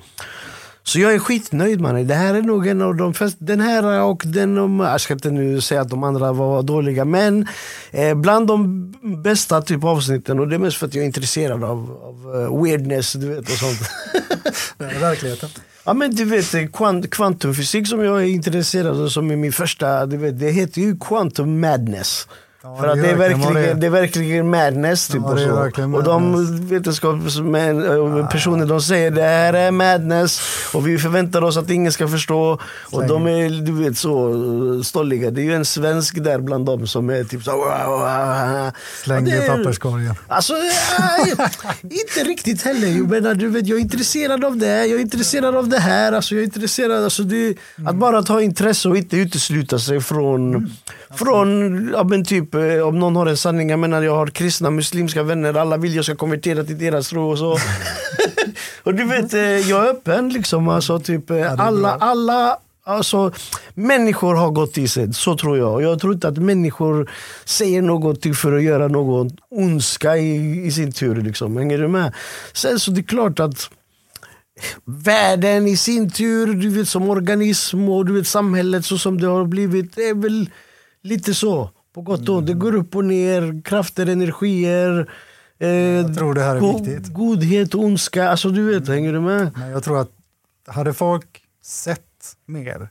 Så 0.88 1.00
jag 1.00 1.14
är 1.14 1.20
skitnöjd 1.20 1.82
mannen. 1.82 2.08
Det 2.08 2.14
här 2.16 2.34
är 2.36 2.42
nog 2.42 2.68
en 2.68 2.82
av 2.82 2.96
de 2.96 3.14
första, 3.14 3.38
den 3.46 3.60
här 3.62 4.02
och 4.04 4.24
den 4.26 4.58
om, 4.58 4.80
jag 4.80 5.02
ska 5.02 5.14
inte 5.14 5.32
nu 5.32 5.62
säga 5.62 5.82
att 5.82 5.90
de 5.90 6.04
andra 6.04 6.34
var 6.34 6.64
dåliga, 6.64 7.06
men 7.06 7.48
eh, 7.92 8.14
bland 8.16 8.48
de 8.48 8.92
bästa 9.24 9.62
typ 9.62 9.84
avsnitten 9.84 10.40
och 10.40 10.48
det 10.48 10.56
är 10.56 10.60
mest 10.60 10.78
för 10.78 10.86
att 10.88 10.94
jag 10.94 11.02
är 11.02 11.06
intresserad 11.06 11.64
av, 11.64 11.92
av 12.04 12.42
eh, 12.42 12.64
weirdness 12.64 13.14
du 13.14 13.28
vet 13.36 13.40
och 13.52 13.58
sånt. 13.58 13.80
Verkligheten. 15.02 15.50
Ja 15.86 15.94
men 15.94 16.16
du 16.16 16.26
vet 16.26 16.54
eh, 16.54 16.68
kvant, 16.68 17.10
kvantumfysik 17.10 17.88
som 17.88 18.04
jag 18.04 18.22
är 18.22 18.28
intresserad 18.28 19.02
av 19.02 19.10
som 19.10 19.32
är 19.32 19.36
min 19.36 19.52
första, 19.54 20.06
du 20.06 20.18
vet, 20.18 20.40
det 20.40 20.52
heter 20.52 20.82
ju 20.82 20.98
quantum 21.00 21.60
madness. 21.60 22.28
Ja, 22.66 22.78
För 22.82 22.88
att 22.88 23.02
det 23.02 23.10
är, 23.10 23.16
verkligen 23.16 23.54
det 23.54 23.74
det 23.74 23.86
är 23.86 23.90
verkligen 23.90 24.50
madness. 24.50 25.08
Typ, 25.08 25.22
Ja, 25.26 25.32
och, 25.32 25.40
så. 25.40 25.56
verkligen 25.56 25.96
och 25.96 26.04
de 26.04 26.32
madness. 26.32 26.72
vetenskapsmän, 26.72 27.84
äh, 28.20 28.30
personer 28.30 28.66
de 28.66 28.82
säger 28.82 29.12
det 29.12 29.22
här 29.22 29.54
är 29.54 29.72
madness 29.72 30.42
och 30.74 30.88
vi 30.88 30.98
förväntar 30.98 31.42
oss 31.42 31.58
att 31.58 31.70
ingen 31.70 31.92
ska 31.92 32.08
förstå. 32.08 32.60
Och 32.64 32.90
Släng. 32.90 33.08
de 33.08 33.28
är 33.28 33.50
du 33.66 33.84
vet 33.84 33.98
så 33.98 34.30
eh, 34.30 34.82
stolliga. 34.82 35.32
Det 35.32 35.42
är 35.42 35.44
ju 35.44 35.54
en 35.54 35.66
svensk 35.66 36.24
där 36.24 36.40
bland 36.40 36.66
dem 36.66 36.88
som 36.88 37.10
är 37.10 37.24
typ 37.24 37.44
så. 37.44 37.52
Släng 39.04 39.26
det 39.26 39.46
i 39.46 39.48
papperskorgen. 39.48 40.16
Alltså, 40.28 40.54
inte 41.82 42.30
riktigt 42.30 42.62
heller. 42.62 42.88
Jag, 42.88 43.10
menar, 43.10 43.34
du 43.34 43.48
vet, 43.48 43.68
jag 43.68 43.78
är 43.78 43.82
intresserad 43.82 44.44
av 44.46 44.58
det, 44.58 44.86
jag 44.86 45.00
är 45.00 45.02
intresserad 45.02 45.56
av 45.56 45.68
det 45.68 45.80
här. 45.80 46.12
Alltså, 46.12 46.36
jag 46.36 46.42
är 46.42 46.46
intresserad, 46.46 47.04
alltså, 47.04 47.24
det, 47.24 47.56
Att 47.88 47.96
bara 47.96 48.24
ta 48.24 48.42
intresse 48.42 48.90
och 48.90 48.98
inte 48.98 49.18
utesluta 49.18 49.80
sig 49.80 50.02
från, 50.02 50.72
från 51.16 51.90
ja, 51.94 52.04
men 52.04 52.26
typ, 52.26 52.55
eh, 52.58 52.88
om 52.88 53.00
någon 53.00 53.16
har 53.16 53.26
en 53.26 53.38
sanning. 53.38 53.70
Jag 53.70 53.80
menar, 53.80 54.02
jag 54.02 54.16
har 54.16 54.28
kristna 54.28 54.70
muslimska 54.70 55.24
vänner, 55.24 55.54
alla 55.54 55.78
vill 55.78 55.96
jag 55.96 56.06
ska 56.06 56.16
konvertera 56.16 56.64
till 56.64 56.78
deras 56.78 57.10
tro. 57.10 57.32
Och, 57.32 57.38
så. 57.38 57.58
och 58.84 58.96
du 58.96 59.04
vet, 59.04 59.34
eh, 59.34 59.42
jag 59.42 59.86
är 59.86 59.90
öppen 59.90 60.30
liksom. 60.30 60.70
Alltså, 60.70 61.00
typ, 61.00 61.30
eh, 61.30 61.54
alla, 61.60 61.92
alla 62.00 62.58
Alltså, 62.88 63.32
människor 63.74 64.36
har 64.36 64.52
gått 64.52 64.78
i 64.78 64.88
sig, 64.88 65.14
så 65.14 65.38
tror 65.38 65.58
jag. 65.58 65.82
Jag 65.82 66.00
tror 66.00 66.14
inte 66.14 66.28
att 66.28 66.38
människor 66.38 67.12
säger 67.46 67.82
något 67.82 68.38
för 68.38 68.58
att 68.58 68.64
göra 68.64 68.88
någon 68.88 69.38
ondska 69.50 70.18
i, 70.18 70.66
i 70.66 70.72
sin 70.72 70.92
tur. 70.92 71.22
Liksom. 71.22 71.58
Hänger 71.58 71.78
du 71.78 71.88
med? 71.88 72.14
Sen 72.54 72.80
så 72.80 72.92
det 72.92 73.02
är 73.02 73.04
klart 73.04 73.40
att 73.40 73.70
världen 74.86 75.68
i 75.68 75.78
sin 75.78 76.10
tur, 76.10 76.54
du 76.54 76.70
vet 76.70 76.90
som 76.90 77.10
organism 77.10 77.90
och 77.90 78.06
du 78.06 78.14
vet 78.14 78.28
samhället 78.28 78.86
så 78.86 78.98
som 78.98 79.22
det 79.22 79.28
har 79.28 79.46
blivit, 79.46 79.96
det 79.96 80.10
är 80.10 80.16
väl 80.16 80.50
lite 81.04 81.34
så. 81.34 81.70
På 81.96 82.02
gott 82.02 82.30
och 82.30 82.36
ont. 82.38 82.48
Det 82.48 82.54
går 82.54 82.76
upp 82.76 82.96
och 82.96 83.06
ner, 83.06 83.62
krafter, 83.62 84.06
energier. 84.10 85.10
Eh, 85.60 85.70
Jag 85.70 86.16
tror 86.16 86.34
det 86.34 86.42
här 86.42 86.56
är 86.56 86.60
go- 86.60 86.78
viktigt. 86.84 87.14
Godhet 87.14 87.76
ondska. 87.76 88.30
Alltså 88.30 88.50
du 88.50 88.64
vet, 88.74 88.88
hänger 88.88 89.14
du 89.14 89.20
med? 89.20 89.52
Men 89.58 89.70
jag 89.70 89.84
tror 89.84 90.02
att 90.02 90.12
hade 90.68 90.94
folk 90.94 91.42
sett 91.64 92.02
mer 92.46 92.90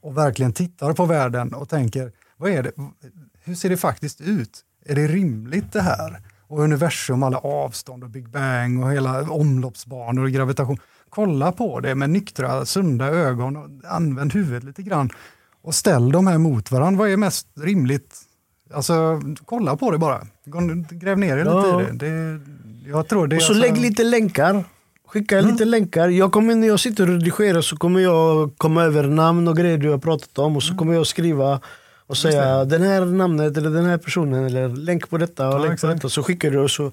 och 0.00 0.16
verkligen 0.16 0.52
tittar 0.52 0.92
på 0.92 1.04
världen 1.04 1.54
och 1.54 1.68
tänker, 1.68 2.12
vad 2.36 2.50
är 2.50 2.62
det, 2.62 2.72
hur 3.44 3.54
ser 3.54 3.68
det 3.68 3.76
faktiskt 3.76 4.20
ut? 4.20 4.60
Är 4.86 4.94
det 4.94 5.06
rimligt 5.06 5.72
det 5.72 5.82
här? 5.82 6.20
Och 6.46 6.60
universum, 6.60 7.22
alla 7.22 7.38
avstånd 7.38 8.04
och 8.04 8.10
Big 8.10 8.28
Bang 8.28 8.84
och 8.84 8.92
hela 8.92 9.30
omloppsbanor 9.30 10.22
och 10.24 10.30
gravitation. 10.30 10.78
Kolla 11.08 11.52
på 11.52 11.80
det 11.80 11.94
med 11.94 12.10
nyktra, 12.10 12.66
sunda 12.66 13.06
ögon 13.08 13.56
och 13.56 13.68
använd 13.84 14.32
huvudet 14.32 14.64
lite 14.64 14.82
grann. 14.82 15.10
Och 15.62 15.74
ställ 15.74 16.12
de 16.12 16.26
här 16.26 16.38
mot 16.38 16.70
varandra. 16.70 16.98
Vad 16.98 17.10
är 17.10 17.16
mest 17.16 17.46
rimligt? 17.60 18.20
Alltså, 18.74 19.20
kolla 19.44 19.76
på 19.76 19.90
det 19.90 19.98
bara. 19.98 20.26
Gräv 20.90 21.18
ner 21.18 21.36
er 21.36 21.44
Ja. 21.44 21.78
lite 21.80 21.92
i 21.92 21.96
det. 21.98 22.06
det. 22.06 22.40
Jag 22.90 23.08
tror 23.08 23.26
det 23.26 23.36
Och 23.36 23.42
så 23.42 23.52
alltså- 23.52 23.60
lägg 23.66 23.76
lite 23.78 24.04
länkar. 24.04 24.64
Skicka 25.06 25.40
lite 25.40 25.64
länkar. 25.64 26.08
Jag 26.08 26.32
kommer, 26.32 26.54
när 26.54 26.66
jag 26.66 26.80
sitter 26.80 27.02
och 27.08 27.14
redigerar 27.14 27.60
så 27.60 27.76
kommer 27.76 28.00
jag 28.00 28.50
komma 28.56 28.82
över 28.82 29.02
namn 29.06 29.48
och 29.48 29.56
grejer 29.56 29.78
du 29.78 29.90
har 29.90 29.98
pratat 29.98 30.38
om 30.38 30.56
och 30.56 30.62
så 30.62 30.74
kommer 30.76 30.94
jag 30.94 31.06
skriva 31.06 31.60
och 32.06 32.16
säga 32.16 32.64
den 32.64 32.82
här 32.82 33.04
namnet 33.04 33.56
eller 33.56 33.70
den 33.70 33.84
här 33.84 33.98
personen 33.98 34.44
eller 34.46 34.68
länk 34.68 35.10
på 35.10 35.18
detta 35.18 35.48
och 35.48 35.54
Ja, 35.54 35.58
länk 35.58 35.68
på 35.68 35.72
exakt. 35.74 35.94
detta. 35.94 36.08
Så 36.08 36.22
skickar 36.22 36.50
du 36.50 36.58
och 36.58 36.70
så. 36.70 36.92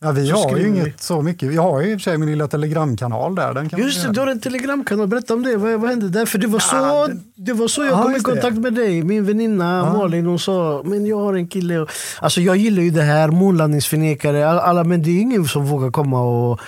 Ja, 0.00 0.10
vi 0.12 0.26
Så 0.28 0.34
har 0.36 0.42
ju 0.42 0.48
skriver 0.54 0.70
vi. 0.70 0.80
inget 0.80 1.02
så 1.02 1.22
mycket. 1.22 1.54
Jag 1.54 1.62
har 1.62 1.80
ju 1.82 1.90
i 1.92 1.96
och 1.96 2.00
för 2.00 2.02
sig 2.10 2.18
min 2.18 2.28
lilla 2.30 2.48
telegramkanal 2.48 3.34
där. 3.34 3.54
Den 3.54 3.68
kan 3.68 3.78
Just 3.80 4.02
det, 4.06 4.12
du 4.12 4.20
har 4.20 4.26
en 4.26 4.40
telegramkanal. 4.40 5.06
Berätta 5.06 5.34
om 5.34 5.42
det. 5.42 5.56
Vad, 5.56 5.80
vad 5.80 5.90
hände 5.90 6.08
där? 6.08 6.26
För 6.26 6.38
det 6.38 6.46
var 6.46 6.58
så, 6.58 6.76
Ja, 6.76 7.06
det- 7.06 7.18
det 7.44 7.52
var 7.52 7.68
så 7.68 7.80
jag 7.84 7.92
Ja, 7.92 8.02
kom 8.02 8.10
i 8.10 8.14
just 8.14 8.26
det. 8.26 8.32
kontakt 8.32 8.56
med 8.58 8.74
dig. 8.74 9.02
Min 9.02 9.24
väninna 9.24 9.76
Ja. 9.86 9.92
Malin 9.98 10.26
hon 10.26 10.38
sa 10.38 10.82
men 10.84 11.06
jag 11.06 11.18
har 11.20 11.34
en 11.34 11.48
kille. 11.48 11.86
Alltså 12.20 12.40
jag 12.40 12.56
gillar 12.56 12.82
ju 12.82 12.90
det 12.90 13.02
här, 13.02 13.28
månlandningsförnekare. 13.28 14.48
Alla, 14.48 14.84
men 14.84 15.02
det 15.02 15.10
är 15.10 15.20
ingen 15.20 15.44
som 15.44 15.66
vågar 15.66 15.90
komma 15.90 16.22
och 16.22 16.60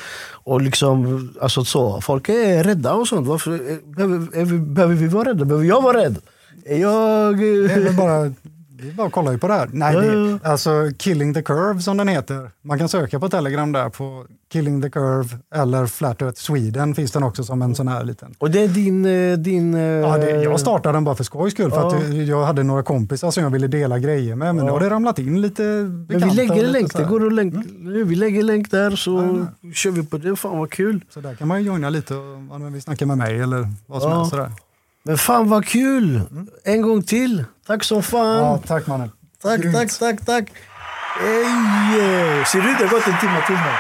och 0.45 0.61
liksom, 0.63 1.31
alltså 1.41 1.65
så, 1.65 2.01
folk 2.01 2.29
är 2.29 2.65
rädda 2.65 2.93
och 2.95 3.09
sånt. 3.09 3.27
Varför, 3.29 3.53
eh, 3.53 3.77
behöver, 3.97 4.45
vi, 4.45 4.59
behöver 4.59 4.95
vi 4.95 5.07
vara 5.09 5.29
rädda? 5.29 5.45
Behöver 5.45 5.67
jag 5.67 5.83
vara 5.83 5.99
rädd? 5.99 6.19
Jag... 6.65 7.39
Det 7.39 7.73
är 7.73 7.81
väl 7.85 7.95
bara, 7.97 8.33
vi 8.83 8.93
bara 8.93 9.11
kollar 9.11 9.33
ju 9.33 9.39
på 9.39 9.49
det 9.49 9.55
här. 9.55 9.69
Nej, 9.73 9.95
det, 9.97 10.39
alltså 10.49 10.71
Killing 10.99 11.35
the 11.35 11.43
Curve 11.43 11.81
som 11.81 11.97
den 11.97 12.09
heter. 12.09 12.51
Man 12.63 12.79
kan 12.79 12.89
söka 12.89 13.21
på 13.21 13.29
Telegram 13.29 13.73
där 13.73 13.89
på 13.89 14.27
Killing 14.53 14.83
the 14.83 14.91
Curve 14.91 15.29
eller 15.55 15.87
Flat 15.87 16.23
Earth 16.23 16.41
Sweden 16.41 16.95
finns 16.95 17.13
den 17.13 17.23
också 17.23 17.45
som 17.45 17.63
en 17.63 17.75
sån 17.75 17.89
här 17.89 18.05
liten. 18.05 18.35
Och 18.39 18.51
det 18.51 18.65
är 18.65 18.69
din... 18.69 19.05
eh, 19.07 19.39
din 19.39 19.75
eh, 19.75 19.81
Ja, 19.81 20.19
det, 20.19 20.31
jag 20.31 20.61
startade 20.61 20.97
den 20.97 21.05
bara 21.05 21.15
för 21.15 21.25
skojs 21.25 21.53
skull 21.55 21.71
för 21.71 21.87
att 21.89 22.15
jag- 22.27 22.45
hade 22.45 22.63
några 22.63 22.83
kompisar 22.83 23.31
som 23.31 23.43
jag 23.43 23.51
ville 23.51 23.67
dela 23.67 23.99
grejer 23.99 24.35
med 24.37 24.55
men 24.55 24.65
nu 24.65 24.71
Ja. 24.71 24.73
har 24.73 24.81
det 24.81 24.91
ramlat 24.91 25.19
in 25.19 25.41
lite 25.41 25.63
Men 25.63 26.07
bekanta. 26.07 26.27
vi 26.29 26.35
lägger 26.35 26.65
en 26.65 26.73
länk, 26.73 26.95
det 26.97 27.05
går 27.05 27.27
att 27.27 27.33
länk, 27.33 27.55
vi 28.07 28.15
lägger 28.15 28.43
länk 28.43 28.71
där 28.71 28.91
så 28.91 29.47
Ja, 29.63 29.71
kör 29.73 29.91
vi 29.91 30.03
på 30.07 30.19
det. 30.19 30.37
Fan 30.37 30.59
vad 30.59 30.71
kul. 30.71 31.05
Så 31.11 31.21
där 31.21 31.35
kan 31.35 31.49
man 31.49 31.61
ju 31.63 31.67
joina 31.67 31.91
lite 31.91 32.15
och 32.15 32.23
om 32.51 32.73
vi 32.73 32.81
snackar 32.81 33.07
med 33.07 33.19
mig 33.19 33.41
eller 33.41 33.69
vad 33.87 34.03
som 34.03 34.11
Ja. 34.11 34.17
helst. 34.19 34.31
Sådär. 34.31 34.53
Men 35.03 35.19
fan 35.19 35.49
vad 35.49 35.65
kul! 35.67 36.21
En 36.65 36.83
gång 36.83 37.03
till. 37.03 37.45
Tack 37.71 37.85
som 37.85 38.03
fan. 38.03 38.39
Ja, 38.39 38.61
tack 38.67 38.87
mannen. 38.87 39.11
tack, 39.43 39.61
grymt. 39.61 39.75
tack, 39.77 39.99
tack, 39.99 40.27
tack. 40.27 40.45
Ej, 41.23 42.45
ser 42.47 42.61
du, 42.61 42.75
det 42.79 42.87
har 42.87 42.91
gått 42.91 43.07
en 43.07 43.21
timme 43.21 43.43
till 43.47 43.57
här. 43.57 43.79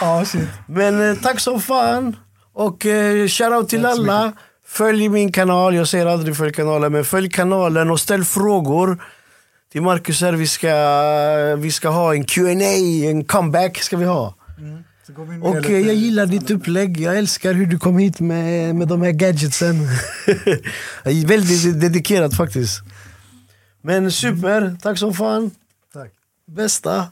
Ja, 0.00 0.24
shit. 0.24 0.48
Men 0.66 1.10
eh, 1.10 1.16
tack 1.16 1.40
som 1.40 1.60
fan. 1.60 2.16
Och 2.54 2.86
eh, 2.86 3.28
shoutout 3.28 3.68
till 3.68 3.86
alla. 3.86 4.32
Följ 4.66 5.08
min 5.08 5.32
kanal. 5.32 5.74
Jag 5.74 5.88
säger 5.88 6.06
aldrig 6.06 6.36
följ 6.36 6.52
kanalen, 6.52 6.92
men 6.92 7.04
följ 7.04 7.30
kanalen 7.30 7.90
och 7.90 8.00
ställ 8.00 8.24
frågor 8.24 9.02
till 9.72 9.82
Marcus 9.82 10.20
här. 10.20 10.32
Vi 10.32 10.46
ska, 10.46 10.74
vi 11.58 11.72
ska 11.72 11.88
ha 11.88 12.14
en 12.14 12.24
Q&A, 12.24 13.08
en 13.10 13.24
comeback 13.24 13.78
ska 13.78 13.96
vi 13.96 14.04
ha. 14.04 14.34
Med 14.58 14.84
Och 15.42 15.70
jag 15.70 15.94
gillar 15.94 16.26
ditt 16.26 16.50
upplägg. 16.50 17.00
Jag 17.00 17.18
älskar 17.18 17.54
hur 17.54 17.66
du 17.66 17.78
kom 17.78 17.98
hit 17.98 18.20
med, 18.20 18.74
med 18.74 18.88
de 18.88 19.02
här 19.02 19.12
gadgetsen. 19.12 19.76
Väldigt 21.26 21.80
dedikerat 21.80 22.36
faktiskt. 22.36 22.80
Men 23.82 24.12
super, 24.12 24.76
tack 24.82 24.98
som 24.98 25.14
fan. 25.14 25.50
Tack. 25.92 26.12
Bästa. 26.46 27.06